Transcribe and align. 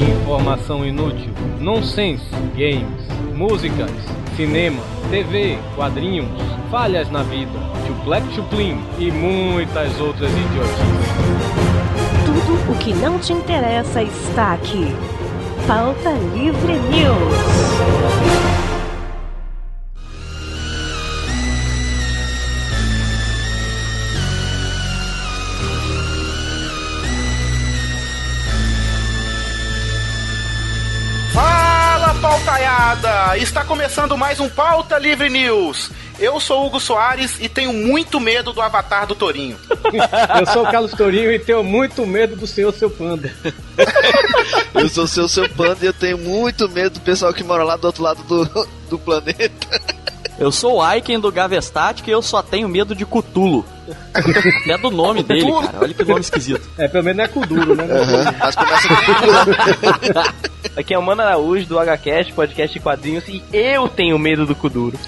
Informação 0.00 0.84
inútil, 0.84 1.32
nonsense, 1.60 2.24
games, 2.56 3.06
músicas, 3.34 3.90
cinema, 4.36 4.82
TV, 5.10 5.58
quadrinhos, 5.74 6.28
falhas 6.70 7.10
na 7.10 7.22
vida, 7.22 7.58
chuplec 7.86 8.24
chuplin 8.34 8.80
e 8.98 9.10
muitas 9.10 9.98
outras 10.00 10.30
idiotices. 10.30 11.08
Tudo 12.24 12.72
o 12.72 12.78
que 12.78 12.92
não 12.94 13.18
te 13.18 13.32
interessa 13.32 14.02
está 14.02 14.54
aqui. 14.54 14.86
Pauta 15.66 16.10
Livre 16.34 16.74
News. 16.90 18.47
Está 33.36 33.62
começando 33.62 34.16
mais 34.16 34.40
um 34.40 34.48
Pauta 34.48 34.98
Livre 34.98 35.28
News. 35.28 35.90
Eu 36.18 36.40
sou 36.40 36.66
Hugo 36.66 36.80
Soares 36.80 37.36
e 37.38 37.48
tenho 37.48 37.72
muito 37.72 38.18
medo 38.18 38.52
do 38.52 38.60
avatar 38.60 39.06
do 39.06 39.14
Torinho. 39.14 39.58
Eu 40.40 40.46
sou 40.46 40.64
o 40.64 40.70
Carlos 40.70 40.92
Torinho 40.92 41.30
e 41.30 41.38
tenho 41.38 41.62
muito 41.62 42.06
medo 42.06 42.34
do 42.34 42.46
senhor 42.46 42.72
seu 42.72 42.90
panda. 42.90 43.32
Eu 44.74 44.88
sou 44.88 45.04
o 45.04 45.08
seu 45.08 45.28
seu 45.28 45.48
panda 45.50 45.78
e 45.82 45.86
eu 45.86 45.92
tenho 45.92 46.18
muito 46.18 46.68
medo 46.68 46.94
do 46.94 47.00
pessoal 47.00 47.32
que 47.32 47.44
mora 47.44 47.64
lá 47.64 47.76
do 47.76 47.86
outro 47.86 48.02
lado 48.02 48.22
do, 48.24 48.68
do 48.88 48.98
planeta. 48.98 49.80
Eu 50.38 50.52
sou 50.52 50.76
o 50.76 50.82
Aiken 50.82 51.18
do 51.18 51.32
Gavestat 51.32 52.02
e 52.06 52.10
eu 52.10 52.22
só 52.22 52.42
tenho 52.42 52.68
medo 52.68 52.94
de 52.94 53.04
Cutulo. 53.04 53.64
É 54.68 54.78
do 54.78 54.90
nome 54.90 55.22
dele, 55.22 55.50
cara. 55.50 55.78
Olha 55.80 55.94
que 55.94 56.04
nome 56.04 56.20
esquisito. 56.20 56.68
É, 56.78 56.86
pelo 56.86 57.02
menos 57.02 57.16
não 57.16 57.24
é 57.24 57.28
Kuduro, 57.28 57.74
né? 57.74 57.84
Mas 58.38 58.54
começa 58.54 58.88
com 58.88 60.80
Aqui 60.80 60.94
é 60.94 60.98
o 60.98 61.02
Mano 61.02 61.22
Araújo 61.22 61.66
do 61.66 61.76
HCast, 61.78 62.32
podcast 62.32 62.72
de 62.72 62.80
quadrinhos, 62.80 63.24
e 63.28 63.42
eu 63.52 63.88
tenho 63.88 64.18
medo 64.18 64.46
do 64.46 64.54
Kuduro. 64.54 64.98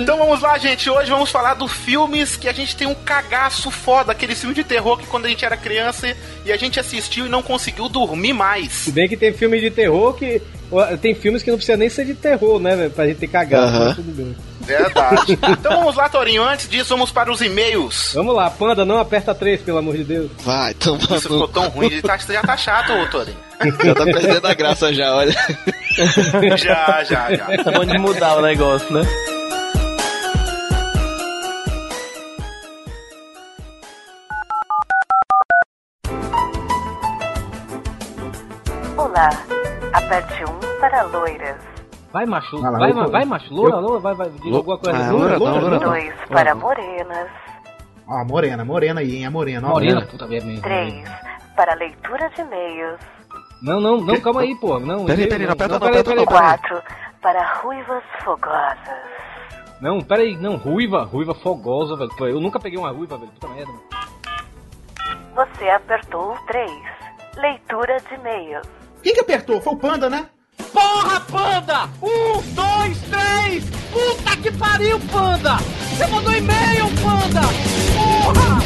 Então 0.00 0.18
vamos 0.18 0.42
lá, 0.42 0.58
gente. 0.58 0.90
Hoje 0.90 1.10
vamos 1.10 1.30
falar 1.30 1.54
dos 1.54 1.72
filmes 1.72 2.36
que 2.36 2.48
a 2.48 2.52
gente 2.52 2.76
tem 2.76 2.86
um 2.86 2.94
cagaço 2.94 3.70
foda. 3.70 4.12
Aquele 4.12 4.34
filme 4.34 4.54
de 4.54 4.62
terror 4.62 4.98
que 4.98 5.06
quando 5.06 5.24
a 5.24 5.28
gente 5.28 5.44
era 5.44 5.56
criança 5.56 6.14
e 6.44 6.52
a 6.52 6.56
gente 6.56 6.78
assistiu 6.78 7.26
e 7.26 7.28
não 7.28 7.42
conseguiu 7.42 7.88
dormir 7.88 8.34
mais. 8.34 8.72
Se 8.72 8.92
bem 8.92 9.08
que 9.08 9.16
tem 9.16 9.32
filme 9.32 9.60
de 9.60 9.70
terror 9.70 10.12
que. 10.14 10.42
Tem 11.00 11.14
filmes 11.14 11.42
que 11.42 11.50
não 11.50 11.56
precisa 11.56 11.76
nem 11.76 11.88
ser 11.88 12.04
de 12.04 12.14
terror, 12.14 12.58
né, 12.58 12.74
velho? 12.76 12.90
Pra 12.90 13.06
gente 13.06 13.18
ter 13.18 13.28
cagado. 13.28 13.78
Mas 13.78 13.96
tudo 13.96 14.12
bem. 14.12 14.36
Verdade. 14.60 15.38
então 15.48 15.76
vamos 15.76 15.94
lá, 15.94 16.08
Torinho. 16.08 16.42
Antes 16.42 16.68
disso, 16.68 16.88
vamos 16.90 17.12
para 17.12 17.30
os 17.30 17.40
e-mails. 17.40 18.12
Vamos 18.14 18.34
lá, 18.34 18.50
panda, 18.50 18.84
não 18.84 18.98
aperta 18.98 19.34
3, 19.34 19.60
pelo 19.62 19.78
amor 19.78 19.96
de 19.96 20.04
Deus. 20.04 20.30
Vai, 20.40 20.72
então 20.72 20.96
Isso 20.96 21.20
ficou 21.22 21.46
tão 21.48 21.68
ruim, 21.68 21.86
ele 21.86 22.02
tá- 22.02 22.16
já 22.18 22.42
tá 22.42 22.56
chato, 22.56 22.92
ô 22.92 23.06
Torinho. 23.06 23.36
Já 23.82 23.94
tá 23.94 24.04
perdendo 24.04 24.46
a 24.46 24.52
graça 24.52 24.92
já, 24.92 25.14
olha. 25.14 25.32
Já, 26.58 27.02
já, 27.04 27.34
já. 27.34 27.64
Tá 27.64 27.70
bom 27.72 27.86
de 27.86 27.96
mudar 27.96 28.36
o 28.36 28.42
negócio, 28.42 28.92
né? 28.92 29.00
Olá, 38.96 39.28
aperte 39.92 40.44
1 40.44 40.45
para 40.88 41.02
loiras, 41.02 41.56
Vai, 42.12 42.24
macho. 42.24 42.58
Vai 42.60 42.70
lá, 42.70 42.78
vai, 42.78 42.92
tô- 42.94 43.10
vai, 43.10 43.24
macho. 43.24 43.52
Loura, 43.52 43.76
loura, 43.76 43.98
vai, 43.98 44.14
vai. 44.14 44.30
Diz 44.30 44.54
alguma 44.54 44.78
coisa. 44.78 44.96
Ah, 44.98 45.10
loura 45.10 45.36
loura 45.36 45.70
não. 45.70 45.78
2 45.78 46.14
para 46.28 46.54
morenas, 46.54 47.28
Ó, 48.08 48.24
morena, 48.24 48.64
morena 48.64 49.00
aí, 49.00 49.16
hein? 49.16 49.26
A 49.26 49.30
morena, 49.30 49.66
ó. 49.66 49.70
Morena, 49.72 50.06
puta 50.06 50.26
merda. 50.26 50.60
3 50.62 51.04
para 51.56 51.74
leitura 51.74 52.30
de 52.30 52.40
e-mails, 52.42 53.00
Não, 53.62 53.80
não, 53.80 53.96
não, 54.00 54.20
calma 54.20 54.42
aí, 54.42 54.54
pô. 54.54 54.78
Não, 54.78 55.04
Peraí, 55.06 55.26
peraí, 55.28 55.46
não 55.46 55.52
aperta 55.54 55.72
não, 55.74 55.80
peraí, 55.80 56.00
aperta 56.00 56.14
não, 56.14 56.26
peraí. 56.26 56.40
4 56.40 56.82
para 57.20 57.54
ruivas 57.60 58.02
fogosas, 58.22 58.76
Não, 59.80 60.00
peraí, 60.00 60.36
não, 60.36 60.56
ruiva, 60.56 61.02
ruiva 61.04 61.34
fogosa, 61.34 61.96
velho. 61.96 62.10
Eu 62.28 62.40
nunca 62.40 62.60
peguei 62.60 62.78
uma 62.78 62.90
ruiva, 62.90 63.18
velho. 63.18 63.32
Puta 63.32 63.48
merda. 63.48 63.72
você 65.34 65.68
apertou 65.68 66.32
o 66.32 66.36
3, 66.46 66.70
leitura 67.36 67.96
de 68.08 68.14
e-mails, 68.14 68.66
Quem 69.02 69.12
que 69.14 69.20
apertou? 69.20 69.60
Foi 69.60 69.74
o 69.74 69.78
Panda, 69.78 70.08
né? 70.08 70.26
Porra, 70.72 71.20
panda! 71.20 71.88
Um, 72.02 72.40
dois, 72.54 72.98
três! 73.10 73.64
Puta 73.92 74.36
que 74.36 74.50
pariu, 74.52 74.98
panda! 75.12 75.56
Você 75.90 76.06
mandou 76.06 76.32
e-mail, 76.32 76.86
panda! 77.02 77.42
Porra! 77.94 78.60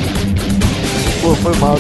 Pô, 1.22 1.34
foi 1.36 1.54
mal. 1.56 1.76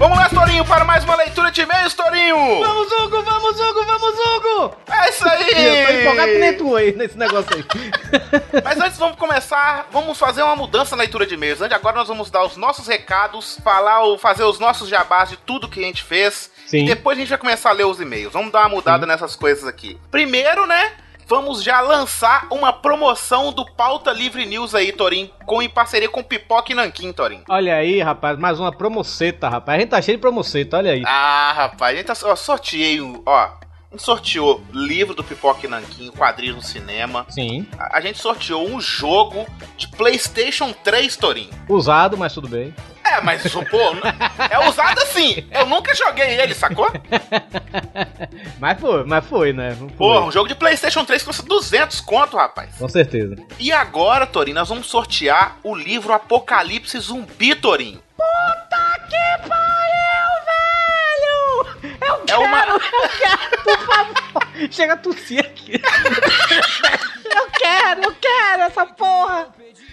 Vamos 0.00 0.16
lá, 0.16 0.30
Torinho, 0.30 0.64
para 0.64 0.82
mais 0.82 1.04
uma 1.04 1.14
leitura 1.14 1.50
de 1.50 1.60
e-mails, 1.60 1.92
Torinho! 1.92 2.34
Vamos, 2.34 2.90
Hugo, 2.90 3.22
vamos, 3.22 3.60
Hugo, 3.60 3.84
vamos, 3.84 4.18
Hugo! 4.18 4.76
É 4.90 5.10
isso 5.10 5.28
aí! 5.28 5.50
Eu 5.52 5.86
tô 5.86 5.92
empolgado 5.92 6.32
que 6.32 6.38
nem 6.38 6.56
tu 6.56 6.74
aí 6.74 6.96
nesse 6.96 7.18
negócio 7.18 7.54
aí. 7.54 7.64
Mas 8.64 8.80
antes 8.80 8.96
vamos 8.96 9.18
começar, 9.18 9.88
vamos 9.92 10.16
fazer 10.16 10.42
uma 10.42 10.56
mudança 10.56 10.96
na 10.96 11.02
leitura 11.02 11.26
de 11.26 11.34
e-mails. 11.34 11.60
Antes, 11.60 11.76
Agora 11.76 11.96
nós 11.96 12.08
vamos 12.08 12.30
dar 12.30 12.42
os 12.42 12.56
nossos 12.56 12.86
recados, 12.88 13.58
falar, 13.62 14.00
fazer 14.16 14.44
os 14.44 14.58
nossos 14.58 14.88
jabás 14.88 15.28
de 15.28 15.36
tudo 15.36 15.68
que 15.68 15.80
a 15.80 15.86
gente 15.86 16.02
fez. 16.02 16.50
Sim. 16.66 16.84
E 16.84 16.86
depois 16.86 17.18
a 17.18 17.20
gente 17.20 17.28
vai 17.28 17.38
começar 17.38 17.68
a 17.68 17.74
ler 17.74 17.84
os 17.84 18.00
e-mails. 18.00 18.32
Vamos 18.32 18.50
dar 18.50 18.60
uma 18.60 18.70
mudada 18.70 19.04
nessas 19.04 19.36
coisas 19.36 19.66
aqui. 19.66 19.98
Primeiro, 20.10 20.66
né? 20.66 20.92
Vamos 21.30 21.62
já 21.62 21.80
lançar 21.80 22.48
uma 22.50 22.72
promoção 22.72 23.52
do 23.52 23.64
Pauta 23.64 24.10
Livre 24.10 24.44
News 24.46 24.74
aí, 24.74 24.90
Torim, 24.90 25.30
com 25.46 25.62
em 25.62 25.68
parceria 25.68 26.08
com 26.08 26.24
Pipoca 26.24 26.72
e 26.72 26.74
Nanquim, 26.74 27.12
Torim. 27.12 27.40
Olha 27.48 27.76
aí, 27.76 28.00
rapaz, 28.00 28.36
mais 28.36 28.58
uma 28.58 28.72
promoceta, 28.72 29.48
rapaz. 29.48 29.76
A 29.76 29.80
gente 29.80 29.90
tá 29.90 30.02
cheio 30.02 30.16
de 30.18 30.20
promoceta, 30.20 30.78
olha 30.78 30.90
aí. 30.90 31.04
Ah, 31.06 31.52
rapaz, 31.54 31.94
a 31.94 31.96
gente 31.98 32.06
tá, 32.06 32.14
ó, 32.28 32.34
sorteei, 32.34 33.00
um- 33.00 33.22
ó, 33.24 33.48
sorteou 33.96 34.62
livro 34.72 35.14
do 35.14 35.24
Pipoca 35.24 35.66
e 35.66 35.68
Nanquim, 35.68 36.10
quadrinhos 36.10 36.56
no 36.56 36.62
cinema. 36.62 37.26
Sim. 37.28 37.66
A, 37.78 37.98
a 37.98 38.00
gente 38.00 38.18
sorteou 38.18 38.68
um 38.68 38.80
jogo 38.80 39.46
de 39.76 39.88
PlayStation 39.88 40.72
3, 40.72 41.16
Torim. 41.16 41.50
Usado, 41.68 42.16
mas 42.16 42.32
tudo 42.32 42.48
bem. 42.48 42.74
É, 43.04 43.20
mas, 43.20 43.42
pô, 43.70 43.78
é 44.48 44.68
usado 44.68 45.00
assim. 45.00 45.44
Eu 45.50 45.66
nunca 45.66 45.94
joguei 45.94 46.40
ele, 46.40 46.54
sacou? 46.54 46.90
Mas 48.60 48.78
foi, 48.78 49.04
mas 49.04 49.24
foi, 49.26 49.52
né? 49.54 49.70
Não 49.70 49.88
foi. 49.88 49.96
Porra, 49.96 50.26
um 50.26 50.30
jogo 50.30 50.46
de 50.46 50.54
PlayStation 50.54 51.02
3 51.02 51.22
custa 51.22 51.42
200 51.42 51.98
conto, 52.02 52.36
rapaz. 52.36 52.74
Com 52.78 52.88
certeza. 52.88 53.36
E 53.58 53.72
agora, 53.72 54.26
Torinho, 54.26 54.56
nós 54.56 54.68
vamos 54.68 54.86
sortear 54.86 55.56
o 55.62 55.74
livro 55.74 56.12
Apocalipse 56.12 56.98
Zumbi, 56.98 57.54
Torinho. 57.54 58.02
Eu 62.28 62.34
É 62.34 62.38
uma. 62.38 62.58
eu 62.66 62.80
quero, 62.80 63.62
por 63.64 63.78
favor. 63.86 64.48
Chega 64.70 64.92
a 64.94 64.96
tossir 64.96 65.40
aqui. 65.40 65.72
eu 65.74 67.46
quero, 67.58 68.02
eu 68.04 68.14
quero 68.20 68.62
essa 68.62 68.86
porra. 68.86 69.48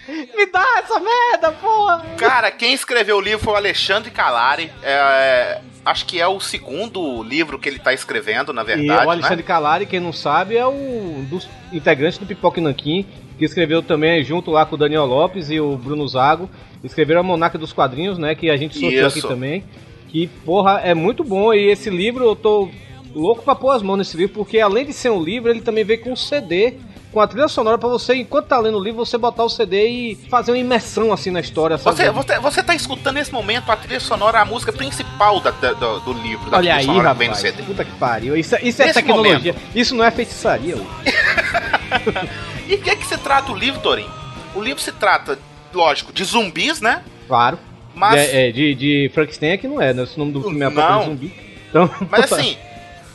Me 0.08 0.46
dá 0.46 0.64
essa 0.78 0.98
merda, 0.98 1.52
porra. 1.52 2.02
Cara, 2.16 2.50
quem 2.50 2.72
escreveu 2.72 3.16
o 3.18 3.20
livro 3.20 3.44
foi 3.44 3.52
o 3.52 3.56
Alexandre 3.56 4.10
Calari. 4.10 4.72
É, 4.82 5.60
acho 5.84 6.06
que 6.06 6.18
é 6.18 6.26
o 6.26 6.40
segundo 6.40 7.22
livro 7.22 7.58
que 7.58 7.68
ele 7.68 7.78
tá 7.78 7.92
escrevendo, 7.92 8.52
na 8.52 8.62
E 8.62 8.64
verdade. 8.64 9.06
o 9.06 9.10
Alexandre 9.10 9.36
né? 9.38 9.42
Calari, 9.42 9.86
quem 9.86 10.00
não 10.00 10.12
sabe, 10.12 10.56
é 10.56 10.66
um 10.66 11.26
dos 11.28 11.46
integrantes 11.72 12.18
do 12.18 12.24
Pipoca 12.24 12.58
e 12.58 12.62
Nanquim, 12.62 13.06
que 13.38 13.44
escreveu 13.44 13.82
também 13.82 14.24
junto 14.24 14.50
lá 14.50 14.64
com 14.64 14.76
o 14.76 14.78
Daniel 14.78 15.04
Lopes 15.04 15.50
e 15.50 15.60
o 15.60 15.76
Bruno 15.76 16.08
Zago. 16.08 16.48
Escreveram 16.82 17.20
a 17.20 17.24
Monarca 17.24 17.58
dos 17.58 17.72
Quadrinhos, 17.74 18.16
né? 18.16 18.34
Que 18.34 18.48
a 18.48 18.56
gente 18.56 18.78
sorteou 18.78 19.08
Isso. 19.08 19.18
aqui 19.18 19.28
também. 19.28 19.64
Que, 20.08 20.26
porra, 20.44 20.80
é 20.82 20.94
muito 20.94 21.22
bom. 21.22 21.52
E 21.52 21.70
esse 21.70 21.90
livro 21.90 22.24
eu 22.24 22.34
tô 22.36 22.68
louco 23.14 23.42
pra 23.42 23.54
pôr 23.54 23.70
as 23.70 23.82
mãos 23.82 23.96
nesse 23.96 24.16
livro, 24.16 24.34
porque 24.34 24.58
além 24.60 24.84
de 24.86 24.92
ser 24.92 25.10
um 25.10 25.22
livro, 25.22 25.50
ele 25.50 25.60
também 25.60 25.84
veio 25.84 26.00
com 26.02 26.12
um 26.12 26.16
CD. 26.16 26.74
Com 27.10 27.20
a 27.22 27.26
trilha 27.26 27.48
sonora 27.48 27.78
pra 27.78 27.88
você, 27.88 28.14
enquanto 28.16 28.48
tá 28.48 28.58
lendo 28.58 28.76
o 28.76 28.84
livro, 28.84 28.98
você 29.04 29.16
botar 29.16 29.42
o 29.42 29.48
CD 29.48 29.88
e 29.88 30.14
fazer 30.28 30.50
uma 30.50 30.58
imersão 30.58 31.10
assim 31.10 31.30
na 31.30 31.40
história, 31.40 31.78
sabe? 31.78 31.96
Você, 31.96 32.10
você, 32.10 32.38
você 32.38 32.62
tá 32.62 32.74
escutando 32.74 33.14
nesse 33.14 33.32
momento 33.32 33.72
a 33.72 33.76
trilha 33.76 33.98
sonora, 33.98 34.40
a 34.40 34.44
música 34.44 34.70
principal 34.74 35.40
da- 35.40 35.50
da- 35.50 35.72
do, 35.72 36.00
do 36.00 36.12
livro. 36.12 36.50
Da 36.50 36.58
Olha 36.58 36.74
aí, 36.74 36.84
sonora 36.84 37.12
que 37.12 37.18
vem 37.18 37.28
no 37.28 37.34
rapaz. 37.34 37.50
CD. 37.54 37.62
Puta 37.62 37.82
que 37.82 37.92
pariu. 37.92 38.36
Isso, 38.36 38.54
isso 38.62 38.82
é 38.82 38.92
tecnologia. 38.92 39.54
Isso 39.74 39.94
não 39.94 40.04
é 40.04 40.10
feitiçaria. 40.10 40.76
E 42.68 42.74
o 42.74 42.78
que 42.82 42.90
é 42.90 42.96
que 42.96 43.06
se 43.06 43.16
trata 43.16 43.50
o 43.50 43.56
livro, 43.56 43.80
Torinho? 43.80 44.10
O 44.54 44.60
livro 44.60 44.82
se 44.82 44.92
trata, 44.92 45.38
lógico, 45.72 46.12
de 46.12 46.22
zumbis, 46.24 46.80
né? 46.82 47.02
Claro. 47.26 47.58
Mas, 47.98 48.14
É, 48.14 48.48
é, 48.48 48.52
de, 48.52 48.74
de 48.74 49.10
Frankenstein 49.12 49.50
é 49.50 49.56
que 49.56 49.68
não 49.68 49.80
é, 49.80 49.92
né? 49.92 50.02
O 50.02 50.18
nome 50.18 50.32
do 50.32 50.42
filme 50.42 50.60
é. 50.60 50.64
Apocalipse 50.64 51.10
Zumbi. 51.10 51.32
Então, 51.68 51.90
mas 52.10 52.32
assim, 52.32 52.56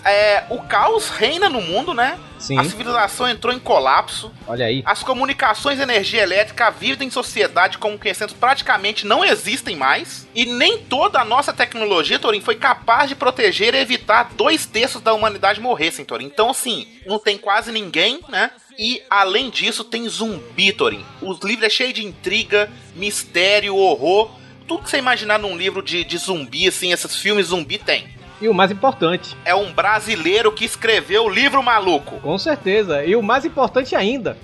é, 0.04 0.44
o 0.50 0.60
caos 0.60 1.10
reina 1.10 1.50
no 1.50 1.62
mundo, 1.62 1.94
né? 1.94 2.20
Sim. 2.38 2.60
A 2.60 2.64
civilização 2.66 3.30
entrou 3.30 3.54
em 3.54 3.60
colapso. 3.60 4.30
Olha 4.46 4.66
aí. 4.66 4.84
As 4.86 5.02
comunicações 5.02 5.80
e 5.80 5.82
energia 5.82 6.22
elétrica, 6.22 6.70
vida 6.70 7.06
em 7.06 7.10
sociedade 7.10 7.78
como 7.78 7.98
conhecemos 7.98 8.34
praticamente 8.34 9.08
não 9.08 9.24
existem 9.24 9.78
mais. 9.78 10.28
E 10.36 10.46
nem 10.46 10.78
toda 10.78 11.22
a 11.22 11.26
nossa 11.26 11.54
tecnologia, 11.54 12.20
Torin, 12.20 12.42
foi 12.42 12.56
capaz 12.56 13.08
de 13.08 13.16
proteger 13.16 13.74
e 13.74 13.78
evitar 13.78 14.32
dois 14.36 14.66
terços 14.66 15.02
da 15.02 15.14
humanidade 15.14 15.62
morressem, 15.62 16.04
Torin. 16.04 16.26
Então, 16.26 16.50
assim, 16.50 16.86
não 17.06 17.18
tem 17.18 17.38
quase 17.38 17.72
ninguém, 17.72 18.20
né? 18.28 18.52
E 18.78 19.02
além 19.10 19.50
disso, 19.50 19.86
tem 19.86 20.10
zumbi, 20.10 20.74
Torin. 20.74 21.06
O 21.22 21.34
livro 21.46 21.66
é 21.66 21.70
cheio 21.70 21.94
de 21.94 22.06
intriga, 22.06 22.70
mistério, 22.94 23.78
horror. 23.78 24.43
Tudo 24.74 24.84
que 24.86 24.90
você 24.90 24.98
imaginar 24.98 25.38
num 25.38 25.56
livro 25.56 25.84
de, 25.84 26.04
de 26.04 26.18
zumbi, 26.18 26.68
assim, 26.68 26.92
esses 26.92 27.16
filmes 27.16 27.48
zumbi 27.48 27.78
tem. 27.78 28.08
E 28.42 28.48
o 28.48 28.54
mais 28.54 28.72
importante, 28.72 29.38
É 29.46 29.54
um 29.54 29.72
brasileiro 29.72 30.52
que 30.52 30.66
escreveu 30.66 31.26
o 31.26 31.30
livro 31.30 31.62
maluco. 31.62 32.20
com 32.20 32.38
certeza. 32.40 33.06
E 33.06 33.16
o 33.16 33.22
mais 33.22 33.46
importante 33.46 33.96
ainda, 33.96 34.36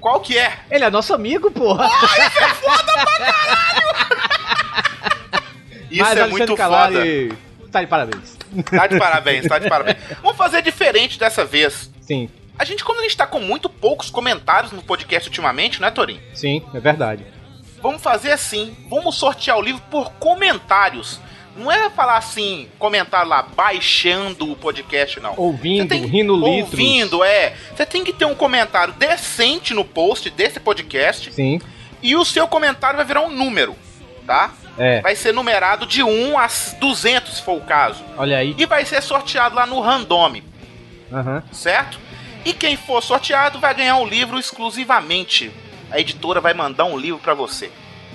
Qual 0.00 0.20
que 0.20 0.38
é? 0.38 0.58
ele 0.70 0.84
é 0.84 0.90
nosso 0.90 1.12
amigo, 1.14 1.50
porra. 1.50 1.86
Isso 5.90 6.00
Mas 6.02 6.16
é 6.16 6.22
Alexandre 6.22 6.30
muito 6.30 6.46
foda. 6.48 6.56
Calari 6.56 7.32
Tá 7.70 7.80
de 7.82 7.86
parabéns. 7.88 8.38
Tá 8.70 8.86
de 8.86 8.98
parabéns, 8.98 9.46
tá 9.46 9.58
de 9.58 9.68
parabéns. 9.68 9.96
Vamos 10.22 10.36
fazer 10.38 10.62
diferente 10.62 11.18
dessa 11.18 11.44
vez. 11.44 11.90
Sim, 12.00 12.28
A 12.58 12.64
gente, 12.64 12.82
como 12.84 13.00
a 13.00 13.02
gente 13.02 13.16
tá 13.16 13.26
com 13.26 13.40
muito 13.40 13.68
poucos 13.68 14.08
comentários 14.10 14.72
no 14.72 14.80
podcast 14.82 15.28
ultimamente, 15.28 15.80
né, 15.80 15.90
Torin? 15.90 16.20
sim, 16.32 16.62
é 16.72 16.80
verdade. 16.80 17.24
Vamos 17.84 18.02
fazer 18.02 18.32
assim: 18.32 18.74
vamos 18.88 19.14
sortear 19.14 19.58
o 19.58 19.62
livro 19.62 19.82
por 19.90 20.10
comentários. 20.14 21.20
Não 21.56 21.70
é 21.70 21.88
falar 21.90 22.16
assim, 22.16 22.68
comentar 22.80 23.24
lá, 23.24 23.42
baixando 23.42 24.50
o 24.50 24.56
podcast, 24.56 25.20
não. 25.20 25.34
Ouvindo, 25.36 25.88
tem- 25.88 26.04
rindo 26.04 26.34
litros. 26.34 26.72
Ouvindo, 26.72 27.22
é. 27.22 27.54
Você 27.76 27.86
tem 27.86 28.02
que 28.02 28.12
ter 28.12 28.24
um 28.24 28.34
comentário 28.34 28.92
decente 28.94 29.72
no 29.72 29.84
post 29.84 30.30
desse 30.30 30.58
podcast. 30.58 31.32
Sim, 31.32 31.60
E 32.02 32.16
o 32.16 32.24
seu 32.24 32.48
comentário 32.48 32.96
vai 32.96 33.06
virar 33.06 33.20
um 33.20 33.30
número, 33.30 33.76
tá? 34.26 34.52
é. 34.76 35.00
Vai 35.02 35.14
ser 35.14 35.32
numerado 35.32 35.86
de 35.86 36.02
1 36.02 36.36
a 36.36 36.48
200, 36.80 37.36
se 37.36 37.42
for 37.42 37.56
o 37.58 37.60
caso. 37.60 38.02
Olha 38.16 38.38
aí. 38.38 38.54
E 38.58 38.66
vai 38.66 38.84
ser 38.84 39.00
sorteado 39.00 39.54
lá 39.54 39.64
no 39.64 39.78
Random, 39.80 40.40
Aham. 41.12 41.42
certo? 41.52 42.00
E 42.44 42.52
quem 42.52 42.76
for 42.76 43.00
sorteado 43.00 43.60
vai 43.60 43.72
ganhar 43.74 43.96
um 43.98 44.06
livro 44.06 44.38
exclusivamente. 44.40 45.52
A 45.90 46.00
editora 46.00 46.40
vai 46.40 46.54
mandar 46.54 46.84
um 46.84 46.96
livro 46.98 47.20
pra 47.20 47.34
você. 47.34 47.70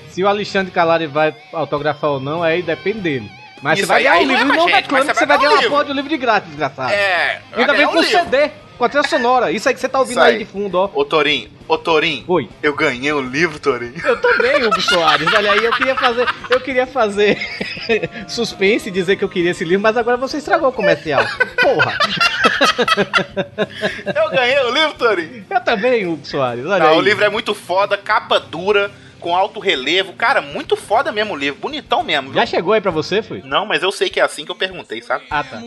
Se 0.10 0.24
o 0.24 0.28
Alexandre 0.28 0.72
Calari 0.72 1.06
vai 1.08 1.34
autografar 1.54 2.10
ou 2.12 2.20
não, 2.20 2.42
aí 2.44 2.62
depende 2.62 3.00
dele. 3.00 3.32
Mas 3.62 3.78
Isso 3.80 3.88
você 3.88 3.94
vai 3.94 4.08
aí- 4.08 4.26
ganhar 4.26 4.28
o 4.28 4.32
é 4.32 4.44
livro, 4.44 4.48
com 4.48 4.54
a 4.54 4.56
não 4.58 4.68
gente, 4.68 4.76
reclame 4.76 5.06
mas 5.06 5.14
que 5.14 5.20
você 5.20 5.26
vai 5.26 5.38
ganhar 5.38 5.50
ganhar 5.50 5.60
o 5.60 5.64
uma 5.64 5.70
porra 5.70 5.86
de 5.86 5.92
um 5.92 5.96
livro 5.96 6.10
de 6.10 6.18
grátis, 6.18 6.50
desgraçado. 6.50 6.92
É, 6.94 7.42
Ainda 7.54 7.74
ganhar 7.74 7.88
com 7.90 7.98
um 7.98 8.02
livro. 8.02 8.20
CD, 8.20 8.52
com 8.80 8.86
a 8.86 8.90
trilha 8.90 9.08
sonora. 9.08 9.52
Isso 9.52 9.68
aí 9.68 9.76
que 9.76 9.82
você 9.82 9.90
tá 9.90 10.00
ouvindo 10.00 10.22
aí. 10.22 10.34
aí. 10.36 10.40
de 10.40 10.46
fundo, 10.46 10.76
ó. 10.76 10.90
Ô 10.94 11.04
Torim, 11.04 11.50
ô 11.68 11.78
Torim, 11.78 12.24
Oi. 12.28 12.50
eu 12.64 12.74
ganhei 12.74 13.12
um 13.14 13.20
livro, 13.22 13.60
Torim. 13.60 13.94
Eu 14.04 14.20
também, 14.20 14.64
Hugo 14.66 14.82
Soares. 14.82 15.28
Olha 15.34 15.52
aí, 15.52 15.64
eu 15.66 15.74
queria 15.74 15.96
fazer, 15.96 16.28
eu 16.50 16.62
queria 16.62 16.88
fazer 16.88 17.38
suspense 18.28 18.88
e 18.88 18.92
dizer 18.92 19.18
que 19.18 19.24
eu 19.24 19.30
queria 19.30 19.52
esse 19.52 19.66
livro, 19.66 19.84
mas 19.84 19.98
agora 19.98 20.16
você 20.16 20.38
estragou 20.38 20.70
o 20.70 20.72
comercial. 20.74 21.24
Porra. 21.62 21.98
Eu 24.16 24.30
ganhei 24.32 24.60
o 24.62 24.72
livro, 24.72 24.94
Torim. 24.94 25.44
Eu 25.50 25.62
também, 25.62 26.08
Hugo 26.08 26.26
Soares. 26.26 26.66
Olha 26.66 26.80
Não, 26.80 26.92
aí. 26.92 26.98
o 26.98 27.02
livro 27.02 27.24
é 27.26 27.30
muito 27.30 27.54
foda, 27.54 27.98
capa 27.98 28.40
dura, 28.40 28.90
com 29.20 29.36
alto 29.36 29.60
relevo. 29.60 30.14
Cara, 30.14 30.42
muito 30.42 30.76
foda 30.76 31.12
mesmo 31.12 31.34
o 31.34 31.38
livro, 31.38 31.60
bonitão 31.60 32.04
mesmo. 32.04 32.32
viu? 32.32 32.40
Já 32.40 32.46
chegou 32.46 32.74
aí 32.74 32.82
pra 32.82 32.92
você, 32.92 33.22
foi? 33.22 33.42
Não, 33.44 33.66
mas 33.66 33.84
eu 33.84 33.92
sei 33.92 34.10
que 34.10 34.20
é 34.20 34.24
assim 34.24 34.46
que 34.46 34.52
eu 34.52 34.56
perguntei, 34.56 35.02
sabe? 35.02 35.26
Ah, 35.30 35.44
tá. 35.44 35.62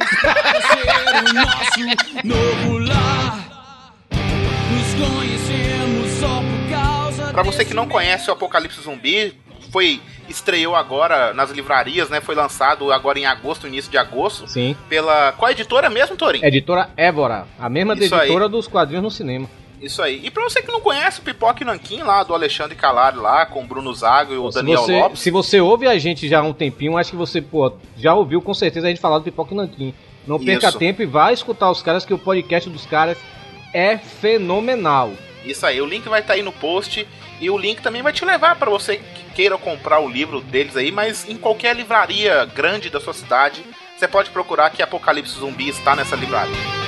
Pra 7.33 7.43
você 7.43 7.65
que 7.65 7.73
não 7.75 7.89
conhece 7.89 8.29
o 8.29 8.33
Apocalipse 8.35 8.81
Zumbi, 8.83 9.35
foi 9.71 10.01
estreou 10.29 10.77
agora 10.77 11.33
nas 11.33 11.51
livrarias, 11.51 12.11
né? 12.11 12.21
Foi 12.21 12.35
lançado 12.35 12.93
agora 12.93 13.19
em 13.19 13.25
agosto, 13.27 13.67
início 13.67 13.91
de 13.91 13.97
agosto, 13.97 14.47
Sim. 14.47 14.77
pela 14.89 15.33
qual 15.33 15.51
editora 15.51 15.89
mesmo, 15.89 16.17
Torim? 16.17 16.45
Editora 16.45 16.91
Évora, 16.97 17.47
a 17.59 17.69
mesma 17.71 17.95
Isso 17.95 18.15
aí. 18.15 18.23
editora 18.23 18.49
dos 18.49 18.67
quadrinhos 18.69 19.03
no 19.03 19.11
cinema. 19.11 19.49
Isso 19.83 20.01
aí. 20.01 20.21
E 20.25 20.31
pra 20.31 20.45
você 20.45 20.63
que 20.63 20.71
não 20.71 20.81
conhece 20.81 21.19
o 21.19 21.23
Pipoca 21.23 21.63
e 21.63 21.67
Nanquim 21.67 22.03
lá 22.03 22.23
do 22.23 22.33
Alexandre 22.33 22.77
Calari 22.77 23.17
lá 23.17 23.45
com 23.45 23.63
o 23.63 23.67
Bruno 23.67 23.93
Zago 23.93 24.33
e 24.33 24.37
o 24.37 24.51
Se 24.51 24.59
Daniel 24.59 24.83
você, 24.83 24.93
Lopes. 25.01 25.21
se 25.21 25.31
você 25.31 25.61
ouve 25.61 25.89
a 25.89 25.99
gente 25.99 26.29
já 26.29 26.39
há 26.39 26.43
um 26.43 26.53
tempinho, 26.53 26.97
acho 26.97 27.11
que 27.11 27.17
você, 27.17 27.43
pô, 27.43 27.73
já 27.97 28.15
ouviu 28.15 28.41
com 28.41 28.55
certeza 28.55 28.87
a 28.87 28.91
gente 28.91 29.01
falar 29.01 29.19
do 29.19 29.25
Pipoca 29.25 29.53
e 29.53 29.57
Nanquim. 29.57 29.93
Não 30.25 30.39
perca 30.39 30.69
Isso. 30.69 30.79
tempo 30.79 31.03
e 31.03 31.07
vá 31.07 31.33
escutar 31.33 31.69
os 31.69 31.83
caras, 31.83 32.05
que 32.05 32.15
o 32.15 32.19
podcast 32.19 32.71
dos 32.71 32.87
caras 32.87 33.19
é 33.75 33.99
fenomenal. 33.99 35.11
Isso 35.45 35.67
aí, 35.67 35.81
o 35.81 35.87
link 35.87 36.09
vai 36.09 36.21
estar 36.21 36.35
aí 36.35 36.43
no 36.43 36.53
post 36.53 37.07
e 37.41 37.51
o 37.51 37.59
link 37.59 37.83
também 37.83 38.03
vai 38.03 38.13
te 38.13 38.25
levar 38.25 38.55
pra 38.55 38.71
você 38.71 38.99
que 38.99 39.35
queira 39.35 39.59
comprar 39.59 39.99
o 39.99 40.09
livro 40.09 40.41
deles 40.41 40.77
aí, 40.77 40.93
mas 40.93 41.29
em 41.29 41.37
qualquer 41.37 41.75
livraria 41.75 42.45
grande 42.45 42.89
da 42.89 43.01
sua 43.01 43.13
cidade, 43.13 43.65
você 43.97 44.07
pode 44.07 44.31
procurar 44.31 44.71
que 44.71 44.81
Apocalipse 44.81 45.41
Zumbi 45.41 45.69
está 45.69 45.97
nessa 45.97 46.15
livraria. 46.15 46.82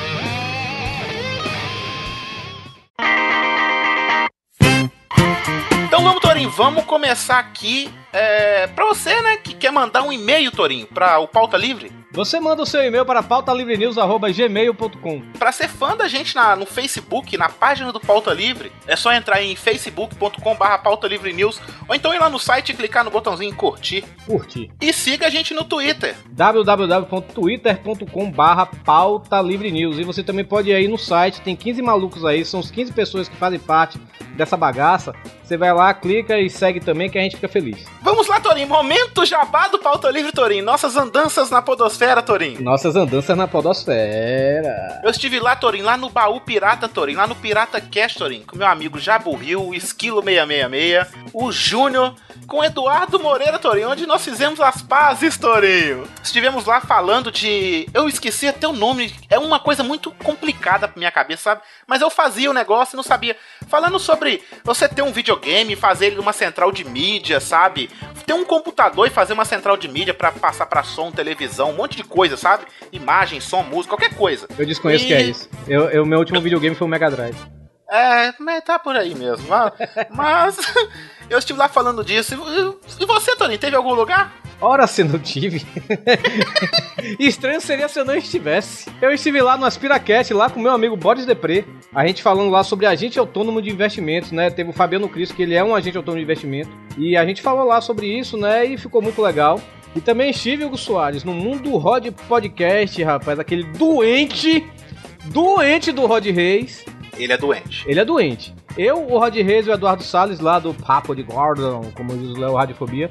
Então 5.84 6.02
vamos, 6.02 6.20
Torinho, 6.20 6.50
vamos 6.50 6.84
começar 6.84 7.38
aqui. 7.38 7.92
É, 8.12 8.66
pra 8.68 8.84
você, 8.84 9.20
né, 9.20 9.36
que 9.36 9.54
quer 9.54 9.70
mandar 9.72 10.02
um 10.02 10.12
e-mail, 10.12 10.50
Torinho, 10.50 10.86
pra 10.86 11.18
o 11.18 11.28
Pauta 11.28 11.56
Livre, 11.56 11.92
Você 12.14 12.38
manda 12.38 12.62
o 12.62 12.66
seu 12.66 12.80
e-mail 12.82 13.04
para 13.04 13.22
pautalivrenews.gmail.com 13.24 15.20
Pra 15.36 15.50
ser 15.50 15.66
fã 15.68 15.96
da 15.96 16.06
gente 16.06 16.36
na- 16.36 16.54
no 16.54 16.64
Facebook, 16.64 17.36
na 17.36 17.48
página 17.48 17.90
do 17.92 17.98
Pauta 17.98 18.32
Livre, 18.32 18.70
é 18.86 18.94
só 18.94 19.12
entrar 19.12 19.42
em 19.42 19.56
facebook.com/barra 19.56 20.78
Pauta 20.78 21.08
Livre 21.08 21.32
News 21.32 21.60
ou 21.88 21.94
então 21.94 22.14
ir 22.14 22.20
lá 22.20 22.30
no 22.30 22.38
site 22.38 22.68
e 22.70 22.74
clicar 22.74 23.02
no 23.04 23.10
botãozinho 23.10 23.52
curtir. 23.56 24.04
Curte. 24.26 24.70
E 24.80 24.92
siga 24.92 25.26
a 25.26 25.30
gente 25.30 25.52
no 25.52 25.64
Twitter. 25.64 26.14
www.twitter.com 26.30 28.30
barra 28.30 28.66
pauta 28.66 29.40
livre 29.42 29.72
news 29.72 29.98
e 29.98 30.04
você 30.04 30.22
também 30.22 30.44
pode 30.44 30.70
ir 30.70 30.74
aí 30.74 30.86
no 30.86 30.96
site, 30.96 31.40
tem 31.40 31.56
15 31.56 31.82
malucos 31.82 32.24
aí, 32.24 32.44
são 32.44 32.60
os 32.60 32.70
15 32.70 32.92
pessoas 32.92 33.28
que 33.28 33.34
fazem 33.36 33.58
parte 33.58 33.98
dessa 34.36 34.56
bagaça, 34.56 35.12
você 35.44 35.58
vai 35.58 35.72
lá, 35.74 35.92
clica 35.92 36.38
e 36.38 36.48
segue 36.48 36.80
também 36.80 37.10
que 37.10 37.18
a 37.18 37.20
gente 37.20 37.36
fica 37.36 37.48
feliz. 37.48 37.84
Vamos 38.00 38.26
lá, 38.26 38.40
Torinho. 38.40 38.66
Momento 38.66 39.26
jabá 39.26 39.68
do 39.68 39.78
Pauta 39.78 40.10
Livre, 40.10 40.32
Torinho. 40.32 40.64
Nossas 40.64 40.96
andanças 40.96 41.50
na 41.50 41.60
podosfera, 41.60 42.22
Torinho. 42.22 42.62
Nossas 42.62 42.96
andanças 42.96 43.36
na 43.36 43.46
podosfera. 43.46 45.00
Eu 45.04 45.10
estive 45.10 45.38
lá, 45.38 45.54
Torinho, 45.54 45.84
lá 45.84 45.98
no 45.98 46.08
Baú 46.08 46.40
Pirata, 46.40 46.88
Torinho, 46.88 47.18
lá 47.18 47.26
no 47.26 47.34
Pirata 47.34 47.78
Cast, 47.80 48.18
Torinho, 48.18 48.46
com 48.46 48.56
meu 48.56 48.66
amigo 48.66 48.98
Jabu 48.98 49.34
Rio, 49.34 49.68
o 49.68 49.74
Esquilo 49.74 50.22
666, 50.22 51.06
o 51.34 51.52
Júnior, 51.52 52.14
com 52.46 52.58
o 52.58 52.64
Eduardo 52.64 53.18
Moreira, 53.20 53.58
Torinho, 53.58 53.90
onde 53.90 54.06
nós 54.06 54.24
fizemos 54.24 54.60
as 54.60 54.80
pazes, 54.80 55.36
Torinho. 55.36 56.08
Estivemos 56.22 56.64
lá 56.64 56.80
falando 56.80 57.30
de. 57.30 57.86
Eu 57.92 58.08
esqueci 58.08 58.48
até 58.48 58.66
o 58.66 58.72
nome, 58.72 59.14
é 59.28 59.38
uma 59.38 59.58
coisa 59.58 59.82
muito 59.82 60.10
complicada 60.22 60.88
pra 60.88 60.98
minha 60.98 61.10
cabeça, 61.10 61.42
sabe? 61.42 61.62
Mas 61.86 62.00
eu 62.00 62.08
fazia 62.08 62.50
o 62.50 62.54
negócio 62.54 62.94
e 62.94 62.96
não 62.96 63.02
sabia. 63.02 63.36
Falando 63.68 63.98
sobre 63.98 64.42
você 64.62 64.88
ter 64.88 65.02
um 65.02 65.12
videogame, 65.34 65.76
fazer 65.76 66.06
ele 66.06 66.16
numa 66.16 66.32
central 66.32 66.70
de 66.72 66.84
mídia, 66.84 67.40
sabe? 67.40 67.90
Ter 68.26 68.32
um 68.32 68.44
computador 68.44 69.06
e 69.06 69.10
fazer 69.10 69.32
uma 69.32 69.44
central 69.44 69.76
de 69.76 69.88
mídia 69.88 70.14
pra 70.14 70.32
passar 70.32 70.66
pra 70.66 70.82
som, 70.82 71.10
televisão, 71.10 71.70
um 71.70 71.74
monte 71.76 71.96
de 71.96 72.04
coisa, 72.04 72.36
sabe? 72.36 72.64
Imagem, 72.92 73.40
som, 73.40 73.62
música, 73.62 73.96
qualquer 73.96 74.14
coisa. 74.16 74.46
Eu 74.58 74.66
desconheço 74.66 75.04
E- 75.04 75.08
que 75.08 75.14
é 75.14 75.22
isso. 75.22 75.48
Eu, 75.68 75.90
eu, 75.90 76.06
meu 76.06 76.18
último 76.18 76.40
videogame 76.40 76.74
foi 76.76 76.86
o 76.86 76.90
Mega 76.90 77.10
Drive. 77.10 77.36
É, 77.90 78.32
mas 78.40 78.64
tá 78.64 78.78
por 78.78 78.96
aí 78.96 79.14
mesmo. 79.14 79.46
Mas, 79.48 79.72
mas 80.10 80.74
eu 81.28 81.38
estive 81.38 81.58
lá 81.58 81.68
falando 81.68 82.02
disso. 82.04 82.34
E, 82.34 83.02
e 83.02 83.06
você, 83.06 83.36
Tony, 83.36 83.58
teve 83.58 83.76
algum 83.76 83.92
lugar? 83.94 84.32
Ora, 84.64 84.86
se 84.86 85.04
não 85.04 85.18
tive. 85.18 85.62
Estranho 87.20 87.60
seria 87.60 87.86
se 87.86 88.00
eu 88.00 88.04
não 88.06 88.14
estivesse. 88.16 88.90
Eu 89.02 89.12
estive 89.12 89.42
lá 89.42 89.58
no 89.58 89.66
Aspiracast, 89.66 90.32
lá 90.32 90.48
com 90.48 90.58
meu 90.58 90.72
amigo 90.72 90.96
Boris 90.96 91.26
Depré. 91.26 91.66
A 91.94 92.06
gente 92.06 92.22
falando 92.22 92.48
lá 92.48 92.64
sobre 92.64 92.86
agente 92.86 93.18
autônomo 93.18 93.60
de 93.60 93.68
investimentos, 93.68 94.32
né? 94.32 94.48
Teve 94.48 94.70
o 94.70 94.72
Fabiano 94.72 95.06
Cristo, 95.06 95.34
que 95.34 95.42
ele 95.42 95.54
é 95.54 95.62
um 95.62 95.74
agente 95.74 95.98
autônomo 95.98 96.18
de 96.18 96.24
investimento. 96.24 96.70
E 96.96 97.14
a 97.14 97.26
gente 97.26 97.42
falou 97.42 97.66
lá 97.66 97.82
sobre 97.82 98.06
isso, 98.06 98.38
né? 98.38 98.64
E 98.64 98.78
ficou 98.78 99.02
muito 99.02 99.20
legal. 99.20 99.60
E 99.94 100.00
também 100.00 100.30
estive, 100.30 100.64
Hugo 100.64 100.78
Soares, 100.78 101.24
no 101.24 101.34
Mundo 101.34 101.76
Rod 101.76 102.06
Podcast, 102.26 103.02
rapaz. 103.02 103.38
Aquele 103.38 103.64
doente, 103.64 104.66
doente 105.26 105.92
do 105.92 106.06
Rod 106.06 106.24
Reis. 106.24 106.86
Ele 107.18 107.32
é 107.32 107.36
doente. 107.36 107.84
Ele 107.86 108.00
é 108.00 108.04
doente. 108.04 108.54
Eu, 108.76 109.06
o 109.06 109.18
Rod 109.18 109.34
Reis 109.34 109.66
e 109.66 109.70
o 109.70 109.72
Eduardo 109.72 110.02
Salles 110.02 110.40
lá 110.40 110.58
do 110.58 110.74
Papo 110.74 111.14
de 111.14 111.22
Gordon, 111.22 111.90
como 111.96 112.16
diz 112.16 112.30
o 112.30 112.40
Léo 112.40 112.54
Radiofobia. 112.54 113.10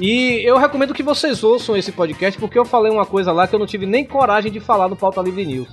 E 0.00 0.40
eu 0.44 0.56
recomendo 0.56 0.94
que 0.94 1.02
vocês 1.02 1.44
ouçam 1.44 1.76
esse 1.76 1.92
podcast 1.92 2.38
porque 2.40 2.58
eu 2.58 2.64
falei 2.64 2.90
uma 2.90 3.04
coisa 3.06 3.32
lá 3.32 3.46
que 3.46 3.54
eu 3.54 3.58
não 3.58 3.66
tive 3.66 3.86
nem 3.86 4.04
coragem 4.04 4.50
de 4.50 4.60
falar 4.60 4.88
no 4.88 4.96
Pauta 4.96 5.20
Livre 5.20 5.44
News. 5.44 5.68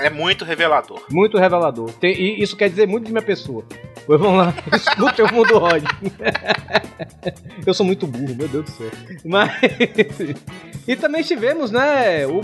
É 0.00 0.10
muito 0.10 0.44
revelador. 0.44 1.02
Muito 1.10 1.38
revelador. 1.38 1.90
Tem- 1.94 2.14
e 2.14 2.42
isso 2.42 2.56
quer 2.56 2.68
dizer 2.68 2.86
muito 2.86 3.06
de 3.06 3.12
minha 3.12 3.22
pessoa. 3.22 3.64
Pois 4.06 4.20
vamos 4.20 4.38
lá, 4.38 4.54
escutem 4.74 5.24
o 5.24 5.32
Mundo 5.34 5.58
Rod. 5.58 5.82
Eu 7.66 7.74
sou 7.74 7.84
muito 7.84 8.06
burro, 8.06 8.34
meu 8.34 8.48
Deus 8.48 8.64
do 8.64 8.70
céu. 8.70 8.90
Mas. 9.24 9.50
E 10.86 10.96
também 10.96 11.22
tivemos, 11.22 11.70
né, 11.70 12.26
o, 12.26 12.40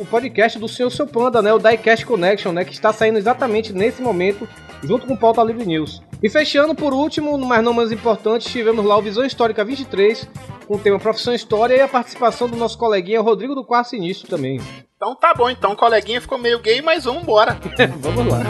o 0.00 0.06
podcast 0.06 0.58
do 0.58 0.68
Senhor 0.68 0.90
Seu 0.90 1.06
Panda, 1.06 1.42
né, 1.42 1.52
o 1.52 1.58
Diecast 1.58 2.06
Connection, 2.06 2.52
né, 2.52 2.64
que 2.64 2.72
está 2.72 2.92
saindo 2.92 3.18
exatamente 3.18 3.72
nesse 3.72 4.00
momento, 4.00 4.48
junto 4.82 5.06
com 5.06 5.14
o 5.14 5.18
Pauta 5.18 5.42
Livre 5.42 5.66
News. 5.66 6.02
E 6.22 6.28
fechando, 6.28 6.74
por 6.74 6.92
último, 6.92 7.38
mas 7.38 7.62
não 7.62 7.72
menos 7.72 7.92
importante, 7.92 8.48
tivemos 8.48 8.84
lá 8.84 8.96
o 8.96 9.02
Visão 9.02 9.24
Histórica 9.24 9.64
23, 9.64 10.28
com 10.66 10.74
o 10.76 10.78
tema 10.78 10.98
Profissão 10.98 11.32
História 11.32 11.74
e 11.74 11.80
a 11.80 11.88
participação 11.88 12.48
do 12.48 12.56
nosso 12.56 12.76
coleguinha 12.76 13.20
Rodrigo 13.20 13.54
do 13.54 13.64
Quarto 13.64 13.90
Sinistro 13.90 14.28
também. 14.28 14.60
Então 14.96 15.14
tá 15.14 15.32
bom, 15.32 15.48
então 15.48 15.72
o 15.72 15.76
coleguinha 15.76 16.20
ficou 16.20 16.38
meio 16.38 16.58
gay, 16.58 16.82
mas 16.82 17.04
vamos 17.04 17.22
embora. 17.22 17.56
Vamos 18.00 18.26
lá. 18.26 18.40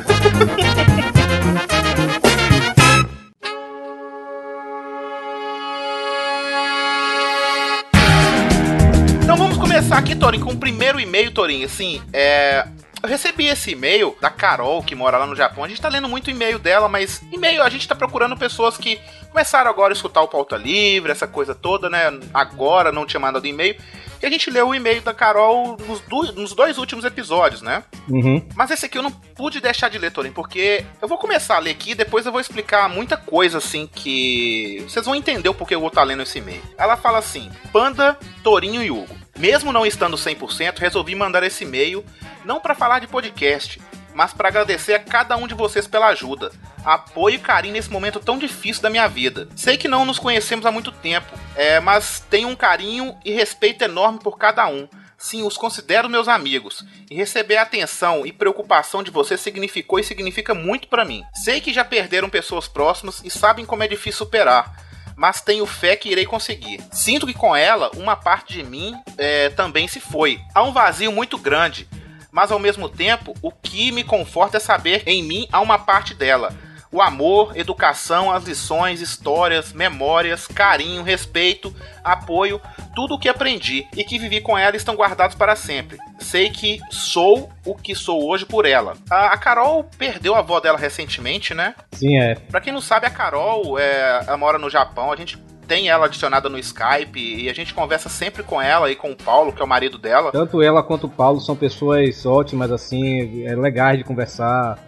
Então 9.23 9.37
vamos 9.37 9.58
começar 9.58 9.99
aqui, 9.99 10.16
Torinho, 10.16 10.42
com 10.42 10.52
o 10.52 10.56
primeiro 10.56 10.99
e-mail, 10.99 11.30
Torinho. 11.30 11.66
Assim, 11.66 12.00
é. 12.14 12.66
Eu 13.02 13.08
recebi 13.08 13.46
esse 13.46 13.70
e-mail 13.72 14.16
da 14.20 14.28
Carol, 14.28 14.82
que 14.82 14.94
mora 14.94 15.18
lá 15.18 15.26
no 15.26 15.36
Japão. 15.36 15.62
A 15.64 15.68
gente 15.68 15.80
tá 15.80 15.88
lendo 15.88 16.08
muito 16.08 16.30
e-mail 16.30 16.58
dela, 16.58 16.88
mas 16.88 17.22
e-mail 17.32 17.62
a 17.62 17.68
gente 17.70 17.86
tá 17.86 17.94
procurando 17.94 18.36
pessoas 18.36 18.76
que 18.76 18.98
começaram 19.30 19.70
agora 19.70 19.92
a 19.92 19.94
escutar 19.96 20.20
o 20.22 20.28
Pauta 20.28 20.56
Livre, 20.56 21.12
essa 21.12 21.26
coisa 21.28 21.54
toda, 21.54 21.88
né? 21.88 22.18
Agora 22.34 22.90
não 22.90 23.06
tinha 23.06 23.20
mandado 23.20 23.46
e-mail. 23.46 23.76
E 24.20 24.26
a 24.26 24.30
gente 24.30 24.50
leu 24.50 24.68
o 24.70 24.74
e-mail 24.74 25.00
da 25.00 25.14
Carol 25.14 25.76
nos, 25.86 26.00
do- 26.00 26.32
nos 26.32 26.52
dois 26.52 26.76
últimos 26.76 27.04
episódios, 27.04 27.62
né? 27.62 27.84
Uhum. 28.08 28.44
Mas 28.56 28.68
esse 28.72 28.84
aqui 28.86 28.98
eu 28.98 29.02
não 29.02 29.12
pude 29.12 29.60
deixar 29.60 29.88
de 29.88 29.96
ler, 29.96 30.10
Torin, 30.10 30.32
porque 30.32 30.84
eu 31.00 31.06
vou 31.06 31.18
começar 31.18 31.54
a 31.54 31.60
ler 31.60 31.70
aqui, 31.70 31.94
depois 31.94 32.26
eu 32.26 32.32
vou 32.32 32.40
explicar 32.40 32.88
muita 32.88 33.16
coisa 33.16 33.58
assim 33.58 33.86
que. 33.86 34.82
Vocês 34.88 35.06
vão 35.06 35.14
entender 35.14 35.48
o 35.48 35.54
porquê 35.54 35.76
eu 35.76 35.80
vou 35.80 35.88
estar 35.88 36.02
lendo 36.02 36.24
esse 36.24 36.38
e-mail. 36.38 36.62
Ela 36.76 36.96
fala 36.96 37.18
assim: 37.18 37.48
Panda, 37.72 38.18
Torinho 38.42 38.82
e 38.82 38.90
Hugo. 38.90 39.14
Mesmo 39.38 39.73
não 39.73 39.87
estando 39.87 40.16
100%, 40.16 40.78
resolvi 40.78 41.14
mandar 41.14 41.45
esse 41.45 41.62
e-mail 41.62 42.04
não 42.45 42.59
para 42.59 42.75
falar 42.75 42.99
de 42.99 43.07
podcast, 43.07 43.80
mas 44.12 44.33
para 44.33 44.49
agradecer 44.49 44.95
a 44.95 44.99
cada 44.99 45.37
um 45.37 45.47
de 45.47 45.54
vocês 45.54 45.87
pela 45.87 46.09
ajuda, 46.09 46.50
apoio 46.85 47.37
e 47.37 47.38
carinho 47.38 47.75
nesse 47.75 47.88
momento 47.88 48.18
tão 48.18 48.37
difícil 48.37 48.83
da 48.83 48.90
minha 48.90 49.07
vida. 49.07 49.49
Sei 49.54 49.76
que 49.76 49.87
não 49.87 50.04
nos 50.04 50.18
conhecemos 50.18 50.66
há 50.66 50.73
muito 50.73 50.90
tempo, 50.90 51.33
é, 51.54 51.78
mas 51.78 52.18
tenho 52.28 52.49
um 52.49 52.57
carinho 52.57 53.16
e 53.25 53.30
respeito 53.30 53.85
enorme 53.85 54.18
por 54.18 54.37
cada 54.37 54.66
um. 54.66 54.88
Sim, 55.16 55.42
os 55.42 55.57
considero 55.57 56.09
meus 56.09 56.26
amigos. 56.26 56.85
E 57.09 57.14
receber 57.14 57.59
a 57.59 57.62
atenção 57.62 58.26
e 58.26 58.33
preocupação 58.33 59.04
de 59.04 59.11
vocês 59.11 59.40
significou 59.40 60.00
e 60.00 60.04
significa 60.04 60.52
muito 60.52 60.88
pra 60.88 61.04
mim. 61.04 61.23
Sei 61.33 61.61
que 61.61 61.73
já 61.73 61.85
perderam 61.85 62.28
pessoas 62.28 62.66
próximas 62.66 63.23
e 63.25 63.30
sabem 63.30 63.64
como 63.64 63.85
é 63.85 63.88
difícil 63.88 64.18
superar. 64.18 64.88
Mas 65.18 65.40
tenho 65.40 65.66
fé 65.66 65.96
que 65.96 66.08
irei 66.08 66.25
conseguir. 66.25 66.80
Sinto 66.92 67.26
que 67.26 67.34
com 67.34 67.54
ela, 67.54 67.90
uma 67.96 68.14
parte 68.14 68.54
de 68.54 68.62
mim 68.62 68.94
é, 69.18 69.50
também 69.50 69.88
se 69.88 69.98
foi. 69.98 70.40
Há 70.54 70.62
um 70.62 70.72
vazio 70.72 71.10
muito 71.10 71.37
grande, 71.37 71.88
mas 72.30 72.52
ao 72.52 72.60
mesmo 72.60 72.88
tempo, 72.88 73.34
o 73.42 73.50
que 73.50 73.90
me 73.90 74.04
conforta 74.04 74.58
é 74.58 74.60
saber 74.60 75.02
em 75.06 75.25
mim 75.25 75.48
há 75.50 75.60
uma 75.60 75.76
parte 75.76 76.14
dela. 76.14 76.54
O 76.90 77.02
amor, 77.02 77.57
educação, 77.57 78.33
as 78.33 78.45
lições, 78.45 79.00
histórias, 79.00 79.73
memórias, 79.73 80.47
carinho, 80.47 81.02
respeito, 81.02 81.75
apoio, 82.02 82.61
tudo 82.95 83.14
o 83.14 83.18
que 83.18 83.28
aprendi 83.28 83.87
e 83.97 84.02
que 84.02 84.18
vivi 84.18 84.40
com 84.40 84.57
ela 84.57 84.75
estão 84.75 84.97
guardados 84.97 85.37
para 85.37 85.54
sempre. 85.54 85.99
Sei 86.18 86.50
que 86.50 86.80
sou 86.90 87.50
o 87.64 87.75
que 87.75 87.95
sou 87.95 88.26
hoje 88.26 88.47
por 88.47 88.64
ela. 88.64 88.95
A, 89.11 89.37
Carol 89.37 89.85
perdeu 89.99 90.35
a 90.35 90.38
avó 90.38 90.61
dela 90.61 90.78
recentemente, 90.78 91.52
né? 91.52 91.75
Sim, 91.92 92.18
é. 92.18 92.35
Pra 92.35 92.61
quem 92.61 92.73
não 92.73 92.80
sabe, 92.80 93.07
a 93.07 93.11
Carol, 93.11 93.78
é, 93.78 94.25
ela 94.26 94.37
mora 94.37 94.59
no 94.59 94.71
Japão, 94.71 95.12
a 95.12 95.16
gente 95.16 95.38
tem 95.68 95.90
ela 95.90 96.07
adicionada 96.07 96.49
no 96.49 96.59
Skype 96.59 97.21
e 97.21 97.49
a 97.50 97.52
gente 97.52 97.75
conversa 97.75 98.09
sempre 98.09 98.42
com 98.42 98.61
ela 98.61 98.90
e 98.90 98.97
com 98.97 99.12
o 99.12 99.16
Paulo, 99.16 99.52
que 99.52 99.61
é 99.61 99.64
o 99.64 99.68
marido 99.68 99.99
dela. 99.99 100.33
Tanto 100.33 100.62
ela 100.62 100.83
quanto 100.83 101.07
o 101.07 101.11
Paulo 101.11 101.40
são 101.40 101.54
pessoas 101.54 102.25
ótimas, 102.25 102.73
assim, 102.73 103.47
é, 103.47 103.54
legais 103.54 103.99
de 103.99 104.04
conversar. 104.04 104.78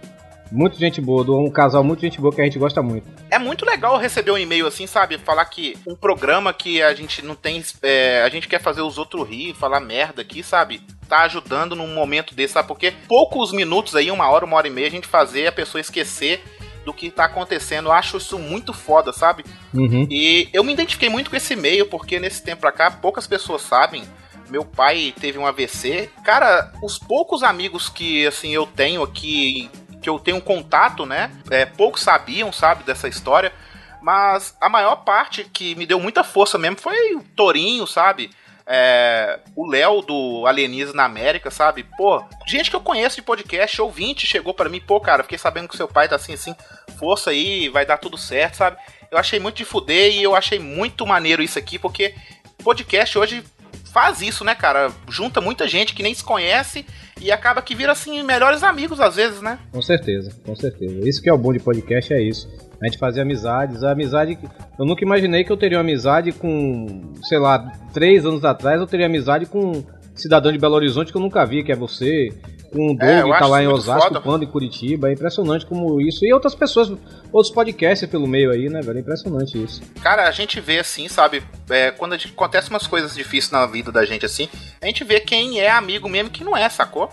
Muito 0.51 0.79
gente 0.79 1.01
boa, 1.01 1.23
do- 1.25 1.39
um 1.39 1.51
casal 1.51 1.85
muito 1.85 2.01
gente 2.01 2.21
boa 2.21 2.35
que 2.35 2.41
a 2.41 2.45
gente 2.45 2.59
gosta 2.59 2.83
muito. 2.83 3.07
É 3.31 3.39
muito 3.39 3.65
legal 3.65 3.97
receber 3.99 4.31
um 4.33 4.39
e-mail 4.39 4.67
assim, 4.67 4.87
sabe? 4.87 5.17
Falar 5.19 5.45
que 5.45 5.77
um 5.87 5.95
programa 5.95 6.53
que 6.53 6.83
a 6.83 6.93
gente 6.95 7.25
não 7.25 7.35
tem. 7.35 7.63
é, 7.83 8.23
a 8.25 8.29
gente 8.29 8.49
quer 8.49 8.61
fazer 8.61 8.83
os 8.83 8.99
outros 8.99 9.29
rir, 9.29 9.55
falar 9.55 9.81
merda 9.81 10.23
aqui, 10.23 10.43
sabe? 10.43 10.81
Tá 11.09 11.23
ajudando 11.23 11.75
num 11.77 11.93
momento 11.95 12.35
desse, 12.35 12.55
sabe? 12.55 12.69
Porque 12.69 12.93
poucos 13.09 13.53
minutos 13.53 13.95
aí, 13.95 14.11
uma 14.11 14.29
hora, 14.29 14.45
uma 14.45 14.57
hora 14.57 14.67
e 14.67 14.71
meia, 14.71 14.87
a 14.87 14.91
gente 14.91 15.07
fazer 15.07 15.47
a 15.47 15.53
pessoa 15.53 15.81
esquecer 15.81 16.43
do 16.85 16.93
que 16.95 17.11
tá 17.11 17.25
acontecendo. 17.27 17.87
Eu 17.89 17.93
acho 17.93 18.17
isso 18.17 18.39
muito 18.39 18.73
foda, 18.73 19.13
sabe? 19.13 19.45
Uhum. 19.75 20.07
E 20.11 20.49
eu 20.53 20.65
me 20.65 20.73
identifiquei 20.73 21.09
muito 21.09 21.29
com 21.31 21.37
esse 21.37 21.53
e-mail, 21.53 21.87
porque 21.87 22.19
nesse 22.19 22.43
tempo 22.43 22.61
pra 22.63 22.73
cá, 22.73 22.91
poucas 22.91 23.27
pessoas 23.27 23.63
sabem. 23.63 24.03
Meu 24.49 24.65
pai 24.65 25.15
teve 25.21 25.39
um 25.39 25.47
AVC. 25.47 26.11
Cara, 26.25 26.73
os 26.83 26.99
poucos 26.99 27.43
amigos 27.45 27.89
que 27.89 28.27
assim 28.27 28.51
eu 28.51 28.67
tenho 28.67 29.03
aqui, 29.03 29.71
que 30.01 30.09
eu 30.09 30.19
tenho 30.19 30.41
contato, 30.41 31.05
né? 31.05 31.31
É, 31.51 31.65
poucos 31.65 32.03
sabiam, 32.03 32.53
sabe, 32.53 32.85
dessa 32.85 33.09
história. 33.09 33.53
Mas 34.01 34.57
a 34.61 34.69
maior 34.69 34.97
parte 34.97 35.45
que 35.45 35.75
me 35.75 35.87
deu 35.87 36.01
muita 36.01 36.25
força 36.25 36.57
mesmo 36.57 36.79
foi 36.79 37.15
o 37.15 37.23
Torinho, 37.37 37.87
sabe? 37.87 38.31
É, 38.67 39.41
o 39.57 39.67
Léo 39.67 40.01
do 40.01 40.47
Alienígena 40.47 40.95
na 40.95 41.05
América, 41.05 41.51
sabe? 41.51 41.85
Pô, 41.97 42.25
gente 42.47 42.71
que 42.71 42.77
eu 42.77 42.81
conheço 42.81 43.17
de 43.17 43.23
podcast, 43.23 43.83
ouvinte, 43.83 44.27
chegou 44.27 44.55
pra 44.55 44.69
mim, 44.69 44.81
pô, 44.81 45.01
cara, 45.01 45.23
fiquei 45.23 45.39
sabendo 45.39 45.69
que 45.69 45.77
seu 45.77 45.89
pai 45.89 46.09
tá 46.09 46.17
assim, 46.17 46.35
assim, 46.35 46.55
força 46.99 47.31
aí, 47.31 47.69
vai 47.69 47.85
dar 47.85 47.99
tudo 47.99 48.17
certo, 48.17 48.57
sabe? 48.57 48.77
Eu 49.11 49.19
achei 49.19 49.41
muito 49.41 49.57
de 49.57 49.65
fuder 49.65 50.13
e 50.13 50.23
eu 50.23 50.37
achei 50.37 50.59
muito 50.59 51.05
maneiro 51.05 51.43
isso 51.43 51.59
aqui, 51.59 51.79
porque 51.79 52.15
podcast 52.63 53.19
hoje 53.19 53.45
faz 53.93 54.21
isso, 54.21 54.45
né, 54.45 54.55
cara? 54.55 54.91
Junta 55.09 55.41
muita 55.41 55.69
gente 55.69 55.95
que 55.95 56.03
nem 56.03 56.15
se 56.15 56.25
conhece 56.25 56.85
e 57.21 57.31
acaba 57.31 57.61
que 57.61 57.75
vira, 57.75 57.93
assim, 57.93 58.23
melhores 58.23 58.63
amigos 58.63 59.01
às 59.01 59.17
vezes, 59.17 59.43
né? 59.43 59.59
Com 59.73 59.83
certeza, 59.83 60.33
com 60.45 60.57
certeza. 60.57 61.09
Isso 61.09 61.23
que 61.23 61.29
é 61.29 61.33
o 61.33 61.39
bom 61.39 61.53
de 61.53 61.59
podcast, 61.59 62.13
é 62.13 62.23
isso. 62.23 62.49
A 62.83 62.87
gente 62.87 62.99
fazer 62.99 63.21
amizades. 63.21 63.83
A 63.83 63.93
amizade. 63.93 64.39
Eu 64.79 64.87
nunca 64.87 65.05
imaginei 65.05 65.45
que 65.45 65.53
eu 65.53 65.57
teria 65.57 65.79
uma 65.79 65.85
amizade 65.85 66.33
com. 66.33 67.13
Sei 67.25 67.39
lá, 67.39 67.59
três 67.93 68.25
anos 68.25 68.45
atrás 68.45 68.81
eu 68.81 68.87
teria 68.87 69.07
amizade 69.07 69.47
com 69.47 69.73
um 69.73 69.85
cidadão 70.15 70.51
de 70.51 70.59
Belo 70.59 70.77
Horizonte 70.77 71.13
que 71.13 71.19
eu 71.19 71.23
nunca 71.23 71.45
vi, 71.45 71.63
que 71.63 71.73
é 71.73 71.77
você. 71.77 72.33
Com 72.73 72.93
o 72.93 72.97
Doug, 72.97 73.03
É, 73.09 73.23
que 73.23 73.39
tá 73.39 73.47
lá 73.47 73.63
em 73.63 73.67
Osasco, 73.67 74.09
foda. 74.09 74.21
Panda 74.21 74.45
em 74.45 74.49
Curitiba. 74.49 75.09
É 75.11 75.13
impressionante 75.13 75.67
como 75.67 76.01
isso. 76.01 76.25
E 76.25 76.33
outras 76.33 76.55
pessoas, 76.55 76.89
outros 77.33 77.53
podcasts 77.53 78.09
pelo 78.09 78.27
meio 78.29 78.51
aí, 78.51 78.69
né, 78.69 78.81
velho? 78.81 78.99
É 78.99 79.01
impressionante 79.01 79.61
isso. 79.63 79.83
Cara, 80.01 80.29
a 80.29 80.31
gente 80.31 80.61
vê 80.61 80.79
assim, 80.79 81.09
sabe? 81.09 81.43
é, 81.69 81.91
quando 81.91 82.13
a 82.13 82.17
gente- 82.17 82.33
acontece 82.33 82.71
umas 82.71 82.87
coisas 82.87 83.15
difíceis 83.15 83.51
na 83.53 83.65
vida 83.67 83.91
da 83.93 84.05
gente 84.05 84.25
assim, 84.27 84.49
a 84.81 84.87
gente 84.87 85.03
vê 85.05 85.21
quem 85.21 85.61
é 85.61 85.71
amigo 85.71 86.09
mesmo 86.09 86.29
e 86.29 86.33
quem 86.33 86.45
não 86.45 86.57
é, 86.57 86.69
sacou? 86.69 87.09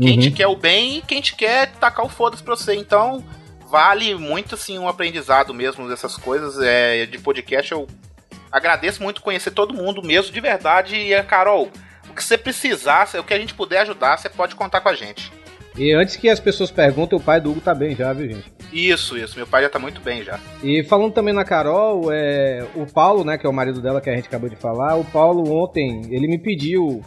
Quem 0.00 0.14
Uhum. 0.14 0.20
te 0.20 0.30
quer 0.30 0.46
o 0.46 0.56
bem 0.56 0.98
e 0.98 1.02
quem 1.02 1.20
te 1.20 1.34
quer 1.34 1.72
tacar 1.72 2.04
o 2.04 2.08
foda-se 2.08 2.42
pra 2.42 2.54
você. 2.56 2.74
Então, 2.74 3.24
vale 3.70 4.14
muito 4.14 4.54
assim 4.54 4.78
um 4.78 4.88
aprendizado 4.88 5.54
mesmo 5.54 5.88
dessas 5.88 6.16
coisas. 6.16 6.58
É, 6.60 7.06
de 7.06 7.18
podcast, 7.18 7.72
eu 7.72 7.86
agradeço 8.52 9.02
muito 9.02 9.22
conhecer 9.22 9.50
todo 9.52 9.74
mundo 9.74 10.02
mesmo, 10.02 10.32
de 10.32 10.40
verdade. 10.40 10.96
E, 10.96 11.22
Carol, 11.24 11.64
o 11.64 11.70
que 12.16 12.24
você 12.24 12.36
precisar, 12.36 13.08
o 13.18 13.22
que 13.22 13.34
a 13.34 13.38
gente 13.38 13.54
puder 13.54 13.80
ajudar, 13.82 14.16
você 14.18 14.28
pode 14.28 14.56
contar 14.56 14.80
com 14.80 14.88
a 14.88 14.94
gente. 14.94 15.30
E 15.78 15.92
antes 15.92 16.16
que 16.16 16.28
as 16.30 16.40
pessoas 16.40 16.70
perguntem, 16.70 17.18
o 17.18 17.22
pai 17.22 17.38
do 17.38 17.50
Hugo 17.50 17.60
tá 17.60 17.74
bem 17.74 17.94
já, 17.94 18.10
viu, 18.12 18.28
gente? 18.30 18.50
Isso, 18.72 19.16
isso. 19.18 19.36
Meu 19.36 19.46
pai 19.46 19.62
já 19.62 19.68
tá 19.68 19.78
muito 19.78 20.00
bem 20.00 20.24
já. 20.24 20.40
E 20.62 20.82
falando 20.84 21.12
também 21.12 21.34
na 21.34 21.44
Carol, 21.44 22.10
é, 22.10 22.66
o 22.74 22.86
Paulo, 22.86 23.24
né, 23.24 23.36
que 23.36 23.46
é 23.46 23.48
o 23.48 23.52
marido 23.52 23.80
dela 23.82 24.00
que 24.00 24.08
a 24.08 24.16
gente 24.16 24.26
acabou 24.26 24.48
de 24.48 24.56
falar, 24.56 24.96
o 24.96 25.04
Paulo 25.04 25.52
ontem, 25.52 26.02
ele 26.10 26.26
me 26.28 26.38
pediu. 26.38 27.02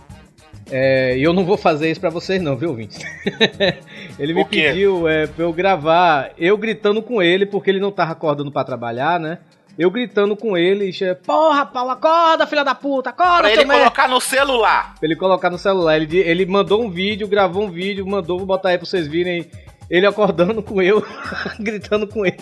é, 0.72 1.18
E 1.18 1.24
eu 1.24 1.34
não 1.34 1.44
vou 1.44 1.58
fazer 1.58 1.90
isso 1.90 2.00
pra 2.00 2.12
vocês, 2.12 2.40
não, 2.42 2.56
viu, 2.56 2.76
Vince? 2.76 3.04
ele 4.20 4.34
me 4.36 4.46
pediu 4.46 5.08
é, 5.08 5.26
pra 5.26 5.44
eu 5.46 5.52
gravar 5.52 6.32
eu 6.38 6.56
gritando 6.56 7.02
com 7.02 7.24
ele, 7.24 7.48
porque 7.48 7.72
ele 7.72 7.80
não 7.80 7.92
tava 7.92 8.12
acordando 8.12 8.52
pra 8.52 8.64
trabalhar, 8.64 9.20
né? 9.20 9.40
Eu 9.80 9.90
gritando 9.90 10.36
com 10.36 10.58
ele, 10.58 10.92
porra, 11.26 11.66
Paulo, 11.66 11.92
acorda, 11.92 12.46
filha 12.46 12.66
da 12.66 12.76
puta, 12.76 13.12
acorda, 13.12 13.44
Pra 13.44 13.52
ele 13.54 13.64
merda. 13.64 13.84
colocar 13.84 14.10
no 14.10 14.20
celular. 14.20 14.96
Pra 15.00 15.06
ele 15.08 15.16
colocar 15.16 15.50
no 15.50 15.58
celular. 15.58 15.96
Ele, 15.96 16.18
ele 16.18 16.46
mandou 16.46 16.84
um 16.84 16.92
vídeo, 16.92 17.30
gravou 17.30 17.64
um 17.64 17.72
vídeo, 17.72 18.06
mandou, 18.06 18.38
vou 18.40 18.46
botar 18.46 18.70
aí 18.70 18.78
pra 18.78 18.86
vocês 18.86 19.08
virem 19.08 19.50
ele 19.90 20.06
acordando 20.06 20.62
com 20.62 20.82
eu, 20.82 21.02
gritando 21.62 22.06
com 22.08 22.26
ele. 22.26 22.38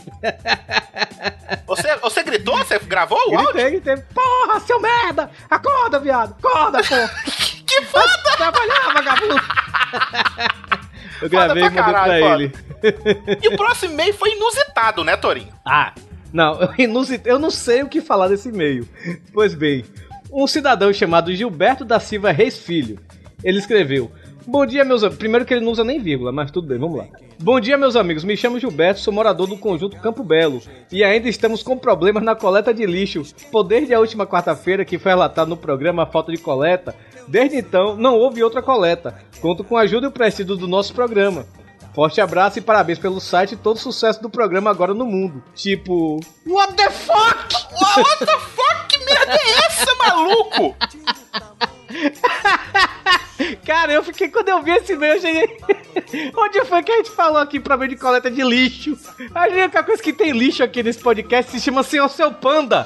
Você, 1.68 1.96
você 1.98 2.24
gritou? 2.24 2.58
Você 2.58 2.80
gravou 2.80 3.20
o 3.30 3.38
áudio? 3.38 3.54
Gritei, 3.54 3.70
gritei, 3.80 3.98
porra, 4.16 4.60
seu 4.62 4.82
merda! 4.82 5.30
Acorda, 5.48 6.00
viado! 6.00 6.36
Acorda, 6.44 6.82
porra! 6.84 7.12
Que 7.68 7.82
foda! 7.84 8.08
Trabalhar, 8.38 8.94
vagabundo! 8.94 9.42
Eu 11.22 11.30
gravei 11.30 11.64
e 11.64 11.70
pra 11.70 11.84
mandei 11.84 11.84
pra 11.84 11.84
caralho, 11.84 12.24
foda. 12.24 12.44
ele. 12.44 13.40
E 13.44 13.48
o 13.50 13.58
próximo 13.58 13.94
e-mail 13.94 14.14
foi 14.14 14.32
inusitado, 14.32 15.04
né, 15.04 15.16
Torinho? 15.18 15.54
Ah, 15.66 15.92
não, 16.34 16.60
eu, 17.26 17.40
não 17.40 17.52
sei 17.52 17.84
o 17.84 17.90
que 17.90 18.02
falar 18.02 18.28
desse 18.28 18.50
e-mail. 18.50 18.88
Pois 19.34 19.54
bem, 19.54 19.86
um 20.32 20.48
cidadão 20.48 20.92
chamado 20.92 21.34
Gilberto 21.34 21.86
da 21.86 22.00
Silva 22.00 22.32
Reis 22.32 22.58
Filho, 22.58 23.00
ele 23.44 23.60
escreveu: 23.60 24.12
Bom 24.46 24.66
dia, 24.66 24.86
meus 24.86 25.04
amigos. 25.04 25.18
Primeiro 25.18 25.46
que 25.46 25.54
ele 25.54 25.66
não 25.66 25.74
usa 25.74 25.84
nem 25.84 26.00
vírgula, 26.00 26.32
mas 26.32 26.50
tudo 26.50 26.68
bem, 26.68 26.78
vamos 26.78 26.98
lá. 26.98 27.08
Bom 27.38 27.60
dia, 27.60 27.78
meus 27.78 27.98
amigos. 27.98 28.24
Me 28.24 28.38
chamo 28.38 28.58
Gilberto, 28.58 29.02
sou 29.02 29.14
morador 29.14 29.46
do 29.46 29.58
conjunto 29.58 29.98
Campo 29.98 30.24
Belo. 30.24 30.62
E 30.90 31.04
ainda 31.04 31.28
estamos 31.28 31.62
com 31.62 31.78
problemas 31.78 32.24
na 32.24 32.34
coleta 32.34 32.74
de 32.74 32.86
lixo. 32.86 33.24
Pois 33.52 33.68
desde 33.68 33.94
a 33.94 34.00
última 34.00 34.26
quarta-feira, 34.26 34.86
que 34.86 34.98
foi 34.98 35.12
relatado 35.12 35.50
no 35.50 35.58
programa 35.58 36.04
a 36.04 36.06
falta 36.06 36.32
de 36.32 36.38
coleta, 36.38 36.96
desde 37.28 37.58
então 37.58 37.98
não 37.98 38.16
houve 38.16 38.42
outra 38.42 38.62
coleta. 38.62 39.16
Conto 39.42 39.66
com 39.66 39.76
a 39.76 39.82
ajuda 39.82 40.08
e 40.08 40.10
o 40.10 40.14
prestígio 40.14 40.56
do 40.56 40.68
nosso 40.68 40.94
programa. 40.94 41.46
Forte 41.98 42.22
abraço 42.22 42.60
e 42.60 42.62
parabéns 42.62 43.00
pelo 43.00 43.20
site 43.20 43.54
e 43.54 43.58
todo 43.58 43.78
o 43.78 43.80
sucesso 43.80 44.22
do 44.22 44.30
programa 44.30 44.70
agora 44.70 44.94
no 44.94 45.04
mundo. 45.04 45.44
Tipo. 45.56 46.20
What 46.46 46.76
the 46.76 46.92
fuck? 46.92 47.56
What 47.72 48.20
the 48.20 48.38
fuck? 48.38 48.88
Que 48.88 49.04
merda 49.04 49.34
é 49.34 49.66
essa, 49.66 49.96
maluco? 49.96 50.76
Cara, 53.66 53.94
eu 53.94 54.04
fiquei 54.04 54.30
quando 54.30 54.50
eu 54.50 54.64
vi 54.64 54.72
esse 54.72 54.94
e-mail, 54.94 55.16
eu 55.16 55.22
cheguei. 55.22 55.58
Onde 56.36 56.66
foi 56.66 56.82
que 56.82 56.92
a 56.92 56.98
gente 56.98 57.12
falou 57.12 57.38
aqui 57.38 57.60
pra 57.60 57.76
ver 57.76 57.90
de 57.90 57.96
coleta 57.96 58.32
de 58.32 58.42
lixo? 58.42 58.98
A 59.34 59.48
única 59.48 59.84
coisa 59.84 60.02
que 60.02 60.12
tem 60.12 60.32
lixo 60.32 60.64
aqui 60.64 60.82
nesse 60.82 61.00
podcast 61.00 61.52
se 61.52 61.60
chama 61.60 61.84
Senhor 61.84 62.10
Seu 62.10 62.32
Panda. 62.32 62.86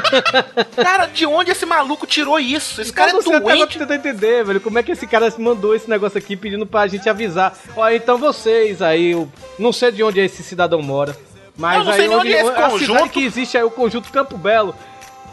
Cara, 0.76 1.06
de 1.06 1.24
onde 1.24 1.52
esse 1.52 1.64
maluco 1.64 2.06
tirou 2.06 2.38
isso? 2.38 2.82
Esse 2.82 2.92
cara 2.92 3.10
eu 3.12 3.14
não 3.14 3.20
é 3.20 3.26
até 3.28 3.36
agora 3.36 3.56
doente. 3.56 3.78
tentando 3.78 3.94
entender, 3.94 4.44
velho. 4.44 4.60
Como 4.60 4.78
é 4.78 4.82
que 4.82 4.92
esse 4.92 5.06
cara 5.06 5.32
mandou 5.38 5.74
esse 5.74 5.88
negócio 5.88 6.18
aqui 6.18 6.36
pedindo 6.36 6.66
pra 6.66 6.86
gente 6.86 7.08
avisar? 7.08 7.56
Ó, 7.76 7.88
então 7.88 8.18
vocês 8.18 8.82
aí, 8.82 9.12
eu 9.12 9.30
não 9.58 9.72
sei 9.72 9.90
de 9.90 10.02
onde 10.02 10.20
esse 10.20 10.42
cidadão 10.42 10.82
mora. 10.82 11.16
Mas 11.56 11.86
Eu 11.86 11.92
aí 11.92 12.08
nem 12.08 12.16
onde 12.16 12.34
é 12.34 12.40
esse 12.40 12.50
a 12.50 12.68
conjunto. 12.70 13.08
que 13.10 13.24
existe 13.24 13.56
aí, 13.56 13.64
o 13.64 13.70
conjunto 13.70 14.10
Campo 14.10 14.36
Belo. 14.36 14.74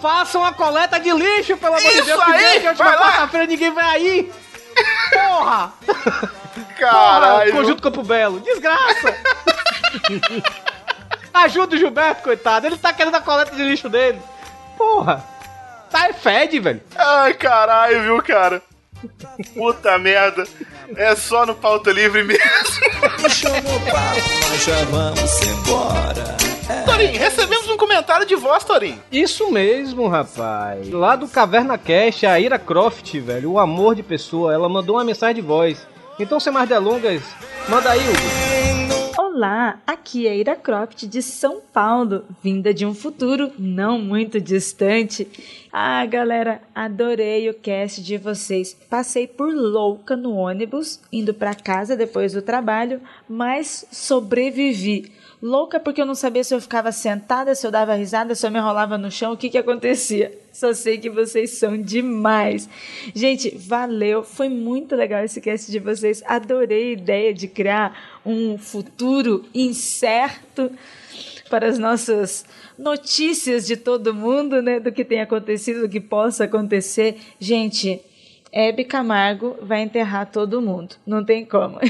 Façam 0.01 0.43
a 0.45 0.53
coleta 0.53 0.99
de 0.99 1.11
lixo, 1.11 1.57
pelo 1.57 1.75
amor 1.75 1.91
de 1.91 2.01
Deus, 2.01 2.23
que 2.23 2.31
aí, 2.31 2.65
a 2.65 2.69
última 2.69 2.73
vai 2.73 2.95
lá. 2.95 3.01
quarta-feira 3.01 3.45
ninguém 3.45 3.71
vai 3.71 3.85
aí. 3.85 4.31
Porra! 5.11 5.73
Porra, 6.55 6.65
Caralho. 6.77 7.51
Conjunto 7.51 7.81
Campo 7.81 8.03
Belo. 8.03 8.39
Desgraça! 8.39 9.15
Ajuda 11.33 11.75
o 11.75 11.77
Gilberto, 11.77 12.23
coitado. 12.23 12.65
Ele 12.65 12.77
tá 12.77 12.93
querendo 12.93 13.15
a 13.15 13.21
coleta 13.21 13.55
de 13.55 13.63
lixo 13.63 13.89
dele. 13.89 14.21
Porra! 14.77 15.23
Tá, 15.89 16.07
é 16.07 16.13
fede, 16.13 16.59
velho. 16.59 16.81
Ai, 16.95 17.33
caralho, 17.33 18.03
viu, 18.03 18.23
cara? 18.23 18.61
Puta 19.53 19.97
merda. 19.97 20.45
É 20.95 21.15
só 21.15 21.45
no 21.45 21.55
pauta 21.55 21.91
livre 21.91 22.23
mesmo. 22.23 22.43
Nós 23.21 24.63
já 24.65 24.83
vamos 24.85 25.41
embora. 25.41 26.37
Torinho, 26.85 27.17
recebemos 27.17 27.67
um 27.69 27.77
comentário 27.77 28.25
de 28.25 28.35
voz, 28.35 28.63
Torinho. 28.63 29.01
Isso 29.11 29.51
mesmo, 29.51 30.07
rapaz. 30.07 30.89
Lá 30.89 31.15
do 31.15 31.27
Caverna 31.27 31.77
Cash, 31.77 32.23
a 32.25 32.39
Ira 32.39 32.59
Croft, 32.59 33.19
velho, 33.19 33.51
o 33.51 33.59
amor 33.59 33.95
de 33.95 34.03
pessoa, 34.03 34.53
ela 34.53 34.69
mandou 34.69 34.95
uma 34.95 35.03
mensagem 35.03 35.35
de 35.35 35.41
voz. 35.41 35.87
Então, 36.19 36.39
sem 36.39 36.51
mais 36.51 36.67
delongas, 36.67 37.21
manda 37.67 37.89
aí, 37.91 38.01
Hugo. 38.01 38.98
Olá, 39.31 39.79
aqui 39.85 40.27
é 40.27 40.35
Ira 40.35 40.55
Croft 40.55 41.05
de 41.05 41.21
São 41.21 41.61
Paulo, 41.71 42.25
vinda 42.43 42.73
de 42.73 42.83
um 42.83 42.95
futuro 42.95 43.51
não 43.59 43.99
muito 43.99 44.41
distante. 44.41 45.27
Ah, 45.71 46.03
galera, 46.07 46.59
adorei 46.73 47.47
o 47.47 47.53
cast 47.53 48.01
de 48.01 48.17
vocês. 48.17 48.75
Passei 48.89 49.27
por 49.27 49.53
louca 49.53 50.15
no 50.15 50.33
ônibus, 50.33 50.99
indo 51.13 51.31
para 51.31 51.53
casa 51.53 51.95
depois 51.95 52.33
do 52.33 52.41
trabalho, 52.41 52.99
mas 53.29 53.85
sobrevivi. 53.91 55.11
Louca 55.41 55.79
porque 55.79 56.01
eu 56.01 56.05
não 56.05 56.15
sabia 56.15 56.43
se 56.43 56.53
eu 56.53 56.59
ficava 56.59 56.91
sentada, 56.91 57.55
se 57.55 57.65
eu 57.65 57.71
dava 57.71 57.93
risada, 57.93 58.35
se 58.35 58.45
eu 58.45 58.51
me 58.51 58.59
enrolava 58.59 58.97
no 58.97 59.09
chão, 59.09 59.31
o 59.31 59.37
que 59.37 59.49
que 59.49 59.57
acontecia. 59.57 60.37
Só 60.51 60.73
sei 60.73 60.97
que 60.97 61.09
vocês 61.09 61.51
são 61.51 61.81
demais. 61.81 62.67
Gente, 63.15 63.55
valeu. 63.57 64.21
Foi 64.21 64.49
muito 64.49 64.97
legal 64.97 65.23
esse 65.23 65.39
cast 65.39 65.71
de 65.71 65.79
vocês. 65.79 66.21
Adorei 66.25 66.89
a 66.89 66.93
ideia 66.93 67.33
de 67.33 67.47
criar 67.47 68.19
um 68.25 68.57
futuro 68.57 69.45
incerto 69.55 70.69
para 71.49 71.67
as 71.67 71.79
nossas 71.79 72.45
notícias 72.77 73.65
de 73.65 73.77
todo 73.77 74.13
mundo, 74.13 74.61
né? 74.61 74.79
Do 74.79 74.91
que 74.91 75.05
tem 75.05 75.21
acontecido, 75.21 75.81
do 75.81 75.89
que 75.89 76.01
possa 76.01 76.43
acontecer. 76.43 77.17
Gente, 77.39 78.01
Hebe 78.51 78.83
Camargo 78.83 79.55
vai 79.61 79.81
enterrar 79.81 80.29
todo 80.31 80.61
mundo. 80.61 80.95
Não 81.05 81.23
tem 81.23 81.45
como. 81.45 81.79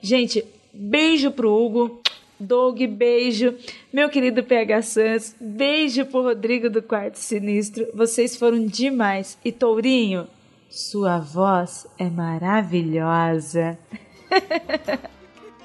Gente, 0.00 0.44
beijo 0.78 1.30
pro 1.32 1.52
Hugo. 1.52 2.00
Doug, 2.40 2.80
beijo. 2.86 3.56
Meu 3.92 4.08
querido 4.08 4.44
PH 4.44 4.82
Santos, 4.82 5.34
beijo 5.40 6.06
pro 6.06 6.22
Rodrigo 6.22 6.70
do 6.70 6.80
Quarto 6.80 7.16
Sinistro. 7.16 7.88
Vocês 7.92 8.36
foram 8.36 8.64
demais. 8.64 9.36
E 9.44 9.50
Tourinho, 9.50 10.28
sua 10.70 11.18
voz 11.18 11.86
é 11.98 12.08
maravilhosa. 12.08 13.76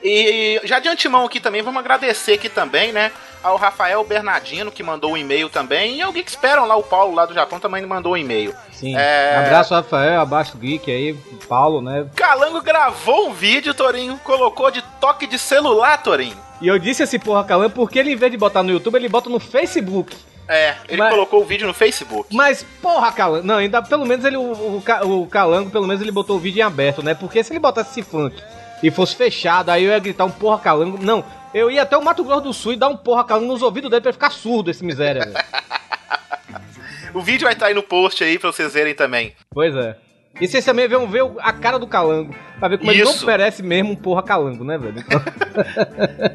E 0.04 0.60
já 0.66 0.80
de 0.80 0.90
antemão 0.90 1.26
aqui 1.26 1.40
também, 1.40 1.62
vamos 1.62 1.80
agradecer 1.80 2.34
aqui 2.34 2.50
também, 2.50 2.92
né? 2.92 3.12
Ao 3.42 3.56
Rafael 3.58 4.04
Bernardino, 4.04 4.72
que 4.72 4.84
mandou 4.84 5.12
um 5.14 5.18
e-mail 5.18 5.50
também. 5.50 5.98
E 5.98 6.02
ao 6.02 6.12
Geek 6.12 6.30
Esperam 6.30 6.66
lá, 6.66 6.76
o 6.76 6.84
Paulo 6.84 7.16
lá 7.16 7.26
do 7.26 7.34
Japão 7.34 7.60
também 7.60 7.86
mandou 7.86 8.14
um 8.14 8.18
e-mail. 8.18 8.54
Sim. 8.72 8.96
É. 8.98 9.36
Abraço, 9.38 9.74
Rafael, 9.74 10.20
abaixo 10.22 10.58
Geek 10.58 10.90
aí, 10.92 11.14
Paulo, 11.48 11.82
né? 11.82 12.06
Calango 12.16 12.62
gravou 12.62 13.30
um 13.30 13.34
vídeo, 13.34 13.74
Torinho, 13.74 14.20
colocou 14.24 14.70
de 14.72 14.82
toque 15.00 15.26
de 15.26 15.40
celular, 15.40 16.02
Torinho. 16.02 16.38
E 16.62 16.68
eu 16.68 16.78
disse 16.80 17.04
esse 17.04 17.20
porra 17.20 17.44
Calan 17.44 17.70
porque 17.70 18.00
ele, 18.00 18.12
em 18.14 18.16
vez 18.16 18.32
de 18.32 18.38
botar 18.38 18.64
no 18.64 18.72
YouTube, 18.72 18.96
ele 18.96 19.10
bota 19.10 19.30
no 19.30 19.40
Facebook. 19.40 20.16
É, 20.48 20.76
ele 20.90 20.98
Mas- 20.98 21.10
colocou 21.14 21.42
o 21.42 21.46
vídeo 21.46 21.68
no 21.68 21.74
Facebook. 21.74 22.34
Mas, 22.34 22.66
porra, 22.82 23.12
Calango. 23.12 23.46
Não, 23.46 23.58
ainda 23.58 23.82
pelo 23.82 24.06
menos 24.06 24.24
ele, 24.26 24.38
o, 24.38 24.42
o, 24.42 25.22
o 25.22 25.28
Calango, 25.28 25.70
pelo 25.70 25.88
menos 25.88 26.02
ele 26.02 26.12
botou 26.12 26.36
o 26.38 26.40
vídeo 26.40 26.60
em 26.60 26.64
aberto, 26.64 27.02
né? 27.04 27.14
Porque 27.14 27.44
se 27.44 27.52
ele 27.54 27.60
botasse 27.60 27.92
esse 28.00 28.10
funk 28.10 28.36
e 28.84 28.92
fosse 28.92 29.16
fechado, 29.16 29.70
aí 29.70 29.84
eu 29.86 29.92
ia 29.92 30.00
gritar 30.00 30.26
um 30.26 30.32
porra 30.32 30.60
Calango. 30.60 31.04
Não, 31.04 31.24
eu 31.54 31.72
ia 31.72 31.82
até 31.82 31.98
o 31.98 32.04
Mato 32.04 32.24
Grosso 32.24 32.42
do 32.42 32.54
Sul 32.54 32.74
e 32.74 32.76
dar 32.76 32.90
um 32.90 32.98
porra 32.98 33.24
Calango 33.24 33.48
nos 33.54 33.62
ouvidos 33.64 33.90
dele 33.90 34.02
pra 34.02 34.10
ele 34.10 34.14
ficar 34.14 34.30
surdo, 34.32 34.70
esse 34.70 34.84
miséria, 34.86 35.26
velho. 35.26 35.38
O 37.14 37.22
vídeo 37.22 37.46
vai 37.46 37.54
estar 37.54 37.68
aí 37.68 37.76
no 37.76 37.84
post 37.84 38.24
aí 38.24 38.40
pra 38.40 38.52
vocês 38.52 38.74
verem 38.74 38.96
também. 38.96 39.36
Pois 39.52 39.76
é. 39.76 39.96
E 40.42 40.48
vocês 40.48 40.66
também 40.66 40.88
vão 40.88 41.08
ver 41.08 41.22
a 41.42 41.54
cara 41.54 41.78
do 41.78 41.86
Calango, 41.86 42.34
pra 42.58 42.68
ver 42.68 42.80
como 42.80 42.90
ele 42.90 43.04
não 43.04 43.12
Isso. 43.12 43.24
merece 43.24 43.62
mesmo 43.62 43.92
um 43.92 43.96
porra 43.96 44.24
Calango, 44.24 44.64
né, 44.64 44.80
velho? 44.80 44.96
Então, 44.98 45.22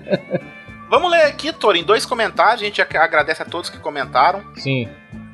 Vamos 0.88 1.10
ler 1.10 1.22
aqui, 1.22 1.52
Torinho, 1.52 1.84
dois 1.84 2.06
comentários. 2.06 2.62
A 2.62 2.64
gente 2.64 2.80
ag- 2.80 2.96
agradece 2.96 3.42
a 3.42 3.44
todos 3.44 3.68
que 3.68 3.78
comentaram. 3.78 4.42
sim. 4.56 4.88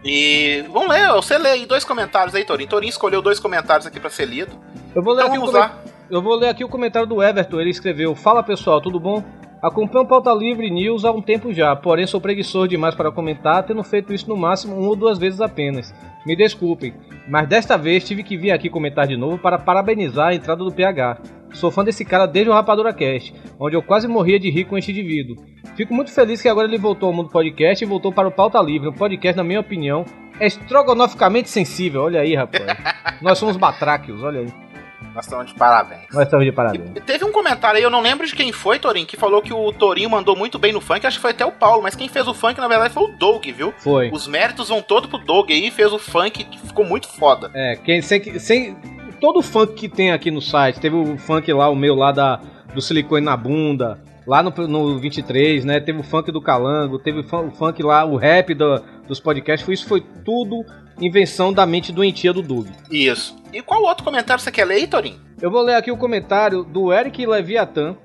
E 0.07 0.63
vamos 0.71 0.91
ler, 0.91 1.09
você 1.13 1.39
lê 1.39 1.49
aí 1.51 1.65
dois 1.67 1.83
comentários 1.85 2.35
aí, 2.35 2.45
Torinho. 2.45 2.69
Torinho 2.69 2.91
escolheu 2.91 3.23
dois 3.23 3.39
comentários 3.41 3.87
aqui 3.87 3.99
pra 3.99 4.11
ser 4.11 4.27
lido. 4.27 4.53
Eu 4.95 5.03
vou 5.03 5.15
ler 5.15 5.23
Então 5.25 5.35
vamos 5.35 5.51
comen- 5.51 5.61
lá. 5.63 5.79
Eu 6.11 6.21
vou 6.21 6.35
ler 6.35 6.49
aqui 6.49 6.63
o 6.63 6.69
comentário 6.69 7.09
do 7.09 7.23
Everton. 7.23 7.61
Ele 7.61 7.71
escreveu: 7.71 8.15
Fala 8.15 8.43
pessoal, 8.43 8.81
tudo 8.81 9.01
bom? 9.01 9.23
Acompanho 9.63 10.05
o 10.05 10.09
Pauta 10.09 10.31
Livre 10.31 10.71
News 10.71 11.07
há 11.07 11.11
um 11.11 11.23
tempo 11.23 11.51
já, 11.51 11.75
porém 11.75 12.07
sou 12.07 12.21
preguiçoso 12.21 12.69
demais 12.69 12.95
para 12.95 13.11
comentar, 13.11 13.63
tendo 13.63 13.83
feito 13.83 14.13
isso 14.13 14.29
no 14.29 14.37
máximo 14.37 14.77
uma 14.77 14.89
ou 14.89 14.95
duas 14.95 15.19
vezes 15.19 15.41
apenas. 15.41 15.95
Me 16.27 16.37
desculpem, 16.37 16.93
mas 17.27 17.49
desta 17.49 17.79
vez 17.79 18.05
tive 18.05 18.23
que 18.23 18.37
vir 18.37 18.51
aqui 18.51 18.69
comentar 18.69 19.07
de 19.07 19.17
novo 19.17 19.39
para 19.39 19.59
parabenizar 19.59 20.29
a 20.29 20.35
entrada 20.35 20.63
do 20.63 20.71
PH. 20.71 21.17
Sou 21.55 21.71
fã 21.71 21.83
desse 21.83 22.05
cara 22.05 22.27
desde 22.27 22.51
o 22.51 22.53
Rapadura 22.53 22.93
Cast, 22.93 23.35
onde 23.59 23.75
eu 23.75 23.83
quase 23.83 24.07
morria 24.07 24.39
de 24.39 24.51
rir 24.51 24.65
com 24.67 24.77
este 24.77 24.91
indivíduo. 24.91 25.43
Fico 25.75 25.95
muito 25.95 26.13
feliz 26.13 26.43
que 26.43 26.49
agora 26.49 26.69
ele 26.69 26.77
voltou 26.77 27.07
ao 27.07 27.15
mundo 27.15 27.31
podcast 27.31 27.83
e 27.83 27.89
voltou 27.89 28.13
para 28.13 28.29
o 28.29 28.33
Pauta 28.33 28.61
Livre, 28.61 28.91
um 28.91 28.93
podcast, 28.93 29.35
na 29.35 29.45
minha 29.45 29.61
opinião, 29.61 30.05
é 30.39 30.47
estrogonoficamente 30.47 31.49
sensível. 31.49 32.03
Olha 32.03 32.21
aí, 32.21 32.35
rapaz. 32.35 32.67
Nós 33.23 33.39
somos 33.39 33.57
batráquios, 33.57 34.23
olha 34.23 34.41
aí. 34.41 34.64
Nós 35.13 35.25
estamos 35.27 35.47
de 35.47 35.55
parabéns. 35.55 36.03
Nós 36.13 36.25
estamos 36.25 36.45
de 36.45 36.53
parabéns. 36.53 36.91
E 36.95 37.01
Teve 37.01 37.25
um 37.25 37.33
comentário 37.33 37.77
aí, 37.79 37.83
eu 37.83 37.91
não 37.91 38.01
lembro 38.01 38.27
de 38.27 38.35
quem 38.35 38.51
foi, 38.53 38.79
Torinho, 38.79 39.07
que 39.07 39.17
falou 39.17 39.43
que 39.43 39.53
o 39.53 39.73
Torinho 39.73 40.11
mandou 40.11 40.37
muito 40.37 40.59
bem 40.59 40.73
no 40.73 40.81
funk. 40.81 41.07
Acho 41.07 41.19
que 41.19 41.23
foi 41.23 41.31
até 41.33 41.45
o 41.45 41.53
Paulo, 41.53 41.83
mas 41.83 41.95
quem 41.95 42.09
fez 42.09 42.27
o 42.27 42.35
funk, 42.35 42.61
na 42.61 42.69
verdade, 42.69 42.93
foi 42.95 43.05
o 43.05 43.17
Doug, 43.19 43.45
viu? 43.47 43.73
Foi. 43.79 44.11
Os 44.11 44.27
méritos 44.27 44.69
vão 44.69 44.83
todo 44.83 45.09
pro 45.09 45.19
Doug 45.19 45.51
aí, 45.51 45.71
fez 45.71 45.93
o 45.93 45.99
funk 45.99 46.45
que 46.45 46.59
ficou 46.59 46.85
muito 46.85 47.09
foda. 47.09 47.51
É, 47.55 47.77
quem 47.77 48.01
sem, 48.03 48.39
sem 48.39 48.77
todo 49.21 49.39
o 49.39 49.43
funk 49.43 49.75
que 49.75 49.89
tem 49.89 50.11
aqui 50.13 50.31
no 50.31 50.41
site, 50.43 50.81
teve 50.81 50.97
o 50.97 51.17
funk 51.19 51.53
lá, 51.53 51.69
o 51.69 51.77
meu 51.77 51.95
lá 51.95 52.11
da 52.13 52.41
do 52.75 52.83
silicone 52.83 53.25
na 53.25 53.37
bunda, 53.37 54.01
lá 54.27 54.43
no, 54.43 54.51
no 54.67 54.99
23, 54.99 55.65
né? 55.65 55.79
Teve 55.79 56.01
o 56.01 56.03
funk 56.03 56.33
do 56.33 56.41
Calango, 56.43 56.99
teve 56.99 57.21
o 57.21 57.23
fun- 57.23 57.47
o 57.47 57.51
funk 57.53 57.81
lá, 57.85 58.05
o 58.05 58.17
rap 58.17 58.53
do- 58.53 58.83
dos 59.07 59.21
podcasts, 59.21 59.65
foi- 59.65 59.75
isso 59.75 59.87
foi 59.87 60.01
tudo 60.25 60.65
invenção 61.01 61.53
da 61.53 61.67
mente 61.67 61.93
doentia 61.93 62.33
do 62.33 62.43
Doug. 62.43 62.69
Isso. 62.91 63.37
E 63.53 63.63
qual 63.63 63.83
outro 63.83 64.05
comentário 64.05 64.43
você 64.43 64.51
quer 64.51 64.65
ler 64.65 64.75
aí, 64.75 64.87
Torinho? 64.87 65.21
Eu 65.41 65.51
vou 65.51 65.63
ler 65.63 65.75
aqui 65.75 65.91
o 65.91 65.97
comentário 65.97 66.65
do 66.65 66.93
Eric 66.93 67.25
Leviathan. 67.27 67.97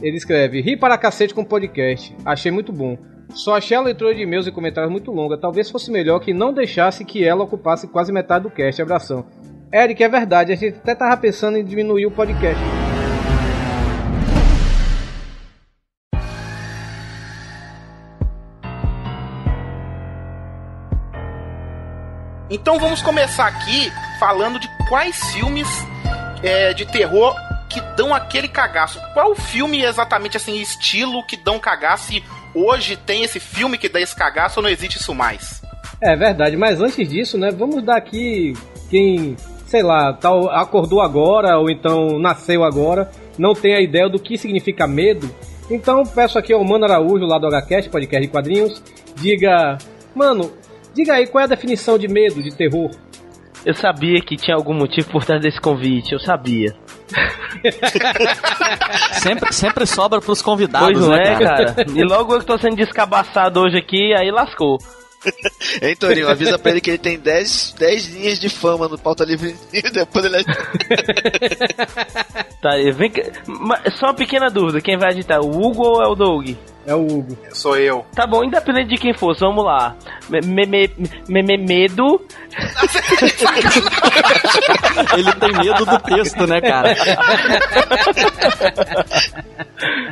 Ele 0.00 0.16
escreve: 0.16 0.60
Ri 0.60 0.76
para 0.76 0.98
cacete 0.98 1.34
com 1.34 1.42
o 1.42 1.46
podcast. 1.46 2.14
Achei 2.24 2.50
muito 2.50 2.72
bom. 2.72 2.96
Só 3.34 3.56
achei 3.56 3.76
a 3.76 3.80
leitura 3.80 4.14
de 4.14 4.22
e-mails 4.22 4.46
e 4.46 4.52
comentários 4.52 4.92
muito 4.92 5.10
longa. 5.10 5.38
Talvez 5.38 5.70
fosse 5.70 5.90
melhor 5.90 6.20
que 6.20 6.34
não 6.34 6.52
deixasse 6.52 7.04
que 7.04 7.24
ela 7.24 7.44
ocupasse 7.44 7.88
quase 7.88 8.12
metade 8.12 8.44
do 8.44 8.50
cast. 8.50 8.80
Abração. 8.80 9.26
Eric, 9.72 10.02
é 10.02 10.08
verdade. 10.08 10.52
A 10.52 10.56
gente 10.56 10.76
até 10.76 10.94
tava 10.94 11.16
pensando 11.16 11.56
em 11.56 11.64
diminuir 11.64 12.06
o 12.06 12.10
podcast. 12.10 12.60
Então 22.52 22.78
vamos 22.78 23.00
começar 23.00 23.46
aqui 23.46 23.90
falando 24.20 24.58
de 24.58 24.68
quais 24.86 25.16
filmes 25.32 25.66
é, 26.42 26.74
de 26.74 26.84
terror 26.84 27.34
que 27.66 27.80
dão 27.96 28.14
aquele 28.14 28.46
cagaço. 28.46 29.00
Qual 29.14 29.34
filme 29.34 29.82
exatamente 29.82 30.36
assim, 30.36 30.60
estilo 30.60 31.24
que 31.26 31.34
dão 31.34 31.58
cagaço 31.58 32.12
e 32.12 32.22
hoje 32.54 32.94
tem 32.94 33.24
esse 33.24 33.40
filme 33.40 33.78
que 33.78 33.88
dá 33.88 33.98
esse 33.98 34.14
cagaço 34.14 34.60
ou 34.60 34.64
não 34.64 34.68
existe 34.68 34.98
isso 34.98 35.14
mais? 35.14 35.62
É 35.98 36.14
verdade, 36.14 36.54
mas 36.54 36.78
antes 36.78 37.08
disso, 37.08 37.38
né, 37.38 37.50
vamos 37.50 37.82
dar 37.82 37.96
aqui 37.96 38.52
quem, 38.90 39.34
sei 39.66 39.82
lá, 39.82 40.12
tal, 40.12 40.50
acordou 40.50 41.00
agora 41.00 41.56
ou 41.56 41.70
então 41.70 42.18
nasceu 42.18 42.64
agora, 42.64 43.10
não 43.38 43.54
tem 43.54 43.74
a 43.74 43.80
ideia 43.80 44.10
do 44.10 44.18
que 44.18 44.36
significa 44.36 44.86
medo. 44.86 45.34
Então 45.70 46.02
peço 46.04 46.38
aqui 46.38 46.52
ao 46.52 46.62
Mano 46.62 46.84
Araújo, 46.84 47.24
lá 47.24 47.38
do 47.38 47.48
HCast, 47.48 47.88
podcast 47.88 48.26
de 48.26 48.30
quadrinhos, 48.30 48.82
diga, 49.16 49.78
mano, 50.14 50.52
diga 50.94 51.14
aí 51.14 51.26
qual 51.26 51.42
é 51.42 51.44
a 51.44 51.48
definição 51.48 51.98
de 51.98 52.08
medo, 52.08 52.42
de 52.42 52.54
terror. 52.54 52.90
Eu 53.64 53.74
sabia 53.74 54.20
que 54.20 54.36
tinha 54.36 54.56
algum 54.56 54.74
motivo 54.74 55.08
por 55.08 55.24
trás 55.24 55.40
desse 55.40 55.60
convite, 55.60 56.12
eu 56.12 56.18
sabia. 56.18 56.74
Sempre, 59.12 59.52
sempre 59.52 59.86
sobra 59.86 60.20
pros 60.20 60.40
convidados, 60.40 60.92
Pois 60.92 61.00
não 61.00 61.14
né, 61.14 61.22
é, 61.22 61.38
cara? 61.38 61.76
E 61.94 62.02
logo 62.02 62.34
eu 62.34 62.40
que 62.40 62.46
tô 62.46 62.58
sendo 62.58 62.74
descabaçado 62.74 63.60
hoje 63.60 63.76
aqui, 63.76 64.14
aí 64.14 64.30
lascou. 64.30 64.78
Hein, 65.80 65.94
Torinho? 65.96 66.28
Avisa 66.28 66.58
pra 66.58 66.72
ele 66.72 66.80
que 66.80 66.90
ele 66.90 66.98
tem 66.98 67.18
10, 67.18 67.74
10 67.78 68.06
linhas 68.08 68.38
de 68.40 68.48
fama 68.48 68.88
no 68.88 68.98
pauta 68.98 69.24
livre 69.24 69.54
e 69.72 69.82
depois 69.82 70.24
ele. 70.24 70.44
Tá, 72.60 72.70
vem 72.94 73.10
cá. 73.10 73.22
Mas 73.46 73.98
Só 73.98 74.06
uma 74.06 74.14
pequena 74.14 74.48
dúvida, 74.50 74.80
quem 74.80 74.96
vai 74.98 75.10
editar, 75.12 75.40
o 75.40 75.48
Hugo 75.48 75.82
ou 75.82 76.02
é 76.02 76.08
o 76.08 76.14
Doug? 76.14 76.50
É 76.84 76.94
o 76.94 77.06
Hugo. 77.06 77.38
Sou 77.52 77.76
eu. 77.76 78.04
Tá 78.14 78.26
bom, 78.26 78.42
independente 78.42 78.88
de 78.88 78.96
quem 78.96 79.14
fosse, 79.14 79.40
vamos 79.40 79.64
lá. 79.64 79.94
Me, 80.28 80.40
me, 80.40 80.66
me, 80.66 80.90
me- 81.28 81.42
me- 81.42 81.58
medo. 81.58 82.20
Ele 85.16 85.32
tem 85.34 85.52
medo 85.52 85.84
do 85.86 85.98
texto, 86.00 86.46
né, 86.46 86.60
cara? 86.60 86.94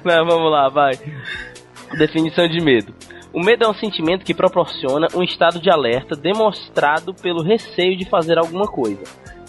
Não, 0.04 0.24
vamos 0.26 0.50
lá, 0.50 0.68
vai. 0.68 0.92
Definição 1.98 2.46
de 2.48 2.60
medo. 2.60 2.94
O 3.32 3.40
medo 3.40 3.64
é 3.64 3.68
um 3.68 3.74
sentimento 3.74 4.24
que 4.24 4.34
proporciona 4.34 5.06
um 5.14 5.22
estado 5.22 5.60
de 5.60 5.70
alerta 5.70 6.16
demonstrado 6.16 7.14
pelo 7.14 7.42
receio 7.42 7.96
de 7.96 8.08
fazer 8.08 8.38
alguma 8.38 8.66
coisa. 8.66 9.02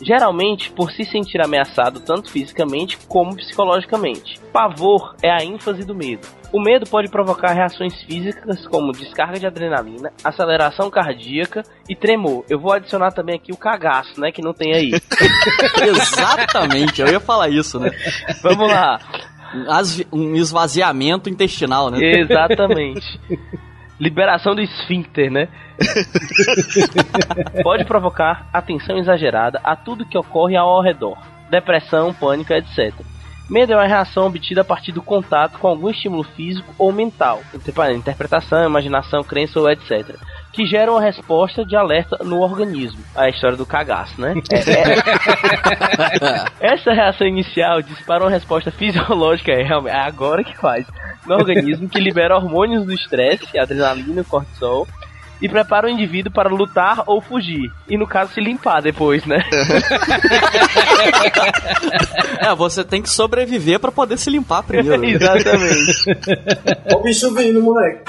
Geralmente 0.04 0.72
por 0.72 0.92
se 0.92 1.04
sentir 1.04 1.42
ameaçado 1.42 2.00
tanto 2.00 2.32
fisicamente 2.32 2.98
como 3.08 3.36
psicologicamente. 3.36 4.40
Pavor 4.52 5.16
é 5.22 5.32
a 5.32 5.44
ênfase 5.44 5.84
do 5.84 5.96
medo. 5.96 6.28
O 6.54 6.62
medo 6.62 6.88
pode 6.90 7.10
provocar 7.10 7.54
reações 7.54 8.02
físicas 8.04 8.68
como 8.68 8.92
descarga 8.92 9.40
de 9.40 9.48
adrenalina, 9.48 10.12
aceleração 10.24 10.90
cardíaca 10.90 11.64
e 11.88 11.96
tremor. 11.96 12.44
Eu 12.50 12.60
vou 12.60 12.74
adicionar 12.74 13.12
também 13.12 13.36
aqui 13.36 13.52
o 13.52 13.58
cagaço, 13.58 14.20
né, 14.20 14.32
que 14.32 14.42
não 14.42 14.54
tem 14.54 14.74
aí. 14.74 14.92
Exatamente, 15.82 17.02
eu 17.02 17.08
ia 17.08 17.20
falar 17.20 17.50
isso, 17.50 17.80
né? 17.80 17.90
Vamos 18.44 18.68
lá. 18.68 19.00
Um 20.12 20.36
esvaziamento 20.36 21.30
intestinal, 21.30 21.90
né? 21.90 22.00
Exatamente. 22.02 23.20
Liberação 24.02 24.56
do 24.56 24.62
esfíncter, 24.62 25.32
né? 25.32 25.48
Pode 27.62 27.86
provocar 27.86 28.48
atenção 28.52 28.98
exagerada 28.98 29.62
a 29.64 29.76
tudo 29.76 30.08
que 30.08 30.18
ocorre 30.18 30.58
ao 30.58 30.82
redor, 30.82 31.20
depressão, 31.52 32.12
pânico, 32.12 32.52
etc. 32.52 32.96
Medo 33.48 33.74
é 33.74 33.76
uma 33.76 33.86
reação 33.86 34.26
obtida 34.26 34.62
a 34.62 34.64
partir 34.64 34.92
do 34.92 35.04
contato 35.04 35.60
com 35.60 35.68
algum 35.68 35.90
estímulo 35.90 36.24
físico 36.24 36.74
ou 36.80 36.92
mental, 36.92 37.42
tipo 37.64 37.84
interpretação, 37.84 38.66
imaginação, 38.66 39.24
crença 39.24 39.60
ou 39.60 39.70
etc. 39.70 40.16
Que 40.52 40.66
gera 40.66 40.90
uma 40.92 41.02
resposta 41.02 41.64
de 41.64 41.76
alerta 41.76 42.18
no 42.24 42.40
organismo. 42.40 43.04
A 43.14 43.30
história 43.30 43.58
do 43.58 43.66
cagaço, 43.66 44.20
né? 44.20 44.34
É- 46.60 46.74
essa 46.74 46.94
reação 46.94 47.28
inicial 47.28 47.82
dispara 47.84 48.24
uma 48.24 48.32
resposta 48.32 48.72
fisiológica, 48.72 49.52
é 49.52 49.62
realmente 49.62 49.96
é 49.96 50.00
agora 50.00 50.44
que 50.44 50.58
faz, 50.58 50.88
no 51.26 51.36
organismo 51.36 51.88
que 51.90 52.00
libera 52.00 52.36
hormônios 52.36 52.86
do 52.86 52.94
estresse, 52.94 53.58
adrenalina 53.60 54.22
e 54.22 54.24
cortisol, 54.26 54.88
e 55.42 55.50
prepara 55.50 55.88
o 55.88 55.90
indivíduo 55.90 56.32
para 56.32 56.50
lutar 56.50 57.04
ou 57.08 57.20
fugir. 57.20 57.72
E 57.88 57.98
no 57.98 58.06
caso, 58.06 58.34
se 58.34 58.40
limpar 58.40 58.82
depois, 58.82 59.26
né? 59.26 59.44
É, 62.40 62.56
você 62.56 62.84
tem 62.84 63.02
que 63.02 63.10
sobreviver 63.10 63.80
pra 63.80 63.92
poder 63.92 64.18
se 64.18 64.30
limpar 64.30 64.64
primeiro. 64.64 65.00
né? 65.02 65.10
Exatamente. 65.14 66.06
Ó 66.92 66.98
o 66.98 67.04
bicho 67.04 67.34
vindo, 67.36 67.62
moleque. 67.62 68.02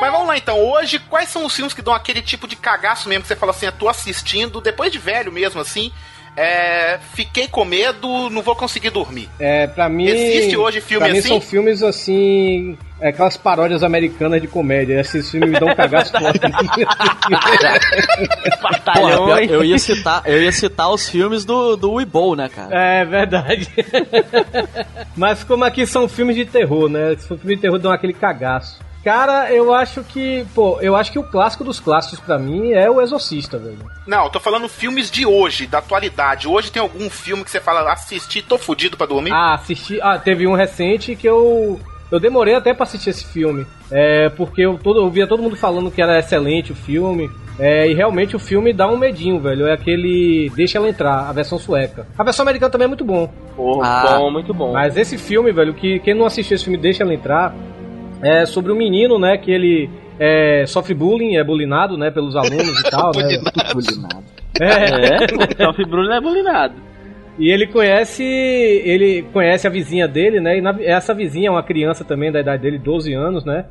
Mas 0.00 0.12
vamos 0.12 0.28
lá 0.28 0.36
então, 0.36 0.58
hoje, 0.58 0.98
quais 0.98 1.28
são 1.28 1.46
os 1.46 1.54
filmes 1.54 1.72
que 1.72 1.82
dão 1.82 1.94
aquele 1.94 2.20
tipo 2.20 2.46
de 2.46 2.54
cagaço 2.56 3.08
mesmo 3.08 3.22
que 3.22 3.28
você 3.28 3.36
fala 3.36 3.52
assim, 3.52 3.66
eu 3.66 3.72
tô 3.72 3.88
assistindo, 3.88 4.60
depois 4.60 4.92
de 4.92 4.98
velho 4.98 5.32
mesmo 5.32 5.60
assim, 5.60 5.90
é, 6.36 6.98
fiquei 7.14 7.48
com 7.48 7.64
medo, 7.64 8.28
não 8.28 8.42
vou 8.42 8.54
conseguir 8.54 8.90
dormir. 8.90 9.26
É, 9.38 9.66
pra 9.66 9.88
mim. 9.88 10.04
Existe 10.04 10.54
hoje 10.54 10.82
filme 10.82 11.04
pra 11.04 11.12
mim 11.12 11.20
assim? 11.20 11.28
são 11.28 11.40
filmes 11.40 11.82
assim. 11.82 12.76
é, 13.00 13.08
aquelas 13.08 13.38
paródias 13.38 13.82
americanas 13.82 14.42
de 14.42 14.46
comédia. 14.46 15.00
Esses 15.00 15.30
filmes 15.30 15.50
me 15.50 15.58
dão 15.58 15.68
um 15.68 15.74
cagaço 15.74 16.12
forte. 16.12 16.40
Porra, 18.84 19.42
eu, 19.44 19.64
ia 19.64 19.78
citar, 19.78 20.22
eu 20.26 20.42
ia 20.42 20.52
citar 20.52 20.92
os 20.92 21.08
filmes 21.08 21.46
do, 21.46 21.74
do 21.74 21.94
Weeble, 21.94 22.36
né, 22.36 22.50
cara? 22.50 22.68
É 23.00 23.04
verdade. 23.06 23.70
Mas 25.16 25.42
como 25.42 25.64
aqui 25.64 25.86
são 25.86 26.06
filmes 26.06 26.36
de 26.36 26.44
terror, 26.44 26.90
né? 26.90 27.16
Se 27.16 27.26
for 27.26 27.38
filme 27.38 27.56
de 27.56 27.62
terror, 27.62 27.78
dão 27.78 27.90
aquele 27.90 28.12
cagaço. 28.12 28.78
Cara, 29.06 29.52
eu 29.52 29.72
acho 29.72 30.02
que. 30.02 30.44
Pô, 30.52 30.80
eu 30.80 30.96
acho 30.96 31.12
que 31.12 31.18
o 31.20 31.22
clássico 31.22 31.62
dos 31.62 31.78
clássicos 31.78 32.18
pra 32.18 32.36
mim 32.40 32.72
é 32.72 32.90
o 32.90 33.00
Exorcista, 33.00 33.56
velho. 33.56 33.78
Não, 34.04 34.24
eu 34.24 34.30
tô 34.30 34.40
falando 34.40 34.68
filmes 34.68 35.12
de 35.12 35.24
hoje, 35.24 35.64
da 35.68 35.78
atualidade. 35.78 36.48
Hoje 36.48 36.72
tem 36.72 36.82
algum 36.82 37.08
filme 37.08 37.44
que 37.44 37.50
você 37.52 37.60
fala, 37.60 37.92
assisti, 37.92 38.42
tô 38.42 38.58
fudido 38.58 38.96
pra 38.96 39.06
dormir? 39.06 39.30
Ah, 39.32 39.54
assisti. 39.54 40.00
Ah, 40.02 40.18
teve 40.18 40.44
um 40.48 40.54
recente 40.54 41.14
que 41.14 41.24
eu. 41.28 41.78
Eu 42.10 42.18
demorei 42.18 42.56
até 42.56 42.74
pra 42.74 42.82
assistir 42.82 43.10
esse 43.10 43.24
filme. 43.26 43.64
É, 43.92 44.28
porque 44.30 44.62
eu, 44.62 44.76
todo, 44.76 44.98
eu 44.98 45.08
via 45.08 45.28
todo 45.28 45.40
mundo 45.40 45.54
falando 45.54 45.88
que 45.88 46.02
era 46.02 46.18
excelente 46.18 46.72
o 46.72 46.74
filme. 46.74 47.30
É, 47.60 47.88
e 47.88 47.94
realmente 47.94 48.34
o 48.34 48.40
filme 48.40 48.72
dá 48.72 48.88
um 48.88 48.96
medinho, 48.96 49.38
velho. 49.38 49.68
É 49.68 49.72
aquele. 49.72 50.50
Deixa 50.56 50.78
ela 50.78 50.88
entrar, 50.88 51.28
a 51.28 51.32
versão 51.32 51.60
sueca. 51.60 52.08
A 52.18 52.24
versão 52.24 52.42
americana 52.42 52.72
também 52.72 52.86
é 52.86 52.88
muito 52.88 53.04
bom. 53.04 53.32
Porra, 53.54 53.86
Ah. 53.88 54.18
bom, 54.18 54.32
muito 54.32 54.52
bom. 54.52 54.72
Mas 54.72 54.96
esse 54.96 55.16
filme, 55.16 55.52
velho, 55.52 55.72
que 55.74 56.00
quem 56.00 56.12
não 56.12 56.26
assistiu 56.26 56.56
esse 56.56 56.64
filme 56.64 56.76
Deixa 56.76 57.04
Ela 57.04 57.14
Entrar, 57.14 57.54
é 58.22 58.46
sobre 58.46 58.72
um 58.72 58.76
menino, 58.76 59.18
né, 59.18 59.36
que 59.36 59.50
ele 59.50 59.90
é, 60.18 60.64
sofre 60.66 60.94
bullying, 60.94 61.36
é 61.36 61.44
bulinado, 61.44 61.96
né, 61.96 62.10
pelos 62.10 62.34
alunos 62.36 62.80
e 62.80 62.82
tal, 62.90 63.12
né? 63.16 63.38
É. 64.60 65.24
É, 65.24 65.56
só 65.64 65.72
fibrulho 65.72 66.12
é 66.12 66.20
bulinado. 66.20 66.74
E 67.38 67.50
ele 67.50 67.66
conhece, 67.66 68.22
ele 68.24 69.22
conhece 69.32 69.66
a 69.66 69.70
vizinha 69.70 70.08
dele, 70.08 70.40
né, 70.40 70.56
e 70.58 70.60
na- 70.62 70.76
essa 70.80 71.12
vizinha 71.12 71.48
é 71.48 71.50
uma 71.50 71.62
criança 71.62 72.02
também 72.04 72.32
da 72.32 72.40
idade 72.40 72.62
dele, 72.62 72.78
12 72.78 73.12
anos, 73.12 73.44
né, 73.44 73.66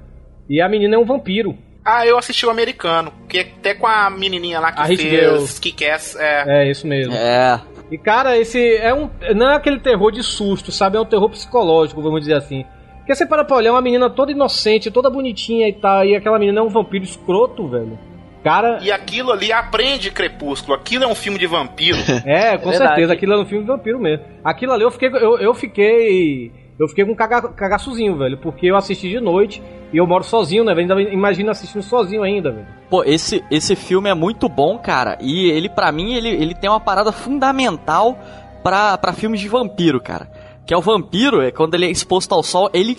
e 0.47 0.61
a 0.61 0.69
menina 0.69 0.95
é 0.95 0.99
um 0.99 1.05
vampiro. 1.05 1.57
Ah, 1.83 2.05
eu 2.05 2.17
assisti 2.17 2.45
o 2.45 2.49
americano, 2.49 3.11
que 3.29 3.39
até 3.39 3.73
com 3.75 3.85
a 3.87 4.09
menininha 4.09 4.59
lá 4.59 4.71
que 4.71 4.81
A 4.81 4.85
fez 4.85 4.99
Girl. 4.99 5.43
Kick-Ass, 5.61 6.15
é. 6.19 6.43
É, 6.63 6.71
isso 6.71 6.85
mesmo. 6.87 7.13
É. 7.13 7.61
E 7.91 7.97
cara, 7.99 8.35
esse 8.37 8.75
é 8.77 8.91
um. 8.91 9.07
Não 9.35 9.51
é 9.51 9.55
aquele 9.55 9.79
terror 9.79 10.11
de 10.11 10.23
susto, 10.23 10.71
sabe? 10.71 10.97
É 10.97 10.99
um 10.99 11.05
terror 11.05 11.29
psicológico, 11.29 12.01
vamos 12.01 12.21
dizer 12.21 12.33
assim. 12.33 12.65
Porque 13.05 13.13
você 13.13 13.23
para 13.27 13.45
pra 13.45 13.57
olhar 13.57 13.71
uma 13.71 13.83
menina 13.83 14.09
toda 14.09 14.31
inocente, 14.31 14.89
toda 14.89 15.11
bonitinha 15.11 15.69
e 15.69 15.73
tal, 15.73 16.03
e 16.03 16.15
aquela 16.15 16.39
menina 16.39 16.59
é 16.59 16.63
um 16.63 16.69
vampiro 16.69 17.03
escroto, 17.05 17.67
velho. 17.67 17.99
Cara, 18.43 18.79
E 18.81 18.91
aquilo 18.91 19.31
ali 19.31 19.53
aprende 19.53 20.09
Crepúsculo, 20.09 20.75
aquilo 20.75 21.03
é 21.03 21.07
um 21.07 21.13
filme 21.13 21.37
de 21.37 21.45
vampiro. 21.45 21.99
é, 22.25 22.57
com 22.57 22.71
Verdade. 22.71 22.77
certeza, 22.77 23.13
aquilo 23.13 23.33
é 23.33 23.37
um 23.37 23.45
filme 23.45 23.63
de 23.63 23.71
vampiro 23.71 23.99
mesmo. 23.99 24.25
Aquilo 24.43 24.71
ali 24.73 24.83
eu 24.83 24.89
fiquei. 24.89 25.09
Eu, 25.09 25.37
eu 25.37 25.53
fiquei. 25.53 26.51
Eu 26.79 26.87
fiquei 26.87 27.05
com 27.05 27.11
um 27.11 27.15
caga, 27.15 27.47
cagaçozinho, 27.49 28.17
velho. 28.17 28.39
Porque 28.39 28.65
eu 28.65 28.75
assisti 28.75 29.07
de 29.07 29.19
noite 29.19 29.61
e 29.93 29.97
eu 29.97 30.07
moro 30.07 30.23
sozinho, 30.23 30.63
né? 30.63 30.73
velho? 30.73 30.91
Ainda 30.91 31.11
imagina 31.11 31.51
assistindo 31.51 31.83
sozinho 31.83 32.23
ainda, 32.23 32.51
velho. 32.51 32.67
Pô, 32.89 33.03
esse, 33.03 33.43
esse 33.51 33.75
filme 33.75 34.09
é 34.09 34.15
muito 34.15 34.49
bom, 34.49 34.79
cara. 34.79 35.15
E 35.21 35.47
ele, 35.51 35.69
pra 35.69 35.91
mim, 35.91 36.15
ele, 36.15 36.29
ele 36.29 36.55
tem 36.55 36.69
uma 36.69 36.79
parada 36.79 37.11
fundamental 37.11 38.17
pra 38.63 39.13
filmes 39.13 39.39
de 39.39 39.47
vampiro, 39.47 40.01
cara. 40.01 40.27
Que 40.65 40.73
é 40.73 40.77
o 40.77 40.81
vampiro, 40.81 41.41
é 41.41 41.51
quando 41.51 41.75
ele 41.75 41.85
é 41.85 41.91
exposto 41.91 42.33
ao 42.33 42.41
sol, 42.41 42.69
ele 42.73 42.97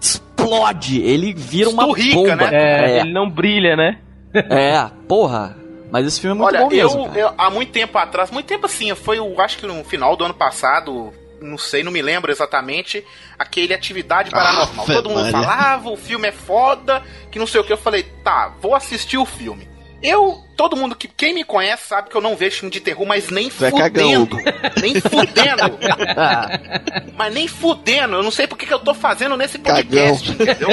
explode, 0.00 1.00
ele 1.00 1.32
vira 1.32 1.70
uma 1.70 1.84
Esturrica, 1.84 2.16
bomba. 2.16 2.50
né? 2.50 2.50
É, 2.52 3.00
Ele 3.00 3.12
não 3.12 3.28
brilha, 3.30 3.76
né? 3.76 3.98
é, 4.34 4.90
porra. 5.08 5.56
Mas 5.90 6.06
esse 6.06 6.20
filme 6.20 6.34
é 6.34 6.38
muito 6.42 6.54
Olha, 6.56 6.64
bom 6.64 6.70
mesmo, 6.70 7.06
eu, 7.14 7.28
eu- 7.28 7.34
há 7.38 7.48
muito 7.50 7.70
tempo 7.70 7.96
atrás, 7.98 8.30
muito 8.30 8.46
tempo 8.46 8.66
assim, 8.66 8.92
foi 8.96 9.20
o, 9.20 9.40
acho 9.40 9.58
que 9.58 9.66
no 9.66 9.84
final 9.84 10.16
do 10.16 10.24
ano 10.24 10.34
passado, 10.34 11.12
não 11.40 11.56
sei, 11.56 11.84
não 11.84 11.92
me 11.92 12.02
lembro 12.02 12.32
exatamente, 12.32 13.04
aquele 13.38 13.72
Atividade 13.72 14.30
Paranormal. 14.32 14.84
Ave 14.86 14.94
Todo 14.94 15.10
mundo 15.10 15.30
falava, 15.30 15.88
o 15.90 15.96
filme 15.96 16.26
é 16.26 16.32
foda, 16.32 17.00
que 17.30 17.38
não 17.38 17.46
sei 17.46 17.60
o 17.60 17.64
que. 17.64 17.72
Eu 17.72 17.76
falei, 17.76 18.02
tá, 18.24 18.52
vou 18.60 18.74
assistir 18.74 19.18
o 19.18 19.24
filme. 19.24 19.68
Eu, 20.04 20.44
todo 20.54 20.76
mundo 20.76 20.94
que 20.94 21.08
quem 21.08 21.32
me 21.34 21.42
conhece 21.42 21.88
sabe 21.88 22.10
que 22.10 22.16
eu 22.16 22.20
não 22.20 22.36
vejo 22.36 22.56
filme 22.58 22.70
de 22.70 22.80
terror, 22.80 23.06
mas 23.06 23.30
nem 23.30 23.48
é 23.60 23.70
cagão, 23.70 24.26
fudendo. 24.26 24.36
Nem 24.82 25.00
fudendo. 25.00 25.78
mas 27.16 27.34
nem 27.34 27.48
fudendo. 27.48 28.16
Eu 28.16 28.22
não 28.22 28.30
sei 28.30 28.46
porque 28.46 28.66
que 28.66 28.74
eu 28.74 28.78
tô 28.80 28.92
fazendo 28.92 29.34
nesse 29.36 29.58
podcast, 29.58 30.30
entendeu? 30.30 30.68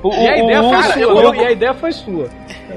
O, 0.00 0.14
E 0.14 0.28
a 0.28 0.38
ideia 0.38 0.62
o- 0.62 0.68
foi 0.70 0.78
cara, 0.80 0.92
sua, 0.94 1.02
eu- 1.02 1.34
E 1.34 1.44
a 1.44 1.50
ideia 1.50 1.74
foi 1.74 1.90
sua. 1.90 2.30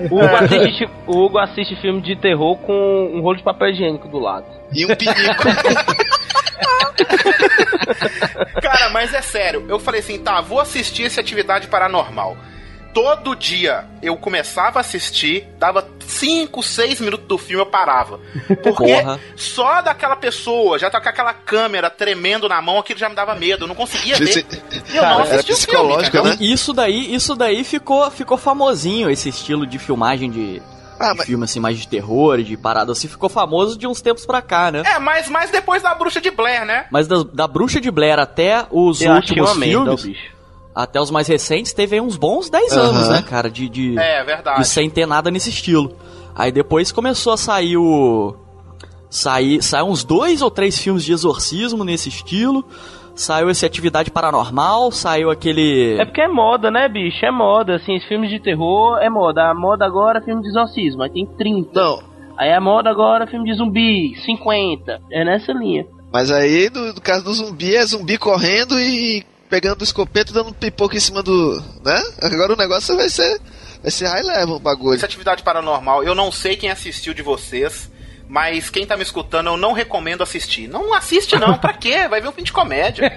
o 0.10 0.16
Hugo 0.16 0.36
assiste, 0.36 0.90
o 1.06 1.18
Hugo 1.20 1.38
assiste 1.38 1.76
filme 1.80 2.02
de 2.02 2.16
terror 2.16 2.58
com 2.58 3.12
um 3.14 3.22
rolo 3.22 3.38
de 3.38 3.44
papel 3.44 3.70
higiênico 3.70 4.08
do 4.08 4.18
lado. 4.18 4.48
E 4.74 4.84
um 4.86 4.96
pinico. 4.96 5.44
Cara, 8.62 8.90
mas 8.90 9.14
é 9.14 9.22
sério. 9.22 9.66
Eu 9.70 9.80
falei 9.80 10.00
assim, 10.02 10.20
tá, 10.20 10.42
vou 10.42 10.60
assistir 10.60 11.06
essa 11.06 11.22
atividade 11.22 11.68
paranormal. 11.68 12.36
Todo 12.94 13.36
dia 13.36 13.86
eu 14.02 14.18
começava 14.18 14.80
a 14.80 14.82
assistir, 14.82 15.48
dava 15.58 15.88
5, 16.06 16.62
6 16.62 17.00
minutos 17.00 17.26
do 17.26 17.38
filme 17.38 17.62
eu 17.62 17.66
parava. 17.66 18.20
Porque 18.62 18.84
Porra. 19.02 19.20
só 19.36 19.82
daquela 19.82 20.16
pessoa, 20.18 20.78
já 20.78 20.90
tá 20.90 21.00
com 21.00 21.08
aquela 21.08 21.34
câmera 21.34 21.90
tremendo 21.90 22.50
na 22.50 22.62
mão, 22.62 22.80
aquilo 22.80 23.00
já 23.00 23.08
me 23.08 23.16
dava 23.16 23.34
medo. 23.36 23.64
Eu 23.64 23.68
não 23.70 23.76
conseguia 23.76 24.18
ver. 24.18 24.26
Esse- 24.30 24.46
E 24.94 24.98
eu 24.98 25.04
não 25.04 25.22
Era 25.22 25.36
assisti 25.36 25.54
o 25.54 25.58
filme. 25.58 25.94
entendeu? 25.94 26.24
né? 26.26 26.38
Isso 26.42 26.74
daí, 26.74 27.14
isso 27.16 27.36
daí 27.36 27.64
ficou, 27.64 28.12
ficou 28.12 28.38
famosinho, 28.38 29.10
esse 29.10 29.30
estilo 29.30 29.66
de 29.66 29.80
filmagem 29.80 30.30
de, 30.30 30.62
Ah, 31.00 31.14
mas 31.16 31.26
filme 31.26 31.46
assim, 31.46 31.60
mais 31.62 31.80
de 31.80 31.88
terror, 31.88 32.42
de 32.44 32.58
parada 32.58 32.92
assim, 32.92 33.08
ficou 33.08 33.30
famoso 33.30 33.78
de 33.78 33.88
uns 33.88 34.02
tempos 34.02 34.26
pra 34.26 34.42
cá, 34.42 34.70
né? 34.70 34.84
É, 34.86 35.00
mas, 35.00 35.30
mas 35.30 35.50
depois 35.50 35.82
da 35.82 35.96
bruxa 35.96 36.20
de 36.20 36.30
Blair, 36.30 36.66
né? 36.66 36.88
Mas 36.92 37.08
da, 37.08 37.24
da 37.24 37.48
Bruxa 37.48 37.80
de 37.80 37.90
Blair 37.90 38.20
até 38.20 38.66
os 38.70 39.02
Eu 39.02 39.14
últimos 39.14 39.54
filmes, 39.54 40.04
o 40.04 40.08
bicho. 40.08 40.41
Até 40.74 41.00
os 41.02 41.12
mais 41.12 41.28
recentes, 41.28 41.74
teve 41.74 41.96
aí 41.96 42.02
uns 42.02 42.16
bons 42.18 42.50
10 42.50 42.74
Aham. 42.78 42.82
anos, 42.90 43.10
né, 43.10 43.22
cara, 43.22 43.50
de, 43.50 43.68
de, 43.70 43.98
É, 44.00 44.24
verdade. 44.24 44.60
de 44.62 44.68
sem 44.68 44.90
ter 44.90 45.06
nada 45.06 45.30
nesse 45.32 45.50
estilo. 45.50 45.92
Aí 46.36 46.52
depois 46.52 46.92
começou 46.92 47.34
a 47.34 47.38
sair 47.38 47.78
o... 47.78 48.36
Sair, 49.10 49.62
saiu 49.62 49.88
uns 49.88 50.04
dois 50.06 50.42
ou 50.42 50.50
três 50.50 50.80
filmes 50.80 51.04
de 51.04 51.12
exorcismo 51.12 51.84
nesse 51.84 52.08
estilo. 52.08 52.64
Saiu 53.14 53.50
esse 53.50 53.66
Atividade 53.66 54.10
Paranormal, 54.10 54.90
saiu 54.92 55.30
aquele... 55.30 55.98
É 56.00 56.06
porque 56.06 56.22
é 56.22 56.30
moda, 56.30 56.72
né, 56.72 56.88
bicho? 56.88 57.26
É 57.26 57.30
moda, 57.32 57.76
assim, 57.76 57.98
os 57.98 58.06
filmes 58.06 58.30
de 58.30 58.40
terror 58.40 58.98
é 59.00 59.10
moda. 59.10 59.50
A 59.50 59.54
moda 59.54 59.86
agora 59.86 60.20
é 60.20 60.22
filme 60.22 60.42
de 60.42 60.48
exorcismo, 60.48 61.04
aí 61.04 61.10
tem 61.10 61.26
30. 61.26 61.70
Não, 61.74 62.00
Aí 62.38 62.52
a 62.54 62.62
moda 62.62 62.90
agora 62.90 63.26
é 63.26 63.28
filme 63.28 63.52
de 63.52 63.58
zumbi, 63.58 64.16
50. 64.26 65.00
É 65.12 65.26
nessa 65.26 65.52
linha. 65.52 65.86
mas 66.12 66.32
aí 66.32 66.70
no, 66.74 66.94
no 66.94 67.02
caso 67.02 67.26
do 67.26 67.34
zumbi 67.34 67.76
é 67.76 67.86
zumbi 67.86 68.18
correndo 68.18 68.80
e 68.80 69.24
pegando 69.52 69.82
o 69.82 69.84
escopeto 69.84 70.32
e 70.32 70.34
dando 70.34 70.54
pipoca 70.54 70.96
em 70.96 71.00
cima 71.02 71.22
do. 71.22 71.62
né? 71.84 72.02
Agora 72.22 72.54
o 72.54 72.58
negócio 72.58 72.96
vai 72.96 73.10
ser. 73.10 73.38
Vai 73.82 73.92
ser 73.92 74.08
high 74.08 74.24
level 74.24 74.56
o 74.56 74.60
bagulho. 74.60 74.96
Essa 74.96 75.06
atividade 75.06 75.44
paranormal, 75.44 76.04
eu 76.04 76.16
não 76.16 76.32
sei 76.32 76.56
quem 76.56 76.70
assistiu 76.70 77.14
de 77.14 77.22
vocês, 77.22 77.92
mas 78.30 78.70
quem 78.70 78.86
tá 78.86 78.96
me 78.96 79.04
escutando, 79.04 79.48
eu 79.48 79.58
não 79.58 79.74
recomendo 79.74 80.22
assistir. 80.22 80.68
Não 80.68 80.94
assiste 80.94 81.36
não, 81.38 81.58
pra 81.58 81.74
quê? 81.74 82.08
Vai 82.08 82.22
ver 82.22 82.30
um 82.30 82.32
filme 82.32 82.46
de 82.46 82.54
comédia. 82.54 83.12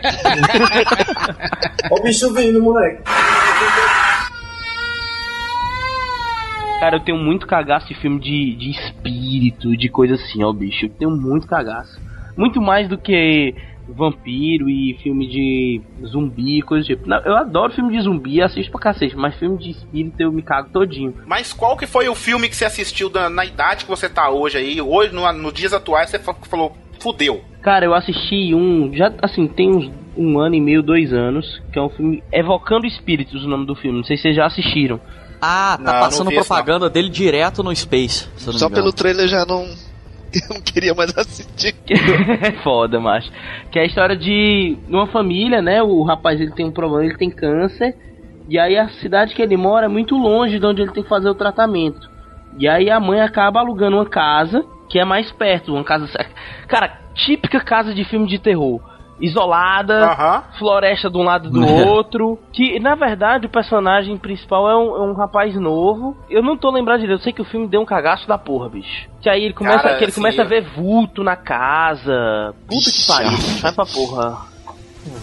Ó 1.90 2.00
o 2.00 2.02
bicho 2.02 2.32
vindo, 2.34 2.60
moleque. 2.60 3.02
Cara, 6.80 6.96
eu 6.96 7.04
tenho 7.04 7.18
muito 7.18 7.46
cagaço 7.46 7.86
de 7.86 7.94
filme 7.94 8.18
de, 8.18 8.56
de 8.56 8.70
espírito, 8.70 9.76
de 9.76 9.88
coisa 9.88 10.14
assim, 10.14 10.42
ó, 10.42 10.52
bicho. 10.52 10.86
Eu 10.86 10.90
tenho 10.90 11.10
muito 11.10 11.46
cagaço. 11.46 12.00
Muito 12.36 12.60
mais 12.60 12.88
do 12.88 12.98
que 12.98 13.54
vampiro 13.88 14.68
e 14.68 14.98
filme 15.02 15.26
de 15.28 15.80
zumbi, 16.06 16.62
coisa 16.62 16.84
do 16.84 16.86
tipo. 16.86 17.08
Não, 17.08 17.18
eu 17.18 17.36
adoro 17.36 17.72
filme 17.72 17.96
de 17.96 18.02
zumbi, 18.02 18.40
assisto 18.40 18.70
pra 18.70 18.80
cacete, 18.80 19.16
mas 19.16 19.34
filme 19.36 19.58
de 19.58 19.70
espírito 19.70 20.20
eu 20.20 20.32
me 20.32 20.42
cago 20.42 20.68
todinho. 20.72 21.14
Mas 21.26 21.52
qual 21.52 21.76
que 21.76 21.86
foi 21.86 22.08
o 22.08 22.14
filme 22.14 22.48
que 22.48 22.56
você 22.56 22.64
assistiu 22.64 23.08
da- 23.10 23.28
na 23.28 23.44
idade 23.44 23.84
que 23.84 23.90
você 23.90 24.08
tá 24.08 24.30
hoje 24.30 24.56
aí? 24.58 24.80
Hoje, 24.80 25.14
no, 25.14 25.30
no 25.32 25.52
dias 25.52 25.72
atuais, 25.72 26.10
você 26.10 26.18
fa- 26.18 26.34
falou, 26.42 26.76
fudeu. 27.00 27.42
Cara, 27.62 27.84
eu 27.86 27.94
assisti 27.94 28.54
um, 28.54 28.90
já 28.94 29.12
assim, 29.22 29.46
tem 29.46 29.70
uns 29.74 29.90
um 30.16 30.38
ano 30.38 30.54
e 30.54 30.60
meio, 30.60 30.80
dois 30.80 31.12
anos, 31.12 31.60
que 31.72 31.78
é 31.78 31.82
um 31.82 31.88
filme 31.88 32.22
Evocando 32.32 32.86
Espíritos, 32.86 33.44
o 33.44 33.48
nome 33.48 33.66
do 33.66 33.74
filme. 33.74 33.98
Não 33.98 34.04
sei 34.04 34.16
se 34.16 34.22
vocês 34.22 34.36
já 34.36 34.46
assistiram. 34.46 35.00
Ah, 35.42 35.76
tá 35.76 35.92
Não, 35.92 36.00
passando 36.00 36.24
não 36.26 36.30
vi 36.30 36.36
propaganda 36.36 36.88
dele 36.88 37.08
direto 37.08 37.62
no 37.64 37.74
Space. 37.74 38.28
se 38.36 38.46
eu 38.46 38.52
não 38.52 38.58
Só 38.60 38.70
pelo 38.70 38.92
trailer 38.92 39.26
já 39.28 39.44
não. 39.44 39.66
Eu 40.48 40.54
não 40.56 40.60
queria 40.60 40.94
mais 40.94 41.16
assistir. 41.16 41.74
é 41.88 42.52
foda, 42.62 42.98
macho. 42.98 43.30
Que 43.70 43.78
é 43.78 43.82
a 43.82 43.86
história 43.86 44.16
de 44.16 44.76
uma 44.88 45.06
família, 45.06 45.62
né? 45.62 45.82
O 45.82 46.02
rapaz 46.02 46.40
ele 46.40 46.52
tem 46.52 46.66
um 46.66 46.72
problema, 46.72 47.04
ele 47.04 47.16
tem 47.16 47.30
câncer. 47.30 47.94
E 48.48 48.58
aí 48.58 48.76
a 48.76 48.88
cidade 48.88 49.34
que 49.34 49.40
ele 49.40 49.56
mora 49.56 49.86
é 49.86 49.88
muito 49.88 50.16
longe 50.16 50.58
de 50.58 50.66
onde 50.66 50.82
ele 50.82 50.92
tem 50.92 51.02
que 51.02 51.08
fazer 51.08 51.28
o 51.28 51.34
tratamento. 51.34 52.10
E 52.58 52.68
aí 52.68 52.90
a 52.90 53.00
mãe 53.00 53.20
acaba 53.20 53.60
alugando 53.60 53.96
uma 53.96 54.06
casa 54.06 54.64
que 54.88 54.98
é 54.98 55.04
mais 55.04 55.30
perto, 55.32 55.72
uma 55.72 55.84
casa. 55.84 56.06
Cara, 56.68 57.00
típica 57.14 57.60
casa 57.60 57.94
de 57.94 58.04
filme 58.04 58.26
de 58.26 58.38
terror. 58.38 58.80
Isolada, 59.24 60.00
floresta 60.58 61.10
de 61.10 61.16
um 61.16 61.22
lado 61.22 61.50
do 61.50 61.64
outro. 61.88 62.38
Que 62.52 62.78
na 62.78 62.94
verdade 62.94 63.46
o 63.46 63.50
personagem 63.50 64.16
principal 64.16 64.68
é 64.68 64.76
um, 64.76 64.96
é 64.96 65.00
um 65.10 65.14
rapaz 65.14 65.54
novo. 65.54 66.16
Eu 66.28 66.42
não 66.42 66.56
tô 66.56 66.70
lembrado 66.70 67.00
direito, 67.00 67.20
eu 67.20 67.22
sei 67.22 67.32
que 67.32 67.42
o 67.42 67.44
filme 67.44 67.66
deu 67.68 67.80
um 67.80 67.86
cagaço 67.86 68.26
da 68.28 68.38
porra, 68.38 68.68
bicho. 68.68 69.08
Que 69.20 69.28
aí 69.28 69.44
ele 69.44 69.54
começa, 69.54 69.82
Cara, 69.82 69.96
que 69.96 70.04
ele 70.04 70.10
assim, 70.10 70.20
começa 70.20 70.42
a 70.42 70.44
ver 70.44 70.62
vulto 70.62 71.24
na 71.24 71.36
casa. 71.36 72.54
Puta 72.68 72.90
que 72.90 73.06
pariu, 73.06 73.38
vai 73.60 73.72
pra 73.72 73.86
porra. 73.86 74.54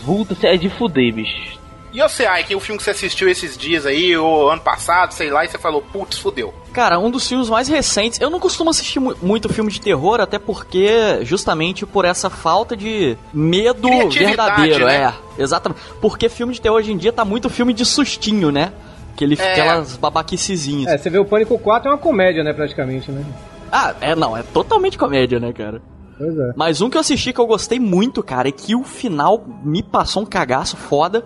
Vulto 0.03 0.35
é 0.43 0.57
de 0.57 0.69
fuder, 0.69 1.13
bicho. 1.13 1.60
E 1.93 2.01
você, 2.01 2.25
Ike, 2.25 2.55
o 2.55 2.59
filme 2.59 2.77
que 2.77 2.83
você 2.85 2.91
assistiu 2.91 3.27
esses 3.27 3.57
dias 3.57 3.85
aí, 3.85 4.15
ou 4.15 4.49
ano 4.49 4.61
passado, 4.61 5.11
sei 5.13 5.29
lá, 5.29 5.43
e 5.43 5.49
você 5.49 5.57
falou, 5.57 5.81
putz, 5.81 6.17
fudeu. 6.17 6.53
Cara, 6.71 6.97
um 6.97 7.11
dos 7.11 7.27
filmes 7.27 7.49
mais 7.49 7.67
recentes. 7.67 8.19
Eu 8.21 8.29
não 8.29 8.39
costumo 8.39 8.69
assistir 8.69 8.99
mu- 8.99 9.15
muito 9.21 9.49
filme 9.49 9.69
de 9.69 9.81
terror, 9.81 10.21
até 10.21 10.39
porque, 10.39 11.19
justamente 11.23 11.85
por 11.85 12.05
essa 12.05 12.29
falta 12.29 12.77
de 12.77 13.17
medo 13.33 13.89
verdadeiro, 14.09 14.85
né? 14.85 15.13
é. 15.37 15.41
Exatamente. 15.41 15.81
Porque 15.99 16.29
filme 16.29 16.53
de 16.53 16.61
terror 16.61 16.77
hoje 16.77 16.93
em 16.93 16.97
dia 16.97 17.11
tá 17.11 17.25
muito 17.25 17.49
filme 17.49 17.73
de 17.73 17.85
sustinho, 17.85 18.51
né? 18.51 18.71
Aquele, 19.13 19.35
É. 19.37 19.51
Aquelas 19.51 19.97
babaquicezinhas. 19.97 20.93
É, 20.93 20.97
você 20.97 21.09
vê 21.09 21.19
o 21.19 21.25
Pânico 21.25 21.59
4 21.59 21.89
é 21.89 21.91
uma 21.91 21.97
comédia, 21.97 22.41
né, 22.41 22.53
praticamente, 22.53 23.11
né? 23.11 23.25
Ah, 23.69 23.93
é, 23.99 24.15
não, 24.15 24.35
é 24.37 24.43
totalmente 24.43 24.97
comédia, 24.97 25.39
né, 25.41 25.51
cara? 25.51 25.81
Pois 26.17 26.37
é. 26.37 26.53
Mas 26.55 26.79
um 26.81 26.89
que 26.89 26.95
eu 26.95 27.01
assisti 27.01 27.33
que 27.33 27.39
eu 27.39 27.45
gostei 27.47 27.79
muito, 27.81 28.23
cara, 28.23 28.47
e 28.47 28.51
que 28.53 28.75
o 28.75 28.83
final 28.83 29.43
me 29.63 29.83
passou 29.83 30.23
um 30.23 30.25
cagaço 30.25 30.77
foda, 30.77 31.25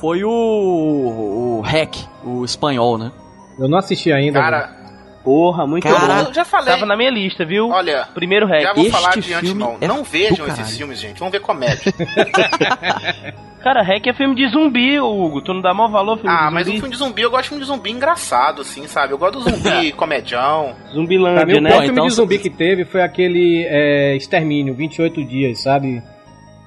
foi 0.00 0.24
o. 0.24 0.30
o 0.30 1.60
Hack, 1.62 1.96
o 2.24 2.44
espanhol, 2.44 2.98
né? 2.98 3.12
Eu 3.58 3.68
não 3.68 3.78
assisti 3.78 4.12
ainda. 4.12 4.40
Cara, 4.40 4.76
Porra, 5.24 5.66
muito 5.66 5.82
Cara, 5.86 6.22
bom. 6.22 6.28
eu 6.30 6.34
já 6.34 6.44
falei. 6.44 6.72
Tava 6.72 6.86
na 6.86 6.96
minha 6.96 7.10
lista, 7.10 7.44
viu? 7.44 7.68
Olha, 7.68 8.08
Primeiro 8.14 8.46
hack. 8.46 8.62
já 8.62 8.72
vou 8.72 8.84
este 8.84 8.92
falar 8.96 9.10
de 9.18 9.34
antemão. 9.34 9.76
é 9.80 9.86
não 9.86 10.02
vejam 10.02 10.46
esses 10.46 10.58
caralho. 10.58 10.76
filmes, 10.76 10.98
gente. 11.00 11.18
Vão 11.20 11.28
ver 11.30 11.40
comédia. 11.40 11.92
Cara, 13.62 13.82
hack 13.82 14.06
é 14.06 14.12
filme 14.14 14.34
de 14.36 14.46
zumbi, 14.48 15.00
Hugo. 15.00 15.42
Tu 15.42 15.52
não 15.52 15.60
dá 15.60 15.74
maior 15.74 15.90
valor 15.90 16.12
ao 16.12 16.18
filme 16.18 16.34
ah, 16.34 16.46
de 16.48 16.54
mas 16.54 16.62
o 16.62 16.66
zumbi? 16.66 16.78
filme 16.80 16.92
de 16.92 16.98
zumbi, 16.98 17.22
eu 17.22 17.30
gosto 17.30 17.42
de 17.42 17.48
filme 17.48 17.60
de 17.62 17.66
zumbi 17.66 17.90
engraçado, 17.90 18.62
assim, 18.62 18.86
sabe? 18.86 19.12
Eu 19.12 19.18
gosto 19.18 19.40
do 19.40 19.50
zumbi 19.50 19.92
comedião. 19.98 20.74
Pra 20.74 20.84
mim, 20.86 20.94
Zumbilândia, 20.94 21.58
o 21.58 21.60
né? 21.60 21.70
pior 21.70 21.78
filme 21.82 21.92
Então, 21.92 22.06
de 22.06 22.14
zumbi 22.14 22.38
que 22.38 22.50
teve 22.50 22.84
foi 22.84 23.02
aquele 23.02 23.66
é, 23.68 24.16
Extermínio, 24.16 24.72
28 24.74 25.24
dias, 25.24 25.60
sabe? 25.62 26.02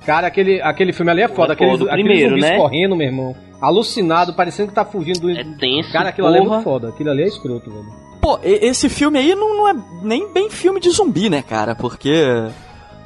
Cara, 0.05 0.27
aquele, 0.27 0.61
aquele 0.61 0.93
filme 0.93 1.11
ali 1.11 1.21
é 1.21 1.27
foda. 1.27 1.55
Pô, 1.55 1.63
Aqueles, 1.63 1.79
do 1.79 1.89
aqueles 1.89 2.21
zumbis 2.29 2.41
né? 2.43 2.57
correndo, 2.57 2.95
meu 2.95 3.05
irmão. 3.07 3.35
Alucinado, 3.61 4.33
parecendo 4.33 4.69
que 4.69 4.73
tá 4.75 4.83
fugindo 4.83 5.19
do... 5.21 5.29
É 5.29 5.43
tenso, 5.59 5.91
Cara, 5.91 6.09
aquilo 6.09 6.27
ali 6.27 6.37
é 6.37 6.39
porra. 6.39 6.51
muito 6.55 6.63
foda. 6.63 6.89
Aquilo 6.89 7.11
ali 7.11 7.23
é 7.23 7.27
escroto, 7.27 7.69
velho. 7.69 7.85
Pô, 8.19 8.39
esse 8.43 8.89
filme 8.89 9.19
aí 9.19 9.35
não, 9.35 9.55
não 9.57 9.67
é 9.67 9.75
nem 10.01 10.31
bem 10.33 10.49
filme 10.49 10.79
de 10.79 10.89
zumbi, 10.89 11.29
né, 11.29 11.41
cara? 11.41 11.75
Porque 11.75 12.11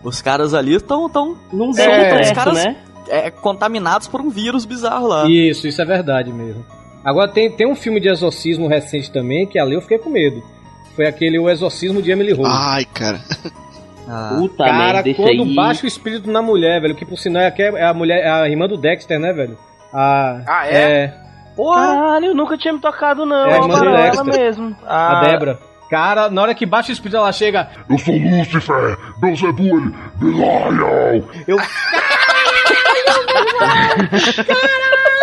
os 0.04 0.22
caras 0.22 0.54
ali 0.54 0.76
estão 0.76 1.10
tão, 1.10 1.38
Não 1.52 1.72
são 1.74 1.84
É, 1.86 2.22
os 2.22 2.32
caras 2.32 2.64
né? 2.64 2.76
é, 3.10 3.30
contaminados 3.32 4.08
por 4.08 4.22
um 4.22 4.30
vírus 4.30 4.66
bizarro 4.66 5.08
lá. 5.08 5.26
Isso, 5.30 5.68
isso 5.68 5.82
é 5.82 5.86
verdade 5.86 6.32
mesmo. 6.32 6.66
Agora 7.04 7.30
tem, 7.32 7.52
tem 7.52 7.68
um 7.70 7.76
filme 7.76 8.00
de 8.00 8.10
exorcismo 8.10 8.68
recente 8.68 9.12
também, 9.12 9.46
que 9.46 9.60
ali 9.60 9.76
eu 9.76 9.82
fiquei 9.82 9.98
com 9.98 10.10
medo. 10.10 10.42
Foi 10.96 11.06
aquele 11.06 11.38
O 11.38 11.50
Exorcismo 11.50 12.02
de 12.02 12.10
Emily 12.12 12.32
Rose. 12.32 12.50
Ai, 12.54 12.86
cara. 12.86 13.20
Ah. 14.08 14.36
Puta 14.38 14.64
Cara, 14.66 14.78
merda, 15.04 15.14
quando 15.16 15.44
aí... 15.44 15.56
baixa 15.56 15.84
o 15.84 15.88
espírito 15.88 16.30
na 16.32 16.42
mulher, 16.42 16.80
velho, 16.82 16.96
que 16.96 17.06
por 17.06 17.18
sinal 17.18 17.44
é, 17.44 17.52
que 17.52 17.62
é 17.62 17.84
a 17.86 17.94
mulher, 17.94 18.20
é 18.20 18.30
a 18.30 18.48
irmã 18.50 18.68
do 18.68 18.78
Dexter, 18.78 19.20
né, 19.20 19.34
velho? 19.34 19.58
A, 19.94 20.42
Ah, 20.48 20.68
é? 20.68 20.74
é 21.04 21.14
Caralho, 21.58 22.26
eu 22.28 22.36
nunca 22.36 22.58
tinha 22.58 22.74
me 22.74 22.80
tocado, 22.80 23.26
não. 23.26 23.46
É 23.48 23.54
a 23.54 23.56
É 23.56 23.60
irmã 23.62 23.80
do 23.80 23.86
ela 23.86 24.02
Dexter. 24.04 24.26
mesmo. 24.26 24.76
a 24.86 25.20
Ah, 25.20 25.22
Débora. 25.26 25.60
Cara, 25.90 26.30
na 26.30 26.42
hora 26.42 26.54
que 26.56 26.66
baixa 26.66 26.90
o 26.90 26.94
espírito, 26.94 27.16
ela 27.18 27.32
chega. 27.32 27.70
Eu 27.90 27.98
sou 28.00 28.14
Lúcifer, 28.16 28.98
Beelzebul, 29.20 29.92
Belial. 30.16 31.24
Eu, 31.48 31.58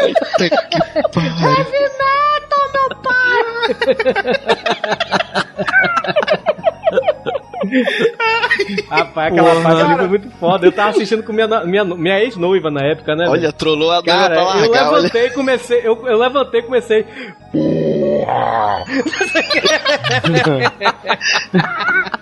Puta 0.02 0.48
que 0.50 1.02
pariu. 1.12 1.62
Rapaz, 8.90 9.32
aquela 9.32 9.50
Porra. 9.50 9.62
parte 9.62 9.82
ali 9.82 9.96
foi 9.96 10.08
muito 10.08 10.30
foda. 10.38 10.66
Eu 10.66 10.72
tava 10.72 10.90
assistindo 10.90 11.22
com 11.22 11.32
minha, 11.32 11.46
minha, 11.64 11.84
minha 11.84 12.20
ex-noiva 12.20 12.70
na 12.70 12.82
época, 12.84 13.14
né? 13.16 13.26
Olha, 13.28 13.52
trollou 13.52 13.90
a 13.90 13.94
noiva 13.96 14.06
Cara, 14.06 14.34
pra 14.34 14.42
eu 14.42 14.46
largar, 14.46 14.88
olha. 14.88 14.96
levantei 14.96 15.26
e 15.26 15.30
comecei. 15.30 15.80
Eu, 15.82 16.06
eu 16.06 16.18
levantei 16.18 16.60
e 16.60 16.62
comecei. 16.64 17.06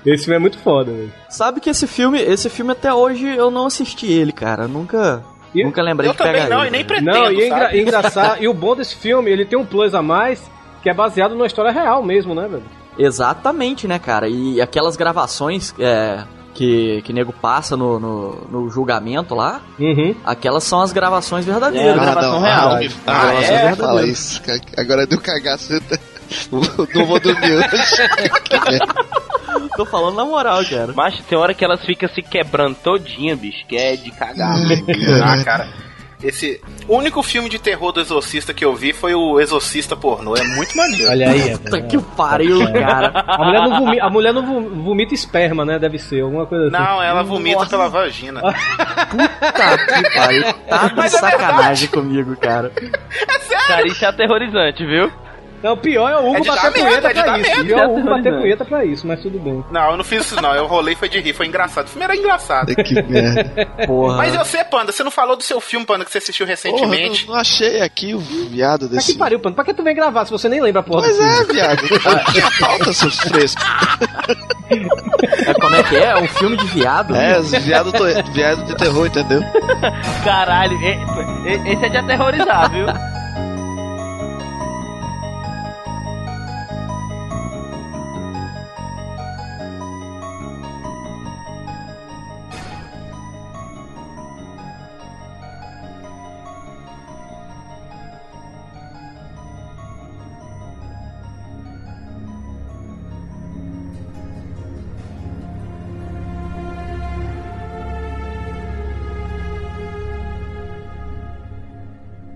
Esse 0.04 0.24
filme 0.24 0.36
é 0.36 0.38
muito 0.38 0.58
foda, 0.58 0.90
velho. 0.90 1.12
Sabe 1.28 1.60
que 1.60 1.70
esse 1.70 1.86
filme, 1.86 2.20
esse 2.20 2.48
filme 2.48 2.72
até 2.72 2.92
hoje 2.92 3.26
eu 3.26 3.50
não 3.50 3.66
assisti 3.66 4.10
ele, 4.10 4.32
cara. 4.32 4.66
Nunca, 4.66 5.22
E- 5.54 5.62
nunca 5.64 5.82
lembrei 5.82 6.08
Eu 6.08 6.12
de 6.12 6.18
pegar 6.18 6.32
também 6.32 6.48
não, 6.48 6.60
ele, 6.60 6.68
e 6.68 6.70
nem 6.70 6.84
pretendo, 6.84 7.10
Não, 7.10 7.30
e 7.32 7.42
é 7.42 7.46
engra- 7.46 7.76
engraçado. 7.76 8.42
e 8.42 8.48
o 8.48 8.54
bom 8.54 8.74
desse 8.74 8.96
filme, 8.96 9.30
ele 9.30 9.44
tem 9.44 9.58
um 9.58 9.66
plus 9.66 9.94
a 9.94 10.02
mais, 10.02 10.42
que 10.82 10.88
é 10.88 10.94
baseado 10.94 11.32
numa 11.34 11.46
história 11.46 11.70
real 11.70 12.02
mesmo, 12.02 12.34
né, 12.34 12.48
velho? 12.48 12.62
Exatamente, 13.04 13.88
né, 13.88 13.98
cara? 13.98 14.28
E 14.28 14.60
aquelas 14.60 14.96
gravações 14.96 15.74
é, 15.78 16.22
que, 16.54 17.02
que 17.02 17.12
nego 17.12 17.32
passa 17.32 17.76
no, 17.76 17.98
no, 17.98 18.34
no 18.50 18.70
julgamento 18.70 19.34
lá, 19.34 19.60
Uhum. 19.78 20.14
aquelas 20.24 20.64
são 20.64 20.80
as 20.82 20.92
gravações 20.92 21.44
verdadeiras. 21.44 21.96
É, 21.96 21.98
Ah, 21.98 22.02
gravação 22.04 22.32
não, 22.32 22.40
real. 22.40 22.70
ah, 22.70 22.80
não, 22.80 22.88
Ah, 23.06 23.22
ah, 23.30 23.34
é? 23.34 23.54
é? 23.66 23.76
Fala 23.76 24.06
isso. 24.06 24.42
Agora 24.76 25.06
deu 25.06 25.20
cagaço. 25.20 25.72
Não 26.94 27.06
vou 27.06 27.18
dormir 27.18 27.52
hoje. 27.56 27.68
Tô 29.76 29.84
falando 29.86 30.16
na 30.16 30.24
moral, 30.24 30.64
cara. 30.64 30.92
Mas 30.94 31.18
tem 31.28 31.36
hora 31.38 31.54
que 31.54 31.64
elas 31.64 31.80
ficam 31.84 32.08
se 32.08 32.22
quebrando 32.22 32.76
todinha, 32.76 33.34
bicho, 33.34 33.66
que 33.66 33.76
é 33.76 33.96
de 33.96 34.10
cagar. 34.12 34.54
Ah, 35.24 35.44
cara. 35.44 35.68
Esse 36.22 36.60
o 36.86 36.96
único 36.96 37.22
filme 37.22 37.48
de 37.48 37.58
terror 37.58 37.92
do 37.92 38.00
Exorcista 38.00 38.52
que 38.52 38.64
eu 38.64 38.74
vi 38.74 38.92
foi 38.92 39.14
o 39.14 39.40
Exorcista 39.40 39.96
pornô. 39.96 40.36
É 40.36 40.42
muito 40.44 40.76
maneiro. 40.76 41.10
Olha 41.10 41.30
aí, 41.30 41.56
Puta 41.58 41.80
que 41.82 41.98
pariu, 41.98 42.58
cara. 42.72 43.12
A 43.26 43.44
mulher 43.44 43.62
não, 43.62 43.78
vomita, 43.80 44.04
a 44.04 44.10
mulher 44.10 44.32
não 44.34 44.46
vo- 44.46 44.82
vomita 44.82 45.14
esperma, 45.14 45.64
né? 45.64 45.78
Deve 45.78 45.98
ser, 45.98 46.20
alguma 46.22 46.44
coisa 46.46 46.66
assim. 46.66 46.76
Não, 46.76 47.02
ela 47.02 47.22
vomita 47.22 47.64
pela 47.66 47.88
vagina. 47.88 48.40
Puta 49.10 49.78
que 50.02 50.14
pariu. 50.14 50.44
Tá 50.68 50.88
de 50.88 51.00
é 51.00 51.08
sacanagem 51.08 51.88
comigo, 51.88 52.36
cara. 52.36 52.70
Cara, 53.66 53.86
isso 53.86 54.04
é 54.04 54.08
aterrorizante, 54.08 54.84
viu? 54.84 55.10
Não, 55.62 55.72
o 55.74 55.76
pior 55.76 56.10
é 56.10 56.16
o 56.16 56.30
Hugo 56.30 56.36
É 56.38 56.44
bater 56.44 56.72
punheta 56.72 57.08
é 57.08 57.22
pra 57.22 57.38
isso. 57.38 57.50
medo. 57.50 57.60
O 57.62 57.64
pior 57.66 57.78
é 57.80 57.86
o 57.86 57.90
Hugo 57.98 58.08
É 58.08 58.10
bater 58.16 58.32
punheta 58.40 58.64
pra 58.64 58.84
isso, 58.84 59.06
mas 59.06 59.20
tudo 59.20 59.38
bem. 59.38 59.64
Não, 59.70 59.90
eu 59.90 59.96
não 59.96 60.04
fiz 60.04 60.24
isso 60.26 60.40
não. 60.40 60.54
Eu 60.54 60.66
rolei 60.66 60.94
foi 60.94 61.08
de 61.08 61.20
rir, 61.20 61.32
foi 61.34 61.46
engraçado. 61.46 61.86
O 61.86 61.90
filme 61.90 62.04
era 62.04 62.16
engraçado. 62.16 62.74
Que 62.74 63.02
merda. 63.02 63.66
Porra. 63.86 64.16
Mas 64.16 64.34
você, 64.34 64.64
Panda, 64.64 64.90
você 64.92 65.04
não 65.04 65.10
falou 65.10 65.36
do 65.36 65.42
seu 65.42 65.60
filme, 65.60 65.84
Panda, 65.84 66.04
que 66.04 66.10
você 66.10 66.18
assistiu 66.18 66.46
Porra, 66.46 66.52
recentemente? 66.56 67.26
não, 67.26 67.34
não 67.34 67.40
achei 67.40 67.80
aqui 67.82 68.14
o 68.14 68.18
viado 68.18 68.82
Mas 68.82 68.90
desse. 68.90 69.12
que 69.12 69.18
pariu, 69.18 69.38
pano. 69.38 69.54
Pra 69.54 69.64
que 69.64 69.74
tu 69.74 69.82
vem 69.82 69.94
gravar 69.94 70.24
se 70.24 70.30
você 70.30 70.48
nem 70.48 70.60
lembra 70.62 70.80
a 70.80 70.82
porra 70.82 71.02
Mas 71.02 71.16
do 71.16 71.22
filme? 71.22 71.38
é, 71.40 71.52
viado. 71.52 71.82
Falta 72.58 72.92
seus 72.92 73.18
frescos. 73.20 73.64
É, 75.46 75.54
como 75.54 75.74
é 75.76 75.82
que 75.82 75.96
é? 75.96 76.04
É 76.10 76.16
um 76.18 76.28
filme 76.28 76.56
de 76.56 76.64
viado? 76.66 77.14
É, 77.14 77.38
os 77.38 77.50
viado, 77.52 77.92
to- 77.92 78.32
viado 78.32 78.64
de 78.64 78.76
terror, 78.76 79.06
entendeu? 79.06 79.42
Caralho, 80.24 80.78
esse 81.66 81.84
é 81.84 81.88
de 81.88 81.96
aterrorizar, 81.96 82.70
viu? 82.70 82.86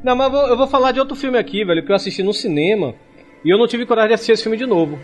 Não, 0.04 0.14
mas 0.14 0.26
eu 0.26 0.32
vou, 0.32 0.48
eu 0.48 0.56
vou 0.56 0.66
falar 0.66 0.92
de 0.92 1.00
outro 1.00 1.16
filme 1.16 1.38
aqui, 1.38 1.64
velho, 1.64 1.82
que 1.82 1.90
eu 1.90 1.96
assisti 1.96 2.22
no 2.22 2.34
cinema 2.34 2.94
e 3.42 3.48
eu 3.48 3.56
não 3.56 3.66
tive 3.66 3.86
coragem 3.86 4.08
de 4.08 4.14
assistir 4.14 4.32
esse 4.32 4.42
filme 4.42 4.58
de 4.58 4.66
novo. 4.66 4.98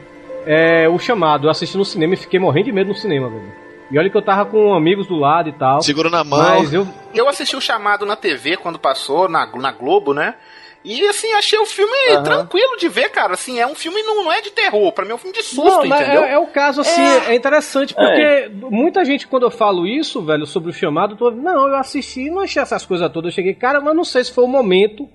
É 0.46 0.86
O 0.88 0.98
Chamado. 0.98 1.46
Eu 1.46 1.50
assisti 1.50 1.76
no 1.76 1.84
cinema 1.86 2.12
e 2.12 2.16
fiquei 2.18 2.38
morrendo 2.38 2.66
de 2.66 2.72
medo 2.72 2.88
no 2.88 2.94
cinema, 2.94 3.30
velho. 3.30 3.52
E 3.90 3.98
olha 3.98 4.10
que 4.10 4.16
eu 4.16 4.22
tava 4.22 4.44
com 4.44 4.74
amigos 4.74 5.06
do 5.06 5.16
lado 5.16 5.48
e 5.48 5.52
tal. 5.52 5.80
Segura 5.80 6.10
na 6.10 6.22
mão. 6.22 6.38
Mas 6.38 6.72
eu. 6.72 6.86
Eu 7.14 7.28
assisti 7.28 7.56
o 7.56 7.60
chamado 7.60 8.04
na 8.04 8.14
TV 8.14 8.56
quando 8.58 8.78
passou, 8.78 9.28
na, 9.28 9.46
na 9.56 9.72
Globo, 9.72 10.12
né? 10.12 10.34
E 10.82 11.06
assim, 11.06 11.30
achei 11.34 11.58
o 11.58 11.66
filme 11.66 11.92
tranquilo 12.24 12.76
de 12.78 12.88
ver, 12.88 13.10
cara. 13.10 13.34
Assim, 13.34 13.58
é 13.58 13.66
um 13.66 13.74
filme 13.74 14.02
não, 14.02 14.24
não 14.24 14.32
é 14.32 14.40
de 14.40 14.50
terror, 14.50 14.92
pra 14.92 15.04
mim 15.04 15.10
é 15.10 15.14
um 15.14 15.18
filme 15.18 15.36
de 15.36 15.42
susto, 15.42 15.62
Não, 15.62 15.86
mas 15.86 16.00
entendeu? 16.00 16.24
é, 16.24 16.32
é 16.32 16.38
o 16.38 16.46
caso, 16.46 16.80
assim, 16.80 17.02
é, 17.02 17.34
interessante, 17.34 17.94
porque 17.94 18.50
muita 18.70 19.04
gente, 19.04 19.26
quando 19.26 19.42
eu 19.42 19.50
falo 19.50 19.86
isso, 19.86 20.22
velho, 20.22 20.46
sobre 20.46 20.70
o 20.70 20.72
chamado, 20.72 21.16
tô, 21.16 21.30
não, 21.30 21.68
eu 21.68 21.76
assisti 21.76 22.22
e 22.22 22.30
não 22.30 22.40
achei 22.40 22.62
essas 22.62 22.86
coisas 22.86 23.10
todas. 23.12 23.30
Eu 23.30 23.34
cheguei, 23.34 23.54
cara, 23.54 23.80
mas 23.80 23.94
não 23.94 24.04
sei 24.04 24.24
se 24.24 24.32
foi 24.32 24.44
o 24.44 24.48
momento. 24.48 25.06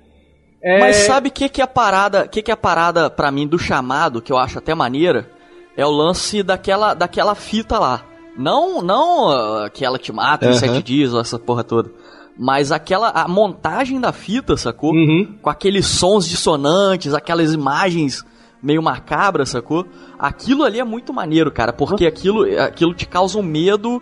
É, 0.61 0.79
Mas 0.79 0.95
sabe 0.97 1.29
o 1.29 1.31
que, 1.31 1.47
que 1.47 1.61
é 1.61 1.63
a 1.63 1.67
parada, 1.67 2.27
que, 2.27 2.41
que 2.41 2.49
é 2.49 2.53
a 2.53 2.57
parada 2.57 3.09
pra 3.09 3.29
mim 3.31 3.47
do 3.47 3.59
chamado, 3.59 4.21
que 4.21 4.31
eu 4.31 4.37
acho 4.37 4.57
até 4.57 4.73
maneira? 4.73 5.29
É 5.77 5.85
o 5.85 5.91
lance 5.91 6.41
daquela, 6.41 6.93
daquela 6.93 7.35
fita 7.35 7.77
lá. 7.77 8.03
Não, 8.37 8.81
não 8.81 9.29
ah, 9.29 9.69
que 9.69 9.85
ela 9.85 9.99
te 9.99 10.11
mata 10.11 10.45
em 10.45 10.49
Aham. 10.49 10.57
sete 10.57 10.81
dias, 10.83 11.13
ou 11.13 11.21
essa 11.21 11.37
porra 11.37 11.63
toda. 11.63 11.91
Mas 12.37 12.71
aquela 12.71 13.09
a 13.09 13.27
montagem 13.27 13.99
da 13.99 14.11
fita, 14.11 14.57
sacou? 14.57 14.91
Uhum. 14.91 15.35
Com 15.41 15.49
aqueles 15.49 15.85
sons 15.85 16.27
dissonantes, 16.27 17.13
aquelas 17.13 17.53
imagens 17.53 18.23
meio 18.61 18.81
macabras, 18.83 19.49
sacou? 19.49 19.85
Aquilo 20.19 20.63
ali 20.63 20.79
é 20.79 20.83
muito 20.83 21.13
maneiro, 21.13 21.51
cara, 21.51 21.71
porque 21.71 22.05
aquilo, 22.05 22.43
aquilo 22.59 22.93
te 22.93 23.05
causa 23.05 23.37
um 23.37 23.43
medo 23.43 24.01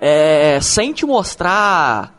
é, 0.00 0.58
sem 0.60 0.92
te 0.92 1.04
mostrar 1.06 2.18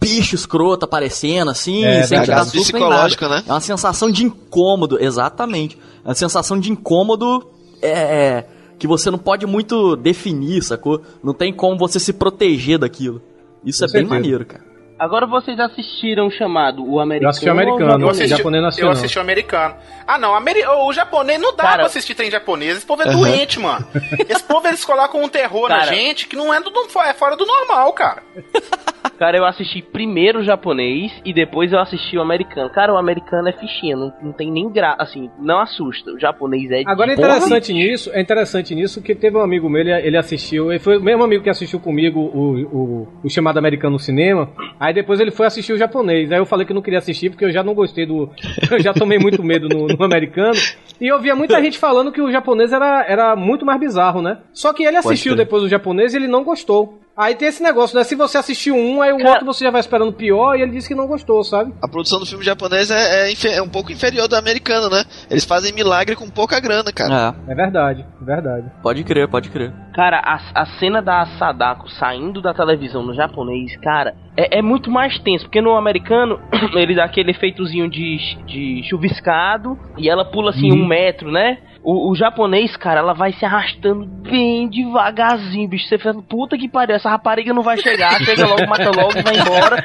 bicho 0.00 0.34
escroto 0.34 0.84
aparecendo 0.84 1.50
assim, 1.50 1.84
É, 1.84 2.02
sem 2.02 2.20
te 2.20 2.26
dar 2.28 2.44
susto 2.44 2.78
nada. 2.78 3.28
né? 3.28 3.42
É 3.46 3.52
uma 3.52 3.60
sensação 3.60 4.10
de 4.10 4.24
incômodo, 4.24 5.02
exatamente. 5.02 5.78
É 6.04 6.08
uma 6.08 6.14
sensação 6.14 6.58
de 6.58 6.70
incômodo 6.70 7.48
é, 7.80 8.44
que 8.78 8.86
você 8.86 9.10
não 9.10 9.18
pode 9.18 9.46
muito 9.46 9.96
definir, 9.96 10.62
sacou? 10.62 11.00
Não 11.22 11.32
tem 11.32 11.52
como 11.52 11.78
você 11.78 11.98
se 11.98 12.12
proteger 12.12 12.78
daquilo. 12.78 13.22
Isso 13.64 13.78
Com 13.80 13.84
é 13.84 13.86
bem 13.86 14.02
certeza. 14.02 14.14
maneiro, 14.14 14.44
cara. 14.46 14.73
Agora 15.04 15.26
vocês 15.26 15.58
assistiram 15.60 16.26
o 16.28 16.30
chamado 16.30 16.82
O 16.88 16.98
Americano? 16.98 17.26
Eu 17.26 17.30
assisti 17.30 17.48
o 17.48 17.52
americano. 17.52 17.78
o 17.78 17.84
Eu 17.84 17.90
japonês? 17.90 18.10
assisti, 18.18 18.36
japonês 18.38 18.62
não 18.62 18.68
assistiu, 18.68 18.86
eu 18.86 18.92
assisti 18.92 19.18
o 19.18 19.20
americano. 19.20 19.74
Ah, 20.06 20.18
não, 20.18 20.34
ameri 20.34 20.64
o 20.66 20.92
japonês 20.92 21.40
não 21.40 21.54
dá 21.54 21.62
Cara- 21.62 21.76
pra 21.76 21.86
assistir 21.86 22.14
trem 22.14 22.30
japonês. 22.30 22.78
Esse 22.78 22.86
povo 22.86 23.02
é 23.02 23.06
doente, 23.12 23.60
mano. 23.60 23.86
Esse 24.28 24.42
povo 24.42 24.66
eles 24.66 24.84
colocam 24.84 25.22
um 25.22 25.28
terror 25.28 25.68
na 25.68 25.80
Cara- 25.80 25.94
gente 25.94 26.26
que 26.26 26.36
não 26.36 26.52
é, 26.52 26.58
do, 26.60 26.70
é 27.04 27.12
fora 27.12 27.36
do 27.36 27.44
normal, 27.46 27.92
cara. 27.92 28.22
Cara, 29.18 29.36
eu 29.36 29.44
assisti 29.44 29.80
primeiro 29.80 30.40
o 30.40 30.44
japonês 30.44 31.12
e 31.24 31.32
depois 31.32 31.72
eu 31.72 31.78
assisti 31.78 32.16
o 32.16 32.22
americano. 32.22 32.70
Cara, 32.70 32.92
o 32.92 32.96
americano 32.96 33.48
é 33.48 33.52
fichinha, 33.52 33.96
não, 33.96 34.12
não 34.20 34.32
tem 34.32 34.50
nem 34.50 34.70
graça, 34.70 35.02
assim, 35.02 35.30
não 35.38 35.60
assusta. 35.60 36.12
O 36.12 36.18
japonês 36.18 36.70
é 36.70 36.82
Agora 36.86 37.12
é 37.12 37.16
porra. 37.16 37.28
interessante 37.28 37.72
nisso, 37.72 38.10
é 38.12 38.20
interessante 38.20 38.74
nisso 38.74 39.02
que 39.02 39.14
teve 39.14 39.36
um 39.36 39.42
amigo 39.42 39.68
meu, 39.68 39.80
ele, 39.80 39.92
ele 39.92 40.16
assistiu, 40.16 40.70
ele 40.70 40.78
foi 40.80 40.98
o 40.98 41.02
mesmo 41.02 41.22
amigo 41.22 41.42
que 41.42 41.50
assistiu 41.50 41.78
comigo 41.80 42.20
o, 42.20 42.62
o, 42.64 43.08
o 43.24 43.30
chamado 43.30 43.58
americano 43.58 43.94
no 43.94 43.98
cinema, 43.98 44.50
aí 44.78 44.92
depois 44.92 45.20
ele 45.20 45.30
foi 45.30 45.46
assistir 45.46 45.72
o 45.72 45.78
japonês, 45.78 46.32
aí 46.32 46.38
eu 46.38 46.46
falei 46.46 46.66
que 46.66 46.74
não 46.74 46.82
queria 46.82 46.98
assistir 46.98 47.30
porque 47.30 47.44
eu 47.44 47.52
já 47.52 47.62
não 47.62 47.74
gostei 47.74 48.06
do, 48.06 48.30
eu 48.70 48.80
já 48.80 48.92
tomei 48.92 49.18
muito 49.18 49.42
medo 49.42 49.68
no, 49.68 49.86
no 49.86 50.04
americano, 50.04 50.58
e 51.00 51.06
eu 51.06 51.20
via 51.20 51.34
muita 51.34 51.62
gente 51.62 51.78
falando 51.78 52.12
que 52.12 52.20
o 52.20 52.30
japonês 52.30 52.72
era, 52.72 53.04
era 53.06 53.36
muito 53.36 53.64
mais 53.64 53.78
bizarro, 53.78 54.22
né? 54.22 54.38
Só 54.52 54.72
que 54.72 54.84
ele 54.84 54.96
assistiu 54.96 55.36
depois 55.36 55.62
o 55.62 55.68
japonês 55.68 56.14
e 56.14 56.16
ele 56.16 56.28
não 56.28 56.44
gostou. 56.44 57.03
Aí 57.16 57.34
tem 57.36 57.46
esse 57.48 57.62
negócio, 57.62 57.96
né? 57.96 58.02
Se 58.02 58.14
você 58.16 58.38
assistiu 58.38 58.74
um, 58.74 59.00
aí 59.00 59.12
o 59.12 59.18
Cara- 59.18 59.30
outro 59.30 59.46
você 59.46 59.64
já 59.64 59.70
vai 59.70 59.80
esperando 59.80 60.12
pior 60.12 60.56
e 60.56 60.62
ele 60.62 60.72
disse 60.72 60.88
que 60.88 60.94
não 60.96 61.06
gostou, 61.06 61.44
sabe? 61.44 61.72
A 61.82 61.86
produção 61.88 62.18
do 62.18 62.26
filme 62.26 62.44
japonês 62.44 62.90
é, 62.90 63.30
é 63.30 63.34
é 63.56 63.62
um 63.62 63.68
pouco 63.68 63.92
inferior 63.92 64.26
do 64.26 64.34
americano, 64.36 64.90
né? 64.90 65.04
Eles 65.30 65.44
fazem 65.44 65.72
milagre 65.72 66.16
com 66.16 66.28
pouca 66.28 66.58
grana, 66.58 66.92
cara. 66.92 67.34
É, 67.48 67.52
É 67.52 67.54
verdade, 67.54 68.04
é 68.20 68.24
verdade. 68.24 68.66
pode 68.82 69.04
crer, 69.04 69.28
pode 69.28 69.48
crer. 69.50 69.72
Cara, 69.94 70.18
a, 70.24 70.62
a 70.62 70.66
cena 70.80 71.00
da 71.00 71.24
Sadako 71.38 71.88
saindo 71.90 72.42
da 72.42 72.52
televisão 72.52 73.02
no 73.02 73.14
japonês, 73.14 73.76
cara, 73.80 74.14
é, 74.36 74.58
é 74.58 74.62
muito 74.62 74.90
mais 74.90 75.18
tenso, 75.18 75.44
porque 75.44 75.60
no 75.60 75.76
americano 75.76 76.40
ele 76.74 76.94
dá 76.94 77.04
aquele 77.04 77.30
efeitozinho 77.30 77.88
de, 77.88 78.18
de 78.46 78.82
chuviscado 78.88 79.78
e 79.96 80.08
ela 80.08 80.24
pula 80.24 80.50
assim 80.50 80.72
um 80.72 80.86
metro, 80.86 81.30
né? 81.30 81.58
O, 81.82 82.10
o 82.10 82.14
japonês, 82.14 82.74
cara, 82.78 83.00
ela 83.00 83.12
vai 83.12 83.34
se 83.34 83.44
arrastando 83.44 84.06
bem 84.06 84.66
devagarzinho, 84.70 85.68
bicho. 85.68 85.86
Você 85.86 85.98
fala, 85.98 86.22
puta 86.22 86.56
que 86.56 86.66
pariu, 86.66 86.96
essa 86.96 87.10
rapariga 87.10 87.52
não 87.52 87.62
vai 87.62 87.76
chegar, 87.76 88.18
chega 88.24 88.46
logo, 88.46 88.66
mata 88.66 88.90
logo 88.90 89.18
e 89.18 89.22
vai 89.22 89.36
embora. 89.38 89.82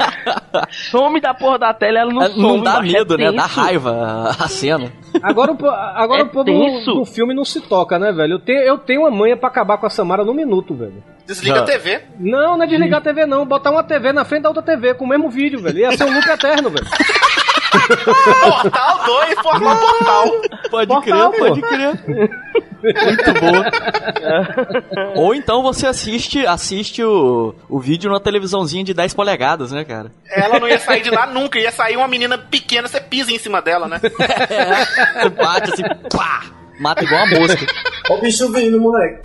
Some 0.70 1.20
da 1.20 1.34
porra 1.34 1.60
da 1.60 1.74
tela, 1.74 2.00
ela 2.00 2.14
não 2.14 2.22
É, 2.22 2.30
some. 2.30 2.42
Não 2.42 2.64
dá 2.64 2.78
é 2.78 2.82
medo, 2.84 3.18
né? 3.18 3.34
Dá 3.34 3.46
raiva 3.46 4.30
a 4.30 4.48
cena. 4.48 4.90
Agora, 5.22 5.52
o, 5.52 5.70
agora 5.70 6.22
É 6.22 6.24
o 6.24 6.30
povo 6.30 7.00
do 7.00 7.06
filme 7.06 7.34
não 7.34 7.44
se 7.44 7.60
toca, 7.60 8.00
né, 8.00 8.14
velho? 8.14 8.36
Eu 8.36 8.40
tenho, 8.40 8.60
eu 8.60 8.78
tenho 8.78 9.02
uma 9.02 9.12
manha 9.12 9.36
pra 9.36 9.50
acabar 9.50 9.78
com 9.78 9.86
a 9.86 9.90
Samara 9.90 10.24
no 10.24 10.34
minuto, 10.34 10.74
velho. 10.74 11.04
Desliga 11.30 11.58
Já. 11.58 11.62
a 11.62 11.66
TV. 11.66 12.02
Não, 12.20 12.58
não 12.58 12.64
é 12.64 12.68
desligar 12.68 13.00
a 13.00 13.04
TV, 13.04 13.28
não. 13.28 13.46
Botar 13.46 13.70
uma 13.70 13.84
TV 13.84 14.12
na 14.12 14.26
frente 14.26 14.42
da 14.44 14.50
outra 14.50 14.64
TV 14.64 14.96
com 14.96 15.06
o 15.06 15.08
mesmo 15.08 15.30
vídeo, 15.30 15.62
velho. 15.62 15.78
Ia 15.78 15.96
ser 15.96 16.06
um 16.06 16.12
loop 16.12 16.26
eterno, 16.28 16.72
velho. 16.72 16.88
Portal 18.42 19.06
2, 19.06 19.36
portal 19.36 19.78
portal. 19.78 20.32
Pode 20.72 20.88
Portal, 20.88 21.32
crer, 21.32 21.40
pô. 21.40 21.46
pode 21.46 21.62
crer. 21.62 22.00
Muito 22.82 23.34
boa. 23.40 25.14
Ou 25.22 25.36
então 25.36 25.62
você 25.62 25.86
assiste, 25.86 26.48
assiste 26.48 27.04
o, 27.04 27.54
o 27.70 27.80
vídeo 27.80 28.10
numa 28.10 28.20
televisãozinha 28.20 28.84
de 28.84 28.96
10 28.96 29.14
polegadas, 29.14 29.72
né, 29.72 29.86
cara? 29.86 30.12
Ela 30.32 30.60
não 30.60 30.68
ia 30.68 30.80
sair 30.80 31.04
de 31.04 31.12
lá 31.12 31.28
nunca, 31.28 31.60
ia 31.60 31.72
sair 31.72 31.96
uma 31.96 32.08
menina 32.08 32.40
pequena, 32.40 32.88
você 32.88 33.00
pisa 33.00 33.32
em 33.32 33.38
cima 33.38 33.62
dela, 33.62 33.88
né? 33.88 34.00
É, 34.50 35.22
você 35.22 35.30
bate 35.30 35.74
assim, 35.74 35.84
pá! 36.12 36.42
Mata 36.80 37.04
igual 37.04 37.26
uma 37.26 37.40
mosca. 37.42 37.66
Ó 38.10 38.16
o 38.16 38.22
bicho 38.22 38.50
vindo, 38.54 38.80
moleque. 38.80 39.20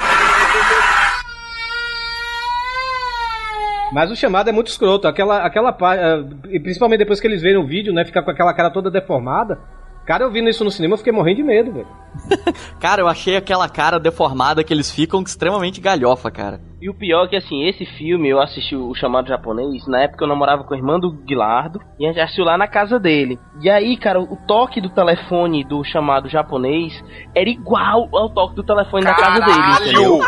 Mas 3.95 4.11
o 4.11 4.17
chamado 4.17 4.49
é 4.49 4.53
muito 4.53 4.67
escroto. 4.67 5.07
Aquela, 5.07 5.47
aquela 5.47 5.73
parte. 5.73 6.03
E 6.51 6.59
principalmente 6.59 6.99
depois 6.99 7.21
que 7.21 7.29
eles 7.29 7.41
veem 7.41 7.57
o 7.57 7.65
vídeo, 7.65 7.95
né? 7.95 8.05
Ficar 8.05 8.23
com 8.25 8.31
aquela 8.33 8.53
cara 8.53 8.69
toda 8.69 8.91
deformada. 8.91 9.61
Cara, 10.07 10.25
eu 10.25 10.31
vendo 10.31 10.51
isso 10.51 10.65
no 10.65 10.71
cinema, 10.71 10.95
eu 10.95 10.99
fiquei 10.99 11.13
morrendo 11.13 11.37
de 11.37 11.43
medo, 11.43 11.73
velho. 11.73 11.87
Cara, 12.79 13.01
eu 13.03 13.09
achei 13.09 13.37
aquela 13.37 13.69
cara 13.69 13.99
deformada 13.99 14.63
que 14.63 14.73
eles 14.73 14.91
ficam 14.91 15.23
extremamente 15.23 15.81
galhofa, 15.81 16.31
cara. 16.31 16.61
E 16.81 16.89
o 16.91 16.95
pior 16.95 17.25
é 17.25 17.29
que, 17.29 17.37
assim, 17.37 17.65
esse 17.65 17.87
filme 17.87 18.29
eu 18.29 18.41
assisti 18.41 18.77
o 18.77 18.95
chamado 18.95 19.27
japonês. 19.27 19.87
Na 19.87 20.03
época 20.03 20.23
eu 20.23 20.29
namorava 20.29 20.65
com 20.65 20.75
a 20.75 20.77
irmã 20.77 21.01
do 21.01 21.11
Guilardo. 21.11 21.81
E 21.99 22.05
a 22.05 22.09
gente 22.09 22.21
assistiu 22.21 22.45
lá 22.45 22.59
na 22.59 22.69
casa 22.69 23.01
dele. 23.01 23.39
E 23.63 23.71
aí, 23.71 23.97
cara, 23.97 24.21
o 24.21 24.37
toque 24.47 24.83
do 24.83 24.91
telefone 24.91 25.65
do 25.65 25.83
chamado 25.83 26.29
japonês 26.29 26.93
era 27.35 27.49
igual 27.49 28.09
ao 28.13 28.29
toque 28.29 28.55
do 28.55 28.63
telefone 28.63 29.05
da 29.05 29.15
casa 29.15 29.41
dele, 29.41 29.63
entendeu? 29.81 30.21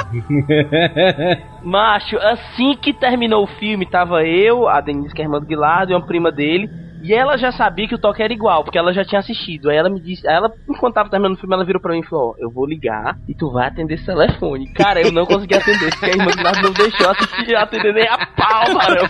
Macho, 1.62 2.16
assim 2.16 2.74
que 2.80 2.94
terminou 2.94 3.44
o 3.44 3.58
filme, 3.58 3.84
tava 3.84 4.24
eu, 4.24 4.66
a 4.66 4.80
Denise, 4.80 5.14
que 5.14 5.20
é 5.20 5.24
a 5.24 5.28
irmã 5.28 5.38
do 5.38 5.46
Guilardo, 5.46 5.92
e 5.92 5.94
uma 5.94 6.06
prima 6.06 6.32
dele. 6.32 6.70
E 7.02 7.14
ela 7.14 7.36
já 7.36 7.52
sabia 7.52 7.86
que 7.86 7.94
o 7.94 7.98
toque 7.98 8.22
era 8.22 8.32
igual, 8.32 8.64
porque 8.64 8.78
ela 8.78 8.92
já 8.92 9.04
tinha 9.04 9.18
assistido. 9.18 9.70
Aí 9.70 9.76
ela 9.76 9.88
me 9.88 10.00
disse, 10.00 10.26
ela, 10.26 10.50
enquanto 10.68 10.94
tava 10.94 11.10
terminando 11.10 11.36
o 11.36 11.38
filme, 11.38 11.54
ela 11.54 11.64
virou 11.64 11.80
pra 11.80 11.92
mim 11.92 12.00
e 12.00 12.06
falou: 12.06 12.30
Ó, 12.30 12.34
eu 12.38 12.50
vou 12.50 12.66
ligar 12.66 13.16
e 13.28 13.34
tu 13.34 13.50
vai 13.50 13.68
atender 13.68 13.94
esse 13.94 14.06
telefone. 14.06 14.72
Cara, 14.72 15.00
eu 15.00 15.12
não 15.12 15.24
consegui 15.26 15.56
atender, 15.56 15.90
porque 15.90 16.06
a 16.06 16.10
irmã 16.10 16.30
Guilardo 16.34 16.62
não 16.62 16.72
deixou 16.72 17.10
assistir 17.10 17.56
atender 17.56 17.94
nem 17.94 18.08
a 18.08 18.26
pau, 18.26 18.64
mano. 18.74 19.06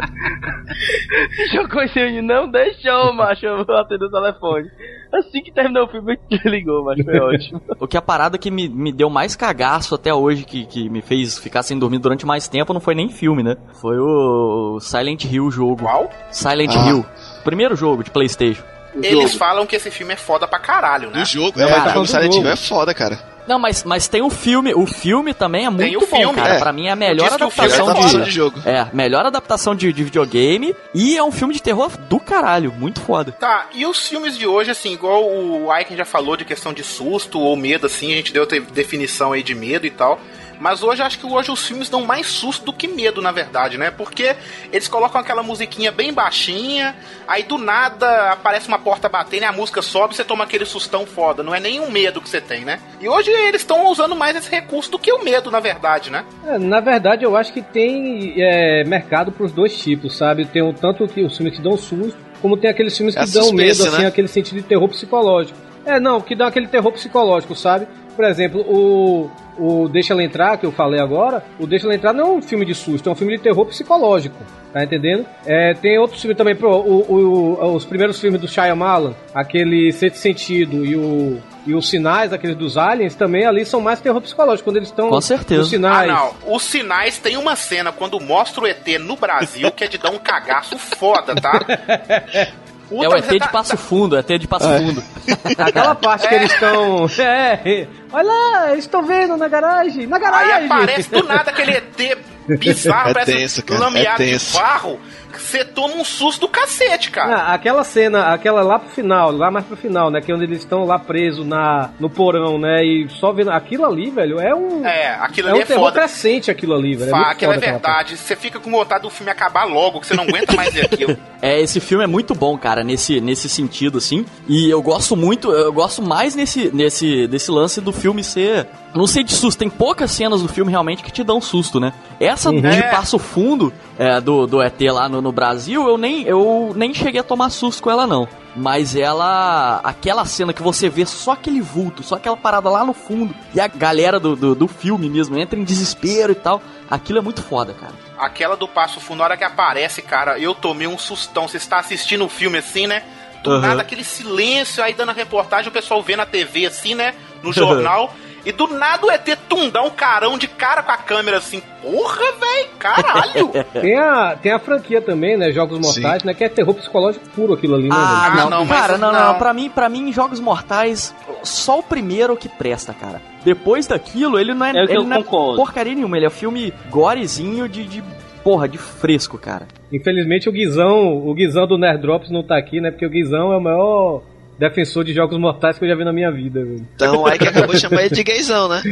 Jogou 1.52 1.82
esse 1.82 2.22
não 2.22 2.50
deixou, 2.50 3.12
macho, 3.12 3.46
eu 3.46 3.64
vou 3.64 3.76
atender 3.76 4.04
o 4.04 4.10
telefone. 4.10 4.70
Assim 5.12 5.42
que 5.42 5.50
terminou 5.50 5.84
o 5.84 5.88
filme, 5.88 6.18
ele 6.30 6.50
ligou, 6.58 6.84
mas 6.84 7.04
foi 7.04 7.18
ótimo. 7.18 7.60
O 7.80 7.86
que 7.88 7.96
a 7.96 8.02
parada 8.02 8.38
que 8.38 8.50
me, 8.50 8.68
me 8.68 8.92
deu 8.92 9.10
mais 9.10 9.34
cagaço 9.34 9.94
até 9.94 10.12
hoje, 10.14 10.44
que, 10.44 10.66
que 10.66 10.88
me 10.88 11.00
fez 11.02 11.38
ficar 11.38 11.62
sem 11.62 11.78
dormir 11.78 11.98
durante 11.98 12.24
mais 12.26 12.46
tempo, 12.46 12.72
não 12.72 12.80
foi 12.80 12.94
nem 12.94 13.08
filme, 13.08 13.42
né? 13.42 13.56
Foi 13.80 13.98
o 13.98 14.78
Silent 14.80 15.24
Hill 15.24 15.46
o 15.46 15.50
jogo. 15.50 15.82
Qual? 15.82 16.08
Silent 16.30 16.70
Ah. 16.76 16.88
Hill. 16.88 17.06
Primeiro 17.42 17.74
jogo 17.74 18.04
de 18.04 18.10
Playstation. 18.10 18.62
Eles 19.02 19.34
falam 19.34 19.66
que 19.66 19.76
esse 19.76 19.90
filme 19.90 20.12
é 20.14 20.16
foda 20.16 20.46
pra 20.48 20.58
caralho, 20.58 21.10
né? 21.10 21.22
O 21.22 21.24
jogo, 21.24 21.58
É, 21.60 21.62
é, 21.62 21.66
tá 21.66 21.72
o 21.72 21.76
jogo 21.76 21.90
falando 21.90 22.06
do 22.06 22.10
Silent 22.10 22.34
Hill 22.34 22.42
jogo. 22.42 22.48
é 22.48 22.56
foda, 22.56 22.92
cara. 22.94 23.18
Não, 23.50 23.58
mas, 23.58 23.82
mas 23.82 24.06
tem 24.06 24.22
o 24.22 24.30
filme. 24.30 24.72
O 24.74 24.86
filme 24.86 25.34
também 25.34 25.66
é 25.66 25.70
muito 25.70 26.06
bom, 26.06 26.06
filme, 26.06 26.34
cara. 26.36 26.54
é. 26.54 26.58
Pra 26.60 26.72
mim 26.72 26.86
é 26.86 26.92
a 26.92 26.96
melhor 26.96 27.30
Diz 27.30 27.36
que 27.36 27.42
o 27.42 27.50
filme 27.50 27.68
é 27.68 27.74
adaptação 27.74 27.90
adaptação 27.90 28.20
de... 28.20 28.26
de 28.26 28.30
jogo. 28.30 28.60
É, 28.64 28.86
melhor 28.92 29.26
adaptação 29.26 29.74
de, 29.74 29.92
de 29.92 30.04
videogame. 30.04 30.76
E 30.94 31.16
é 31.16 31.24
um 31.24 31.32
filme 31.32 31.52
de 31.52 31.60
terror 31.60 31.90
do 32.08 32.20
caralho. 32.20 32.72
Muito 32.72 33.00
foda. 33.00 33.32
Tá, 33.32 33.66
e 33.74 33.84
os 33.84 34.06
filmes 34.06 34.38
de 34.38 34.46
hoje, 34.46 34.70
assim, 34.70 34.92
igual 34.92 35.28
o 35.28 35.68
Aiken 35.68 35.96
já 35.96 36.04
falou 36.04 36.36
de 36.36 36.44
questão 36.44 36.72
de 36.72 36.84
susto 36.84 37.40
ou 37.40 37.56
medo, 37.56 37.86
assim, 37.86 38.12
a 38.12 38.16
gente 38.16 38.32
deu 38.32 38.46
definição 38.46 39.32
aí 39.32 39.42
de 39.42 39.52
medo 39.52 39.84
e 39.84 39.90
tal. 39.90 40.20
Mas 40.60 40.82
hoje 40.82 41.00
acho 41.02 41.18
que 41.18 41.26
hoje 41.26 41.50
os 41.50 41.66
filmes 41.66 41.88
dão 41.88 42.04
mais 42.04 42.26
susto 42.26 42.66
do 42.66 42.72
que 42.72 42.86
medo, 42.86 43.22
na 43.22 43.32
verdade, 43.32 43.78
né? 43.78 43.90
Porque 43.90 44.36
eles 44.70 44.86
colocam 44.86 45.18
aquela 45.20 45.42
musiquinha 45.42 45.90
bem 45.90 46.12
baixinha, 46.12 46.94
aí 47.26 47.42
do 47.42 47.56
nada 47.56 48.30
aparece 48.32 48.68
uma 48.68 48.78
porta 48.78 49.08
batendo 49.08 49.42
e 49.42 49.46
a 49.46 49.52
música 49.52 49.80
sobe 49.80 50.12
e 50.12 50.16
você 50.16 50.24
toma 50.24 50.44
aquele 50.44 50.66
sustão 50.66 51.06
foda. 51.06 51.42
Não 51.42 51.54
é 51.54 51.58
nem 51.60 51.80
um 51.80 51.90
medo 51.90 52.20
que 52.20 52.28
você 52.28 52.40
tem, 52.42 52.64
né? 52.64 52.78
E 53.00 53.08
hoje 53.08 53.30
eles 53.30 53.62
estão 53.62 53.86
usando 53.86 54.14
mais 54.14 54.36
esse 54.36 54.50
recurso 54.50 54.90
do 54.90 54.98
que 54.98 55.10
o 55.10 55.24
medo, 55.24 55.50
na 55.50 55.60
verdade, 55.60 56.10
né? 56.10 56.24
É, 56.46 56.58
na 56.58 56.80
verdade, 56.80 57.24
eu 57.24 57.34
acho 57.36 57.52
que 57.52 57.62
tem 57.62 58.34
é, 58.36 58.84
mercado 58.84 59.32
pros 59.32 59.52
dois 59.52 59.76
tipos, 59.78 60.16
sabe? 60.16 60.44
Tem 60.44 60.62
o 60.62 60.74
tanto 60.74 61.08
que 61.08 61.22
os 61.22 61.34
filmes 61.36 61.56
que 61.56 61.62
dão 61.62 61.78
susto, 61.78 62.18
como 62.42 62.56
tem 62.58 62.68
aqueles 62.70 62.94
filmes 62.94 63.14
que 63.14 63.22
É 63.22 63.24
dão 63.24 63.44
suspense, 63.44 63.82
medo, 63.82 63.94
assim, 63.94 64.02
né? 64.02 64.08
aquele 64.08 64.28
sentido 64.28 64.56
de 64.56 64.62
terror 64.64 64.88
psicológico. 64.88 65.58
É, 65.84 65.98
não, 65.98 66.20
que 66.20 66.36
dá 66.36 66.48
aquele 66.48 66.66
terror 66.66 66.92
psicológico, 66.92 67.54
sabe? 67.54 67.88
Por 68.16 68.24
exemplo, 68.24 68.60
o, 68.62 69.30
o 69.58 69.88
Deixa 69.88 70.12
Ela 70.12 70.22
Entrar, 70.24 70.56
que 70.58 70.66
eu 70.66 70.72
falei 70.72 71.00
agora, 71.00 71.44
o 71.58 71.66
Deixa 71.66 71.86
Ela 71.86 71.94
Entrar 71.94 72.12
não 72.12 72.24
é 72.28 72.32
um 72.32 72.42
filme 72.42 72.64
de 72.64 72.74
susto, 72.74 73.08
é 73.08 73.12
um 73.12 73.14
filme 73.14 73.36
de 73.36 73.42
terror 73.42 73.64
psicológico, 73.66 74.36
tá 74.72 74.82
entendendo? 74.84 75.24
É, 75.46 75.74
tem 75.74 75.98
outros 75.98 76.20
filmes 76.20 76.36
também, 76.36 76.54
pro, 76.54 76.70
o, 76.70 77.56
o- 77.60 77.74
os 77.74 77.84
primeiros 77.84 78.20
filmes 78.20 78.40
do 78.40 78.48
Shyamalan, 78.48 79.14
aquele 79.34 79.90
Sexto 79.92 80.16
Sentido 80.16 80.84
e 80.84 80.96
o... 80.96 81.38
E 81.66 81.74
os 81.74 81.90
sinais, 81.90 82.32
aqueles 82.32 82.56
dos 82.56 82.78
aliens, 82.78 83.14
também 83.14 83.44
ali 83.44 83.66
são 83.66 83.82
mais 83.82 84.00
terror 84.00 84.18
psicológico. 84.22 84.64
Quando 84.64 84.78
eles 84.78 84.88
estão 84.88 85.10
Com 85.10 85.20
certeza. 85.20 85.60
nos 85.60 85.68
sinais. 85.68 86.10
Ah, 86.10 86.32
não. 86.46 86.54
Os 86.56 86.62
sinais 86.62 87.18
tem 87.18 87.36
uma 87.36 87.54
cena 87.54 87.92
quando 87.92 88.18
mostra 88.18 88.64
o 88.64 88.66
ET 88.66 88.86
no 88.98 89.14
Brasil 89.14 89.70
que 89.70 89.84
é 89.84 89.86
de 89.86 89.98
dar 89.98 90.10
um 90.10 90.18
cagaço 90.18 90.78
foda, 90.78 91.34
tá? 91.34 91.60
É 92.92 93.06
o 93.06 93.10
Puta, 93.10 93.18
ET 93.18 93.24
você 93.26 93.32
de 93.34 93.38
tá- 93.38 93.48
Passo 93.48 93.76
Fundo, 93.76 94.16
ET 94.18 94.26
de 94.26 94.48
Passo 94.48 94.68
Fundo. 94.68 95.00
Aquela 95.58 95.94
parte 95.94 96.26
que 96.26 96.34
eles 96.34 96.50
estão. 96.52 97.06
É, 97.22 97.86
olha 98.12 98.24
lá, 98.24 98.74
estão 98.76 99.02
vendo 99.02 99.36
na 99.36 99.48
garagem, 99.48 100.06
na 100.06 100.18
garagem. 100.18 100.52
Aí 100.52 100.66
aparece 100.66 101.10
do 101.10 101.22
nada 101.24 101.50
aquele 101.50 101.72
ET 101.72 102.18
bizarro, 102.58 103.10
É 103.10 103.14
parece 103.14 103.32
tenso, 103.32 103.64
cara, 103.64 103.80
lameado 103.80 104.22
é 104.22 104.26
de 104.26 104.52
barro, 104.52 104.98
você 105.38 105.64
toma 105.64 105.94
um 105.94 106.04
susto 106.04 106.40
do 106.40 106.48
cacete, 106.48 107.10
cara. 107.10 107.36
Ah, 107.36 107.54
aquela 107.54 107.84
cena, 107.84 108.32
aquela 108.32 108.62
lá 108.62 108.78
pro 108.78 108.90
final, 108.90 109.32
lá 109.32 109.50
mais 109.50 109.64
pro 109.64 109.76
final, 109.76 110.10
né? 110.10 110.20
Que 110.20 110.32
é 110.32 110.34
onde 110.34 110.44
eles 110.44 110.58
estão 110.58 110.84
lá 110.84 110.98
presos 110.98 111.46
na, 111.46 111.90
no 111.98 112.10
porão, 112.10 112.58
né? 112.58 112.84
E 112.84 113.08
só 113.08 113.32
vendo. 113.32 113.50
Aquilo 113.50 113.84
ali, 113.84 114.10
velho, 114.10 114.40
é 114.40 114.54
um. 114.54 114.84
É, 114.84 115.14
aquilo 115.20 115.48
é 115.48 115.50
ali 115.52 115.60
um 115.60 115.62
é 115.62 115.66
terror 115.66 115.84
foda. 115.84 116.00
crescente 116.00 116.50
aquilo 116.50 116.74
ali, 116.74 116.94
velho. 116.94 117.08
É 117.08 117.10
Fá, 117.10 117.18
muito 117.18 117.30
aquilo 117.30 117.52
é 117.52 117.58
verdade. 117.58 118.16
Você 118.16 118.36
fica 118.36 118.60
com 118.60 118.70
vontade 118.70 119.02
do 119.02 119.10
filme 119.10 119.30
acabar 119.30 119.64
logo, 119.64 120.00
que 120.00 120.06
você 120.06 120.14
não 120.14 120.24
aguenta 120.24 120.54
mais 120.54 120.72
ver 120.72 120.86
aquilo. 120.86 121.16
É, 121.42 121.58
esse 121.58 121.80
filme 121.80 122.04
é 122.04 122.06
muito 122.06 122.34
bom, 122.34 122.58
cara, 122.58 122.84
nesse, 122.84 123.18
nesse 123.18 123.48
sentido, 123.48 123.96
assim. 123.96 124.26
E 124.46 124.68
eu 124.68 124.82
gosto 124.82 125.16
muito, 125.16 125.50
eu 125.50 125.72
gosto 125.72 126.02
mais 126.02 126.34
nesse, 126.36 126.70
nesse 126.70 127.26
desse 127.26 127.50
lance 127.50 127.80
do 127.80 127.94
filme 128.00 128.24
ser. 128.24 128.66
Não 128.94 129.06
sei 129.06 129.22
de 129.22 129.32
susto, 129.32 129.58
tem 129.58 129.70
poucas 129.70 130.10
cenas 130.10 130.42
do 130.42 130.48
filme 130.48 130.70
realmente 130.70 131.02
que 131.02 131.12
te 131.12 131.22
dão 131.22 131.40
susto, 131.40 131.78
né? 131.78 131.92
Essa 132.18 132.50
Uhum. 132.50 132.60
de 132.60 132.66
É. 132.66 132.90
Passo 132.90 133.18
Fundo, 133.18 133.72
é, 133.98 134.20
do, 134.20 134.46
do 134.46 134.60
ET 134.62 134.80
lá 134.90 135.08
no, 135.08 135.22
no 135.22 135.30
Brasil, 135.30 135.88
eu 135.88 135.96
nem, 135.96 136.22
eu 136.24 136.72
nem 136.74 136.92
cheguei 136.92 137.20
a 137.20 137.24
tomar 137.24 137.50
susto 137.50 137.82
com 137.82 137.90
ela, 137.90 138.06
não. 138.06 138.26
Mas 138.56 138.96
ela. 138.96 139.80
Aquela 139.84 140.24
cena 140.24 140.52
que 140.52 140.62
você 140.62 140.88
vê 140.88 141.06
só 141.06 141.32
aquele 141.32 141.60
vulto, 141.60 142.02
só 142.02 142.16
aquela 142.16 142.36
parada 142.36 142.68
lá 142.68 142.84
no 142.84 142.92
fundo, 142.92 143.32
e 143.54 143.60
a 143.60 143.68
galera 143.68 144.18
do, 144.18 144.34
do, 144.34 144.54
do 144.56 144.66
filme 144.66 145.08
mesmo 145.08 145.38
entra 145.38 145.56
em 145.58 145.62
desespero 145.62 146.32
e 146.32 146.34
tal. 146.34 146.60
Aquilo 146.90 147.20
é 147.20 147.22
muito 147.22 147.42
foda, 147.42 147.72
cara. 147.72 147.92
Aquela 148.18 148.56
do 148.56 148.66
Passo 148.66 148.98
Fundo, 149.00 149.18
na 149.18 149.24
hora 149.24 149.36
que 149.36 149.44
aparece, 149.44 150.02
cara, 150.02 150.36
eu 150.38 150.52
tomei 150.52 150.88
um 150.88 150.98
sustão. 150.98 151.46
Você 151.46 151.58
está 151.58 151.78
assistindo 151.78 152.24
o 152.24 152.28
filme 152.28 152.58
assim, 152.58 152.88
né? 152.88 153.04
Do 153.42 153.50
Uhum. 153.52 153.60
nada, 153.60 153.80
aquele 153.80 154.04
silêncio 154.04 154.82
aí 154.82 154.92
dando 154.92 155.10
a 155.10 155.14
reportagem, 155.14 155.68
o 155.68 155.72
pessoal 155.72 156.02
vê 156.02 156.14
na 156.16 156.26
TV 156.26 156.66
assim, 156.66 156.94
né? 156.94 157.14
No 157.42 157.52
jornal. 157.52 158.14
E 158.44 158.52
do 158.52 158.66
nada 158.68 159.06
o 159.06 159.10
ET 159.10 159.36
tundar 159.50 159.84
um 159.84 159.90
carão 159.90 160.38
de 160.38 160.48
cara 160.48 160.82
com 160.82 160.90
a 160.90 160.96
câmera 160.96 161.36
assim. 161.36 161.62
Porra, 161.82 162.22
velho! 162.40 162.68
Caralho! 162.78 163.50
Tem 163.80 163.98
a, 163.98 164.34
tem 164.36 164.50
a 164.52 164.58
franquia 164.58 165.00
também, 165.02 165.36
né? 165.36 165.52
Jogos 165.52 165.78
Mortais, 165.78 166.24
né? 166.24 166.32
Que 166.32 166.44
é 166.44 166.48
terror 166.48 166.74
psicológico 166.74 167.28
puro 167.30 167.52
aquilo 167.52 167.74
ali, 167.74 167.88
né? 167.88 167.94
Ah? 167.98 168.26
Ah, 168.32 168.34
não, 168.36 168.50
não, 168.50 168.64
mas 168.64 168.80
cara, 168.80 168.96
não, 168.98 169.12
não, 169.12 169.26
não. 169.32 169.34
Pra 169.38 169.52
mim, 169.52 169.68
pra 169.68 169.90
mim, 169.90 170.10
Jogos 170.10 170.40
Mortais, 170.40 171.14
só 171.42 171.80
o 171.80 171.82
primeiro 171.82 172.34
que 172.34 172.48
presta, 172.48 172.94
cara. 172.94 173.20
Depois 173.44 173.86
daquilo, 173.86 174.38
ele 174.38 174.54
não 174.54 174.64
é, 174.64 174.70
É 174.70 174.82
ele 174.84 175.04
não 175.04 175.18
é 175.18 175.22
porcaria 175.22 175.94
nenhuma. 175.94 176.16
Ele 176.16 176.26
é 176.26 176.30
filme 176.30 176.72
gorezinho 176.88 177.68
de, 177.68 177.84
de 177.84 178.02
porra, 178.42 178.66
de 178.66 178.78
fresco, 178.78 179.36
cara. 179.36 179.68
Infelizmente 179.92 180.48
o 180.48 180.52
Guizão, 180.52 181.26
o 181.26 181.34
Guizão 181.34 181.66
do 181.66 181.76
Nerd 181.76 182.00
Drops 182.02 182.30
não 182.30 182.42
tá 182.42 182.56
aqui, 182.56 182.80
né? 182.80 182.90
Porque 182.90 183.04
o 183.06 183.10
Guizão 183.10 183.52
é 183.52 183.56
o 183.56 183.60
maior 183.60 184.22
defensor 184.58 185.02
de 185.04 185.12
jogos 185.14 185.38
mortais 185.38 185.78
que 185.78 185.84
eu 185.84 185.88
já 185.88 185.94
vi 185.96 186.04
na 186.04 186.12
minha 186.12 186.30
vida, 186.30 186.62
velho. 186.62 186.86
Então 186.94 187.26
aí 187.26 187.38
que 187.38 187.48
acabou 187.48 187.74
de 187.74 187.80
chamar 187.80 188.02
ele 188.04 188.14
de 188.14 188.22
gaysão, 188.22 188.68
né? 188.68 188.82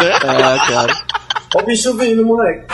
É, 0.00 0.72
cara. 0.72 0.92
Ó 1.54 1.60
o 1.60 1.66
bicho 1.66 1.96
vindo, 1.96 2.24
moleque. 2.24 2.64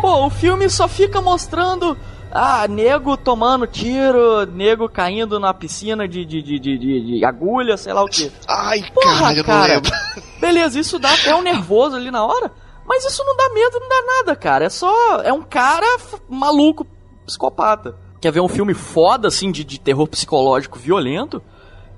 Pô, 0.00 0.26
o 0.26 0.30
filme 0.30 0.68
só 0.68 0.86
fica 0.86 1.20
mostrando. 1.20 1.96
Ah, 2.36 2.66
nego 2.68 3.16
tomando 3.16 3.64
tiro, 3.66 4.44
nego 4.46 4.88
caindo 4.88 5.38
na 5.38 5.54
piscina 5.54 6.06
de, 6.08 6.24
de, 6.24 6.42
de, 6.42 6.58
de, 6.58 6.78
de- 6.78 7.24
agulha, 7.24 7.76
sei 7.76 7.92
lá 7.92 8.02
o 8.02 8.06
que. 8.08 8.30
Ai, 8.48 8.82
Porra, 8.92 9.18
cara, 9.20 9.36
eu 9.36 9.44
não 9.46 9.62
lembro. 9.62 9.90
Beleza, 10.46 10.78
isso 10.78 10.98
dá 10.98 11.12
até 11.12 11.34
um 11.34 11.42
nervoso 11.42 11.96
ali 11.96 12.10
na 12.10 12.24
hora, 12.24 12.50
mas 12.86 13.04
isso 13.04 13.22
não 13.24 13.36
dá 13.36 13.48
medo, 13.54 13.78
não 13.80 13.88
dá 13.88 14.02
nada, 14.18 14.36
cara. 14.36 14.64
É 14.66 14.68
só. 14.68 15.20
É 15.22 15.32
um 15.32 15.42
cara 15.42 15.86
maluco, 16.28 16.86
psicopata. 17.26 17.96
Quer 18.20 18.32
ver 18.32 18.40
um 18.40 18.48
filme 18.48 18.72
foda, 18.74 19.28
assim, 19.28 19.50
de, 19.52 19.64
de 19.64 19.78
terror 19.78 20.06
psicológico 20.08 20.78
violento? 20.78 21.42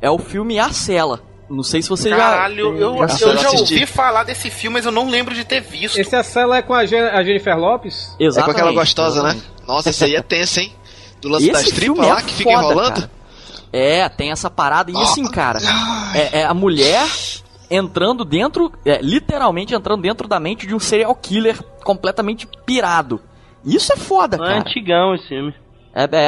É 0.00 0.10
o 0.10 0.18
filme 0.18 0.58
A 0.58 0.72
Cela. 0.72 1.20
Não 1.48 1.62
sei 1.62 1.80
se 1.80 1.88
você 1.88 2.10
Caralho, 2.10 2.76
eu, 2.76 2.96
eu, 2.98 3.08
Já- 3.08 3.16
já 3.32 3.36
já 3.36 3.50
ouvi 3.52 3.86
falar 3.86 4.24
desse 4.24 4.50
filme, 4.50 4.74
mas 4.74 4.84
eu 4.84 4.90
não 4.90 5.08
lembro 5.08 5.32
de 5.32 5.44
ter 5.44 5.60
visto. 5.60 5.96
Esse 5.96 6.16
a 6.16 6.22
cela 6.24 6.56
é 6.56 6.62
com 6.62 6.74
a, 6.74 6.80
a 6.80 6.86
Jennifer 7.22 7.56
Lopes? 7.56 8.16
já. 8.20 8.40
É 8.40 8.42
com 8.44 8.50
aquela 8.50 8.72
gostosa, 8.72 9.22
né? 9.22 9.40
Nossa, 9.66 9.90
esse 9.90 10.04
aí 10.04 10.16
é 10.16 10.22
tenso, 10.22 10.58
hein? 10.58 10.74
Do 11.20 11.28
lance 11.28 11.48
das 11.50 11.62
Esse 11.62 11.72
tripas 11.74 11.94
filme 11.96 12.10
lá 12.12 12.18
é 12.18 12.22
que 12.22 12.34
fica 12.34 12.50
foda, 12.50 12.64
enrolando? 12.64 12.94
cara. 12.94 13.10
É, 13.72 14.08
tem 14.08 14.32
essa 14.32 14.50
parada. 14.50 14.90
E 14.90 14.96
assim, 14.96 15.24
cara, 15.30 15.60
é, 16.14 16.40
é 16.40 16.44
a 16.44 16.52
mulher 16.54 17.06
entrando 17.70 18.24
dentro, 18.24 18.72
é, 18.84 19.00
literalmente 19.02 19.74
entrando 19.74 20.02
dentro 20.02 20.26
da 20.28 20.38
mente 20.40 20.66
de 20.66 20.74
um 20.74 20.78
serial 20.80 21.14
killer 21.14 21.62
completamente 21.84 22.46
pirado. 22.64 23.20
Isso 23.64 23.92
é 23.92 23.96
foda, 23.96 24.36
É 24.36 24.38
cara. 24.38 24.58
antigão 24.60 25.14
esse 25.14 25.28
filme. 25.28 25.54
É, 25.94 26.04
é, 26.04 26.26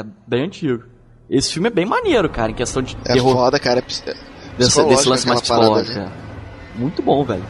é 0.00 0.04
bem 0.26 0.44
antigo. 0.44 0.84
Esse 1.30 1.52
filme 1.54 1.68
é 1.68 1.70
bem 1.70 1.84
maneiro, 1.86 2.28
cara, 2.28 2.50
em 2.50 2.54
questão 2.54 2.82
de 2.82 2.96
É 3.04 3.14
terror. 3.14 3.32
foda, 3.34 3.58
cara. 3.58 3.78
É 3.78 3.82
ps- 3.82 4.02
é 4.06 4.12
desse, 4.58 4.70
psicológico 4.70 4.88
desse 4.96 5.08
lance 5.08 5.26
mais 5.26 5.40
aquela 5.40 5.60
parada 5.60 5.82
psicológico. 5.84 6.16
é. 6.22 6.78
Muito 6.78 7.02
bom, 7.02 7.24
velho. 7.24 7.44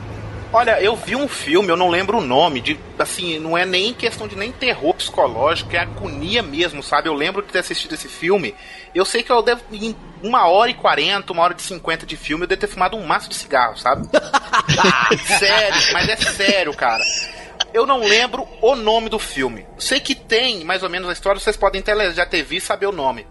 Olha, 0.52 0.80
eu 0.80 0.96
vi 0.96 1.14
um 1.16 1.28
filme, 1.28 1.68
eu 1.68 1.76
não 1.76 1.88
lembro 1.90 2.18
o 2.18 2.20
nome, 2.20 2.60
de 2.60 2.78
assim, 2.98 3.38
não 3.38 3.58
é 3.58 3.66
nem 3.66 3.92
questão 3.92 4.26
de 4.28 4.36
nem 4.36 4.52
terror 4.52 4.94
psicológico, 4.94 5.74
é 5.74 5.80
agonia 5.80 6.42
mesmo, 6.42 6.82
sabe? 6.82 7.08
Eu 7.08 7.14
lembro 7.14 7.42
de 7.42 7.48
ter 7.48 7.58
assistido 7.58 7.94
esse 7.94 8.08
filme. 8.08 8.54
Eu 8.94 9.04
sei 9.04 9.22
que 9.22 9.30
eu 9.30 9.42
devo, 9.42 9.60
em 9.72 9.94
uma 10.22 10.46
hora 10.46 10.70
e 10.70 10.74
quarenta, 10.74 11.32
uma 11.32 11.42
hora 11.42 11.52
de 11.52 11.62
cinquenta 11.62 12.06
de 12.06 12.16
filme, 12.16 12.44
eu 12.44 12.48
devo 12.48 12.60
ter 12.60 12.68
fumado 12.68 12.96
um 12.96 13.04
maço 13.04 13.28
de 13.28 13.34
cigarro, 13.34 13.76
sabe? 13.76 14.08
sério, 15.38 15.92
mas 15.92 16.08
é 16.08 16.16
sério, 16.16 16.72
cara. 16.74 17.04
Eu 17.74 17.84
não 17.84 17.98
lembro 18.00 18.46
o 18.62 18.74
nome 18.76 19.08
do 19.10 19.18
filme. 19.18 19.66
Sei 19.78 20.00
que 20.00 20.14
tem 20.14 20.64
mais 20.64 20.82
ou 20.82 20.88
menos 20.88 21.08
a 21.10 21.12
história, 21.12 21.40
vocês 21.40 21.56
podem 21.56 21.82
tele- 21.82 22.12
já 22.14 22.24
ter 22.24 22.42
visto 22.42 22.64
e 22.64 22.68
saber 22.68 22.86
o 22.86 22.92
nome. 22.92 23.26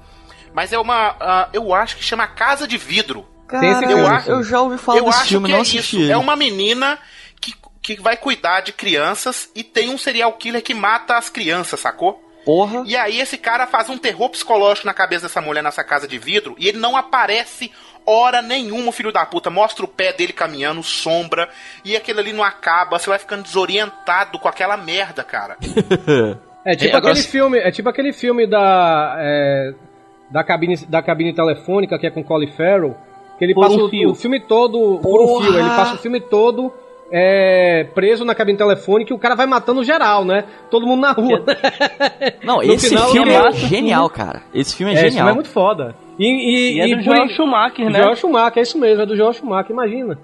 Mas 0.54 0.72
é 0.72 0.78
uma. 0.78 1.16
ah, 1.20 1.50
eu 1.54 1.74
acho 1.74 1.96
que 1.98 2.04
chama 2.04 2.28
Casa 2.28 2.68
de 2.68 2.78
Vidro. 2.78 3.26
Tem 3.50 3.70
esse 3.70 3.82
Cara, 3.82 3.88
filme. 3.88 4.02
eu, 4.04 4.08
acho- 4.08 4.30
eu 4.32 4.44
já 4.44 4.62
ouvi 4.62 4.78
falar 4.78 4.98
eu 5.00 5.06
desse 5.06 5.18
acho 5.20 5.30
filme, 5.30 5.46
que 5.48 5.52
não 5.52 5.60
é 5.60 5.62
assisti 5.62 6.02
isso. 6.04 6.12
É 6.12 6.18
uma 6.18 6.36
menina 6.36 6.98
que, 7.40 7.54
que 7.82 8.02
vai 8.02 8.18
cuidar 8.18 8.62
de 8.62 8.72
crianças 8.74 9.50
e 9.56 9.64
tem 9.64 9.90
um 9.90 9.98
serial 9.98 10.34
killer 10.34 10.64
que 10.64 10.74
mata 10.74 11.18
as 11.18 11.30
crianças, 11.30 11.80
sacou? 11.80 12.22
Porra. 12.44 12.84
E 12.86 12.96
aí 12.96 13.20
esse 13.20 13.38
cara 13.38 13.66
faz 13.66 13.90
um 13.90 13.98
terror 13.98 14.30
psicológico 14.30 14.86
na 14.86 14.94
cabeça 14.94 15.24
dessa 15.24 15.42
mulher 15.42 15.64
nessa 15.64 15.84
casa 15.84 16.08
de 16.08 16.18
vidro 16.20 16.56
e 16.60 16.68
ele 16.68 16.78
não 16.78 16.96
aparece 16.96 17.72
hora 18.06 18.40
nenhuma, 18.40 18.90
o 18.90 18.92
filho 18.92 19.12
da 19.12 19.26
puta. 19.26 19.50
Mostra 19.50 19.84
o 19.84 19.88
pé 19.88 20.14
dele 20.14 20.32
caminhando, 20.32 20.84
sombra, 20.84 21.50
e 21.84 21.96
aquilo 21.96 22.20
ali 22.20 22.32
não 22.34 22.44
acaba, 22.44 23.00
você 23.00 23.10
vai 23.10 23.18
ficando 23.18 23.42
desorientado 23.42 24.38
com 24.38 24.48
aquela 24.48 24.78
merda, 24.78 25.24
cara. 25.24 25.58
É 26.68 26.76
tipo 26.76 26.96
É, 26.96 26.98
aquele 26.98 27.22
filme, 27.22 27.60
é 27.60 27.72
tipo 27.72 27.88
aquele 27.90 28.12
filme 28.12 28.48
da 28.48 29.16
é, 29.20 29.74
da 30.32 30.44
cabine 30.44 30.76
da 30.88 31.00
cabine 31.00 31.32
telefônica 31.32 31.98
que 32.00 32.08
é 32.08 32.10
com 32.10 32.24
Colin 32.24 32.52
Farrell, 32.54 32.98
que 33.38 33.44
ele 33.46 33.54
Por 33.54 33.62
passa 33.64 33.76
um 33.78 33.86
o, 33.86 33.90
fio. 33.90 34.10
o 34.12 34.16
filme 34.16 34.40
todo 34.40 35.00
por 35.02 35.22
um 35.22 35.26
Porra! 35.28 35.46
fio, 35.46 35.60
ele 35.60 35.70
passa 35.70 35.96
o 35.96 35.98
filme 35.98 36.20
todo 36.22 36.72
é, 37.12 37.84
preso 37.94 38.26
na 38.26 38.34
cabine 38.34 38.58
telefônica 38.58 39.14
e 39.14 39.16
o 39.16 39.20
cara 39.20 39.36
vai 39.36 39.46
matando 39.46 39.84
geral, 39.84 40.26
né? 40.26 40.46
Todo 40.72 40.88
mundo 40.88 41.02
na 41.02 41.12
rua. 41.12 41.44
Não, 42.44 42.62
esse 42.64 42.90
final, 42.90 43.10
filme 43.12 43.32
é 43.32 43.52
genial, 43.52 44.10
cara. 44.10 44.42
Esse 44.54 44.76
filme 44.76 44.94
é, 44.94 44.96
É, 44.96 45.00
esse 45.00 45.10
genial. 45.10 45.28
filme 45.28 45.32
é 45.32 45.36
muito 45.36 45.50
foda. 45.50 45.96
E, 46.18 46.26
e, 46.26 46.78
E 46.78 46.94
é 46.94 46.96
do 46.96 47.02
Joel 47.04 47.28
Schumacher, 47.30 47.90
né? 47.90 48.02
Joel 48.02 48.16
Schumacher, 48.16 48.60
é 48.60 48.62
isso 48.62 48.78
mesmo, 48.78 49.02
é 49.04 49.06
do 49.06 49.16
Joel 49.18 49.34
Schumacher, 49.34 49.72
imagina. 49.72 50.18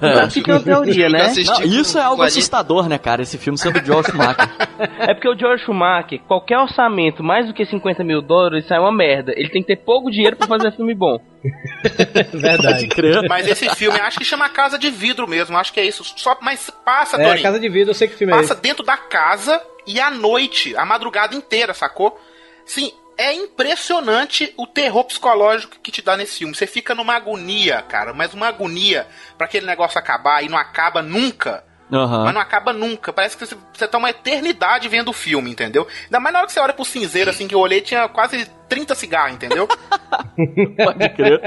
Mas 0.00 0.32
fica 0.32 0.52
uma 0.52 0.60
teoria, 0.62 1.08
né? 1.08 1.32
Não, 1.44 1.62
isso 1.64 1.98
é 1.98 2.02
algo 2.02 2.22
a- 2.22 2.26
assustador, 2.26 2.88
né, 2.88 2.96
cara? 2.98 3.20
Esse 3.22 3.36
filme 3.36 3.58
sendo 3.58 3.84
George 3.84 4.10
Schumacher. 4.10 4.48
É 4.98 5.12
porque 5.12 5.28
o 5.28 5.36
George 5.38 5.62
Schumacher, 5.64 6.20
qualquer 6.26 6.58
orçamento 6.58 7.22
mais 7.22 7.46
do 7.46 7.52
que 7.52 7.66
50 7.66 8.02
mil 8.02 8.22
dólares, 8.22 8.64
sai 8.66 8.78
uma 8.78 8.90
merda. 8.90 9.32
Ele 9.36 9.50
tem 9.50 9.60
que 9.60 9.68
ter 9.68 9.76
pouco 9.76 10.10
dinheiro 10.10 10.36
pra 10.36 10.46
fazer 10.46 10.72
filme 10.72 10.94
bom. 10.94 11.18
Verdade. 12.32 12.88
Mas 13.28 13.46
esse 13.46 13.68
filme 13.76 13.98
acho 14.00 14.18
que 14.18 14.24
chama 14.24 14.48
Casa 14.48 14.78
de 14.78 14.90
Vidro 14.90 15.28
mesmo, 15.28 15.56
acho 15.58 15.72
que 15.72 15.80
é 15.80 15.84
isso. 15.86 16.02
Só, 16.16 16.36
mas 16.40 16.70
passa, 16.84 17.20
É. 17.20 17.38
Casa 17.42 17.58
de 17.60 17.68
Vida, 17.68 17.90
eu 17.90 17.94
sei 17.94 18.08
que 18.08 18.14
filme 18.16 18.32
é 18.32 18.36
passa 18.36 18.54
dentro 18.54 18.84
da 18.84 18.96
casa 18.96 19.60
e 19.86 20.00
à 20.00 20.10
noite, 20.10 20.74
a 20.76 20.84
madrugada 20.84 21.34
inteira, 21.34 21.74
sacou? 21.74 22.18
Sim, 22.64 22.92
é 23.20 23.34
impressionante 23.34 24.54
o 24.56 24.66
terror 24.66 25.04
psicológico 25.04 25.76
que 25.82 25.92
te 25.92 26.00
dá 26.00 26.16
nesse 26.16 26.38
filme. 26.38 26.54
Você 26.54 26.66
fica 26.66 26.94
numa 26.94 27.14
agonia, 27.14 27.82
cara, 27.82 28.14
mas 28.14 28.32
uma 28.32 28.48
agonia 28.48 29.06
pra 29.36 29.46
aquele 29.46 29.66
negócio 29.66 29.98
acabar 29.98 30.42
e 30.42 30.48
não 30.48 30.56
acaba 30.56 31.02
nunca. 31.02 31.62
Aham. 31.92 32.24
Mas 32.24 32.34
não 32.34 32.40
acaba 32.40 32.72
nunca. 32.72 33.12
Parece 33.12 33.36
que 33.36 33.44
você, 33.44 33.56
você 33.74 33.86
tá 33.86 33.98
uma 33.98 34.10
eternidade 34.10 34.88
vendo 34.88 35.08
o 35.08 35.12
filme, 35.12 35.50
entendeu? 35.50 35.86
Ainda 36.04 36.18
mais 36.18 36.32
na 36.32 36.38
hora 36.38 36.46
que 36.46 36.52
você 36.52 36.60
olha 36.60 36.72
pro 36.72 36.84
cinzeiro, 36.84 37.28
assim, 37.28 37.46
que 37.46 37.54
eu 37.54 37.58
olhei, 37.58 37.82
tinha 37.82 38.08
quase 38.08 38.48
30 38.68 38.94
cigarros, 38.94 39.34
entendeu? 39.34 39.68
Pode 40.82 41.08
crer. 41.10 41.40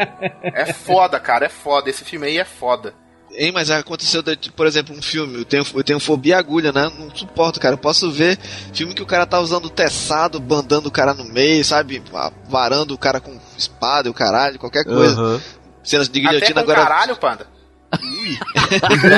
é 0.43 0.73
foda, 0.73 1.19
cara, 1.19 1.45
é 1.45 1.49
foda. 1.49 1.89
Esse 1.89 2.05
filme 2.05 2.27
aí 2.27 2.37
é 2.37 2.45
foda. 2.45 2.93
Hein, 3.35 3.51
mas 3.51 3.71
aconteceu, 3.71 4.21
de- 4.21 4.51
por 4.51 4.67
exemplo, 4.67 4.95
um 4.95 5.01
filme, 5.01 5.39
eu 5.39 5.45
tenho, 5.45 5.65
eu 5.73 5.83
tenho 5.83 5.99
fobia 5.99 6.37
agulha, 6.37 6.71
né? 6.71 6.91
Não 6.99 7.13
suporto, 7.15 7.59
cara. 7.59 7.73
Eu 7.73 7.77
posso 7.79 8.11
ver 8.11 8.37
filme 8.73 8.93
que 8.93 9.01
o 9.01 9.05
cara 9.07 9.25
tá 9.25 9.39
usando 9.39 9.69
teçado, 9.69 10.39
bandando 10.39 10.89
o 10.89 10.91
cara 10.91 11.13
no 11.13 11.25
meio, 11.25 11.65
sabe? 11.65 12.01
Varando 12.47 12.93
o 12.93 12.97
cara 12.97 13.19
com 13.19 13.35
espada 13.57 14.07
e 14.07 14.11
o 14.11 14.13
caralho, 14.13 14.59
qualquer 14.59 14.85
coisa. 14.85 15.19
Aham. 15.19 15.41
Cenas 15.83 16.07
de 16.07 16.19
Até 16.19 16.29
guilhotina 16.29 16.63
com 16.63 16.71
agora. 16.71 16.87
caralho, 16.87 17.15
panda. 17.17 17.47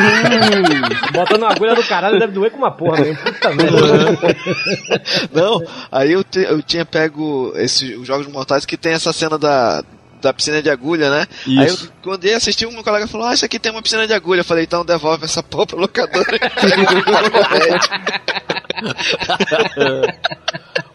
Botando 1.13 1.43
uma 1.43 1.51
agulha 1.51 1.75
do 1.75 1.83
caralho 1.83 2.19
deve 2.19 2.33
doer 2.33 2.51
com 2.51 2.57
uma 2.57 2.71
porra 2.71 3.01
mesmo. 3.01 3.17
Puta 3.23 3.53
merda. 3.53 3.77
Não, 5.31 5.63
aí 5.91 6.11
eu, 6.11 6.23
te- 6.23 6.39
eu 6.43 6.61
tinha 6.61 6.85
pego 6.85 7.53
os 7.55 8.07
jogos 8.07 8.27
mortais 8.27 8.65
que 8.65 8.77
tem 8.77 8.93
essa 8.93 9.13
cena 9.13 9.37
da, 9.37 9.83
da 10.25 10.33
piscina 10.33 10.61
de 10.61 10.69
agulha, 10.69 11.09
né? 11.09 11.27
Aí 11.47 11.55
eu, 11.57 11.63
Isso. 11.65 11.91
quando 12.03 12.25
ia 12.25 12.35
assistir, 12.37 12.65
um 12.65 12.71
meu 12.71 12.83
colega 12.83 13.07
falou: 13.07 13.27
Ah, 13.27 13.33
isso 13.33 13.45
aqui 13.45 13.57
tem 13.59 13.71
uma 13.71 13.81
piscina 13.81 14.05
de 14.05 14.13
agulha. 14.13 14.41
Eu 14.41 14.45
falei: 14.45 14.65
Então 14.65 14.83
devolve 14.83 15.23
essa 15.23 15.41
porra 15.41 15.67
pro 15.67 15.79
locador. 15.79 16.25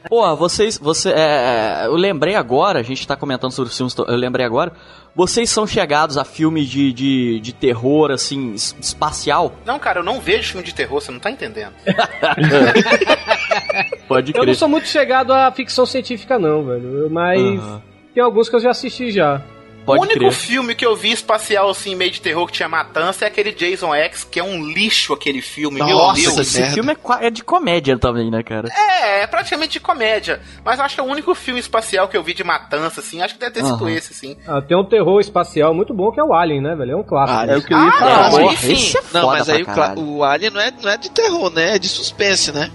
Pô, 0.08 0.34
vocês, 0.36 0.76
você, 0.76 1.10
é, 1.10 1.82
eu 1.84 1.94
lembrei 1.94 2.34
agora, 2.34 2.80
a 2.80 2.82
gente 2.82 3.06
tá 3.06 3.14
comentando 3.14 3.52
sobre 3.52 3.70
os 3.70 3.76
filmes, 3.76 3.94
eu 3.96 4.16
lembrei 4.16 4.44
agora, 4.44 4.72
vocês 5.14 5.48
são 5.48 5.64
chegados 5.68 6.18
a 6.18 6.24
filmes 6.24 6.68
de, 6.68 6.92
de, 6.92 7.38
de 7.40 7.52
terror, 7.52 8.10
assim, 8.10 8.52
es- 8.54 8.74
espacial? 8.80 9.54
Não, 9.64 9.78
cara, 9.78 10.00
eu 10.00 10.04
não 10.04 10.20
vejo 10.20 10.50
filme 10.50 10.66
de 10.66 10.74
terror, 10.74 11.00
você 11.00 11.12
não 11.12 11.20
tá 11.20 11.30
entendendo. 11.30 11.74
Pode 14.08 14.30
Eu 14.32 14.40
crer. 14.40 14.46
não 14.46 14.54
sou 14.54 14.68
muito 14.68 14.88
chegado 14.88 15.32
à 15.32 15.52
ficção 15.52 15.86
científica, 15.86 16.40
não, 16.40 16.66
velho. 16.66 17.08
Mas 17.08 17.40
Aham. 17.60 17.82
Tem 18.14 18.22
alguns 18.22 18.48
que 18.48 18.56
eu 18.56 18.60
já 18.60 18.70
assisti 18.70 19.10
já. 19.10 19.40
o 19.82 19.84
Pode 19.86 20.02
único 20.02 20.18
crer. 20.20 20.32
filme 20.32 20.74
que 20.74 20.84
eu 20.84 20.94
vi 20.94 21.10
espacial, 21.10 21.70
assim, 21.70 21.94
meio 21.94 22.10
de 22.10 22.20
terror 22.20 22.46
que 22.46 22.52
tinha 22.52 22.68
matança 22.68 23.24
é 23.24 23.28
aquele 23.28 23.50
Jason 23.52 23.94
X, 23.94 24.24
que 24.24 24.38
é 24.38 24.44
um 24.44 24.62
lixo 24.64 25.12
aquele 25.12 25.40
filme, 25.40 25.82
meu 25.82 25.96
Nossa, 25.96 26.20
Deus. 26.20 26.38
Esse 26.38 26.58
merda. 26.60 26.74
filme 26.74 26.92
é, 26.92 27.26
é 27.26 27.30
de 27.30 27.42
comédia 27.42 27.98
também, 27.98 28.30
né, 28.30 28.42
cara? 28.42 28.68
É, 28.72 29.22
é 29.22 29.26
praticamente 29.26 29.72
de 29.72 29.80
comédia. 29.80 30.40
Mas 30.64 30.78
eu 30.78 30.84
acho 30.84 30.94
que 30.96 31.00
é 31.00 31.04
o 31.04 31.06
único 31.06 31.34
filme 31.34 31.58
espacial 31.58 32.08
que 32.08 32.16
eu 32.16 32.22
vi 32.22 32.34
de 32.34 32.44
matança, 32.44 33.00
assim. 33.00 33.22
Acho 33.22 33.34
que 33.34 33.40
deve 33.40 33.52
ter 33.52 33.64
sido 33.64 33.84
Aham. 33.84 33.90
esse, 33.90 34.12
sim. 34.14 34.36
Ah, 34.46 34.60
tem 34.60 34.76
um 34.76 34.84
terror 34.84 35.18
espacial 35.18 35.72
muito 35.74 35.94
bom 35.94 36.12
que 36.12 36.20
é 36.20 36.24
o 36.24 36.34
Alien, 36.34 36.60
né, 36.60 36.74
velho? 36.76 36.92
É 36.92 36.96
um 36.96 37.02
clássico. 37.02 37.38
Alien. 37.38 37.54
É 37.54 37.58
o 37.58 37.62
que 37.64 37.72
eu 37.74 37.78
ia 37.78 37.88
Ah, 37.88 37.92
falar. 37.92 38.22
não, 38.22 38.30
Porra, 38.38 38.50
aí 38.50 38.56
sim. 38.58 38.72
esse 38.74 38.98
é 38.98 39.02
Não, 39.14 39.26
mas 39.28 39.48
aí 39.48 39.62
o, 39.96 40.00
o 40.18 40.24
Alien 40.24 40.50
não 40.50 40.60
é, 40.60 40.70
não 40.82 40.90
é 40.90 40.96
de 40.98 41.10
terror, 41.10 41.50
né? 41.50 41.76
É 41.76 41.78
de 41.78 41.88
suspense, 41.88 42.52
né? 42.52 42.70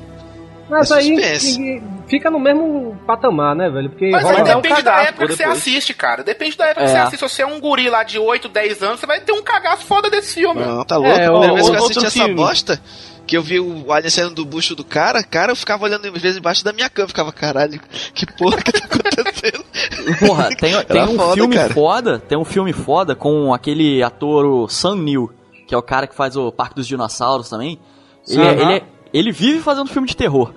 Mas 0.69 0.89
é 0.91 0.95
aí 0.95 1.15
que- 1.15 1.83
fica 2.07 2.29
no 2.31 2.39
mesmo 2.39 2.97
patamar, 3.05 3.55
né, 3.55 3.69
velho? 3.69 3.89
Porque 3.89 4.09
Mas 4.09 4.25
aí 4.25 4.41
até 4.41 4.55
um 4.57 4.61
depende 4.61 4.81
da 4.81 5.01
época 5.03 5.27
que 5.27 5.35
você 5.35 5.43
assiste, 5.43 5.93
cara. 5.93 6.23
Depende 6.23 6.57
da 6.57 6.65
época 6.65 6.85
que 6.85 6.91
É. 6.91 6.93
você 6.93 6.97
assiste. 6.97 7.19
Se 7.19 7.29
você 7.29 7.41
é 7.43 7.45
um 7.45 7.59
guri 7.59 7.89
lá 7.89 8.03
de 8.03 8.17
8, 8.17 8.49
10 8.49 8.81
anos, 8.81 8.99
você 8.99 9.05
vai 9.05 9.19
ter 9.21 9.31
um 9.31 9.43
cagaço 9.43 9.85
foda 9.85 10.09
desse 10.09 10.33
filme. 10.35 10.61
Não, 10.61 10.83
tá 10.83 10.97
louco. 10.97 11.11
É, 11.19 11.25
a 11.25 11.31
o- 11.31 11.39
primeira 11.39 11.53
vez 11.53 11.69
que 11.69 11.75
eu 11.75 11.81
outro 11.81 11.99
assisti 11.99 12.05
essa 12.19 12.25
filme. 12.25 12.35
bosta, 12.35 12.81
que 13.27 13.37
eu 13.37 13.41
vi 13.43 13.59
o 13.59 13.91
Alien 13.91 14.09
saindo 14.09 14.33
do 14.35 14.45
bucho 14.45 14.75
do 14.75 14.83
cara, 14.83 15.23
cara, 15.23 15.51
eu 15.51 15.55
ficava 15.55 15.83
olhando 15.83 16.07
às 16.07 16.21
vezes 16.21 16.37
embaixo 16.37 16.63
da 16.63 16.73
minha 16.73 16.89
cama, 16.89 17.07
ficava, 17.07 17.31
caralho, 17.31 17.79
que 18.13 18.25
porra 18.33 18.57
que 18.61 18.71
tá 18.71 18.85
acontecendo? 18.85 19.65
Porra, 20.19 20.49
tem, 20.55 20.83
tem 20.85 21.03
um 21.03 21.15
foda, 21.15 21.33
filme 21.33 21.55
cara. 21.55 21.73
foda, 21.73 22.19
tem 22.19 22.37
um 22.37 22.45
filme 22.45 22.73
foda 22.73 23.15
com 23.15 23.53
aquele 23.53 24.01
ator 24.03 24.45
o 24.45 24.67
Sam 24.67 24.95
Neill, 24.97 25.31
que 25.67 25.73
é 25.73 25.77
o 25.77 25.81
cara 25.81 26.05
que 26.07 26.15
faz 26.15 26.35
o 26.35 26.51
Parque 26.51 26.75
dos 26.75 26.87
Dinossauros 26.87 27.49
também. 27.49 27.79
Ele, 28.27 28.41
é- 28.41 28.51
ele, 28.53 28.73
é- 28.77 28.83
ele 29.17 29.31
vive 29.31 29.59
fazendo 29.59 29.89
filme 29.89 30.07
de 30.07 30.15
terror. 30.15 30.53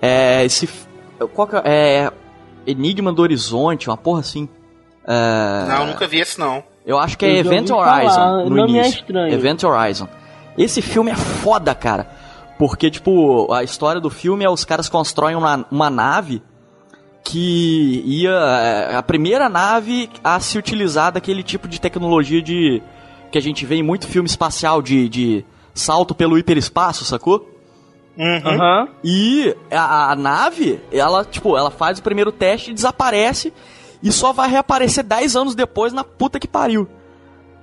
É, 0.00 0.44
esse... 0.44 0.68
Qual 1.34 1.48
que 1.48 1.56
é? 1.56 1.62
é... 1.64 2.12
Enigma 2.66 3.12
do 3.12 3.22
Horizonte, 3.22 3.88
uma 3.88 3.96
porra 3.96 4.20
assim. 4.20 4.48
É, 5.06 5.68
Não, 5.68 5.86
nunca 5.86 6.06
vi 6.06 6.18
esse, 6.18 6.38
não. 6.38 6.64
Eu 6.84 6.98
acho 6.98 7.16
que 7.16 7.24
é 7.24 7.30
Eu 7.30 7.36
Event 7.38 7.68
falar, 7.68 8.02
Horizon 8.02 8.46
o 8.46 8.50
no 8.50 8.56
nome 8.56 8.78
é 8.78 8.82
início. 8.82 9.00
estranho. 9.00 9.32
Event 9.32 9.62
Horizon. 9.62 10.08
Esse 10.58 10.82
filme 10.82 11.10
é 11.10 11.16
foda, 11.16 11.74
cara. 11.74 12.08
Porque, 12.58 12.90
tipo, 12.90 13.52
a 13.52 13.62
história 13.62 14.00
do 14.00 14.10
filme 14.10 14.44
é 14.44 14.50
os 14.50 14.64
caras 14.64 14.88
constroem 14.88 15.36
uma, 15.36 15.64
uma 15.70 15.90
nave 15.90 16.42
que 17.22 18.02
ia. 18.04 18.30
é, 18.30 18.96
a 18.96 19.02
primeira 19.02 19.48
nave 19.48 20.10
a 20.22 20.38
se 20.40 20.58
utilizar 20.58 21.12
daquele 21.12 21.42
tipo 21.42 21.68
de 21.68 21.80
tecnologia 21.80 22.42
de. 22.42 22.82
que 23.30 23.38
a 23.38 23.42
gente 23.42 23.64
vê 23.66 23.76
em 23.76 23.82
muito 23.82 24.06
filme 24.06 24.28
espacial 24.28 24.80
de, 24.82 25.08
de 25.08 25.44
salto 25.74 26.14
pelo 26.14 26.38
hiperespaço, 26.38 27.04
sacou? 27.04 27.55
Aham. 28.18 28.88
E 29.04 29.54
a, 29.70 30.12
a 30.12 30.16
nave, 30.16 30.80
ela, 30.90 31.24
tipo, 31.24 31.56
ela 31.56 31.70
faz 31.70 31.98
o 31.98 32.02
primeiro 32.02 32.32
teste 32.32 32.70
e 32.70 32.74
desaparece 32.74 33.52
e 34.02 34.10
só 34.10 34.32
vai 34.32 34.48
reaparecer 34.48 35.04
10 35.04 35.36
anos 35.36 35.54
depois 35.54 35.92
na 35.92 36.04
puta 36.04 36.38
que 36.38 36.48
pariu. 36.48 36.88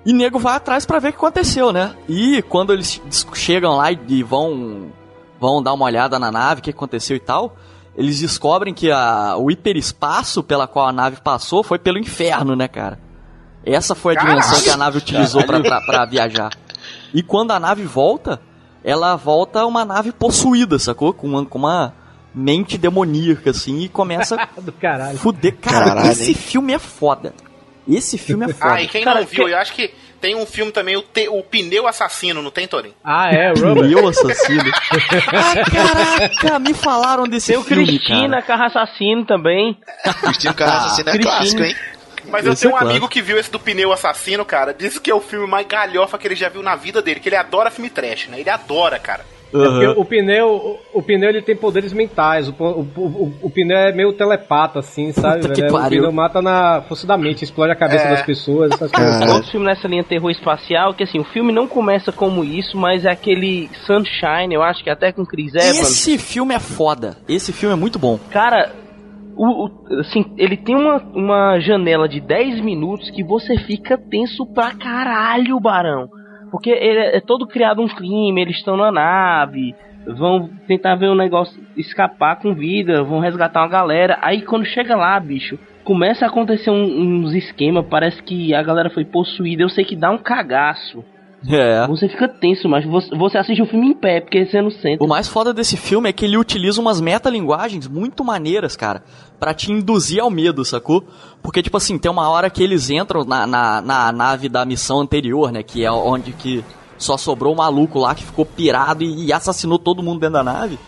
E 0.06 0.12
nego 0.12 0.38
vai 0.38 0.56
atrás 0.56 0.86
pra 0.86 1.00
ver 1.00 1.10
o 1.10 1.12
que 1.12 1.18
aconteceu, 1.18 1.72
né? 1.72 1.96
E 2.10 2.42
quando 2.44 2.74
eles 2.74 3.02
chegam 3.34 3.78
lá 3.78 3.92
e, 3.92 4.00
e 4.10 4.24
vão 4.24 4.92
vão 5.40 5.62
dar 5.62 5.74
uma 5.74 5.86
olhada 5.86 6.18
na 6.18 6.32
nave, 6.32 6.62
o 6.62 6.64
que 6.64 6.70
aconteceu 6.70 7.18
e 7.18 7.20
tal, 7.20 7.58
eles 7.98 8.20
descobrem 8.20 8.74
que 8.74 8.90
a, 8.92 9.36
o 9.38 9.52
hiperespaço 9.52 10.42
pela 10.42 10.68
qual 10.68 10.88
a 10.88 10.94
nave 10.94 11.22
passou 11.22 11.64
foi 11.64 11.78
pelo 11.78 11.98
inferno, 11.98 12.56
né, 12.56 12.68
cara? 12.68 13.00
Essa 13.66 13.96
foi 13.96 14.16
a 14.16 14.20
dimensão 14.20 14.50
Caralho. 14.50 14.64
que 14.64 14.70
a 14.70 14.78
nave 14.78 14.98
utilizou 14.98 15.44
pra 15.46 16.06
viajar. 16.06 16.50
E 17.14 17.22
quando 17.24 17.52
a 17.52 17.60
nave 17.60 17.84
volta, 17.84 18.42
ela 18.84 19.16
volta 19.16 19.66
uma 19.66 19.86
nave 19.86 20.12
possuída, 20.12 20.78
sacou? 20.80 21.14
Com 21.14 21.28
uma, 21.28 21.46
com 21.46 21.58
uma 21.58 21.94
mente 22.36 22.78
demoníaca, 22.78 23.52
assim, 23.52 23.80
e 23.82 23.90
começa 23.90 24.38
Do 24.62 24.72
caralho. 24.72 25.16
a 25.16 25.20
fuder. 25.20 25.56
Cara, 25.62 25.86
Caralho, 25.86 26.12
esse 26.12 26.30
hein? 26.32 26.36
filme 26.36 26.74
é 26.74 26.80
foda. 26.80 27.34
Esse 27.88 28.18
filme 28.18 28.46
é 28.46 28.48
foda. 28.54 28.74
Ah, 28.76 28.82
e 28.82 28.88
quem 28.88 29.04
Cara, 29.04 29.22
não 29.22 29.28
viu, 29.28 29.46
que- 29.46 29.52
eu 29.52 29.58
acho 29.58 29.74
que 29.74 29.94
tem 30.22 30.36
um 30.36 30.46
filme 30.46 30.72
também, 30.72 30.96
o, 30.96 31.02
Te- 31.02 31.28
o 31.28 31.44
Pneu 31.44 31.86
Assassino, 31.86 32.42
não 32.42 32.50
tem, 32.50 32.66
Torin? 32.66 32.94
Ah, 33.04 33.30
é, 33.30 33.50
Robert. 33.50 33.88
Meu 33.90 34.08
assassino. 34.08 34.64
ah, 35.34 35.70
caraca, 35.70 36.60
me 36.60 36.74
falaram 36.74 37.24
desse 37.28 37.48
Tem 37.52 37.58
o 37.58 37.64
filme, 37.64 37.86
Cristina, 37.86 38.42
cara. 38.42 38.42
Carro 38.44 38.64
Assassino 38.64 39.26
também. 39.26 39.78
Cristina 40.22 40.54
Carrasco 40.54 40.86
Assassino 40.86 41.10
é 41.10 41.12
Cristina. 41.12 41.36
clássico, 41.38 41.64
hein? 41.64 41.76
Mas 42.30 42.46
eu 42.46 42.54
Esse 42.54 42.64
tenho 42.64 42.78
é 42.78 42.84
um 42.84 42.88
amigo 42.90 43.08
que 43.08 43.22
viu 43.22 43.38
esse 43.38 43.52
do 43.52 43.60
Pneu 43.60 43.92
Assassino, 43.92 44.46
cara. 44.46 44.74
Disse 44.74 45.00
que 45.00 45.12
é 45.12 45.16
o 45.16 45.22
filme 45.22 45.48
mais 45.48 45.68
galhofa 45.68 46.18
que 46.18 46.28
ele 46.28 46.36
já 46.36 46.50
viu 46.50 46.62
na 46.64 46.76
vida 46.76 47.02
dele, 47.02 47.20
que 47.20 47.30
ele 47.30 47.36
adora 47.36 47.70
filme 47.72 47.90
trash, 47.90 48.28
né? 48.30 48.40
Ele 48.40 48.50
adora, 48.50 48.98
cara. 49.00 49.26
É 49.56 49.56
porque 49.56 49.86
Aham. 49.86 49.94
o 49.98 50.04
pneu, 50.06 50.48
o, 50.50 50.80
o 51.00 51.04
pneu 51.04 51.30
ele 51.30 51.42
tem 51.44 51.56
poderes 51.56 51.94
mentais. 51.94 52.50
O, 52.50 52.54
o, 52.60 52.82
o, 52.96 53.34
o 53.44 53.50
pneu 53.52 53.78
é 53.78 53.92
meio 53.94 54.12
telepata, 54.12 54.80
assim, 54.80 55.12
sabe? 55.12 55.48
Velho? 55.48 55.76
O 55.76 55.90
pneu 55.90 56.12
mata 56.12 56.42
na 56.42 56.82
força 56.88 57.06
da 57.06 57.16
mente, 57.16 57.44
explode 57.44 57.72
a 57.72 57.76
cabeça 57.76 58.06
É. 58.06 58.10
das 58.10 58.24
pessoas, 58.24 58.72
essas 58.72 58.92
coisas. 58.92 59.20
Cara. 59.20 59.32
Outro 59.34 59.52
filme 59.52 59.68
nessa 59.68 59.88
linha 59.88 60.04
terror 60.04 60.32
espacial, 60.32 60.96
que 60.96 61.04
assim, 61.04 61.20
o 61.20 61.24
filme 61.24 61.54
não 61.54 61.68
começa 61.68 62.12
como 62.12 62.44
isso, 62.44 62.76
mas 62.76 63.06
é 63.06 63.12
aquele 63.12 63.70
Sunshine, 63.86 64.56
eu 64.56 64.64
acho 64.64 64.84
que 64.84 64.90
até 64.90 65.12
com 65.12 65.24
Chris 65.24 65.54
Evans. 65.54 65.82
Esse 65.82 66.18
filme 66.18 66.56
é 66.56 66.60
foda. 66.60 67.16
Esse 67.30 67.54
filme 67.54 67.74
é 67.74 67.78
muito 67.78 68.00
bom. 68.00 68.20
Cara, 68.32 68.72
o, 69.36 69.66
o- 69.66 70.00
assim, 70.00 70.26
ele 70.38 70.58
tem 70.58 70.76
uma, 70.76 70.98
uma 71.14 71.60
janela 71.60 72.08
de 72.08 72.20
10 72.20 72.60
minutos 72.62 73.10
que 73.10 73.24
você 73.24 73.58
fica 73.58 73.98
tenso 73.98 74.46
pra 74.46 74.72
caralho, 74.76 75.60
Barão. 75.60 76.08
Porque 76.52 76.70
ele 76.70 77.00
é, 77.00 77.18
é 77.18 77.20
todo 77.22 77.48
criado 77.48 77.82
um 77.82 77.88
crime, 77.88 78.40
eles 78.42 78.58
estão 78.58 78.78
na 78.78 78.92
nave, 78.92 79.74
vão 80.06 80.50
tentar 80.68 80.96
ver 80.96 81.08
o 81.08 81.16
negócio 81.16 81.60
escapar 81.76 82.36
com 82.38 82.54
vida, 82.54 83.04
vão 83.04 83.20
resgatar 83.20 83.62
uma 83.62 83.68
galera. 83.70 84.20
Aí 84.22 84.42
quando 84.42 84.66
chega 84.66 84.96
lá, 84.96 85.20
bicho, 85.20 85.58
começa 85.84 86.26
a 86.26 86.28
acontecer 86.30 86.70
um- 86.70 87.24
uns 87.24 87.34
esquemas, 87.34 87.86
parece 87.90 88.22
que 88.22 88.54
a 88.54 88.62
galera 88.62 88.90
foi 88.90 89.04
possuída. 89.04 89.64
Eu 89.64 89.70
sei 89.70 89.84
que 89.84 89.96
dá 89.96 90.12
um 90.12 90.18
cagaço. 90.18 91.04
É. 91.48 91.86
Você 91.88 92.08
fica 92.08 92.28
tenso, 92.28 92.70
mas 92.70 92.86
você, 92.86 93.16
você 93.16 93.38
assiste 93.38 93.62
o 93.62 93.66
filme 93.66 93.88
em 93.88 93.94
pé, 93.94 94.22
porque 94.22 94.46
você 94.46 94.62
não 94.62 94.72
sente. 94.72 95.04
O 95.04 95.08
mais 95.08 95.28
foda 95.28 95.54
desse 95.54 95.76
filme 95.76 96.10
é 96.10 96.14
que 96.14 96.26
ele 96.26 96.38
utiliza 96.38 96.80
umas 96.80 97.02
metalinguagens 97.02 97.88
muito 97.88 98.24
maneiras, 98.24 98.76
cara, 98.76 99.04
pra 99.40 99.54
te 99.54 99.72
induzir 99.72 100.22
ao 100.22 100.30
medo, 100.30 100.64
sacou? 100.64 101.04
Porque, 101.42 101.62
tipo 101.62 101.76
assim, 101.76 101.98
tem 101.98 102.10
uma 102.10 102.30
hora 102.30 102.50
que 102.50 102.64
eles 102.64 102.90
entram 102.90 103.26
na, 103.26 103.46
na, 103.46 103.82
na 103.82 104.12
nave 104.12 104.48
da 104.48 104.66
missão 104.66 105.02
anterior, 105.02 105.52
né? 105.52 105.64
Que 105.64 105.84
é 105.84 105.92
onde 105.92 106.32
que 106.32 106.64
só 106.98 107.18
sobrou 107.18 107.54
o 107.54 107.58
maluco 107.58 108.00
lá 108.00 108.16
que 108.16 108.24
ficou 108.24 108.46
pirado 108.46 109.04
e, 109.04 109.26
e 109.26 109.34
assassinou 109.34 109.78
todo 109.78 110.02
mundo 110.02 110.20
dentro 110.20 110.36
da 110.36 110.44
nave. 110.44 110.80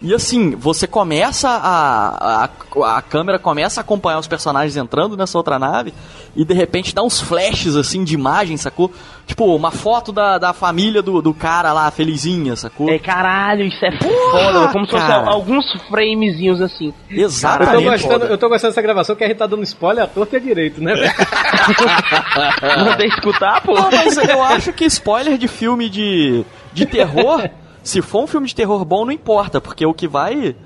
E 0.00 0.14
assim, 0.14 0.54
você 0.54 0.86
começa 0.86 1.48
a, 1.48 2.44
a. 2.44 2.48
A 2.96 3.02
câmera 3.02 3.38
começa 3.38 3.80
a 3.80 3.82
acompanhar 3.82 4.20
os 4.20 4.28
personagens 4.28 4.76
entrando 4.76 5.16
nessa 5.16 5.36
outra 5.36 5.58
nave 5.58 5.92
e 6.36 6.44
de 6.44 6.54
repente 6.54 6.94
dá 6.94 7.02
uns 7.02 7.20
flashes 7.20 7.74
assim 7.74 8.04
de 8.04 8.14
imagem, 8.14 8.56
sacou? 8.56 8.92
Tipo, 9.28 9.54
uma 9.54 9.70
foto 9.70 10.10
da, 10.10 10.38
da 10.38 10.54
família 10.54 11.02
do, 11.02 11.20
do 11.20 11.34
cara 11.34 11.70
lá, 11.74 11.90
felizinha, 11.90 12.56
sacou? 12.56 12.88
É 12.88 12.98
caralho, 12.98 13.62
isso 13.64 13.84
é 13.84 13.90
Porra, 13.90 14.30
foda, 14.30 14.68
como 14.72 14.86
se 14.86 14.90
fosse 14.90 15.06
cara. 15.06 15.28
alguns 15.28 15.70
framezinhos 15.90 16.62
assim. 16.62 16.94
Eu 17.10 17.18
tô, 17.18 17.24
Exatamente. 17.26 17.84
gostando, 17.84 18.24
eu 18.24 18.38
tô 18.38 18.48
gostando 18.48 18.70
dessa 18.72 18.80
gravação 18.80 19.14
que 19.14 19.22
a 19.22 19.28
gente 19.28 19.36
tá 19.36 19.46
dando 19.46 19.62
spoiler 19.64 20.04
à 20.04 20.06
torta 20.06 20.36
e 20.36 20.38
à 20.38 20.40
direito, 20.40 20.82
né, 20.82 20.94
velho? 20.94 21.12
Mandei 22.86 23.08
escutar, 23.08 23.60
pô. 23.60 23.74
Não, 23.74 23.90
mas 23.90 24.16
eu 24.16 24.42
acho 24.42 24.72
que 24.72 24.86
spoiler 24.86 25.36
de 25.36 25.46
filme 25.46 25.90
de, 25.90 26.42
de 26.72 26.86
terror, 26.86 27.50
se 27.82 28.00
for 28.00 28.24
um 28.24 28.26
filme 28.26 28.46
de 28.48 28.54
terror 28.54 28.82
bom, 28.82 29.04
não 29.04 29.12
importa, 29.12 29.60
porque 29.60 29.84
o 29.84 29.92
que 29.92 30.08
vai. 30.08 30.56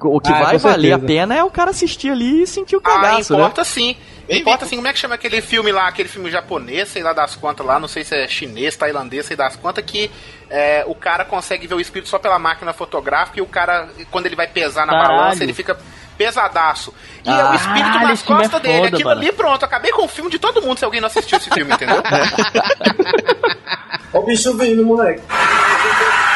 O 0.00 0.20
que 0.20 0.32
Ah, 0.32 0.42
vai 0.44 0.58
valer 0.58 0.92
a 0.92 0.98
pena 0.98 1.34
é 1.34 1.42
o 1.42 1.50
cara 1.50 1.70
assistir 1.70 2.10
ali 2.10 2.42
e 2.42 2.46
sentir 2.46 2.76
o 2.76 2.78
Ah, 2.78 2.82
cagaço, 2.82 3.32
né? 3.32 3.38
importa 3.40 3.64
sim. 3.64 3.96
Bem 4.28 4.40
importa 4.40 4.66
sim. 4.66 4.76
Como 4.76 4.86
é 4.88 4.92
que 4.92 4.98
chama 4.98 5.14
aquele 5.14 5.40
filme 5.40 5.72
lá, 5.72 5.88
aquele 5.88 6.08
filme 6.08 6.30
japonês, 6.30 6.88
sei 6.88 7.02
lá 7.02 7.12
das 7.12 7.34
quantas 7.34 7.66
lá, 7.66 7.80
não 7.80 7.88
sei 7.88 8.04
se 8.04 8.14
é 8.14 8.28
chinês, 8.28 8.76
tailandês, 8.76 9.26
sei 9.26 9.36
das 9.36 9.56
quantas, 9.56 9.82
que 9.84 10.10
é, 10.50 10.84
o 10.86 10.94
cara 10.94 11.24
consegue 11.24 11.66
ver 11.66 11.74
o 11.74 11.80
espírito 11.80 12.08
só 12.10 12.18
pela 12.18 12.38
máquina 12.38 12.72
fotográfica 12.72 13.38
e 13.38 13.42
o 13.42 13.46
cara, 13.46 13.88
quando 14.10 14.26
ele 14.26 14.36
vai 14.36 14.46
pesar 14.46 14.86
na 14.86 14.92
Caralho. 14.92 15.16
balança, 15.18 15.42
ele 15.42 15.54
fica 15.54 15.78
pesadaço. 16.18 16.92
E 17.24 17.30
é 17.30 17.32
Ah, 17.32 17.50
o 17.52 17.54
espírito 17.54 17.84
caralho, 17.86 18.08
nas 18.08 18.22
filme 18.22 18.40
é 18.40 18.42
costas 18.44 18.62
dele. 18.62 18.74
foda, 18.76 18.88
Aquilo 18.88 19.08
mano. 19.08 19.20
ali, 19.22 19.32
pronto. 19.32 19.64
Acabei 19.64 19.92
com 19.92 20.04
o 20.04 20.08
filme 20.08 20.30
de 20.30 20.38
todo 20.38 20.60
mundo 20.60 20.78
se 20.78 20.84
alguém 20.84 21.00
não 21.00 21.06
assistiu 21.06 21.38
esse 21.38 21.48
filme, 21.50 21.72
entendeu? 21.72 22.02
Ó 24.12 24.18
o 24.20 24.26
bicho 24.26 24.54
vindo, 24.58 24.84
moleque. 24.84 25.22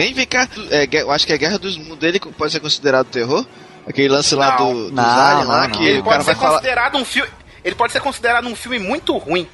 Hein, 0.00 0.12
vem 0.14 0.26
cá. 0.26 0.48
É, 0.70 0.88
eu 0.92 1.10
acho 1.10 1.26
que 1.26 1.32
a 1.32 1.36
Guerra 1.36 1.58
dos 1.58 1.76
Mundos 1.76 1.98
dele 1.98 2.18
pode 2.20 2.52
ser 2.52 2.60
considerado 2.60 3.06
terror? 3.06 3.44
Aquele 3.86 4.08
lance 4.08 4.34
lá 4.34 4.58
Não. 4.58 4.74
do, 4.74 4.82
dos 4.84 4.92
Não, 4.92 5.04
aliens 5.04 5.48
lá, 5.48 5.62
não, 5.62 5.70
que 5.70 5.78
não. 5.78 5.86
Ele 5.86 5.98
o 6.00 6.04
cara 6.04 6.16
pode 6.16 6.24
vai 6.26 6.34
ser 6.34 6.40
falar... 6.40 6.52
considerado 6.54 6.96
um 6.96 7.04
filme. 7.04 7.30
Ele 7.64 7.74
pode 7.74 7.92
ser 7.92 8.00
considerado 8.00 8.46
um 8.46 8.56
filme 8.56 8.78
muito 8.78 9.16
ruim. 9.16 9.48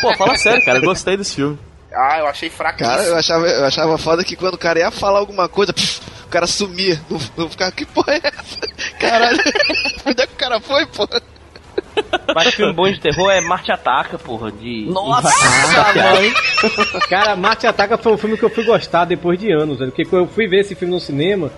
Pô, 0.00 0.14
fala 0.16 0.36
sério, 0.36 0.64
cara, 0.64 0.78
eu 0.78 0.82
gostei 0.82 1.16
desse 1.16 1.34
filme. 1.36 1.58
Ah, 1.92 2.18
eu 2.18 2.26
achei 2.26 2.48
fraquíssimo. 2.50 2.96
Cara, 2.96 3.02
eu 3.08 3.16
achava, 3.16 3.46
eu 3.48 3.64
achava 3.64 3.98
foda 3.98 4.22
que 4.22 4.36
quando 4.36 4.54
o 4.54 4.58
cara 4.58 4.78
ia 4.78 4.90
falar 4.90 5.18
alguma 5.18 5.48
coisa, 5.48 5.72
pff, 5.72 6.00
o 6.24 6.28
cara 6.28 6.46
sumia. 6.46 7.00
Não, 7.10 7.18
não 7.36 7.50
ficava, 7.50 7.72
que 7.72 7.84
porra 7.84 8.14
é 8.14 8.20
essa? 8.22 8.58
Caralho, 9.00 9.38
onde 10.06 10.22
é 10.22 10.26
que 10.26 10.34
o 10.34 10.36
cara 10.36 10.60
foi, 10.60 10.86
pô? 10.86 11.08
Mas 12.34 12.54
filme 12.54 12.72
bom 12.72 12.90
de 12.90 13.00
terror 13.00 13.30
é 13.30 13.40
Marte 13.40 13.72
Ataca, 13.72 14.18
porra, 14.18 14.50
de... 14.52 14.86
Nossa, 14.90 15.28
mãe. 15.94 16.32
Cara, 17.08 17.36
Marte 17.36 17.66
Ataca 17.66 17.98
foi 17.98 18.12
um 18.12 18.18
filme 18.18 18.36
que 18.36 18.44
eu 18.44 18.50
fui 18.50 18.64
gostar 18.64 19.04
depois 19.04 19.38
de 19.38 19.50
anos, 19.52 19.78
velho. 19.78 19.92
Porque 19.92 20.14
eu 20.14 20.26
fui 20.26 20.46
ver 20.46 20.60
esse 20.60 20.74
filme 20.74 20.94
no 20.94 21.00
cinema. 21.00 21.50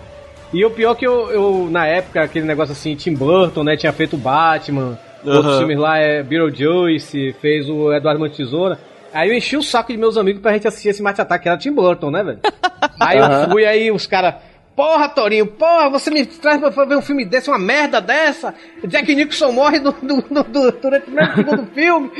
E 0.53 0.65
o 0.65 0.71
pior 0.71 0.95
que 0.95 1.07
eu, 1.07 1.31
eu, 1.31 1.69
na 1.71 1.87
época, 1.87 2.23
aquele 2.23 2.45
negócio 2.45 2.73
assim, 2.73 2.95
Tim 2.95 3.15
Burton, 3.15 3.65
né? 3.65 3.77
Tinha 3.77 3.93
feito 3.93 4.17
o 4.17 4.19
Batman, 4.19 4.99
outros 5.25 5.47
Aham. 5.47 5.59
filmes 5.59 5.79
lá, 5.79 5.99
é 5.99 6.23
Beetlejuice, 6.23 7.35
fez 7.41 7.69
o 7.71 7.93
Eduardo 7.93 8.21
Mão 8.21 8.29
de 8.29 8.37
Tesoura. 8.37 8.79
Aí 9.15 9.31
eu 9.31 9.35
enchi 9.35 9.57
o 9.57 9.63
saco 9.63 9.93
de 9.93 9.99
meus 9.99 10.17
amigos 10.17 10.41
pra 10.43 10.53
gente 10.53 10.67
assistir 10.67 10.89
esse 10.89 11.03
Marte 11.03 11.21
Ataca, 11.21 11.43
que 11.43 11.49
era 11.49 11.59
Tim 11.59 11.73
Burton, 11.73 12.11
né, 12.11 12.23
velho? 12.23 12.41
Aí 13.01 13.19
eu 13.19 13.51
fui, 13.51 13.65
aí 13.65 13.91
os 13.91 14.07
caras. 14.07 14.35
Porra, 14.83 15.09
Torinho, 15.09 15.47
porra, 15.47 15.89
você 15.91 16.11
me 16.11 16.27
traz 16.27 16.61
pra 16.61 16.85
ver 16.85 16.97
um 16.97 17.03
filme 17.03 17.25
desse, 17.25 17.49
uma 17.49 17.59
merda 17.59 18.01
dessa? 18.01 18.53
Jack 18.85 19.15
Nicholson 19.15 19.53
morre 19.53 19.79
do, 19.79 19.93
do, 19.93 20.21
do, 20.23 20.43
do- 20.43 20.73
durante 20.73 21.03
o 21.03 21.05
primeiro 21.13 21.35
segundo 21.37 21.67
filme. 21.73 22.11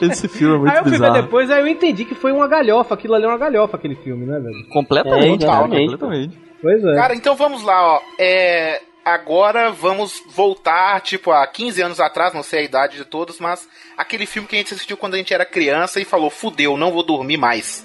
Esse 0.00 0.28
filme 0.28 0.54
é 0.54 0.58
muito 0.58 0.70
aí 0.72 0.78
eu 0.78 0.84
bizarro. 0.84 1.14
depois, 1.22 1.50
aí 1.50 1.60
eu 1.60 1.66
entendi 1.66 2.04
que 2.04 2.14
foi 2.14 2.30
uma 2.30 2.46
galhofa, 2.46 2.94
aquilo 2.94 3.14
ali 3.14 3.24
é 3.24 3.28
uma 3.28 3.38
galhofa, 3.38 3.76
aquele 3.76 3.96
filme, 3.96 4.24
né, 4.24 4.38
velho? 4.38 4.68
Completamente, 4.68 5.44
É, 5.44 5.48
cara, 5.48 5.68
completamente. 5.68 6.38
Pois 6.60 6.84
é. 6.84 6.94
Cara, 6.94 7.14
então 7.16 7.34
vamos 7.34 7.64
lá, 7.64 7.96
ó. 7.96 8.00
É, 8.18 8.80
agora 9.04 9.72
vamos 9.72 10.22
voltar, 10.28 11.00
tipo, 11.00 11.32
há 11.32 11.44
15 11.44 11.82
anos 11.82 11.98
atrás, 11.98 12.32
não 12.32 12.44
sei 12.44 12.60
a 12.60 12.64
idade 12.64 12.96
de 12.96 13.04
todos, 13.04 13.40
mas 13.40 13.68
aquele 13.98 14.26
filme 14.26 14.46
que 14.46 14.54
a 14.54 14.58
gente 14.58 14.74
assistiu 14.74 14.96
quando 14.96 15.14
a 15.14 15.18
gente 15.18 15.34
era 15.34 15.44
criança 15.44 15.98
e 16.00 16.04
falou, 16.04 16.30
fudeu, 16.30 16.76
não 16.76 16.92
vou 16.92 17.02
dormir 17.02 17.36
mais. 17.36 17.84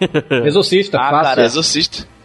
Exorcista, 0.44 0.98
Ah, 0.98 1.10
fácil. 1.10 1.24
cara. 1.28 1.44
Exorcista. 1.44 2.15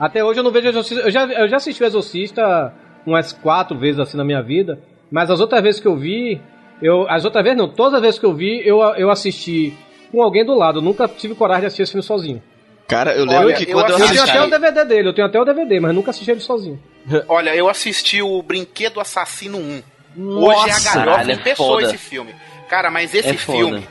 Até 0.00 0.24
hoje 0.24 0.40
eu 0.40 0.44
não 0.44 0.50
vejo 0.50 0.66
Exorcista. 0.68 1.04
Eu 1.04 1.10
já, 1.10 1.24
eu 1.26 1.46
já 1.48 1.56
assisti 1.58 1.82
o 1.82 1.86
Exorcista 1.86 2.72
umas 3.06 3.32
quatro 3.32 3.76
vezes 3.78 4.00
assim 4.00 4.16
na 4.16 4.24
minha 4.24 4.42
vida, 4.42 4.80
mas 5.10 5.30
as 5.30 5.38
outras 5.40 5.62
vezes 5.62 5.80
que 5.80 5.86
eu 5.86 5.94
vi, 5.94 6.40
eu, 6.82 7.06
as 7.08 7.24
outras 7.26 7.44
vezes 7.44 7.58
não, 7.58 7.68
todas 7.68 7.94
as 7.94 8.00
vezes 8.00 8.18
que 8.18 8.24
eu 8.26 8.32
vi, 8.34 8.66
eu, 8.66 8.80
eu 8.96 9.10
assisti 9.10 9.76
com 10.10 10.22
alguém 10.22 10.44
do 10.44 10.54
lado. 10.56 10.78
Eu 10.78 10.82
nunca 10.82 11.06
tive 11.06 11.34
coragem 11.34 11.60
de 11.62 11.66
assistir 11.66 11.82
esse 11.82 11.92
filme 11.92 12.02
sozinho. 12.02 12.42
Cara, 12.88 13.12
eu 13.14 13.24
lembro 13.24 13.46
Olha, 13.46 13.54
que 13.56 13.70
eu 13.70 13.74
quando 13.74 13.90
eu, 13.90 13.98
Eu 13.98 14.06
tenho 14.08 14.20
assisti- 14.22 14.30
até 14.38 14.42
o 14.42 14.50
DVD 14.50 14.84
dele, 14.84 15.08
eu 15.08 15.12
tenho 15.14 15.26
até 15.28 15.40
o 15.40 15.44
DVD, 15.44 15.78
mas 15.78 15.94
nunca 15.94 16.10
assisti 16.10 16.30
ele 16.30 16.40
sozinho. 16.40 16.80
Olha, 17.28 17.54
eu 17.54 17.68
assisti 17.68 18.20
o 18.22 18.42
Brinquedo 18.42 18.98
Assassino 19.00 19.58
1. 19.58 19.82
Hoje 20.18 20.58
é 20.58 20.62
a 20.62 20.66
Nossa, 20.66 20.94
galhofa 21.04 21.24
em 21.30 21.34
é 21.34 21.36
pessoa 21.36 21.68
foda. 21.80 21.82
esse 21.86 21.98
filme. 21.98 22.34
Cara, 22.68 22.90
mas 22.90 23.14
esse 23.14 23.28
É 23.28 23.34
foda. 23.34 23.82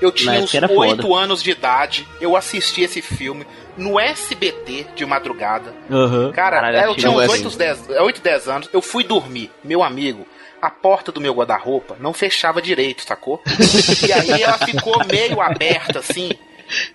Eu 0.00 0.12
tinha 0.12 0.32
uns 0.40 0.54
época 0.54 0.56
era 0.56 0.72
8 0.72 1.02
foda. 1.02 1.22
anos 1.22 1.42
de 1.42 1.50
idade, 1.50 2.06
eu 2.20 2.36
assisti 2.36 2.82
esse 2.82 3.02
filme 3.02 3.46
no 3.76 3.98
SBT 3.98 4.86
de 4.94 5.06
madrugada. 5.06 5.74
Aham. 5.90 6.32
Cara, 6.32 6.56
Caralho, 6.56 6.76
é, 6.76 6.80
eu 6.80 6.90
assisti 6.90 7.00
tinha 7.00 7.12
uns 7.12 7.22
S. 7.22 7.46
8, 7.46 7.58
10, 7.58 7.88
8, 8.00 8.20
10 8.20 8.48
anos, 8.48 8.70
eu 8.72 8.82
fui 8.82 9.04
dormir, 9.04 9.50
meu 9.62 9.82
amigo. 9.82 10.26
A 10.60 10.70
porta 10.70 11.12
do 11.12 11.20
meu 11.20 11.32
guarda-roupa 11.32 11.96
não 12.00 12.12
fechava 12.12 12.60
direito, 12.60 13.04
sacou? 13.04 13.40
e 14.06 14.12
aí 14.12 14.42
ela 14.42 14.58
ficou 14.58 15.04
meio 15.06 15.40
aberta, 15.40 16.00
assim. 16.00 16.30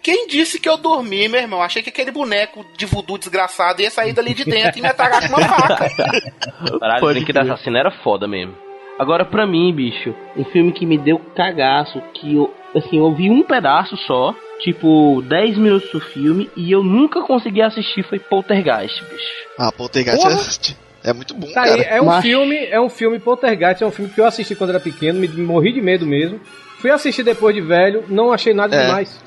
Quem 0.02 0.28
disse 0.28 0.60
que 0.60 0.70
eu 0.70 0.78
dormi, 0.78 1.28
meu 1.28 1.40
irmão? 1.40 1.62
Achei 1.62 1.82
que 1.82 1.90
aquele 1.90 2.12
boneco 2.12 2.66
de 2.78 2.86
voodoo 2.86 3.18
desgraçado 3.18 3.82
ia 3.82 3.90
sair 3.90 4.14
dali 4.14 4.34
de 4.34 4.44
dentro 4.44 4.78
e 4.78 4.82
me 4.82 4.88
atacar 4.88 5.22
com 5.22 5.36
uma 5.36 5.48
faca. 5.48 5.90
Caralho, 6.80 7.04
o 7.04 7.08
Brinquedo 7.08 7.40
crer. 7.40 7.52
Assassino 7.52 7.78
era 7.78 7.92
foda 8.04 8.28
mesmo. 8.28 8.56
Agora, 9.00 9.26
pra 9.26 9.46
mim, 9.48 9.74
bicho, 9.74 10.14
um 10.38 10.46
filme 10.46 10.72
que 10.72 10.86
me 10.86 10.98
deu 10.98 11.20
cagaço, 11.36 12.02
que 12.14 12.36
eu, 12.36 12.54
assim, 12.76 12.98
eu 12.98 13.14
vi 13.14 13.30
um 13.30 13.44
pedaço 13.44 13.98
só, 14.06 14.36
tipo 14.60 15.22
10 15.28 15.58
minutos 15.58 15.90
do 15.92 16.00
filme 16.00 16.50
e 16.56 16.72
eu 16.72 16.84
nunca 16.84 17.22
consegui 17.22 17.62
assistir 17.62 18.04
foi 18.04 18.20
Poltergeist, 18.20 19.02
bicho. 19.04 19.32
Ah, 19.58 19.72
Poltergeist 19.72 20.76
é, 21.04 21.10
é 21.10 21.14
muito 21.14 21.34
bom, 21.34 21.48
Tá 21.48 21.64
cara. 21.66 21.74
aí, 21.74 21.82
é 21.82 22.02
um 22.02 22.06
Mas- 22.06 22.22
filme, 22.24 22.56
é 22.68 22.80
um 22.80 22.90
filme 22.90 23.20
Poltergeist, 23.20 23.84
é 23.84 23.88
um 23.88 23.92
filme 23.92 24.12
que 24.12 24.22
eu 24.22 24.26
assisti 24.26 24.56
quando 24.56 24.70
era 24.70 24.80
pequeno, 24.80 25.20
me 25.20 25.28
morri 25.28 25.74
de 25.74 25.82
medo 25.82 26.06
mesmo. 26.06 26.40
Fui 26.80 26.92
assistir 26.92 27.24
depois 27.24 27.56
de 27.56 27.62
velho, 27.62 28.04
não 28.10 28.32
achei 28.32 28.54
nada 28.54 28.76
É. 28.76 28.86
demais. 28.86 29.20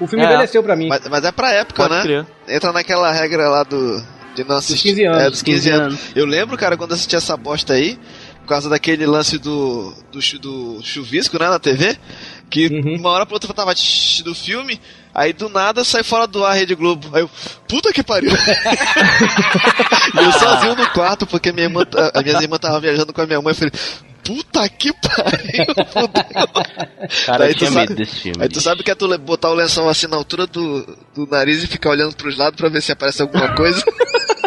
O 0.00 0.06
filme 0.06 0.24
É. 0.24 0.28
envelheceu 0.28 0.62
pra 0.62 0.76
mim. 0.76 0.88
Mas, 0.88 1.08
mas 1.08 1.24
é 1.24 1.32
pra 1.32 1.52
época, 1.52 1.84
Pode 1.84 1.94
né? 1.94 2.02
crer. 2.02 2.26
Entra 2.56 2.72
naquela 2.72 3.10
regra 3.12 3.48
lá 3.48 3.62
do. 3.62 4.02
De 4.34 4.42
não 4.42 4.56
assistir. 4.56 4.88
15 4.88 5.04
anos. 5.04 5.22
É, 5.22 5.30
dos 5.30 5.42
15 5.42 5.70
anos. 5.70 6.16
Eu 6.16 6.26
lembro, 6.26 6.56
cara, 6.58 6.76
quando 6.76 6.92
assisti 6.92 7.14
essa 7.14 7.36
bosta 7.36 7.74
aí, 7.74 7.96
por 8.44 8.48
causa 8.50 8.68
daquele 8.68 9.06
lance 9.06 9.38
do, 9.38 9.92
do, 10.12 10.20
chu- 10.20 10.38
do 10.38 10.78
chuvisco, 10.82 11.38
né, 11.38 11.48
na 11.48 11.58
TV, 11.58 11.96
que 12.50 12.66
Uhum. 12.68 12.96
uma 13.00 13.08
hora 13.08 13.24
pra 13.24 13.36
outra 13.36 13.50
eu 13.50 13.54
tava 13.54 13.72
do 14.22 14.34
filme, 14.34 14.78
aí 15.14 15.32
do 15.32 15.48
nada 15.48 15.82
sai 15.82 16.02
fora 16.02 16.26
do 16.26 16.44
ar 16.44 16.50
a 16.52 16.54
Rede 16.54 16.74
Globo. 16.74 17.08
Aí 17.14 17.22
eu, 17.22 17.30
puta 17.66 17.90
que 17.92 18.02
pariu! 18.02 18.30
e 20.14 20.24
eu 20.24 20.32
sozinho 20.32 20.76
no 20.76 20.86
quarto, 20.90 21.26
porque 21.26 21.50
minha 21.52 21.64
irmã, 21.66 21.86
a 22.14 22.20
minhas 22.22 22.42
irmãs 22.42 22.58
estavam 22.58 22.80
viajando 22.80 23.12
com 23.12 23.20
a 23.22 23.26
minha 23.26 23.40
mãe, 23.40 23.52
eu 23.52 23.56
falei, 23.56 23.72
puta 24.22 24.68
que 24.68 24.92
pariu! 24.92 25.66
fudeu." 25.90 26.24
Cara, 27.26 27.48
eu 27.48 27.54
tu 27.54 27.58
tinha 27.58 27.70
sabe- 27.70 27.80
medo 27.88 27.94
desse 27.94 28.14
filme. 28.20 28.42
Aí 28.42 28.48
tu 28.50 28.60
sabe 28.60 28.82
que 28.82 28.90
é 28.90 28.94
tu 28.94 29.18
botar 29.18 29.48
o 29.50 29.54
lençol 29.54 29.88
assim 29.88 30.06
na 30.06 30.16
altura 30.16 30.46
do, 30.46 30.82
do 31.14 31.26
nariz 31.26 31.62
e 31.62 31.66
ficar 31.66 31.88
olhando 31.90 32.14
pros 32.14 32.36
lados 32.36 32.58
pra 32.60 32.68
ver 32.68 32.82
se 32.82 32.92
aparece 32.92 33.22
alguma 33.22 33.54
coisa. 33.54 33.82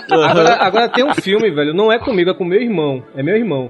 Agora, 0.10 0.56
agora 0.64 0.88
tem 0.88 1.04
um 1.04 1.14
filme, 1.14 1.52
velho, 1.52 1.74
não 1.74 1.92
é 1.92 2.00
comigo, 2.00 2.30
é 2.30 2.34
com 2.34 2.46
meu 2.46 2.62
irmão. 2.62 3.04
É 3.14 3.22
meu 3.22 3.36
irmão. 3.36 3.70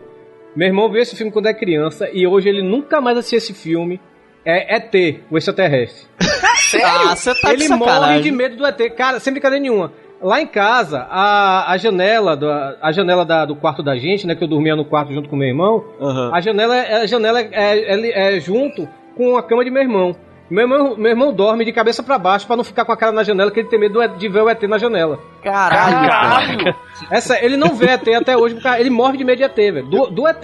Meu 0.58 0.68
irmão 0.68 0.90
viu 0.92 1.02
esse 1.02 1.16
filme 1.16 1.32
quando 1.32 1.46
é 1.46 1.54
criança 1.54 2.10
e 2.12 2.26
hoje 2.26 2.50
ele 2.50 2.64
nunca 2.64 3.00
mais 3.00 3.18
assistiu 3.18 3.38
esse 3.38 3.54
filme. 3.54 4.02
É 4.44 4.76
ET, 4.78 5.20
o 5.30 5.38
extraterrestre. 5.38 6.08
Ah, 6.84 7.16
você 7.16 7.34
tá 7.40 7.54
de 7.54 7.64
ele 7.64 7.70
morre 7.76 7.92
sacanagem. 7.92 8.22
de 8.24 8.32
medo 8.32 8.56
do 8.58 8.66
ET. 8.66 8.78
Cara, 8.96 9.20
sem 9.22 9.32
brincadeira 9.32 9.62
nenhuma. 9.62 9.94
Lá 10.22 10.42
em 10.42 10.48
casa, 10.48 11.08
a, 11.10 11.72
a 11.72 11.78
janela, 11.78 12.36
do, 12.36 12.50
a 12.50 12.92
janela 12.92 13.24
da- 13.24 13.46
do 13.46 13.56
quarto 13.56 13.82
da 13.84 13.96
gente, 13.96 14.26
né? 14.28 14.36
Que 14.36 14.44
eu 14.44 14.48
dormia 14.50 14.76
no 14.76 14.84
quarto 14.84 15.14
junto 15.14 15.30
com 15.30 15.36
meu 15.38 15.48
irmão. 15.48 15.86
Aham. 16.02 16.32
A 16.34 16.42
janela, 16.42 16.76
é- 16.76 16.94
a 17.04 17.06
janela 17.06 17.40
é, 17.40 17.48
é- 17.54 18.36
é 18.36 18.40
junto 18.42 18.88
com 19.16 19.38
a 19.38 19.44
cama 19.44 19.64
de 19.64 19.72
meu 19.72 19.82
irmão. 19.82 20.14
Meu 20.50 20.64
irmão, 20.64 20.96
meu 20.96 21.12
irmão 21.12 21.34
dorme 21.34 21.66
de 21.66 21.74
cabeça 21.74 22.02
pra 22.02 22.18
baixo 22.18 22.48
pra 22.48 22.56
não 22.56 22.64
ficar 22.64 22.86
com 22.86 22.92
a 22.92 22.98
cara 22.98 23.12
na 23.12 23.24
janela, 23.24 23.52
que 23.52 23.60
ele 23.60 23.68
tem 23.68 23.80
medo 23.80 24.00
do 24.00 24.08
de 24.18 24.30
ver 24.30 24.42
o 24.42 24.50
ET 24.50 24.62
na 24.64 24.78
janela. 24.78 25.20
Caralho, 25.44 26.10
cara. 26.10 26.10
Caralho! 26.10 26.76
Essa, 27.12 27.44
ele 27.44 27.58
não 27.58 27.76
vê 27.76 27.92
ET 27.92 28.08
até 28.16 28.38
hoje, 28.38 28.56
porque 28.56 28.68
ele 28.68 28.90
morre 28.90 29.18
de 29.18 29.24
medo 29.26 29.38
de 29.38 29.44
ET, 29.44 29.56
velho. 29.56 29.86
Do, 29.88 30.08
do 30.08 30.28
ET. 30.28 30.44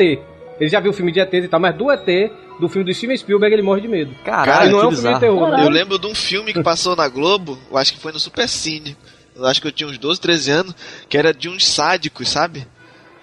Ele 0.59 0.69
já 0.69 0.79
viu 0.79 0.91
o 0.91 0.93
filme 0.93 1.11
de 1.11 1.19
ET 1.19 1.33
e 1.33 1.47
tal, 1.47 1.59
mas 1.59 1.75
do 1.75 1.89
ET, 1.89 2.31
do 2.59 2.67
filme 2.67 2.85
do 2.85 2.93
Steven 2.93 3.15
Spielberg, 3.15 3.53
ele 3.55 3.63
morre 3.63 3.81
de 3.81 3.87
medo. 3.87 4.13
Caralho, 4.25 4.71
não 4.71 4.81
é 4.81 4.87
um 4.87 4.91
filme 4.91 5.13
de 5.13 5.19
terror, 5.19 5.49
né? 5.49 5.65
Eu 5.65 5.69
lembro 5.69 5.97
de 5.97 6.07
um 6.07 6.15
filme 6.15 6.53
que 6.53 6.61
passou 6.61 6.95
na 6.95 7.07
Globo, 7.07 7.57
eu 7.71 7.77
acho 7.77 7.93
que 7.93 7.99
foi 7.99 8.11
no 8.11 8.19
Super 8.19 8.47
Cine. 8.47 8.95
Eu 9.35 9.45
acho 9.45 9.61
que 9.61 9.67
eu 9.67 9.71
tinha 9.71 9.89
uns 9.89 9.97
12, 9.97 10.21
13 10.21 10.51
anos, 10.51 10.75
que 11.09 11.17
era 11.17 11.33
de 11.33 11.49
uns 11.49 11.65
sádicos, 11.65 12.29
sabe? 12.29 12.67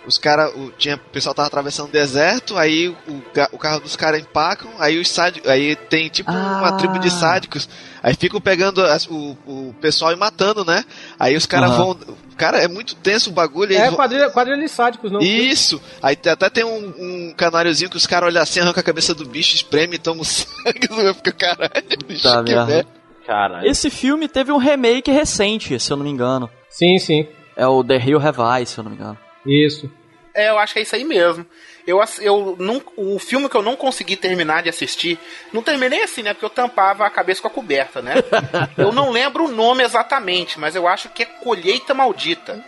Os 0.07 0.17
caras, 0.17 0.51
o, 0.57 0.71
tinha, 0.79 0.97
o 0.97 0.99
pessoal 0.99 1.35
tava 1.35 1.47
atravessando 1.49 1.89
o 1.89 1.93
deserto, 1.93 2.57
aí 2.57 2.89
o, 2.89 3.23
o 3.53 3.59
carro 3.59 3.81
dos 3.81 3.97
caras 3.97 4.21
empacam, 4.21 4.71
aí 4.79 4.99
os 4.99 5.09
sádicos, 5.11 5.49
aí 5.51 5.77
tem 5.77 6.09
tipo 6.09 6.31
uma 6.33 6.69
Ah. 6.69 6.73
tribo 6.73 6.99
de 6.99 7.11
sádicos, 7.11 7.69
aí 8.03 8.15
ficam 8.15 8.41
pegando 8.41 8.83
as- 8.83 9.07
o, 9.07 9.37
o 9.47 9.75
pessoal 9.81 10.11
e 10.13 10.17
matando, 10.17 10.65
né? 10.65 10.85
Aí 11.19 11.37
os 11.37 11.45
caras 11.47 11.71
Aham. 11.71 11.77
vão. 11.95 11.99
Cara, 12.37 12.57
é 12.59 12.67
muito 12.67 12.95
tenso 12.97 13.29
o 13.29 13.33
bagulho. 13.35 13.77
É 13.77 13.91
quadrilha, 13.93 14.31
quadrilha 14.31 14.59
de 14.63 14.69
sádicos, 14.71 15.13
não. 15.13 15.21
Isso! 15.21 15.79
Aí 16.03 16.17
até 16.27 16.49
tem 16.49 16.65
um, 16.65 16.95
um 17.29 17.35
canáriozinho 17.37 17.91
que 17.91 17.99
os 17.99 18.07
caras 18.07 18.29
olham 18.31 18.43
assim, 18.43 18.61
arrancam 18.61 18.81
a 18.81 18.85
cabeça 18.85 19.15
do 19.15 19.27
bicho, 19.27 19.55
espreme 19.55 19.97
e 19.97 19.99
toma 19.99 20.23
o 20.23 20.25
sangue. 20.27 20.89
Fica, 21.17 21.33
caralho, 21.33 21.71
bicho, 22.09 22.23
Tá 22.23 22.43
que 22.43 22.55
merda. 22.55 22.87
Caralho. 23.27 23.67
Esse 23.69 23.91
filme 23.91 24.27
teve 24.29 24.51
um 24.51 24.57
remake 24.57 25.11
recente, 25.11 25.79
se 25.79 25.93
eu 25.93 25.97
não 25.99 26.05
me 26.05 26.11
engano. 26.11 26.49
Sim, 26.71 26.99
sim. 26.99 27.29
É 27.55 27.67
o 27.67 27.85
The 27.85 27.99
Hill 27.99 28.19
Eyes, 28.57 28.71
se 28.71 28.79
eu 28.79 28.85
não 28.85 28.91
me 28.91 28.97
engano. 28.97 29.19
Isso. 29.47 29.91
É, 30.35 30.49
eu 30.51 30.59
acho 30.59 30.73
que 30.73 30.79
é 30.79 30.83
isso 30.83 30.95
aí 30.95 31.05
mesmo. 31.05 31.45
Eu, 31.87 32.01
eu 32.21 32.57
não, 32.59 32.81
o 32.97 33.19
filme 33.19 33.49
que 33.49 33.57
eu 33.57 33.63
não 33.63 33.75
consegui 33.75 34.15
terminar 34.15 34.63
de 34.63 34.69
assistir, 34.69 35.19
não 35.53 35.63
terminei 35.63 36.03
assim, 36.03 36.23
né? 36.23 36.33
Porque 36.33 36.45
eu 36.45 36.51
tampava 36.51 37.05
a 37.05 37.11
cabeça 37.11 37.41
com 37.43 37.49
a 37.49 37.51
coberta, 37.51 38.01
né? 38.01 38.15
eu 38.79 38.93
não 38.93 39.11
lembro 39.11 39.47
o 39.47 39.51
nome 39.51 39.83
exatamente, 39.83 40.59
mas 40.61 40.77
eu 40.77 40.87
acho 40.87 41.09
que 41.09 41.23
é 41.23 41.27
Colheita 41.27 41.93
Maldita. 41.95 42.63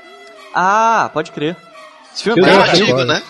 Ah, 0.55 1.09
pode 1.13 1.31
crer. 1.31 1.57
Esse 2.13 2.25
filme 2.25 2.41
Eu 2.43 2.47
é 2.47 2.51
bem 2.51 2.59
antigo, 2.63 2.91
agora. 3.01 3.05
né? 3.05 3.23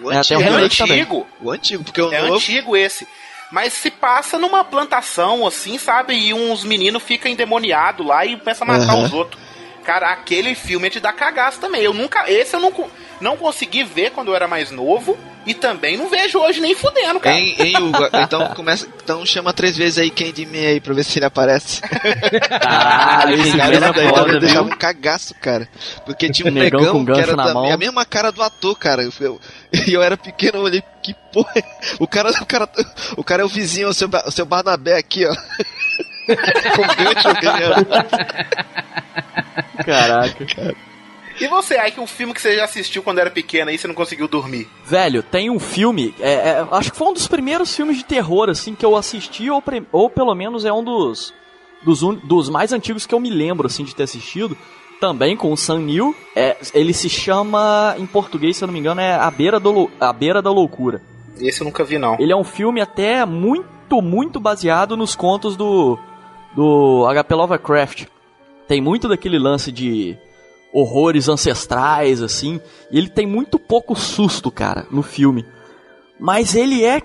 O 0.00 0.12
É, 0.12 0.16
antigo, 0.18 0.42
É 0.42 0.50
um 0.50 0.56
antigo, 0.56 1.26
o 1.40 1.50
antigo, 1.50 1.84
porque 1.84 2.02
o 2.02 2.12
é 2.12 2.20
novo. 2.22 2.34
antigo 2.34 2.76
esse. 2.76 3.06
Mas 3.50 3.72
se 3.72 3.90
passa 3.90 4.38
numa 4.38 4.64
plantação, 4.64 5.46
assim, 5.46 5.78
sabe? 5.78 6.14
E 6.14 6.34
uns 6.34 6.64
meninos 6.64 7.02
ficam 7.02 7.30
endemoniados 7.30 8.06
lá 8.06 8.24
e 8.26 8.36
começam 8.36 8.68
a 8.68 8.72
matar 8.78 8.94
Aham. 8.94 9.04
os 9.04 9.12
outros. 9.12 9.40
Cara, 9.86 10.10
aquele 10.10 10.56
filme 10.56 10.88
é 10.88 10.90
de 10.90 10.98
dar 10.98 11.12
cagaço 11.12 11.60
também. 11.60 11.80
Eu 11.82 11.94
nunca. 11.94 12.28
Esse 12.28 12.56
eu 12.56 12.60
não, 12.60 12.72
não 13.20 13.36
consegui 13.36 13.84
ver 13.84 14.10
quando 14.10 14.28
eu 14.28 14.34
era 14.34 14.48
mais 14.48 14.72
novo. 14.72 15.16
E 15.46 15.54
também 15.54 15.96
não 15.96 16.08
vejo 16.08 16.40
hoje 16.40 16.60
nem 16.60 16.74
fudendo, 16.74 17.20
cara. 17.20 17.36
Hein, 17.36 17.54
hein, 17.56 17.76
Hugo? 17.76 18.08
Então 18.20 18.48
começa. 18.48 18.88
Então 19.04 19.24
chama 19.24 19.52
três 19.52 19.76
vezes 19.76 19.96
aí 19.98 20.10
quem 20.10 20.32
de 20.32 20.44
mim 20.44 20.58
aí 20.58 20.80
pra 20.80 20.92
ver 20.92 21.04
se 21.04 21.20
ele 21.20 21.24
aparece. 21.26 21.80
Caralho, 21.82 23.40
esse 23.40 23.56
Cara, 23.56 23.76
é 23.76 23.92
daí 23.92 24.08
foda, 24.08 24.40
deixava 24.40 24.66
um 24.66 24.76
cagaço, 24.76 25.34
cara. 25.40 25.68
Porque 26.04 26.28
tinha 26.30 26.50
um 26.50 26.52
Negão 26.54 26.80
negão, 26.80 26.94
com 26.94 27.06
que 27.06 27.12
gancho 27.12 27.30
era 27.30 27.54
mão. 27.54 27.72
a 27.72 27.76
mesma 27.76 28.04
cara 28.04 28.32
do 28.32 28.42
ator, 28.42 28.76
cara. 28.76 29.04
Eu, 29.04 29.12
eu, 29.20 29.40
e 29.86 29.92
eu 29.92 30.02
era 30.02 30.16
pequeno, 30.16 30.58
eu 30.58 30.62
olhei, 30.62 30.82
que 31.00 31.14
porra. 31.32 31.52
é? 31.54 31.62
O 32.00 32.08
cara, 32.08 32.30
o 32.30 32.46
cara, 32.46 32.68
o 33.16 33.22
cara 33.22 33.42
é 33.42 33.44
o 33.44 33.48
vizinho, 33.48 33.88
o 33.88 33.94
seu, 33.94 34.08
o 34.26 34.30
seu 34.32 34.44
Barnabé 34.44 34.96
aqui, 34.98 35.24
ó. 35.26 35.32
Com 36.26 37.04
gancho, 37.04 37.40
ganhando. 37.40 37.86
Caraca. 39.84 40.74
E 41.40 41.46
você, 41.48 41.76
aí 41.76 41.92
que 41.92 42.00
um 42.00 42.06
filme 42.06 42.32
que 42.32 42.40
você 42.40 42.56
já 42.56 42.64
assistiu 42.64 43.02
quando 43.02 43.18
era 43.18 43.30
pequeno 43.30 43.70
aí 43.70 43.76
você 43.76 43.86
não 43.86 43.94
conseguiu 43.94 44.26
dormir? 44.26 44.68
Velho, 44.84 45.22
tem 45.22 45.50
um 45.50 45.58
filme, 45.58 46.14
é, 46.18 46.32
é, 46.32 46.66
acho 46.72 46.90
que 46.90 46.96
foi 46.96 47.08
um 47.08 47.12
dos 47.12 47.28
primeiros 47.28 47.74
filmes 47.76 47.98
de 47.98 48.04
terror, 48.04 48.48
assim, 48.48 48.74
que 48.74 48.84
eu 48.84 48.96
assisti, 48.96 49.50
ou, 49.50 49.60
pre- 49.60 49.84
ou 49.92 50.08
pelo 50.08 50.34
menos 50.34 50.64
é 50.64 50.72
um 50.72 50.82
dos, 50.82 51.34
dos, 51.84 52.02
un- 52.02 52.14
dos 52.24 52.48
mais 52.48 52.72
antigos 52.72 53.04
que 53.06 53.14
eu 53.14 53.20
me 53.20 53.28
lembro, 53.28 53.66
assim, 53.66 53.84
de 53.84 53.94
ter 53.94 54.04
assistido. 54.04 54.56
Também 54.98 55.36
com 55.36 55.52
o 55.52 55.56
Sam 55.58 55.80
Neill. 55.80 56.16
É, 56.34 56.56
ele 56.72 56.94
se 56.94 57.10
chama, 57.10 57.94
em 57.98 58.06
português, 58.06 58.56
se 58.56 58.64
eu 58.64 58.66
não 58.66 58.72
me 58.72 58.80
engano, 58.80 59.02
é 59.02 59.12
A 59.14 59.30
Beira, 59.30 59.60
do, 59.60 59.90
A 60.00 60.10
Beira 60.10 60.40
da 60.40 60.50
Loucura. 60.50 61.02
Esse 61.38 61.60
eu 61.60 61.66
nunca 61.66 61.84
vi, 61.84 61.98
não. 61.98 62.16
Ele 62.18 62.32
é 62.32 62.36
um 62.36 62.42
filme 62.42 62.80
até 62.80 63.26
muito, 63.26 64.00
muito 64.00 64.40
baseado 64.40 64.96
nos 64.96 65.14
contos 65.14 65.54
do, 65.54 65.98
do 66.56 67.06
H.P. 67.06 67.34
Lovecraft. 67.34 68.06
Tem 68.66 68.80
muito 68.80 69.08
daquele 69.08 69.38
lance 69.38 69.70
de 69.70 70.16
horrores 70.72 71.28
ancestrais, 71.28 72.22
assim. 72.22 72.58
E 72.90 72.98
ele 72.98 73.10
tem 73.10 73.26
muito 73.26 73.58
pouco 73.58 73.94
susto, 73.94 74.50
cara, 74.50 74.86
no 74.90 75.02
filme. 75.02 75.44
Mas 76.18 76.54
ele 76.54 76.82
é. 76.82 77.02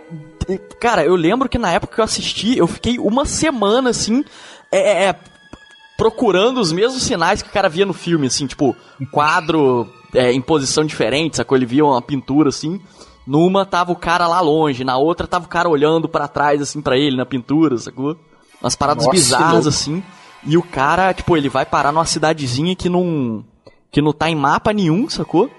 Cara, 0.80 1.06
eu 1.06 1.16
lembro 1.16 1.50
que 1.50 1.60
na 1.60 1.72
época 1.72 1.96
que 1.96 2.02
eu 2.02 2.06
assisti, 2.06 2.58
eu 2.58 2.66
fiquei 2.66 2.98
uma 2.98 3.26
semana, 3.26 3.90
assim, 3.92 4.24
é, 4.72 5.10
é, 5.10 5.16
procurando 5.98 6.60
os 6.60 6.72
mesmos 6.72 7.04
sinais 7.04 7.42
que 7.42 7.50
o 7.50 7.54
cara 7.54 7.70
via 7.70 7.86
no 7.86 7.94
filme, 7.94 8.28
assim, 8.28 8.48
tipo, 8.48 8.76
um 9.00 9.06
quadro 9.06 9.88
é, 10.16 10.32
em 10.32 10.42
posição 10.42 10.84
diferente, 10.84 11.38
sacou? 11.38 11.58
Ele 11.58 11.66
via 11.66 11.86
uma 11.86 12.02
pintura, 12.02 12.50
assim. 12.50 12.82
Numa 13.28 13.66
tava 13.66 13.92
o 13.92 13.96
cara 13.96 14.28
lá 14.28 14.42
longe, 14.42 14.84
na 14.84 14.98
outra 14.98 15.28
tava 15.28 15.46
o 15.46 15.50
cara 15.50 15.70
olhando 15.70 16.10
pra 16.10 16.28
trás, 16.28 16.62
assim, 16.62 16.82
pra 16.82 16.98
ele, 16.98 17.16
na 17.16 17.26
pintura, 17.26 17.78
sacou? 17.78 18.18
Umas 18.62 18.76
paradas 18.76 19.06
Nossa, 19.06 19.16
bizarras, 19.18 19.68
assim. 19.68 20.04
E 20.44 20.58
o 20.58 20.64
cara, 20.64 21.14
tipo, 21.14 21.36
ele 21.38 21.50
vai 21.50 21.66
parar 21.66 21.92
numa 21.92 22.06
cidadezinha 22.06 22.76
que 22.76 22.90
não. 22.90 23.44
que 23.92 24.02
não 24.02 24.14
tá 24.14 24.30
em 24.30 24.36
mapa 24.36 24.72
nenhum, 24.74 25.10
sacou? 25.10 25.50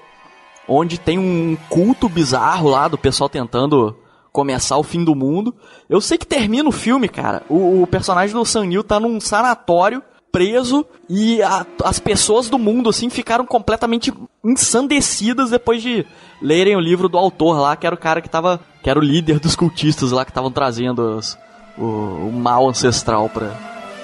Onde 0.69 0.99
tem 0.99 1.19
um 1.19 1.57
culto 1.69 2.09
bizarro 2.09 2.69
lá 2.71 2.87
do 2.89 2.97
pessoal 2.97 3.29
tentando 3.29 3.97
começar 4.33 4.77
o 4.79 4.83
fim 4.83 5.05
do 5.05 5.15
mundo. 5.15 5.55
Eu 5.91 6.01
sei 6.01 6.17
que 6.17 6.27
termina 6.27 6.69
o 6.69 6.73
filme, 6.73 7.09
cara. 7.09 7.43
O, 7.49 7.83
o 7.83 7.87
personagem 7.87 8.35
do 8.35 8.45
Sam 8.45 8.67
Neill 8.67 8.83
tá 8.85 8.99
num 8.99 9.21
sanatório, 9.21 10.03
preso, 10.31 10.87
e 11.11 11.43
a- 11.43 11.67
as 11.85 11.99
pessoas 11.99 12.49
do 12.49 12.59
mundo, 12.59 12.89
assim, 12.89 13.11
ficaram 13.11 13.45
completamente 13.45 14.11
ensandecidas 14.43 15.51
depois 15.51 15.83
de 15.83 16.07
lerem 16.41 16.77
o 16.77 16.81
livro 16.81 17.09
do 17.09 17.19
autor 17.19 17.61
lá, 17.61 17.77
que 17.77 17.87
era 17.87 17.95
o 17.95 17.99
cara 17.99 18.21
que 18.23 18.29
tava. 18.31 18.61
que 18.83 18.89
era 18.91 18.99
o 18.99 19.03
líder 19.03 19.39
dos 19.39 19.55
cultistas 19.55 20.11
lá 20.11 20.25
que 20.25 20.31
estavam 20.31 20.51
trazendo 20.51 21.17
os- 21.19 21.37
o, 21.77 21.85
o 21.85 22.33
mal 22.33 22.69
ancestral 22.69 23.29
pra, 23.29 23.51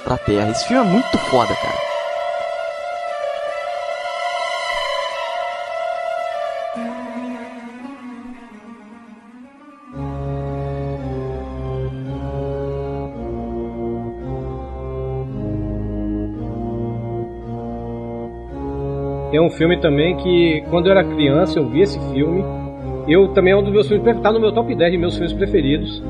pra 0.05 0.19
Terra. 0.19 0.51
Esse 0.51 0.67
filme 0.67 0.87
é 0.87 0.91
muito 0.91 1.19
foda, 1.19 1.55
cara. 1.55 1.89
Tem 19.31 19.39
um 19.41 19.51
filme 19.51 19.79
também 19.79 20.17
que, 20.17 20.65
quando 20.71 20.87
eu 20.87 20.93
era 20.93 21.05
criança, 21.05 21.59
eu 21.59 21.69
vi 21.69 21.83
esse 21.83 21.99
filme. 22.13 22.43
Eu 23.07 23.29
também 23.29 23.53
é 23.53 23.57
um 23.57 23.63
dos 23.63 23.73
meus 23.73 23.87
filmes 23.87 24.21
tá 24.21 24.33
no 24.33 24.41
meu 24.41 24.53
top 24.53 24.75
10 24.75 24.93
de 24.93 24.99
meus 24.99 25.15
filmes 25.15 25.35
preferidos. 25.35 26.03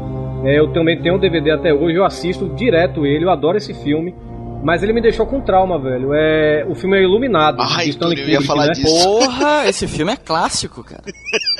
É, 0.44 0.58
eu 0.58 0.68
também 0.72 1.00
tenho 1.00 1.16
um 1.16 1.18
DVD 1.18 1.50
até 1.50 1.72
hoje, 1.74 1.96
eu 1.96 2.04
assisto 2.04 2.48
direto 2.54 3.04
ele, 3.04 3.24
eu 3.24 3.30
adoro 3.30 3.56
esse 3.56 3.74
filme. 3.74 4.14
Mas 4.62 4.82
ele 4.82 4.92
me 4.92 5.00
deixou 5.00 5.24
com 5.24 5.40
trauma, 5.40 5.78
velho. 5.78 6.12
É, 6.12 6.66
o 6.68 6.74
filme 6.74 6.98
é 6.98 7.02
Iluminado. 7.04 7.58
Ai, 7.60 7.84
de 7.84 7.90
Stanley 7.90 8.16
Túlio, 8.16 8.24
eu 8.24 8.28
ia 8.32 8.38
Kubrick, 8.38 8.46
falar 8.46 8.66
né? 8.66 8.72
disso. 8.72 9.04
Porra, 9.04 9.68
esse 9.68 9.86
filme 9.86 10.12
é 10.12 10.16
clássico, 10.16 10.82
cara. 10.82 11.02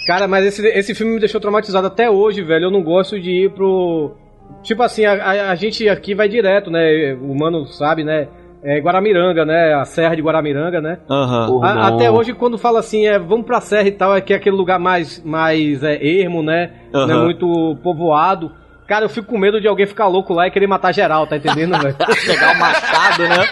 Cara, 0.07 0.27
mas 0.27 0.45
esse, 0.47 0.67
esse 0.67 0.95
filme 0.97 1.15
me 1.15 1.21
deixou 1.21 1.41
traumatizado 1.41 1.87
até 1.87 2.11
hoje, 2.11 2.43
velho. 2.43 2.65
Eu 2.65 2.71
não 2.73 2.83
gosto 2.83 3.19
de 3.21 3.45
ir 3.45 3.51
pro. 3.53 4.17
Tipo 4.65 4.83
assim, 4.83 5.05
a, 5.05 5.13
a- 5.13 5.51
a 5.51 5.55
gente 5.55 5.89
aqui 5.89 6.13
vai 6.13 6.29
direto, 6.29 6.73
né? 6.73 7.15
O 7.23 7.39
mano 7.39 7.67
sabe, 7.67 8.03
né? 8.03 8.27
É 8.65 8.81
Guaramiranga, 8.81 9.45
né? 9.45 9.75
A 9.75 9.85
Serra 9.85 10.17
de 10.17 10.23
Guaramiranga, 10.23 10.81
né? 10.81 10.99
Aham. 11.09 11.61
A- 11.63 11.87
até 11.89 12.11
hoje, 12.11 12.33
quando 12.35 12.59
fala 12.59 12.81
assim, 12.81 13.07
é, 13.07 13.17
vamos 13.17 13.47
pra 13.47 13.61
Serra 13.61 13.87
e 13.87 13.93
tal, 13.93 14.17
é 14.17 14.21
que 14.21 14.33
é 14.33 14.37
aquele 14.37 14.57
lugar 14.57 14.81
mais, 14.81 15.23
mais 15.25 15.85
é, 15.85 16.05
ermo, 16.05 16.43
né? 16.43 16.73
Não 16.93 17.03
é 17.23 17.25
muito 17.25 17.77
povoado. 17.81 18.51
Cara, 18.89 19.05
eu 19.05 19.09
fico 19.11 19.29
com 19.29 19.37
medo 19.39 19.61
de 19.61 19.69
alguém 19.69 19.87
ficar 19.87 20.07
louco 20.07 20.33
lá 20.33 20.47
e 20.47 20.51
querer 20.51 20.67
matar 20.67 20.95
geral, 20.95 21.27
tá 21.27 21.37
entendendo, 21.37 21.79
velho? 21.79 21.95
Pegar 22.27 22.55
o 22.55 22.59
machado, 22.59 23.29
né? 23.29 23.47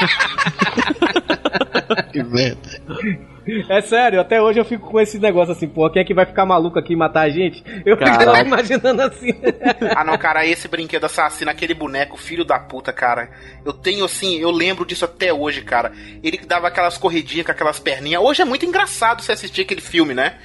Que 2.10 2.22
merda. 2.22 2.80
É 3.68 3.80
sério, 3.82 4.18
até 4.18 4.40
hoje 4.40 4.58
eu 4.58 4.64
fico 4.64 4.90
com 4.90 4.98
esse 4.98 5.18
negócio 5.18 5.52
assim, 5.52 5.68
pô, 5.68 5.88
quem 5.90 6.00
é 6.00 6.04
que 6.04 6.14
vai 6.14 6.24
ficar 6.24 6.46
maluco 6.46 6.78
aqui 6.78 6.94
e 6.94 6.96
matar 6.96 7.20
a 7.20 7.28
gente? 7.28 7.62
Eu 7.84 7.96
fico 7.98 8.10
Caraca. 8.10 8.40
imaginando 8.40 9.02
assim. 9.02 9.30
Ah 9.94 10.02
não, 10.02 10.16
cara, 10.16 10.44
esse 10.46 10.66
brinquedo 10.66 11.04
assassino, 11.04 11.50
aquele 11.50 11.74
boneco, 11.74 12.16
filho 12.16 12.44
da 12.44 12.58
puta, 12.58 12.90
cara. 12.90 13.28
Eu 13.64 13.74
tenho 13.74 14.06
assim, 14.06 14.38
eu 14.38 14.50
lembro 14.50 14.86
disso 14.86 15.04
até 15.04 15.32
hoje, 15.34 15.60
cara. 15.60 15.92
Ele 16.24 16.38
que 16.38 16.46
dava 16.46 16.66
aquelas 16.66 16.96
corridinhas 16.96 17.44
com 17.44 17.52
aquelas 17.52 17.78
perninhas. 17.78 18.22
Hoje 18.22 18.40
é 18.40 18.44
muito 18.44 18.64
engraçado 18.64 19.22
você 19.22 19.32
assistir 19.32 19.60
aquele 19.60 19.82
filme, 19.82 20.14
né? 20.14 20.38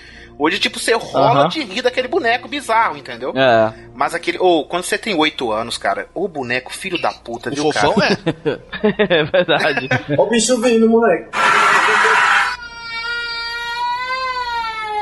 Hoje, 0.43 0.57
tipo, 0.57 0.79
você 0.79 0.93
rola 0.95 1.41
Aham. 1.41 1.49
de 1.49 1.61
rir 1.61 1.83
daquele 1.83 2.07
boneco 2.07 2.47
bizarro, 2.47 2.97
entendeu? 2.97 3.31
É. 3.35 3.71
Mas 3.93 4.15
aquele. 4.15 4.39
Ou, 4.39 4.65
quando 4.65 4.81
você 4.81 4.97
tem 4.97 5.13
8 5.15 5.51
anos, 5.51 5.77
cara, 5.77 6.07
o 6.15 6.27
boneco, 6.27 6.73
filho 6.73 6.99
da 6.99 7.11
puta, 7.11 7.51
O 7.51 7.53
viu, 7.53 7.63
fofão 7.65 7.93
cara? 7.93 8.17
é? 8.43 8.59
É 9.19 9.23
verdade. 9.23 9.87
Ó 10.17 10.23
o 10.23 10.29
bicho 10.31 10.59
vindo, 10.59 10.89
moleque. 10.89 11.29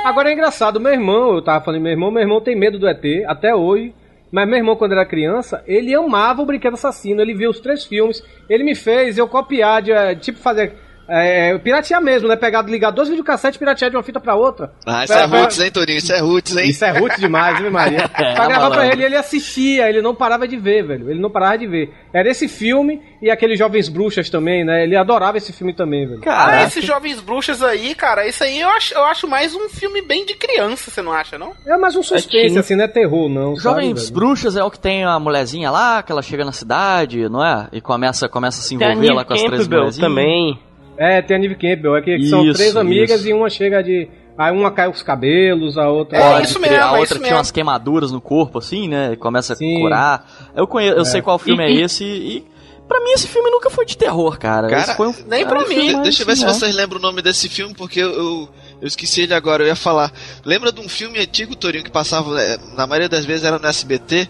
Agora 0.04 0.30
é 0.30 0.34
engraçado, 0.34 0.78
meu 0.78 0.92
irmão, 0.92 1.36
eu 1.36 1.42
tava 1.42 1.64
falando, 1.64 1.84
meu 1.84 1.92
irmão, 1.94 2.12
meu 2.12 2.22
irmão 2.22 2.42
tem 2.42 2.58
medo 2.58 2.78
do 2.78 2.90
ET, 2.90 3.04
até 3.26 3.56
hoje. 3.56 3.94
Mas 4.30 4.46
meu 4.46 4.58
irmão, 4.58 4.76
quando 4.76 4.92
era 4.92 5.06
criança, 5.06 5.64
ele 5.66 5.96
amava 5.96 6.42
o 6.42 6.46
Brinquedo 6.46 6.74
Assassino, 6.74 7.22
ele 7.22 7.34
viu 7.34 7.50
os 7.50 7.62
três 7.62 7.86
filmes, 7.86 8.22
ele 8.50 8.66
me 8.66 8.76
fez 8.76 9.18
eu 9.18 9.28
copiar, 9.28 9.82
de, 9.82 9.92
eh, 9.94 10.16
tipo 10.16 10.38
fazer. 10.38 10.74
É, 11.10 11.58
piratear 11.58 12.02
mesmo, 12.02 12.28
né? 12.28 12.36
Pegar, 12.36 12.62
ligar 12.64 12.92
dois 12.92 13.10
videocassetes 13.10 13.56
e 13.56 13.60
piratear 13.60 13.90
de 13.90 13.98
uma 13.98 14.04
fita 14.04 14.20
pra 14.20 14.36
outra. 14.36 14.72
Ah, 14.86 15.04
isso 15.04 15.14
é, 15.14 15.28
Pra- 15.28 15.40
roots, 15.40 15.60
hein, 15.60 15.72
Torinho? 15.72 15.98
Isso 15.98 16.14
é 16.14 16.20
roots, 16.20 16.56
hein? 16.56 16.70
Isso 16.70 16.86
é 16.86 16.92
roots 16.92 17.20
demais, 17.20 17.60
viu, 17.60 17.72
Maria? 17.72 18.08
pra 18.10 18.34
gravar 18.34 18.50
malandro. 18.50 18.72
pra 18.80 18.88
ele, 18.88 19.04
ele 19.04 19.16
assistia, 19.16 19.90
ele 19.90 20.02
não 20.02 20.14
parava 20.16 20.48
de 20.48 20.56
ver, 20.58 20.86
velho. 20.86 21.10
Ele 21.10 21.20
não 21.20 21.30
parava 21.30 21.58
de 21.58 21.68
ver. 21.68 21.94
Era 22.14 22.30
esse 22.30 22.48
filme 22.48 23.02
e 23.22 23.30
aqueles 23.30 23.58
Jovens 23.58 23.90
Bruxas 23.90 24.30
também, 24.30 24.64
né? 24.64 24.84
Ele 24.84 24.96
adorava 24.96 25.38
esse 25.38 25.52
filme 25.52 25.74
também, 25.74 26.06
velho. 26.08 26.20
Ah, 26.22 26.26
Caraca. 26.26 26.64
esses 26.64 26.86
jovens 26.86 27.20
bruxas 27.20 27.62
aí, 27.64 27.94
cara, 27.96 28.28
isso 28.28 28.44
aí 28.44 28.60
eu 28.60 28.70
acho, 28.70 28.94
eu 28.94 29.04
acho 29.06 29.28
mais 29.28 29.54
um 29.56 29.68
filme 29.70 30.02
bem 30.02 30.26
de 30.26 30.34
criança, 30.36 30.90
você 30.92 31.02
não 31.02 31.12
acha, 31.12 31.38
não? 31.38 31.54
É 31.66 31.78
mais 31.78 31.96
um 31.96 32.04
suspense, 32.04 32.30
teen. 32.50 32.58
assim, 32.58 32.76
não 32.76 32.84
é 32.84 32.88
terror, 32.88 33.30
não. 33.30 33.56
sabe, 33.56 33.62
Jovens 33.82 34.02
velho? 34.04 34.14
Bruxas 34.14 34.56
é 34.56 34.64
o 34.64 34.72
que 34.72 34.80
tem 34.80 35.04
a 35.04 35.20
mulherzinha 35.20 35.70
lá, 35.72 36.02
que 36.04 36.12
ela 36.12 36.22
chega 36.22 36.46
na 36.46 36.52
cidade, 36.52 37.28
não 37.30 37.44
é? 37.44 37.68
E 37.74 37.82
começa, 37.82 38.28
começa 38.30 38.60
a 38.60 38.64
se 38.64 38.76
envolver 38.76 39.12
lá 39.14 39.24
com 39.26 39.34
as 39.34 39.44
três 39.44 39.68
mulherzinhas. 39.68 39.98
também. 39.98 40.60
É, 41.00 41.22
tem 41.22 41.38
a 41.38 41.40
Neve 41.40 41.56
Campbell, 41.56 41.96
é 41.96 42.02
que, 42.02 42.18
que 42.18 42.26
são 42.28 42.44
Isso, 42.46 42.54
três 42.58 42.76
amigas 42.76 43.22
isso. 43.22 43.30
e 43.30 43.34
uma 43.34 43.50
chega 43.50 43.82
de. 43.82 44.10
Aí 44.38 44.52
uma 44.54 44.70
cai 44.72 44.90
os 44.90 45.02
cabelos, 45.02 45.78
a 45.78 45.90
outra. 45.90 46.18
É, 46.18 46.22
Pode 46.34 46.48
isso 46.48 46.60
mesmo, 46.60 46.76
a 46.76 46.80
é 46.80 46.86
outra 46.86 47.04
isso 47.04 47.14
tinha 47.16 47.22
mesmo. 47.24 47.38
umas 47.38 47.52
queimaduras 47.52 48.12
no 48.12 48.22
corpo, 48.22 48.58
assim, 48.60 48.88
né? 48.88 49.12
E 49.14 49.18
começa 49.18 49.56
Sim. 49.56 49.78
a 49.78 49.80
curar. 49.80 50.32
Eu, 50.56 50.68
conheço, 50.68 50.98
eu 50.98 51.06
sei 51.06 51.22
qual 51.22 51.40
filme 51.40 51.64
E- 51.64 51.68
é 51.68 51.72
e- 51.72 51.82
esse 51.84 52.04
e. 52.04 52.46
Pra 52.88 53.00
mim, 53.02 53.12
esse 53.12 53.28
filme 53.28 53.52
nunca 53.52 53.70
foi 53.70 53.86
de 53.86 53.96
terror, 53.96 54.40
cara. 54.40 54.68
Cara, 54.68 54.96
um, 55.04 55.14
nem 55.28 55.46
pra 55.46 55.62
é 55.62 55.68
mim. 55.68 55.76
filme 55.90 56.02
Deixa 56.04 56.24
eu 56.24 56.26
ver 56.26 56.36
se 56.36 56.44
assim, 56.44 56.56
ó. 56.56 56.60
vocês 56.60 56.76
lembram 56.76 56.98
o 56.98 57.02
nome 57.02 57.22
desse 57.22 57.48
filme, 57.48 57.72
porque 57.76 58.00
eu, 58.00 58.10
eu, 58.12 58.50
eu 58.82 58.88
esqueci 58.88 59.22
ele 59.22 59.34
agora, 59.36 59.62
eu 59.64 59.68
ia 59.68 59.76
falar. 59.76 60.12
Lembra 60.44 60.72
de 60.72 60.82
um 60.82 60.90
filme 60.90 61.20
antigo, 61.20 61.56
Torinho, 61.56 61.84
que 61.84 61.92
passava, 61.92 62.42
é, 62.42 62.58
na 62.76 62.88
maioria 62.88 63.08
das 63.08 63.26
vezes 63.26 63.46
era 63.46 63.60
no 63.60 63.68
SBT, 63.68 64.28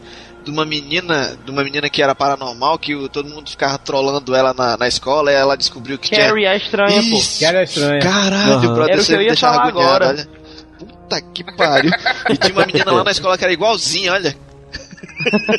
de 0.49 0.55
uma 0.55 0.65
menina, 0.65 1.37
de 1.45 1.51
uma 1.51 1.63
menina 1.63 1.89
que 1.89 2.01
era 2.01 2.15
paranormal, 2.15 2.77
que 2.79 2.95
o- 2.95 3.07
todo 3.07 3.29
mundo 3.29 3.49
ficava 3.49 3.77
trolando 3.77 4.35
ela 4.35 4.53
na, 4.53 4.75
na 4.77 4.87
escola, 4.87 5.31
e 5.31 5.35
ela 5.35 5.55
descobriu 5.55 5.97
que 5.97 6.09
Carrie 6.15 6.47
a 6.47 6.55
estranha, 6.55 6.99
tinha... 7.01 7.11
pô. 7.11 7.17
Isso, 7.17 7.39
Que 7.39 7.45
era 7.45 7.63
estranha. 7.63 8.01
Caralho, 8.01 8.53
Aham. 8.53 8.73
brother, 8.73 8.89
Era 8.89 8.97
o 8.97 9.01
isso 9.01 9.09
que 9.11 9.15
eu 9.17 9.21
ia 9.21 9.27
deixava 9.29 9.55
falar 9.55 9.67
agoniado, 9.69 9.95
agora. 9.95 10.07
olha. 10.09 10.39
Puta 10.79 11.21
que 11.21 11.43
pariu. 11.55 11.91
E 12.29 12.37
tinha 12.37 12.53
uma 12.53 12.65
menina 12.65 12.91
lá 12.91 13.03
na 13.03 13.11
escola 13.11 13.37
que 13.37 13.43
era 13.43 13.53
igualzinha, 13.53 14.13
olha. 14.13 14.35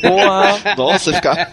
Porra. 0.01 0.75
Nossa, 0.77 1.13
ficava. 1.13 1.47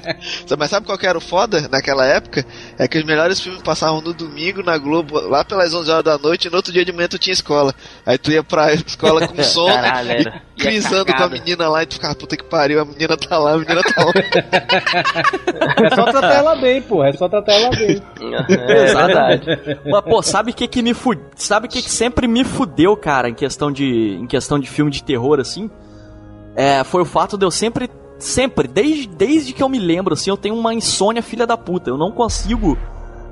Mas 0.57 0.69
sabe 0.69 0.85
qual 0.85 0.97
que 0.97 1.05
era 1.05 1.17
o 1.17 1.21
foda 1.21 1.67
naquela 1.69 2.05
época? 2.05 2.45
É 2.77 2.87
que 2.87 2.97
os 2.97 3.03
melhores 3.03 3.39
filmes 3.39 3.61
passavam 3.61 4.01
no 4.01 4.13
domingo 4.13 4.63
na 4.63 4.77
Globo, 4.77 5.19
lá 5.19 5.43
pelas 5.43 5.73
11 5.73 5.91
horas 5.91 6.03
da 6.03 6.17
noite, 6.17 6.47
e 6.47 6.49
no 6.51 6.57
outro 6.57 6.71
dia 6.71 6.85
de 6.85 6.91
manhã 6.91 7.07
tu 7.07 7.17
tinha 7.19 7.33
escola. 7.33 7.73
Aí 8.05 8.17
tu 8.17 8.31
ia 8.31 8.43
pra 8.43 8.73
escola 8.73 9.27
com 9.27 9.41
sono 9.43 9.73
Caralho, 9.73 10.11
e 10.11 10.21
era. 10.21 10.41
crisando 10.57 11.13
com 11.13 11.23
a 11.23 11.29
menina 11.29 11.67
lá, 11.69 11.83
e 11.83 11.85
tu 11.85 11.95
ficava, 11.95 12.15
puta 12.15 12.37
que 12.37 12.43
pariu, 12.43 12.81
a 12.81 12.85
menina 12.85 13.17
tá 13.17 13.37
lá, 13.37 13.53
a 13.53 13.57
menina 13.57 13.81
tá 13.83 14.03
lá. 14.03 14.11
É 15.83 15.95
só 15.95 16.05
tratar 16.05 16.33
ela 16.33 16.55
bem, 16.55 16.81
pô. 16.81 17.03
É 17.03 17.13
só 17.13 17.29
tratar 17.29 17.53
ela 17.53 17.69
bem. 17.69 18.01
É 18.49 18.93
verdade. 18.93 19.45
Mas, 19.85 20.01
pô, 20.03 20.21
sabe 20.21 20.51
o 20.51 20.53
que 20.53 20.67
que 20.67 20.81
me 20.81 20.93
fud... 20.93 21.19
Sabe 21.35 21.67
o 21.67 21.69
que 21.69 21.81
que 21.81 21.89
sempre 21.89 22.27
me 22.27 22.43
fudeu, 22.43 22.95
cara, 22.97 23.29
em 23.29 23.33
questão 23.33 23.71
de 23.71 24.17
em 24.19 24.27
questão 24.27 24.59
de 24.59 24.67
filme 24.67 24.91
de 24.91 25.03
terror 25.03 25.39
assim? 25.39 25.69
É, 26.57 26.83
foi 26.83 27.03
o 27.03 27.05
fato 27.05 27.37
de 27.37 27.45
eu 27.45 27.51
sempre 27.51 27.87
sempre, 28.17 28.67
desde, 28.67 29.07
desde 29.07 29.53
que 29.53 29.61
eu 29.61 29.69
me 29.69 29.77
lembro 29.77 30.13
assim, 30.13 30.31
eu 30.31 30.37
tenho 30.37 30.55
uma 30.55 30.73
insônia 30.73 31.21
filha 31.21 31.45
da 31.45 31.55
puta. 31.55 31.89
Eu 31.89 31.97
não 31.97 32.11
consigo 32.11 32.75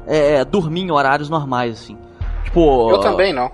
é, 0.06 0.46
dormir 0.46 0.82
em 0.82 0.92
horários 0.92 1.28
normais 1.28 1.80
assim. 1.80 1.98
Tipo, 2.44 2.92
Eu 2.92 3.00
também 3.00 3.34
não. 3.34 3.52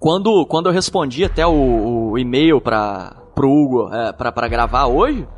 quando, 0.00 0.46
quando 0.46 0.68
eu 0.68 0.72
respondi 0.72 1.22
até 1.22 1.46
o, 1.46 2.12
o 2.12 2.18
e-mail 2.18 2.60
pra, 2.60 3.14
pro 3.34 3.50
Hugo 3.50 3.92
é, 3.92 4.12
pra, 4.12 4.32
pra 4.32 4.48
gravar 4.48 4.86
hoje, 4.86 5.28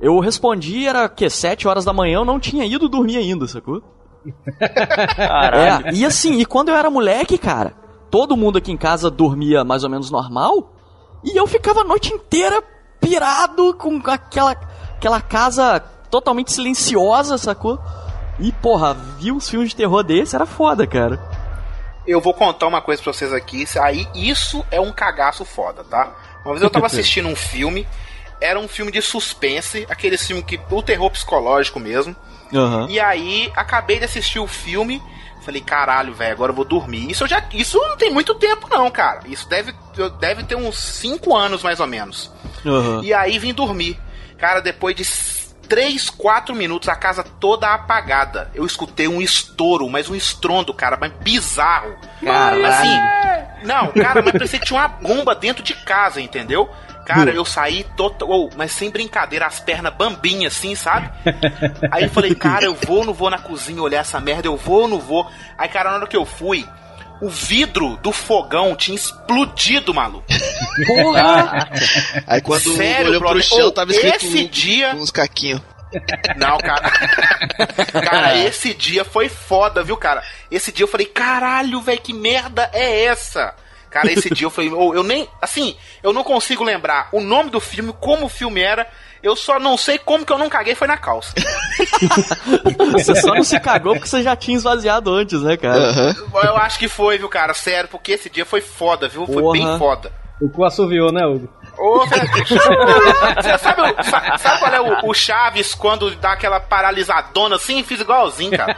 eu 0.00 0.20
respondi, 0.20 0.86
era 0.86 1.08
que 1.08 1.28
7 1.28 1.66
horas 1.66 1.84
da 1.84 1.92
manhã, 1.92 2.18
eu 2.18 2.24
não 2.24 2.38
tinha 2.38 2.64
ido 2.64 2.88
dormir 2.88 3.16
ainda, 3.16 3.48
sacou? 3.48 3.82
Caralho. 5.16 5.88
É, 5.88 5.92
e 5.92 6.04
assim, 6.04 6.38
e 6.38 6.46
quando 6.46 6.68
eu 6.68 6.76
era 6.76 6.88
moleque, 6.88 7.36
cara, 7.36 7.72
todo 8.10 8.36
mundo 8.36 8.58
aqui 8.58 8.70
em 8.70 8.76
casa 8.76 9.10
dormia 9.10 9.64
mais 9.64 9.82
ou 9.82 9.90
menos 9.90 10.10
normal, 10.10 10.72
e 11.24 11.36
eu 11.36 11.46
ficava 11.48 11.80
a 11.80 11.84
noite 11.84 12.14
inteira 12.14 12.62
pirado 13.08 13.74
com 13.74 14.00
aquela, 14.06 14.52
aquela 14.96 15.20
casa 15.20 15.80
totalmente 16.10 16.52
silenciosa, 16.52 17.38
sacou? 17.38 17.80
E, 18.38 18.52
porra, 18.52 18.94
vi 19.18 19.32
uns 19.32 19.48
filmes 19.48 19.70
de 19.70 19.76
terror 19.76 20.02
desse, 20.02 20.36
era 20.36 20.46
foda, 20.46 20.86
cara. 20.86 21.20
Eu 22.06 22.20
vou 22.20 22.32
contar 22.32 22.66
uma 22.66 22.80
coisa 22.80 23.02
pra 23.02 23.12
vocês 23.12 23.32
aqui. 23.32 23.64
Aí, 23.80 24.06
isso 24.14 24.64
é 24.70 24.80
um 24.80 24.92
cagaço 24.92 25.44
foda, 25.44 25.84
tá? 25.84 26.14
Uma 26.44 26.54
vez 26.54 26.62
eu 26.62 26.70
tava 26.70 26.86
assistindo 26.86 27.28
um 27.28 27.36
filme, 27.36 27.86
era 28.40 28.58
um 28.58 28.68
filme 28.68 28.92
de 28.92 29.02
suspense, 29.02 29.86
aquele 29.90 30.16
filme 30.16 30.42
que. 30.42 30.58
o 30.70 30.82
terror 30.82 31.10
psicológico 31.10 31.80
mesmo. 31.80 32.14
Aham. 32.54 32.86
E 32.88 32.98
aí, 33.00 33.52
acabei 33.54 33.98
de 33.98 34.04
assistir 34.04 34.38
o 34.38 34.46
filme. 34.46 35.02
Falei, 35.48 35.62
caralho, 35.62 36.12
velho, 36.12 36.32
agora 36.32 36.52
eu 36.52 36.54
vou 36.54 36.64
dormir. 36.66 37.10
Isso 37.10 37.24
eu 37.24 37.26
já. 37.26 37.42
Isso 37.54 37.78
não 37.78 37.96
tem 37.96 38.10
muito 38.10 38.34
tempo, 38.34 38.68
não, 38.68 38.90
cara. 38.90 39.22
Isso 39.26 39.48
deve, 39.48 39.74
deve 40.20 40.44
ter 40.44 40.56
uns 40.56 40.76
5 40.76 41.34
anos, 41.34 41.62
mais 41.62 41.80
ou 41.80 41.86
menos. 41.86 42.30
Aham. 42.66 43.00
E 43.02 43.14
aí 43.14 43.38
vim 43.38 43.54
dormir. 43.54 43.98
Cara, 44.36 44.60
depois 44.60 44.94
de 44.94 45.06
3, 45.68 46.10
4 46.10 46.54
minutos, 46.54 46.88
a 46.88 46.96
casa 46.96 47.22
toda 47.22 47.72
apagada. 47.72 48.50
Eu 48.54 48.64
escutei 48.64 49.06
um 49.06 49.20
estouro, 49.20 49.88
mas 49.88 50.08
um 50.08 50.14
estrondo, 50.14 50.72
cara, 50.72 50.96
mas 51.00 51.12
bizarro. 51.20 51.94
Caralho. 52.24 52.66
Assim, 52.66 53.66
não, 53.66 53.88
cara, 53.88 54.22
mas 54.22 54.32
parecia 54.32 54.58
que 54.58 54.66
tinha 54.66 54.80
uma 54.80 54.88
bomba 54.88 55.34
dentro 55.34 55.62
de 55.62 55.74
casa, 55.74 56.20
entendeu? 56.20 56.68
Cara, 57.04 57.30
eu 57.30 57.44
saí 57.44 57.84
total. 57.96 58.28
Oh, 58.28 58.50
mas 58.54 58.72
sem 58.72 58.90
brincadeira, 58.90 59.46
as 59.46 59.58
pernas 59.58 59.94
bambinhas 59.94 60.54
assim, 60.54 60.74
sabe? 60.74 61.10
Aí 61.90 62.04
eu 62.04 62.10
falei, 62.10 62.34
cara, 62.34 62.66
eu 62.66 62.74
vou 62.74 62.98
ou 62.98 63.06
não 63.06 63.14
vou 63.14 63.30
na 63.30 63.38
cozinha 63.38 63.82
olhar 63.82 64.00
essa 64.00 64.20
merda? 64.20 64.46
Eu 64.46 64.58
vou 64.58 64.82
ou 64.82 64.88
não 64.88 64.98
vou? 65.00 65.26
Aí, 65.56 65.70
cara, 65.70 65.90
na 65.90 65.96
hora 65.96 66.06
que 66.06 66.16
eu 66.16 66.26
fui, 66.26 66.68
o 67.20 67.28
vidro 67.28 67.96
do 67.96 68.12
fogão 68.12 68.74
tinha 68.76 68.94
explodido, 68.96 69.92
maluco. 69.92 70.26
Porra! 70.86 71.68
Aí 72.26 72.40
quando 72.40 72.76
Sério, 72.76 73.08
olhou 73.08 73.20
pro 73.20 73.30
brother? 73.30 73.42
chão, 73.42 73.70
tava 73.70 73.90
escrito 73.92 74.16
esse 74.26 74.38
Hugo, 74.38 74.48
dia- 74.48 74.94
uns 74.94 75.10
caquinhos. 75.10 75.60
Não, 76.36 76.58
cara. 76.58 76.90
cara, 78.04 78.36
esse 78.36 78.74
dia 78.74 79.04
foi 79.04 79.28
foda, 79.28 79.82
viu, 79.82 79.96
cara? 79.96 80.22
Esse 80.50 80.70
dia 80.70 80.84
eu 80.84 80.88
falei, 80.88 81.06
caralho, 81.06 81.80
velho, 81.80 82.00
que 82.00 82.12
merda 82.12 82.70
é 82.74 83.04
essa? 83.04 83.54
Cara, 83.90 84.12
esse 84.12 84.28
dia 84.28 84.44
eu 84.46 84.50
falei, 84.50 84.70
eu 84.70 85.02
nem. 85.02 85.26
Assim, 85.40 85.74
eu 86.02 86.12
não 86.12 86.22
consigo 86.22 86.62
lembrar 86.62 87.08
o 87.10 87.22
nome 87.22 87.48
do 87.48 87.58
filme, 87.58 87.94
como 87.98 88.26
o 88.26 88.28
filme 88.28 88.60
era. 88.60 88.86
Eu 89.22 89.34
só 89.36 89.58
não 89.58 89.76
sei 89.76 89.98
como 89.98 90.24
que 90.24 90.32
eu 90.32 90.38
não 90.38 90.48
caguei 90.48 90.74
foi 90.74 90.86
na 90.88 90.96
calça. 90.96 91.32
Você 92.92 93.14
só 93.16 93.34
não 93.34 93.42
se 93.42 93.58
cagou 93.60 93.94
porque 93.94 94.08
você 94.08 94.22
já 94.22 94.36
tinha 94.36 94.56
esvaziado 94.56 95.12
antes, 95.12 95.42
né, 95.42 95.56
cara? 95.56 95.90
Aham. 95.90 96.16
Eu 96.44 96.56
acho 96.56 96.78
que 96.78 96.88
foi, 96.88 97.18
viu, 97.18 97.28
cara? 97.28 97.52
Sério, 97.54 97.88
porque 97.88 98.12
esse 98.12 98.30
dia 98.30 98.44
foi 98.46 98.60
foda, 98.60 99.08
viu? 99.08 99.26
Foi 99.26 99.42
Porra. 99.42 99.52
bem 99.52 99.78
foda. 99.78 100.12
O 100.40 100.48
cu 100.48 100.64
assoviou, 100.64 101.10
né, 101.12 101.26
Hugo? 101.26 101.48
Ô, 101.76 102.04
Você 102.06 103.58
sabe, 103.58 103.82
o- 103.82 104.02
sa- 104.04 104.38
sabe 104.38 104.58
qual 104.60 104.72
é 104.72 104.80
o, 104.80 105.10
o 105.10 105.14
Chaves 105.14 105.74
quando 105.74 106.14
dá 106.16 106.32
aquela 106.32 106.60
paralisadona 106.60 107.56
assim? 107.56 107.82
Fiz 107.82 108.00
igualzinho, 108.00 108.56
cara. 108.56 108.76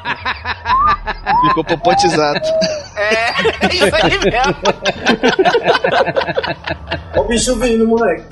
Ficou 1.49 1.64
popotizado. 1.64 2.41
É, 2.97 3.30
é 3.66 3.74
isso 3.74 3.97
aí 3.97 4.18
mesmo. 4.18 4.57
Ó 7.16 7.20
o 7.20 7.24
bicho 7.28 7.57
vindo, 7.59 7.86
moleque. 7.86 8.24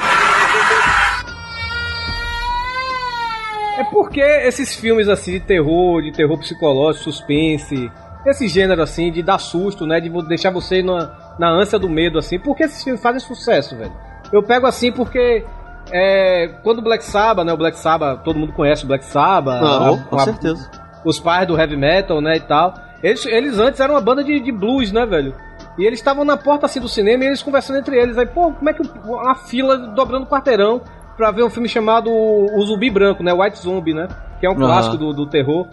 É 3.78 3.84
porque 3.84 4.20
esses 4.20 4.74
filmes 4.74 5.08
assim 5.08 5.32
de 5.32 5.40
terror, 5.40 6.02
de 6.02 6.12
terror 6.12 6.36
psicológico, 6.38 7.04
suspense, 7.04 7.90
esse 8.26 8.48
gênero 8.48 8.82
assim 8.82 9.10
de 9.12 9.22
dar 9.22 9.38
susto, 9.38 9.86
né, 9.86 10.00
de 10.00 10.08
deixar 10.26 10.50
você 10.50 10.82
na, 10.82 11.10
na 11.38 11.48
ânsia 11.48 11.78
do 11.78 11.88
medo 11.88 12.18
assim, 12.18 12.38
por 12.38 12.56
que 12.56 12.64
esses 12.64 12.82
filmes 12.82 13.00
fazem 13.00 13.20
sucesso, 13.20 13.76
velho? 13.76 13.92
Eu 14.32 14.42
pego 14.42 14.66
assim 14.66 14.90
porque 14.92 15.44
é, 15.92 16.48
quando 16.62 16.80
o 16.80 16.82
Black 16.82 17.04
Sabbath, 17.04 17.46
né, 17.46 17.52
o 17.52 17.56
Black 17.56 17.78
Sabbath, 17.78 18.22
todo 18.24 18.38
mundo 18.38 18.52
conhece 18.52 18.84
o 18.84 18.88
Black 18.88 19.04
Sabbath, 19.04 19.62
Não, 19.62 19.94
a- 19.94 19.98
com 19.98 20.16
a- 20.16 20.24
certeza. 20.24 20.70
os 21.04 21.18
pais 21.20 21.46
do 21.46 21.56
heavy 21.58 21.76
metal, 21.76 22.20
né, 22.20 22.36
e 22.36 22.40
tal. 22.40 22.74
Eles, 23.02 23.24
eles 23.26 23.58
antes 23.58 23.78
eram 23.80 23.94
uma 23.94 24.00
banda 24.00 24.24
de, 24.24 24.40
de 24.40 24.50
blues, 24.52 24.90
né, 24.90 25.06
velho? 25.06 25.32
E 25.78 25.84
eles 25.86 26.00
estavam 26.00 26.24
na 26.24 26.36
porta 26.36 26.66
assim 26.66 26.80
do 26.80 26.88
cinema 26.88 27.22
e 27.22 27.28
eles 27.28 27.40
conversando 27.42 27.78
entre 27.78 27.96
eles. 27.96 28.18
Aí, 28.18 28.26
pô, 28.26 28.50
como 28.52 28.68
é 28.68 28.72
que 28.72 28.82
o- 28.82 28.88
uma 29.14 29.36
fila 29.36 29.78
dobrando 29.78 30.26
quarteirão 30.26 30.80
pra 31.18 31.30
ver 31.32 31.42
um 31.42 31.50
filme 31.50 31.68
chamado 31.68 32.10
O 32.10 32.62
Zumbi 32.64 32.88
Branco, 32.88 33.22
né? 33.22 33.32
White 33.34 33.58
Zombie, 33.58 33.92
né? 33.92 34.08
Que 34.40 34.46
é 34.46 34.48
um 34.48 34.52
Aham. 34.52 34.60
clássico 34.66 34.96
do, 34.96 35.12
do 35.12 35.26
terror. 35.26 35.66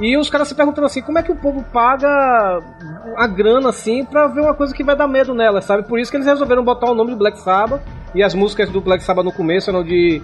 E 0.00 0.16
os 0.16 0.30
caras 0.30 0.48
se 0.48 0.54
perguntando 0.54 0.86
assim, 0.86 1.02
como 1.02 1.18
é 1.18 1.22
que 1.22 1.30
o 1.32 1.36
povo 1.36 1.62
paga 1.70 2.08
a 3.16 3.26
grana 3.26 3.68
assim 3.68 4.04
pra 4.04 4.26
ver 4.26 4.40
uma 4.40 4.54
coisa 4.54 4.72
que 4.72 4.82
vai 4.82 4.96
dar 4.96 5.06
medo 5.06 5.34
nela, 5.34 5.60
sabe? 5.60 5.82
Por 5.82 5.98
isso 5.98 6.10
que 6.10 6.16
eles 6.16 6.26
resolveram 6.26 6.64
botar 6.64 6.90
o 6.90 6.94
nome 6.94 7.10
de 7.10 7.16
Black 7.16 7.38
Sabbath 7.40 7.82
e 8.14 8.22
as 8.22 8.34
músicas 8.34 8.70
do 8.70 8.80
Black 8.80 9.02
Sabbath 9.04 9.24
no 9.24 9.32
começo 9.32 9.68
eram 9.68 9.84
de 9.84 10.22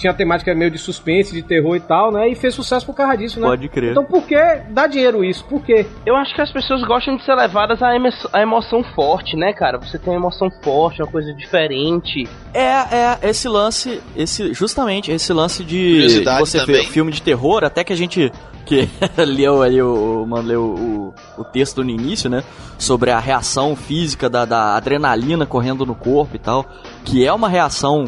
tinha 0.00 0.14
temática 0.14 0.54
meio 0.54 0.70
de 0.70 0.78
suspense, 0.78 1.32
de 1.34 1.42
terror 1.42 1.76
e 1.76 1.80
tal, 1.80 2.10
né? 2.10 2.28
E 2.28 2.34
fez 2.34 2.54
sucesso 2.54 2.86
por 2.86 2.94
causa 2.94 3.16
disso, 3.16 3.38
né? 3.38 3.46
Pode 3.46 3.68
crer. 3.68 3.90
Então 3.92 4.04
por 4.04 4.22
que 4.26 4.36
dá 4.70 4.86
dinheiro 4.86 5.22
isso? 5.24 5.44
Por 5.44 5.62
quê? 5.62 5.86
Eu 6.06 6.16
acho 6.16 6.34
que 6.34 6.40
as 6.40 6.50
pessoas 6.50 6.82
gostam 6.82 7.16
de 7.16 7.24
ser 7.24 7.34
levadas 7.34 7.82
à 7.82 7.94
emo- 7.94 8.08
à 8.32 8.40
emoção 8.40 8.82
forte, 8.94 9.36
né, 9.36 9.52
cara? 9.52 9.78
Você 9.78 9.98
tem 9.98 10.12
uma 10.12 10.18
emoção 10.18 10.48
forte, 10.64 11.02
uma 11.02 11.10
coisa 11.10 11.32
diferente. 11.34 12.26
É, 12.54 12.60
é, 12.64 13.18
esse 13.22 13.48
lance, 13.48 14.00
esse 14.16 14.54
justamente 14.54 15.10
esse 15.12 15.32
lance 15.32 15.62
de 15.64 16.24
você 16.38 16.58
também. 16.60 16.76
ver 16.76 16.88
filme 16.88 17.12
de 17.12 17.20
terror, 17.22 17.62
até 17.64 17.84
que 17.84 17.92
a 17.92 17.96
gente 17.96 18.32
que 18.66 18.88
leu 19.26 19.62
ali 19.62 19.82
o, 19.82 20.22
o 20.22 20.26
mano 20.26 20.46
leu 20.48 20.62
o, 20.62 21.14
o 21.40 21.44
texto 21.44 21.82
no 21.82 21.90
início, 21.90 22.30
né, 22.30 22.42
sobre 22.78 23.10
a 23.10 23.18
reação 23.18 23.74
física 23.74 24.28
da, 24.30 24.44
da 24.44 24.76
adrenalina 24.76 25.44
correndo 25.44 25.84
no 25.84 25.94
corpo 25.94 26.36
e 26.36 26.38
tal, 26.38 26.64
que 27.04 27.26
é 27.26 27.32
uma 27.32 27.48
reação 27.48 28.04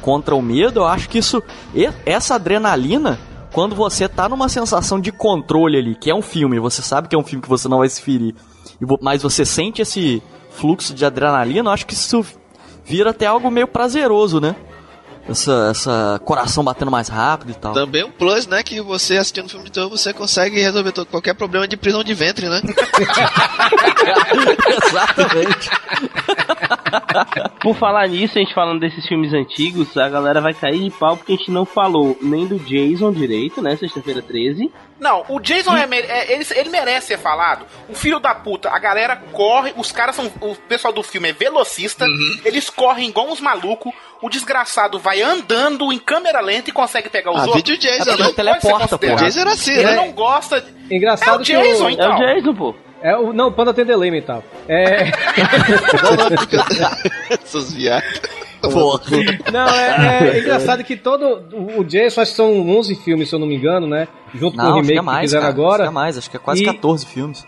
contra 0.00 0.34
o 0.34 0.42
medo. 0.42 0.80
Eu 0.80 0.86
acho 0.86 1.08
que 1.08 1.18
isso 1.18 1.42
essa 2.04 2.34
adrenalina 2.34 3.18
quando 3.52 3.74
você 3.74 4.08
tá 4.08 4.28
numa 4.28 4.48
sensação 4.48 5.00
de 5.00 5.10
controle 5.10 5.76
ali, 5.76 5.94
que 5.94 6.10
é 6.10 6.14
um 6.14 6.22
filme, 6.22 6.58
você 6.58 6.82
sabe 6.82 7.08
que 7.08 7.16
é 7.16 7.18
um 7.18 7.24
filme 7.24 7.42
que 7.42 7.48
você 7.48 7.68
não 7.68 7.78
vai 7.78 7.88
se 7.88 8.00
ferir, 8.00 8.34
mas 9.00 9.22
você 9.22 9.44
sente 9.44 9.82
esse 9.82 10.22
fluxo 10.50 10.94
de 10.94 11.04
adrenalina, 11.04 11.68
eu 11.68 11.72
acho 11.72 11.86
que 11.86 11.94
isso 11.94 12.24
vira 12.84 13.10
até 13.10 13.26
algo 13.26 13.50
meio 13.50 13.66
prazeroso, 13.66 14.40
né? 14.40 14.54
Essa, 15.30 15.68
essa 15.70 16.20
coração 16.24 16.64
batendo 16.64 16.90
mais 16.90 17.08
rápido 17.08 17.52
e 17.52 17.54
tal. 17.54 17.72
Também 17.72 18.02
um 18.04 18.10
plus, 18.10 18.46
né? 18.46 18.62
Que 18.62 18.80
você 18.80 19.16
assistindo 19.16 19.48
filme 19.48 19.66
de 19.66 19.72
terror, 19.72 19.88
você 19.88 20.12
consegue 20.12 20.60
resolver 20.60 20.90
todo, 20.92 21.06
qualquer 21.06 21.34
problema 21.34 21.68
de 21.68 21.76
prisão 21.76 22.02
de 22.02 22.12
ventre, 22.14 22.48
né? 22.48 22.60
Exatamente. 24.86 25.70
Por 27.60 27.76
falar 27.76 28.08
nisso, 28.08 28.38
a 28.38 28.40
gente 28.40 28.54
falando 28.54 28.80
desses 28.80 29.06
filmes 29.06 29.32
antigos, 29.32 29.96
a 29.96 30.08
galera 30.08 30.40
vai 30.40 30.54
cair 30.54 30.82
de 30.82 30.90
pau 30.90 31.16
porque 31.16 31.32
a 31.32 31.36
gente 31.36 31.50
não 31.50 31.64
falou 31.64 32.16
nem 32.20 32.46
do 32.46 32.58
Jason 32.58 33.12
direito, 33.12 33.62
né? 33.62 33.76
Sexta-feira 33.76 34.22
13. 34.22 34.70
Não, 34.98 35.24
o 35.28 35.40
Jason 35.40 35.76
é, 35.76 35.88
é- 35.90 36.32
ele, 36.34 36.46
ele 36.54 36.68
merece 36.70 37.08
ser 37.08 37.18
falado. 37.18 37.64
O 37.88 37.94
filho 37.94 38.20
da 38.20 38.34
puta, 38.34 38.68
a 38.70 38.78
galera 38.78 39.16
corre, 39.32 39.72
os 39.76 39.90
caras 39.90 40.14
são. 40.16 40.26
O 40.40 40.54
pessoal 40.54 40.92
do 40.92 41.02
filme 41.02 41.30
é 41.30 41.32
velocista, 41.32 42.04
eles 42.44 42.68
correm 42.68 43.08
igual 43.08 43.28
uns 43.28 43.40
malucos. 43.40 43.92
O 44.22 44.28
desgraçado 44.28 44.98
vai 44.98 45.19
andando 45.22 45.92
em 45.92 45.98
câmera 45.98 46.40
lenta 46.40 46.70
e 46.70 46.72
consegue 46.72 47.08
pegar 47.08 47.30
os 47.30 47.38
Ah, 47.38 47.46
outros. 47.46 47.56
vídeo 47.56 47.78
Jason, 47.78 48.02
Ele 48.02 48.10
né? 48.10 48.16
não 48.18 48.26
ser 48.30 48.34
Teleporta, 48.36 48.98
porra. 48.98 49.16
Jason 49.16 49.40
era 49.40 49.50
assim, 49.50 49.72
Ele 49.72 49.84
né? 49.84 49.96
não 49.96 50.12
gosta. 50.12 50.64
É 50.90 50.96
Engraçado 50.96 51.40
o 51.40 51.44
Jason, 51.44 51.62
que 51.62 51.82
o, 51.82 51.88
É 51.88 51.92
então. 51.92 52.14
o 52.14 52.18
Jason, 52.18 52.54
pô. 52.54 52.74
é 53.02 53.16
o 53.16 53.32
não, 53.32 53.48
o 53.48 53.52
Panda 53.52 53.72
tem 53.74 53.84
delay 53.84 54.10
mental. 54.10 54.42
É, 54.68 55.04
Não, 56.02 56.16
não. 56.16 57.36
Essas 57.42 57.72
viagens. 57.72 58.20
Porra. 58.60 59.00
não, 59.50 59.68
é, 59.68 60.28
é 60.36 60.38
engraçado 60.44 60.84
que 60.84 60.94
todo 60.94 61.48
o- 61.78 61.82
Jason 61.84 62.20
acho 62.20 62.30
que 62.32 62.36
são 62.36 62.52
11 62.76 62.94
filmes, 62.96 63.28
se 63.30 63.34
eu 63.34 63.38
não 63.38 63.46
me 63.46 63.56
engano, 63.56 63.86
né? 63.86 64.06
Junto 64.34 64.56
com 64.56 64.62
o 64.62 64.64
Não, 64.66 64.74
remake 64.74 64.88
fica 64.88 65.00
que 65.00 65.06
mais, 65.06 65.20
fizeram 65.22 65.42
cara, 65.44 65.54
agora. 65.54 65.82
fica 65.84 65.90
mais, 65.92 66.18
acho 66.18 66.30
que 66.30 66.36
é 66.36 66.40
quase 66.40 66.62
E- 66.62 66.66
14 66.66 67.06
filmes. 67.06 67.46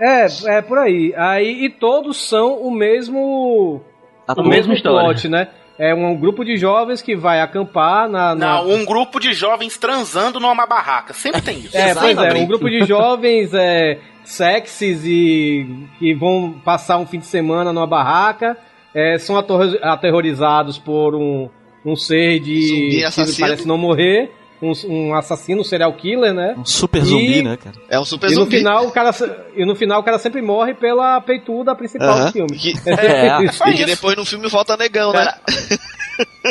É, 0.00 0.26
é 0.56 0.60
por 0.62 0.78
aí. 0.78 1.14
Aí 1.16 1.64
e 1.64 1.70
todos 1.70 2.28
são 2.28 2.54
o 2.54 2.72
mesmo 2.72 3.80
Ator. 4.26 4.44
O 4.44 4.48
mesmo 4.48 4.72
história. 4.72 5.04
plot, 5.10 5.28
né? 5.28 5.46
É 5.78 5.94
um 5.94 6.14
grupo 6.14 6.44
de 6.44 6.56
jovens 6.56 7.00
que 7.02 7.16
vai 7.16 7.40
acampar 7.40 8.08
na, 8.08 8.34
na- 8.34 8.62
Não, 8.62 8.70
um 8.70 8.84
grupo 8.84 9.18
de 9.18 9.32
jovens 9.32 9.76
transando 9.78 10.38
numa 10.38 10.66
barraca. 10.66 11.12
Sempre 11.14 11.40
tem 11.42 11.58
isso. 11.60 11.76
É, 11.76 11.94
pois 11.94 12.16
é, 12.18 12.34
um 12.34 12.46
grupo 12.46 12.68
de 12.70 12.84
jovens 12.84 13.50
é, 13.54 13.98
sexys 14.22 15.04
e 15.04 15.66
que 15.98 16.14
vão 16.14 16.54
passar 16.64 16.98
um 16.98 17.06
fim 17.06 17.18
de 17.18 17.26
semana 17.26 17.72
numa 17.72 17.86
barraca, 17.86 18.56
é, 18.94 19.18
são 19.18 19.36
ator- 19.36 19.78
aterrorizados 19.82 20.78
por 20.78 21.14
um, 21.14 21.48
um 21.84 21.96
ser 21.96 22.38
de 22.40 22.60
Zumbi 22.68 23.02
que 23.34 23.40
parece 23.40 23.66
não 23.66 23.78
morrer, 23.78 24.30
um, 24.62 24.72
um 24.88 25.14
assassino, 25.14 25.60
um 25.60 25.64
serial 25.64 25.92
killer, 25.94 26.32
né? 26.32 26.54
Um 26.56 26.64
super 26.64 27.02
E- 27.02 27.04
zumbi, 27.04 27.42
né, 27.42 27.56
cara? 27.56 27.76
É 27.88 27.98
um 27.98 28.04
super 28.04 28.30
E 28.30 28.34
no 28.34 28.44
zumbi. 28.44 28.58
final 28.58 28.86
o 28.86 28.92
cara 28.92 29.10
e 29.56 29.64
no 29.66 29.74
final 29.74 30.00
o 30.00 30.04
cara 30.04 30.18
sempre 30.18 30.40
morre 30.40 30.74
pela 30.74 31.20
peituda 31.20 31.74
principal 31.74 32.10
Aham. 32.10 32.26
do 32.26 32.32
filme. 32.32 32.56
Que- 32.58 32.72
É. 32.90 33.42
Isso. 33.44 33.58
Só 33.58 33.64
E 33.66 33.72
que 33.72 33.78
isso. 33.82 33.86
depois 33.86 34.16
no 34.16 34.24
filme 34.24 34.48
volta 34.48 34.76
negão, 34.76 35.12
né? 35.12 35.26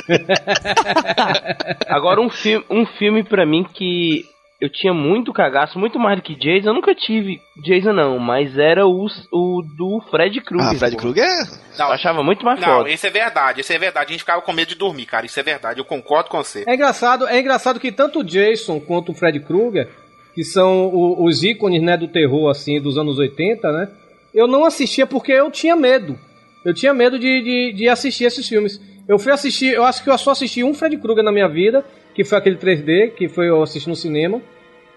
Agora, 1.87 2.19
um, 2.21 2.29
fi 2.29 2.57
um 2.69 2.85
filme 2.85 3.23
pra 3.23 3.45
mim 3.45 3.63
que 3.73 4.25
eu 4.61 4.69
tinha 4.69 4.93
muito 4.93 5.33
cagaço, 5.33 5.79
muito 5.79 5.97
mais 5.99 6.17
do 6.17 6.21
que 6.21 6.35
Jason. 6.35 6.69
Eu 6.69 6.73
nunca 6.75 6.93
tive 6.95 7.41
Jason, 7.63 7.91
não, 7.93 8.19
mas 8.19 8.57
era 8.57 8.85
o, 8.85 9.07
o 9.31 9.61
do 9.75 9.99
Fred 10.11 10.39
Krueger. 10.41 10.69
Ah, 10.69 10.75
Fred. 10.75 10.95
Krueger 10.95 11.23
é... 11.25 11.41
Eu 11.81 11.85
achava 11.87 12.21
muito 12.23 12.45
mais 12.45 12.59
Não, 12.59 12.67
foda. 12.77 12.89
isso 12.91 13.07
é 13.07 13.09
verdade, 13.09 13.61
isso 13.61 13.73
é 13.73 13.79
verdade. 13.79 14.05
A 14.07 14.11
gente 14.11 14.19
ficava 14.19 14.41
com 14.41 14.53
medo 14.53 14.69
de 14.69 14.75
dormir, 14.75 15.05
cara. 15.07 15.25
Isso 15.25 15.39
é 15.39 15.43
verdade, 15.43 15.79
eu 15.79 15.85
concordo 15.85 16.29
com 16.29 16.37
você. 16.37 16.63
É 16.67 16.75
engraçado, 16.75 17.27
é 17.27 17.39
engraçado 17.39 17.79
que 17.79 17.91
tanto 17.91 18.19
o 18.19 18.23
Jason 18.23 18.79
quanto 18.79 19.11
o 19.11 19.15
Fred 19.15 19.39
Krueger, 19.39 19.89
que 20.35 20.43
são 20.43 20.85
o- 20.87 21.25
os 21.25 21.43
ícones 21.43 21.81
né, 21.81 21.97
do 21.97 22.07
terror 22.07 22.49
assim 22.49 22.79
dos 22.79 22.97
anos 22.97 23.17
80, 23.17 23.71
né? 23.71 23.89
Eu 24.33 24.47
não 24.47 24.63
assistia 24.63 25.05
porque 25.07 25.31
eu 25.31 25.49
tinha 25.51 25.75
medo. 25.75 26.17
Eu 26.63 26.73
tinha 26.73 26.93
medo 26.93 27.17
de, 27.17 27.41
de, 27.41 27.73
de 27.73 27.89
assistir 27.89 28.25
esses 28.25 28.47
filmes. 28.47 28.79
Eu 29.07 29.17
fui 29.17 29.31
assistir, 29.31 29.73
eu 29.73 29.83
acho 29.83 30.03
que 30.03 30.09
eu 30.09 30.17
só 30.17 30.31
assisti 30.31 30.63
um 30.63 30.73
Fred 30.73 30.95
Krueger 30.97 31.23
na 31.23 31.31
minha 31.31 31.47
vida, 31.49 31.83
que 32.13 32.23
foi 32.23 32.37
aquele 32.37 32.57
3D, 32.57 33.11
que 33.15 33.27
foi 33.29 33.49
eu 33.49 33.61
assisti 33.63 33.87
no 33.89 33.95
cinema. 33.95 34.41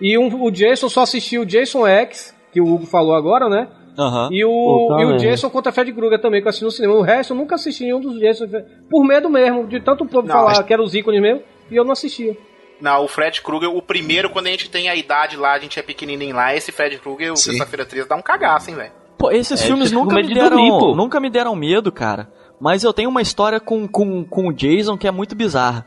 E 0.01 0.19
um, 0.19 0.29
o 0.43 0.51
Jason 0.51 0.89
só 0.89 1.03
assisti 1.03 1.39
o 1.39 1.47
Jason 1.47 1.87
X, 1.87 2.35
que 2.53 2.61
o 2.61 2.67
Hugo 2.67 2.87
falou 2.87 3.15
agora, 3.15 3.49
né? 3.49 3.69
Aham. 3.97 4.29
E 4.33 4.45
o, 4.45 4.89
Puta 4.89 5.03
e 5.03 5.05
o. 5.05 5.17
Jason 5.19 5.49
contra 5.49 5.71
Fred 5.71 5.93
Krueger 5.93 6.21
também, 6.21 6.41
que 6.41 6.47
eu 6.47 6.51
assisti 6.51 6.65
no 6.65 6.71
cinema. 6.71 6.95
O 6.95 7.03
resto 7.03 7.33
eu 7.33 7.37
nunca 7.37 7.55
assisti 7.55 7.85
nenhum 7.85 8.01
dos 8.01 8.19
Jason. 8.19 8.47
Por 8.91 9.05
medo 9.05 9.31
mesmo, 9.31 9.67
de 9.69 9.79
tanto 9.81 10.03
o 10.05 10.09
povo 10.09 10.27
Não, 10.27 10.35
falar 10.35 10.55
mas- 10.57 10.67
que 10.67 10.73
eram 10.73 10.83
os 10.85 10.95
ícones 10.95 11.21
mesmo, 11.23 11.43
e 11.71 11.77
eu 11.77 11.85
não 11.85 11.93
assistia. 11.93 12.37
Não, 12.81 13.05
o 13.05 13.09
Fred 13.09 13.41
Krueger, 13.41 13.71
o 13.71 13.81
primeiro, 13.81 14.29
quando 14.31 14.49
a 14.49 14.51
gente 14.51 14.69
tem 14.69 14.89
a 14.89 14.97
idade 14.97 15.37
lá, 15.37 15.53
a 15.53 15.59
gente 15.61 15.79
é 15.79 15.83
pequenininho 15.83 16.35
lá, 16.35 16.55
esse 16.55 16.73
Fred 16.73 16.99
Krueger, 16.99 17.33
o. 17.33 17.37
Sexta-feira 17.37 17.85
13, 17.87 18.09
dá 18.09 18.17
um 18.17 18.21
cagaço, 18.23 18.69
hein, 18.71 18.77
velho. 18.77 18.93
Pô, 19.17 19.31
esses 19.31 19.63
É, 19.63 19.65
filmes 19.67 19.93
nunca 19.93 20.17
me 20.17 20.25
de 20.25 20.35
deram, 20.35 20.57
dormir, 20.57 20.71
pô. 20.71 20.95
nunca 20.97 21.21
me 21.21 21.31
deram 21.31 21.55
medo, 21.55 21.93
cara. 21.93 22.29
Mas 22.61 22.83
eu 22.83 22.93
tenho 22.93 23.09
uma 23.09 23.23
história 23.23 23.61
com, 23.61 23.87
com, 23.87 24.25
com 24.25 24.49
o 24.49 24.53
Jason 24.53 24.99
que 24.99 25.07
é 25.07 25.11
muito 25.13 25.37
bizarra. 25.37 25.87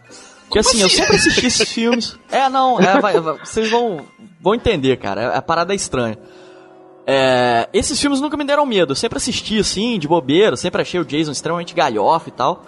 Que 0.51 0.59
assim, 0.59 0.81
eu 0.81 0.89
sempre 0.89 1.15
assisti 1.17 1.45
esses 1.45 1.71
filmes. 1.71 2.17
É, 2.31 2.47
não, 2.49 2.79
é, 2.79 2.99
vai- 3.01 3.19
vai- 3.19 3.37
vocês 3.39 3.69
vão, 3.69 4.05
vão 4.39 4.55
entender, 4.55 4.97
cara. 4.97 5.35
A 5.35 5.41
parada 5.41 5.73
é 5.73 5.75
estranha. 5.75 6.17
É, 7.05 7.69
esses 7.73 7.99
filmes 7.99 8.19
nunca 8.21 8.35
me 8.37 8.43
deram 8.43 8.65
medo. 8.65 8.91
Eu 8.91 8.95
sempre 8.95 9.17
assisti 9.17 9.59
assim, 9.59 9.97
de 9.99 10.07
bobeira. 10.07 10.55
Sempre 10.57 10.81
achei 10.81 10.99
o 10.99 11.05
Jason 11.05 11.31
extremamente 11.31 11.73
galhofa 11.73 12.29
e 12.29 12.31
tal. 12.31 12.65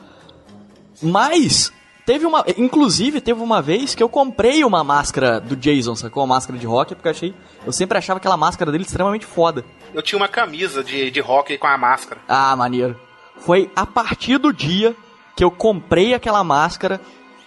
Mas 1.01 1.71
teve 2.05 2.25
uma. 2.25 2.43
Inclusive, 2.57 3.21
teve 3.21 3.41
uma 3.41 3.61
vez 3.61 3.95
que 3.95 4.03
eu 4.03 4.09
comprei 4.09 4.63
uma 4.63 4.83
máscara 4.83 5.39
do 5.39 5.55
Jason, 5.55 5.95
sacou? 5.95 6.23
Uma 6.23 6.35
máscara 6.35 6.57
de 6.59 6.65
rock, 6.65 6.95
porque 6.95 7.07
eu 7.07 7.11
achei. 7.11 7.33
Eu 7.65 7.71
sempre 7.71 7.97
achava 7.97 8.17
aquela 8.17 8.37
máscara 8.37 8.71
dele 8.71 8.83
extremamente 8.83 9.25
foda. 9.25 9.63
Eu 9.93 10.01
tinha 10.01 10.17
uma 10.17 10.27
camisa 10.27 10.83
de, 10.83 11.09
de 11.11 11.21
hockey 11.21 11.57
com 11.57 11.67
a 11.67 11.77
máscara. 11.77 12.19
Ah, 12.27 12.55
maneiro. 12.55 12.99
Foi 13.37 13.71
a 13.75 13.85
partir 13.85 14.37
do 14.37 14.51
dia 14.53 14.95
que 15.35 15.43
eu 15.43 15.49
comprei 15.51 16.13
aquela 16.13 16.43
máscara 16.43 16.99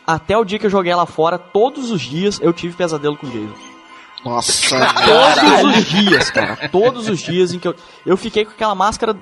até 0.06 0.36
o 0.36 0.44
dia 0.44 0.58
que 0.58 0.66
eu 0.66 0.70
joguei 0.70 0.92
ela 0.92 1.06
fora, 1.06 1.38
todos 1.38 1.90
os 1.90 2.00
dias 2.00 2.40
eu 2.40 2.52
tive 2.52 2.76
pesadelo 2.76 3.16
com 3.16 3.26
o 3.26 3.30
Jason. 3.30 3.72
Nossa, 4.24 4.76
Todos 5.04 5.76
os 5.76 5.84
dias, 5.84 6.30
cara. 6.30 6.68
Todos 6.70 7.08
os 7.08 7.18
dias 7.18 7.52
em 7.52 7.58
que 7.58 7.66
eu. 7.66 7.74
Eu 8.06 8.16
fiquei 8.16 8.44
com 8.44 8.52
aquela 8.52 8.74
máscara 8.74 9.16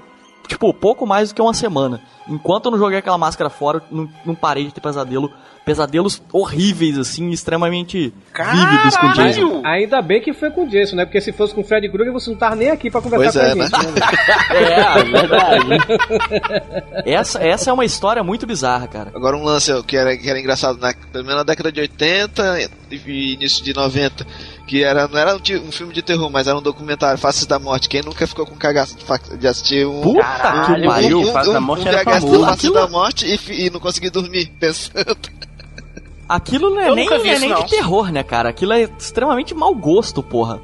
tipo, 0.47 0.75
pouco 0.75 1.07
mais 1.07 1.29
do 1.31 1.35
que 1.35 1.41
uma 1.41 1.55
semana. 1.55 2.03
Enquanto 2.29 2.67
eu 2.67 2.73
não 2.73 2.79
joguei 2.79 2.99
aquela 2.99 3.17
máscara 3.17 3.49
fora, 3.49 3.83
eu 3.91 3.97
não, 3.97 4.09
não 4.27 4.35
parei 4.35 4.67
de 4.67 4.75
ter 4.75 4.81
pesadelo. 4.81 5.33
Pesadelos 5.71 6.21
horríveis, 6.33 6.99
assim, 6.99 7.31
extremamente 7.31 8.13
vívidos 8.35 8.97
com 8.97 9.07
o 9.07 9.13
Jason. 9.13 9.63
Ainda 9.65 10.03
bem 10.03 10.21
que 10.21 10.33
foi 10.33 10.51
com 10.51 10.65
o 10.65 10.69
Jason, 10.69 10.97
né? 10.97 11.05
Porque 11.05 11.21
se 11.21 11.31
fosse 11.31 11.55
com 11.55 11.61
o 11.61 11.65
Fred 11.65 11.89
Krueger, 11.89 12.13
você 12.13 12.29
não 12.29 12.37
tava 12.37 12.57
nem 12.57 12.71
aqui 12.71 12.91
pra 12.91 13.01
conversar 13.01 13.55
Pois 13.55 13.71
com 13.71 13.77
a 13.77 13.79
é, 13.79 13.83
gente. 13.85 13.87
né? 13.87 14.01
né? 14.01 14.11
É, 14.51 15.05
verdade. 15.05 15.67
essa, 17.07 17.41
essa 17.41 17.71
é 17.71 17.73
uma 17.73 17.85
história 17.85 18.25
muito 18.25 18.49
bizarra, 18.49 18.89
cara. 18.89 19.13
Agora 19.15 19.37
um 19.37 19.45
lance 19.45 19.71
que 19.85 19.97
era, 19.97 20.17
que 20.17 20.29
era 20.29 20.41
engraçado, 20.41 20.77
na, 20.81 20.93
pelo 20.93 21.23
menos 21.23 21.37
na 21.39 21.45
década 21.45 21.71
de 21.71 21.81
80 21.81 22.69
e 22.91 23.35
início 23.35 23.63
de 23.63 23.73
90, 23.73 24.27
que 24.67 24.83
era, 24.83 25.07
não 25.07 25.17
era 25.17 25.37
um, 25.37 25.69
um 25.69 25.71
filme 25.71 25.95
de 25.95 26.03
terror, 26.03 26.29
mas 26.31 26.49
era 26.49 26.59
um 26.59 26.63
documentário, 26.63 27.17
Faces 27.17 27.47
da 27.47 27.61
Morte. 27.61 27.89
Quem 27.89 28.03
nunca 28.03 28.27
ficou 28.27 28.45
com 28.45 28.57
cagaço 28.57 28.97
de, 29.39 29.47
assistir 29.47 29.87
um... 29.87 30.01
Puta 30.01 30.21
Caralho, 30.25 30.75
que 30.75 30.89
pariu. 30.89 31.21
o 31.21 31.33
Faces 31.33 31.53
da 31.53 31.61
Morte 31.61 31.87
era 31.87 32.03
VHS 32.03 32.21
do 32.25 32.27
famoso. 32.27 32.45
Faces 32.47 32.73
da 32.73 32.89
Morte 32.89 33.27
e, 33.27 33.67
e 33.67 33.71
não 33.71 33.79
consegui 33.79 34.11
dormir 34.11 34.53
pensando. 34.59 35.17
Aquilo 36.33 36.71
não 36.71 36.81
é 36.81 36.89
Eu 36.89 36.95
nem, 36.95 37.05
nunca 37.07 37.19
vi 37.19 37.25
não 37.25 37.31
é 37.31 37.33
isso, 37.35 37.41
nem 37.41 37.51
não. 37.51 37.65
de 37.65 37.71
terror, 37.71 38.13
né, 38.13 38.23
cara? 38.23 38.49
Aquilo 38.51 38.73
é 38.73 38.89
extremamente 38.99 39.55
mau 39.55 39.75
gosto, 39.75 40.23
porra. 40.23 40.61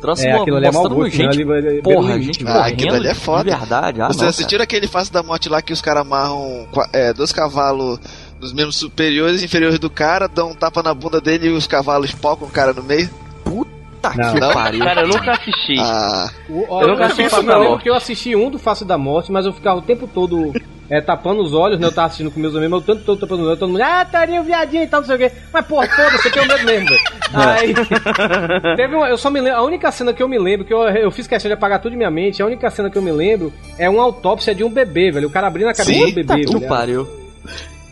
Troço 0.00 0.26
É, 0.26 0.32
aquilo 0.32 0.56
ali 0.56 0.66
é 0.66 0.70
mau 0.72 0.88
gosto, 0.88 1.10
gente, 1.10 1.28
Ali 1.28 1.44
vai- 1.44 1.60
vai- 1.62 1.82
porra, 1.82 2.20
gente 2.20 2.46
Ah, 2.46 2.66
aquilo 2.66 2.94
ali 2.94 3.08
é 3.08 3.14
foda. 3.14 3.44
de 3.50 3.56
verdade. 3.56 4.00
Ah, 4.00 4.08
Você 4.08 4.22
não, 4.22 4.28
assistiu 4.28 4.60
aquele 4.62 4.86
Face 4.86 5.12
da 5.12 5.22
Morte 5.22 5.48
lá 5.48 5.60
que 5.60 5.72
os 5.74 5.80
caras 5.82 6.02
amarram 6.02 6.66
é, 6.92 7.12
dois 7.12 7.32
cavalos 7.32 7.98
nos 8.40 8.52
membros 8.54 8.76
superiores 8.76 9.42
e 9.42 9.44
inferiores 9.44 9.78
do 9.78 9.90
cara, 9.90 10.26
dão 10.26 10.50
um 10.50 10.54
tapa 10.54 10.82
na 10.82 10.94
bunda 10.94 11.20
dele 11.20 11.48
e 11.48 11.50
os 11.50 11.66
cavalos 11.66 12.08
espocam 12.10 12.48
o 12.48 12.50
cara 12.50 12.72
no 12.72 12.82
meio? 12.82 13.10
Puta 13.44 13.68
Não. 14.16 14.32
que 14.34 14.40
Não? 14.40 14.52
pariu. 14.54 14.84
Cara, 14.84 15.02
eu 15.02 15.08
nunca 15.08 15.32
assisti. 15.32 15.76
Ah, 15.78 16.30
O- 16.48 16.64
ó, 16.70 16.82
Eu 16.82 16.88
nunca 16.88 17.04
assisti 17.04 17.22
eu, 17.24 17.30
Face 17.30 17.44
da 17.46 17.52
eu 17.52 17.56
lembro 17.58 17.70
Morte. 17.72 17.82
que 17.82 17.90
eu 17.90 17.94
assisti 17.94 18.36
um 18.36 18.50
do 18.50 18.58
Face 18.58 18.84
da 18.86 18.96
Morte, 18.96 19.30
mas 19.30 19.44
eu 19.44 19.52
ficava 19.52 19.78
o 19.78 19.82
tempo 19.82 20.06
todo 20.06 20.50
é, 20.90 21.00
tapando 21.00 21.40
os 21.42 21.54
olhos, 21.54 21.78
né? 21.78 21.86
Eu 21.86 21.92
tava 21.92 22.08
assistindo 22.08 22.30
com 22.30 22.40
meus 22.40 22.54
amigos, 22.56 22.72
mas 22.72 22.82
o 22.82 22.86
tempo 22.94 23.04
todo 23.06 23.20
tapando 23.20 23.42
os 23.42 23.48
olhos, 23.48 23.58
todo 23.60 23.70
mundo, 23.70 23.82
ah, 23.82 24.04
Tarinho, 24.04 24.42
viadinho 24.42 24.82
e 24.82 24.86
tal, 24.88 25.00
não 25.00 25.06
sei 25.06 25.16
o 25.16 25.18
quê. 25.18 25.32
Mas, 25.52 25.64
porra, 25.66 25.86
foda-se, 25.88 26.26
eu 26.28 26.32
tenho 26.32 26.46
medo 26.48 26.64
mesmo, 26.64 26.88
velho. 26.88 27.00
Aí, 27.32 27.74
teve 28.76 28.94
uma, 28.96 29.08
eu 29.08 29.16
só 29.16 29.30
me 29.30 29.40
lembro, 29.40 29.58
a 29.58 29.62
única 29.62 29.92
cena 29.92 30.12
que 30.12 30.22
eu 30.22 30.28
me 30.28 30.38
lembro, 30.38 30.66
que 30.66 30.74
eu, 30.74 30.80
eu 30.82 31.10
fiz 31.10 31.26
questão 31.26 31.48
de 31.48 31.52
apagar 31.54 31.80
tudo 31.80 31.92
de 31.92 31.96
minha 31.96 32.10
mente, 32.10 32.42
a 32.42 32.46
única 32.46 32.68
cena 32.70 32.90
que 32.90 32.98
eu 32.98 33.02
me 33.02 33.12
lembro 33.12 33.52
é 33.78 33.88
uma 33.88 34.02
autópsia 34.02 34.54
de 34.54 34.64
um 34.64 34.70
bebê, 34.70 35.10
velho. 35.12 35.28
O 35.28 35.30
cara 35.30 35.46
abrindo 35.46 35.68
a 35.68 35.74
cabeça 35.74 35.92
Sim? 35.98 36.06
do 36.06 36.14
bebê, 36.14 36.44
que 36.44 36.52
velho. 36.56 36.68
pariu. 36.68 37.20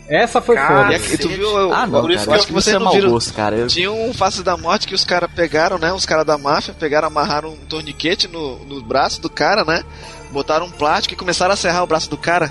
Essa 0.09 0.41
foi 0.41 0.57
Cara, 0.57 0.85
foda. 0.99 1.15
e, 1.15 1.19
tu 1.19 1.29
viu? 1.29 1.51
eu- 1.59 1.73
Ah, 1.73 1.87
não, 1.87 2.01
Por 2.01 2.11
isso 2.11 2.25
cara. 2.25 2.31
que 2.31 2.39
acho 2.39 2.47
que 2.47 2.53
vocês 2.55 2.75
é 2.75 2.79
não 2.79 2.87
mau 2.87 2.95
viram. 2.95 3.11
gosto, 3.11 3.35
cara. 3.35 3.57
Eu- 3.57 3.67
Tinha 3.67 3.93
um 3.93 4.15
Face 4.15 4.43
da 4.43 4.57
Morte 4.57 4.89
que 4.89 4.95
os 4.95 5.05
caras 5.05 5.31
pegaram, 5.31 5.79
né? 5.79 5.93
Os 5.93 6.07
caras 6.07 6.25
da 6.25 6.39
máfia 6.39 6.73
pegaram, 6.73 7.09
amarraram 7.09 7.51
um 7.51 7.57
torniquete 7.69 8.27
no, 8.27 8.59
no 8.65 8.83
braço 8.83 9.21
do 9.21 9.29
cara, 9.29 9.65
né? 9.67 9.83
Botaram 10.31 10.65
um 10.65 10.71
plástico 10.71 11.13
e 11.13 11.17
começaram 11.17 11.53
a 11.53 11.57
serrar 11.57 11.85
o 11.85 11.87
braço 11.87 12.09
do 12.09 12.17
cara. 12.17 12.51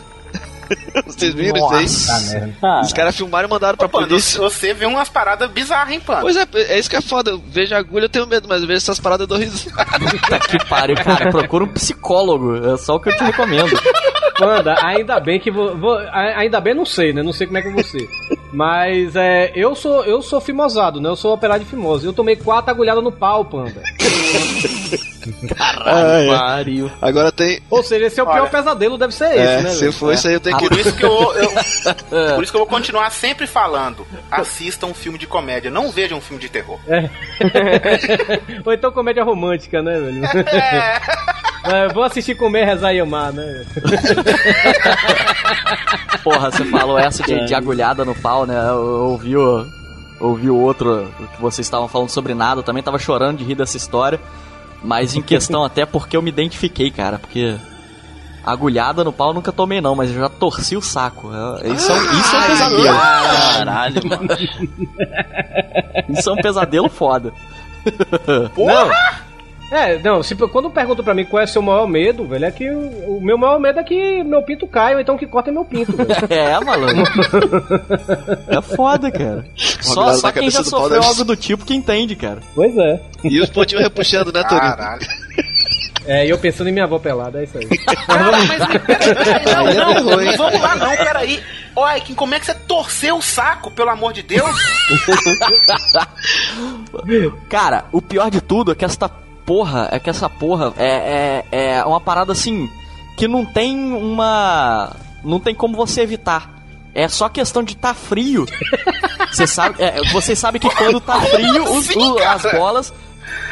Vocês 1.06 1.34
viram 1.34 1.68
Tá 1.70 1.82
isso 1.82 2.12
aí? 2.12 2.54
Ah, 2.64 2.82
Os 2.82 2.94
caras 2.94 3.16
filmaram 3.16 3.48
e 3.48 3.52
mandaram 3.52 3.78
pra 3.78 3.88
Pô, 3.88 4.00
polícia. 4.00 4.40
você 4.40 4.74
vê 4.74 4.86
umas 4.86 5.10
paradas 5.10 5.50
bizarras, 5.52 5.94
hein, 5.94 6.00
Panda? 6.00 6.22
Pois 6.22 6.36
é, 6.36 6.46
é 6.54 6.80
isso 6.80 6.90
que 6.90 6.96
é 6.96 7.02
foda. 7.02 7.32
Eu 7.32 7.42
vejo 7.48 7.76
agulha, 7.76 8.06
eu 8.06 8.10
tenho 8.10 8.28
medo, 8.28 8.48
mas 8.48 8.62
eu 8.62 8.68
vejo 8.68 8.78
essas 8.78 9.00
paradas 9.00 9.22
eu 9.22 9.28
dou 9.28 9.38
risada. 9.38 9.86
Puta 10.00 10.40
que 10.40 10.66
pariu, 10.66 10.96
cara. 10.96 11.30
Procura 11.30 11.64
um 11.64 11.74
psicólogo. 11.74 12.56
É 12.74 12.78
só 12.78 12.96
o 12.96 13.00
que 13.00 13.10
eu 13.10 13.16
te 13.18 13.24
recomendo. 13.24 13.78
Panda, 14.38 14.76
ainda 14.84 15.20
bem 15.20 15.40
que 15.40 15.50
vou, 15.52 15.76
vou- 15.78 15.98
ainda 16.12 16.60
bem 16.60 16.74
não 16.74 16.86
sei, 16.86 17.14
né? 17.14 17.22
Não 17.24 17.34
sei 17.34 17.48
como 17.48 17.58
é 17.58 17.62
que 17.62 17.70
você. 17.70 18.08
Mas 18.54 19.16
é, 19.16 19.52
eu 19.56 19.76
sou 19.76 20.04
eu 20.06 20.22
sou 20.22 20.40
fimosado, 20.40 21.02
né? 21.02 21.10
Eu 21.10 21.16
sou 21.16 21.34
operário 21.34 21.64
de 21.64 21.70
fimose. 21.70 22.06
Eu 22.06 22.14
tomei 22.14 22.36
quatro 22.36 22.72
agulhadas 22.72 23.04
no 23.04 23.12
pau, 23.12 23.44
Panda. 23.46 23.82
Ah, 25.60 26.26
Pariu. 26.28 26.90
Agora 27.02 27.32
tem. 27.32 27.60
Ou 27.70 27.84
seja, 27.84 28.06
esse 28.06 28.20
é 28.20 28.24
o 28.24 28.26
pior 28.28 28.42
Olha, 28.42 28.50
pesadelo, 28.50 28.98
deve 28.98 29.14
ser 29.14 29.26
É, 29.26 29.56
esse, 29.56 29.64
né? 29.64 29.70
se 29.72 29.80
velho? 29.82 29.94
for 29.94 30.14
isso 30.14 30.28
aí, 30.28 30.34
eu 30.34 30.40
tenho 30.40 30.58
que. 30.58 30.70
Por 30.70 30.80
isso 30.80 30.96
que 30.96 31.04
eu, 31.06 31.34
eu- 31.34 31.52
por 32.36 32.44
isso 32.44 32.52
que 32.52 32.58
eu 32.58 32.62
vou 32.62 32.68
continuar 32.68 33.10
sempre 33.12 33.46
falando. 33.48 34.06
Assistam 34.32 34.88
um 34.88 34.94
filme 34.94 35.18
de 35.18 35.28
comédia, 35.28 35.70
não 35.70 35.92
vejam 35.92 36.18
um 36.18 36.22
filme 36.22 36.42
de 36.42 36.50
terror. 36.50 36.80
Ou 38.66 38.74
então 38.74 38.92
comédia 38.92 39.24
romântica, 39.24 39.82
né, 39.82 40.00
velho? 40.00 40.26
É, 40.26 41.02
vou 41.94 42.04
assistir 42.04 42.36
comer, 42.36 42.66
rezar 42.66 42.94
e 42.94 43.00
amar, 43.00 43.32
né? 43.34 43.66
Porra, 46.24 46.52
você 46.52 46.66
falou 46.66 46.98
essa 46.98 47.24
de, 47.24 47.46
de 47.46 47.56
agulhada 47.56 48.04
no 48.06 48.16
pau, 48.16 48.46
né? 48.46 48.56
Eu, 48.58 48.64
eu 48.64 49.06
ouvi 49.12 49.36
o. 49.38 49.66
Ouvi 50.20 50.50
o 50.50 50.58
outro 50.58 51.08
que 51.36 51.42
vocês 51.42 51.68
estavam 51.68 51.88
falando 51.88 52.10
sobre 52.10 52.34
nada, 52.34 52.62
eu 52.62 52.64
também 52.64 52.82
tava 52.82 52.98
chorando 52.98 53.38
de 53.38 53.44
rir 53.44 53.54
dessa 53.56 53.78
história. 53.78 54.20
Mas 54.84 55.16
em 55.16 55.22
questão 55.22 55.62
até 55.64 55.86
porque 55.86 56.18
eu 56.18 56.22
me 56.22 56.30
identifiquei, 56.30 56.90
cara, 56.92 57.18
porque. 57.20 57.56
Agulhada 58.46 59.04
no 59.04 59.12
pau 59.12 59.30
eu 59.30 59.34
nunca 59.34 59.52
tomei, 59.52 59.82
não, 59.82 59.94
mas 59.94 60.10
eu 60.10 60.22
já 60.22 60.30
torci 60.30 60.78
o 60.78 60.82
saco. 60.82 61.30
É- 61.62 61.68
Isso 61.68 61.92
é, 61.92 61.96
um- 61.96 62.20
isso 62.20 62.36
é 62.36 62.40
um 62.40 62.44
pesadelo. 62.48 62.98
caralho, 63.58 64.02
mano. 64.08 64.28
Isso 66.18 66.30
é 66.30 66.34
um 66.34 66.38
pesadelo 66.38 66.88
foda. 66.90 67.34
Não. 68.58 68.90
É, 69.70 70.00
não, 70.00 70.24
se, 70.24 70.34
quando 70.36 70.70
perguntam 70.70 71.04
pra 71.04 71.14
mim 71.14 71.26
qual 71.26 71.42
é 71.42 71.44
o 71.44 71.48
seu 71.48 71.62
maior 71.62 71.88
medo, 71.88 72.26
velho, 72.26 72.46
é 72.46 72.52
que 72.52 72.70
o, 72.70 73.18
o 73.18 73.22
meu 73.22 73.38
maior 73.38 73.60
medo 73.60 73.80
é 73.80 73.84
que 73.84 74.24
meu 74.24 74.42
pinto 74.42 74.66
caia, 74.66 74.96
ou 74.96 75.02
então 75.02 75.18
que 75.18 75.28
corta 75.28 75.52
meu 75.52 75.66
pinto, 75.66 75.96
velho. 75.96 76.08
É, 76.30 76.60
malandro. 76.60 77.04
É 78.48 78.62
foda, 78.62 79.12
cara. 79.12 79.46
Só, 79.56 80.14
só 80.14 80.32
quem 80.32 80.50
já 80.50 80.64
sofreu 80.64 81.02
deve 81.02 81.06
algo 81.06 81.24
do 81.24 81.36
tipo 81.36 81.66
que 81.66 81.74
entende, 81.74 82.16
cara. 82.16 82.40
Pois 82.56 82.76
é. 82.78 83.02
E 83.24 83.40
os 83.42 83.50
pontinhos 83.50 83.84
repuxando, 83.84 84.32
né, 84.32 84.44
Torinho? 84.44 84.76
Caralho. 84.76 85.02
É, 86.06 86.26
e 86.26 86.30
eu 86.30 86.38
pensando 86.38 86.70
em 86.70 86.72
minha 86.72 86.86
avó 86.86 87.00
pelada, 87.00 87.42
é 87.42 87.44
isso 87.44 87.58
aí. 87.58 87.68
Cara, 87.68 88.32
mas 88.32 88.48
peraí, 88.48 88.80
peraí, 89.44 89.76
não, 89.76 89.92
é 89.92 90.02
não, 90.02 90.22
hein? 90.22 90.28
não 90.28 90.38
vamos 90.38 90.62
lá 90.62 90.76
não, 90.76 90.96
peraí. 90.96 91.44
Olha, 91.76 92.00
Kim, 92.00 92.14
como 92.14 92.34
é 92.34 92.40
que 92.40 92.46
você 92.46 92.54
torceu 92.54 93.18
o 93.18 93.22
saco, 93.22 93.70
pelo 93.70 93.90
amor 93.90 94.14
de 94.14 94.24
Deus? 94.24 94.50
Cara, 97.50 97.86
o 97.92 98.02
pior 98.02 98.32
de 98.32 98.40
tudo 98.40 98.72
é 98.72 98.76
que 98.76 98.86
essa 98.86 99.10
porra, 99.48 99.88
é 99.92 99.98
que 100.00 100.10
essa 100.10 100.30
porra 100.30 100.72
é, 100.78 101.44
é, 101.52 101.76
é 101.78 101.84
uma 101.86 102.00
parada 102.02 102.32
assim 102.34 102.70
que 103.18 103.28
não 103.28 103.44
tem 103.44 103.76
uma. 103.94 104.96
Não 105.24 105.40
tem 105.40 105.56
como 105.56 105.76
você 105.76 106.02
evitar. 106.02 106.56
É 106.94 107.08
só 107.08 107.28
questão 107.30 107.64
de 107.64 107.76
tá 107.76 107.94
frio. 107.94 108.46
Você 109.32 109.46
sabe, 109.46 109.76
é, 109.84 110.02
você 110.14 110.36
sabe 110.36 110.58
que 110.58 110.70
quando 110.74 111.02
tá 111.02 111.20
frio, 111.20 111.64
os- 111.78 111.86
Sim, 111.88 112.12
o- 112.12 112.18
as 112.18 112.42
bolas 112.44 112.94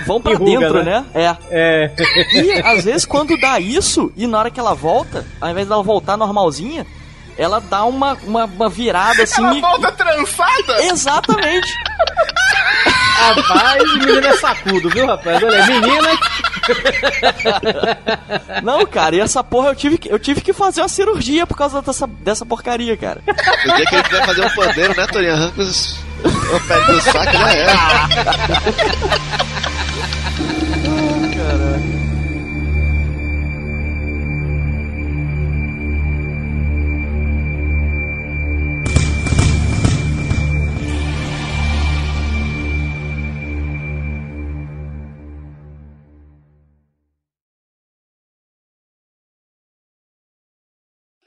vão 0.07 0.21
pra 0.21 0.31
Enruga, 0.31 0.51
dentro, 0.59 0.83
né? 0.83 1.05
né? 1.13 1.37
É. 1.51 1.91
É. 1.91 1.91
E 2.33 2.53
às 2.61 2.85
vezes 2.85 3.05
quando 3.05 3.37
dá 3.39 3.59
isso, 3.59 4.11
e 4.15 4.25
na 4.25 4.39
hora 4.39 4.49
que 4.49 4.59
ela 4.59 4.73
volta, 4.73 5.25
ao 5.41 5.49
invés 5.49 5.67
dela 5.67 5.83
voltar 5.83 6.15
normalzinha, 6.15 6.87
ela 7.37 7.59
dá 7.59 7.83
uma, 7.83 8.13
uma, 8.23 8.45
uma 8.45 8.69
virada 8.69 9.23
assim. 9.23 9.43
Ela 9.43 9.55
e- 9.57 9.61
volta 9.61 9.91
trançada? 9.91 10.81
Exatamente. 10.85 11.73
Rapaz, 13.15 13.83
menina 13.97 14.27
é 14.27 14.37
sacudo, 14.37 14.89
viu, 14.89 15.05
rapaz? 15.07 15.41
Olha, 15.41 15.65
menina. 15.65 16.09
Não, 18.63 18.85
cara, 18.85 19.15
e 19.15 19.19
essa 19.19 19.43
porra 19.43 19.69
eu 19.69 19.75
tive 19.75 19.97
que, 19.97 20.11
eu 20.11 20.19
tive 20.19 20.41
que 20.41 20.53
fazer 20.53 20.81
uma 20.81 20.89
cirurgia 20.89 21.47
por 21.47 21.57
causa 21.57 21.81
dessa, 21.81 22.07
dessa 22.07 22.45
porcaria, 22.45 22.97
cara. 22.97 23.21
No 23.65 23.75
dia 23.75 23.85
que 23.85 23.95
ele 23.95 24.03
quiser 24.03 24.25
fazer 24.25 24.45
um 24.45 24.49
pandeiro, 24.49 24.95
né, 24.95 25.07
Torinho? 25.07 25.33
Arranca 25.33 25.61
os... 25.61 25.99
a 26.25 26.59
pele 26.67 26.85
do 26.85 27.01
saco, 27.01 27.31
já 27.31 27.53
era. 27.53 27.75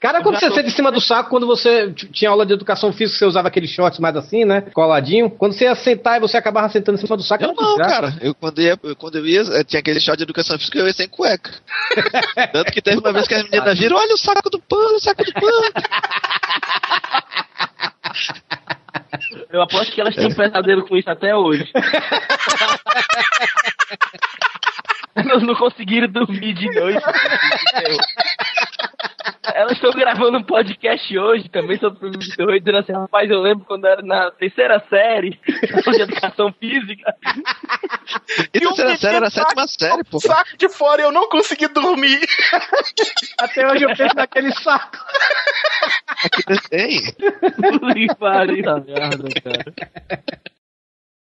Cara, 0.09 0.23
quando 0.23 0.39
você 0.39 0.49
senta 0.49 0.67
em 0.67 0.71
cima 0.71 0.91
do 0.91 0.99
saco, 0.99 1.29
quando 1.29 1.45
você 1.45 1.93
tinha 2.11 2.31
aula 2.31 2.43
de 2.43 2.51
educação 2.51 2.91
física, 2.91 3.19
você 3.19 3.25
usava 3.25 3.47
aqueles 3.47 3.69
shorts 3.69 3.99
mais 3.99 4.15
assim, 4.15 4.43
né? 4.43 4.61
Coladinho. 4.73 5.29
Quando 5.29 5.53
você 5.53 5.65
ia 5.65 5.75
sentar 5.75 6.17
e 6.17 6.19
você 6.19 6.35
acabava 6.35 6.67
sentando 6.69 6.97
em 6.97 7.01
cima 7.01 7.15
do 7.15 7.21
saco, 7.21 7.43
Eu 7.43 7.51
era 7.51 7.61
não, 7.61 7.77
desgraça. 7.77 8.01
cara. 8.01 8.17
Eu 8.19 8.33
quando, 8.33 8.59
ia, 8.59 8.79
eu, 8.81 8.95
quando 8.95 9.19
eu 9.19 9.27
ia, 9.27 9.41
eh, 9.41 9.63
tinha 9.63 9.79
aquele 9.79 9.99
shot 9.99 10.17
de 10.17 10.23
educação 10.23 10.57
física, 10.57 10.79
eu 10.79 10.87
ia 10.87 10.93
sem 10.93 11.07
cueca. 11.07 11.51
Tanto 12.51 12.71
que 12.71 12.81
teve 12.81 12.97
uma 12.97 13.13
vez 13.13 13.27
que 13.27 13.35
as 13.35 13.43
meninas 13.43 13.77
viram, 13.77 13.97
olha 13.97 14.15
o 14.15 14.17
saco 14.17 14.49
do 14.49 14.59
pano, 14.59 14.95
o 14.95 14.99
saco 14.99 15.23
do 15.23 15.31
pano. 15.31 15.73
Eu 19.51 19.61
aposto 19.61 19.93
que 19.93 20.01
elas 20.01 20.15
têm 20.15 20.25
um 20.25 20.33
pesadelo 20.33 20.87
com 20.87 20.97
isso 20.97 21.11
até 21.11 21.35
hoje. 21.35 21.71
Elas 25.29 25.43
não 25.43 25.55
conseguiram 25.55 26.07
dormir 26.07 26.53
de 26.53 26.69
noite. 26.73 27.03
Elas 29.53 29.73
estão 29.73 29.91
gravando 29.91 30.37
um 30.37 30.43
podcast 30.43 31.17
hoje 31.17 31.49
também 31.49 31.77
sobre 31.77 31.99
filme 31.99 32.17
de 32.17 32.35
terror, 32.35 32.57
dizendo 32.59 32.77
assim, 32.77 32.93
rapaz, 32.93 33.29
eu 33.29 33.41
lembro 33.41 33.65
quando 33.65 33.85
era 33.85 34.01
na 34.01 34.31
terceira 34.31 34.81
série 34.89 35.39
de 35.45 36.01
educação 36.01 36.53
física. 36.53 37.15
E 38.53 38.59
terceira 38.59 38.97
série 38.97 39.15
era 39.17 39.27
a 39.27 39.31
sétima 39.31 39.67
série, 39.67 40.03
pô. 40.03 40.19
Saco 40.19 40.57
de 40.57 40.69
fora, 40.69 41.01
eu 41.01 41.11
não 41.11 41.27
consegui 41.27 41.67
dormir. 41.67 42.19
Até 43.39 43.67
hoje 43.67 43.83
eu 43.83 43.95
penso 43.95 44.15
naquele 44.15 44.53
saco. 44.53 44.97
Aqui 46.23 46.43
tem. 46.69 46.99
Que 46.99 48.15
pariu. 48.15 48.57
Puta 48.57 48.83
merda, 48.85 49.29
cara. 49.43 50.49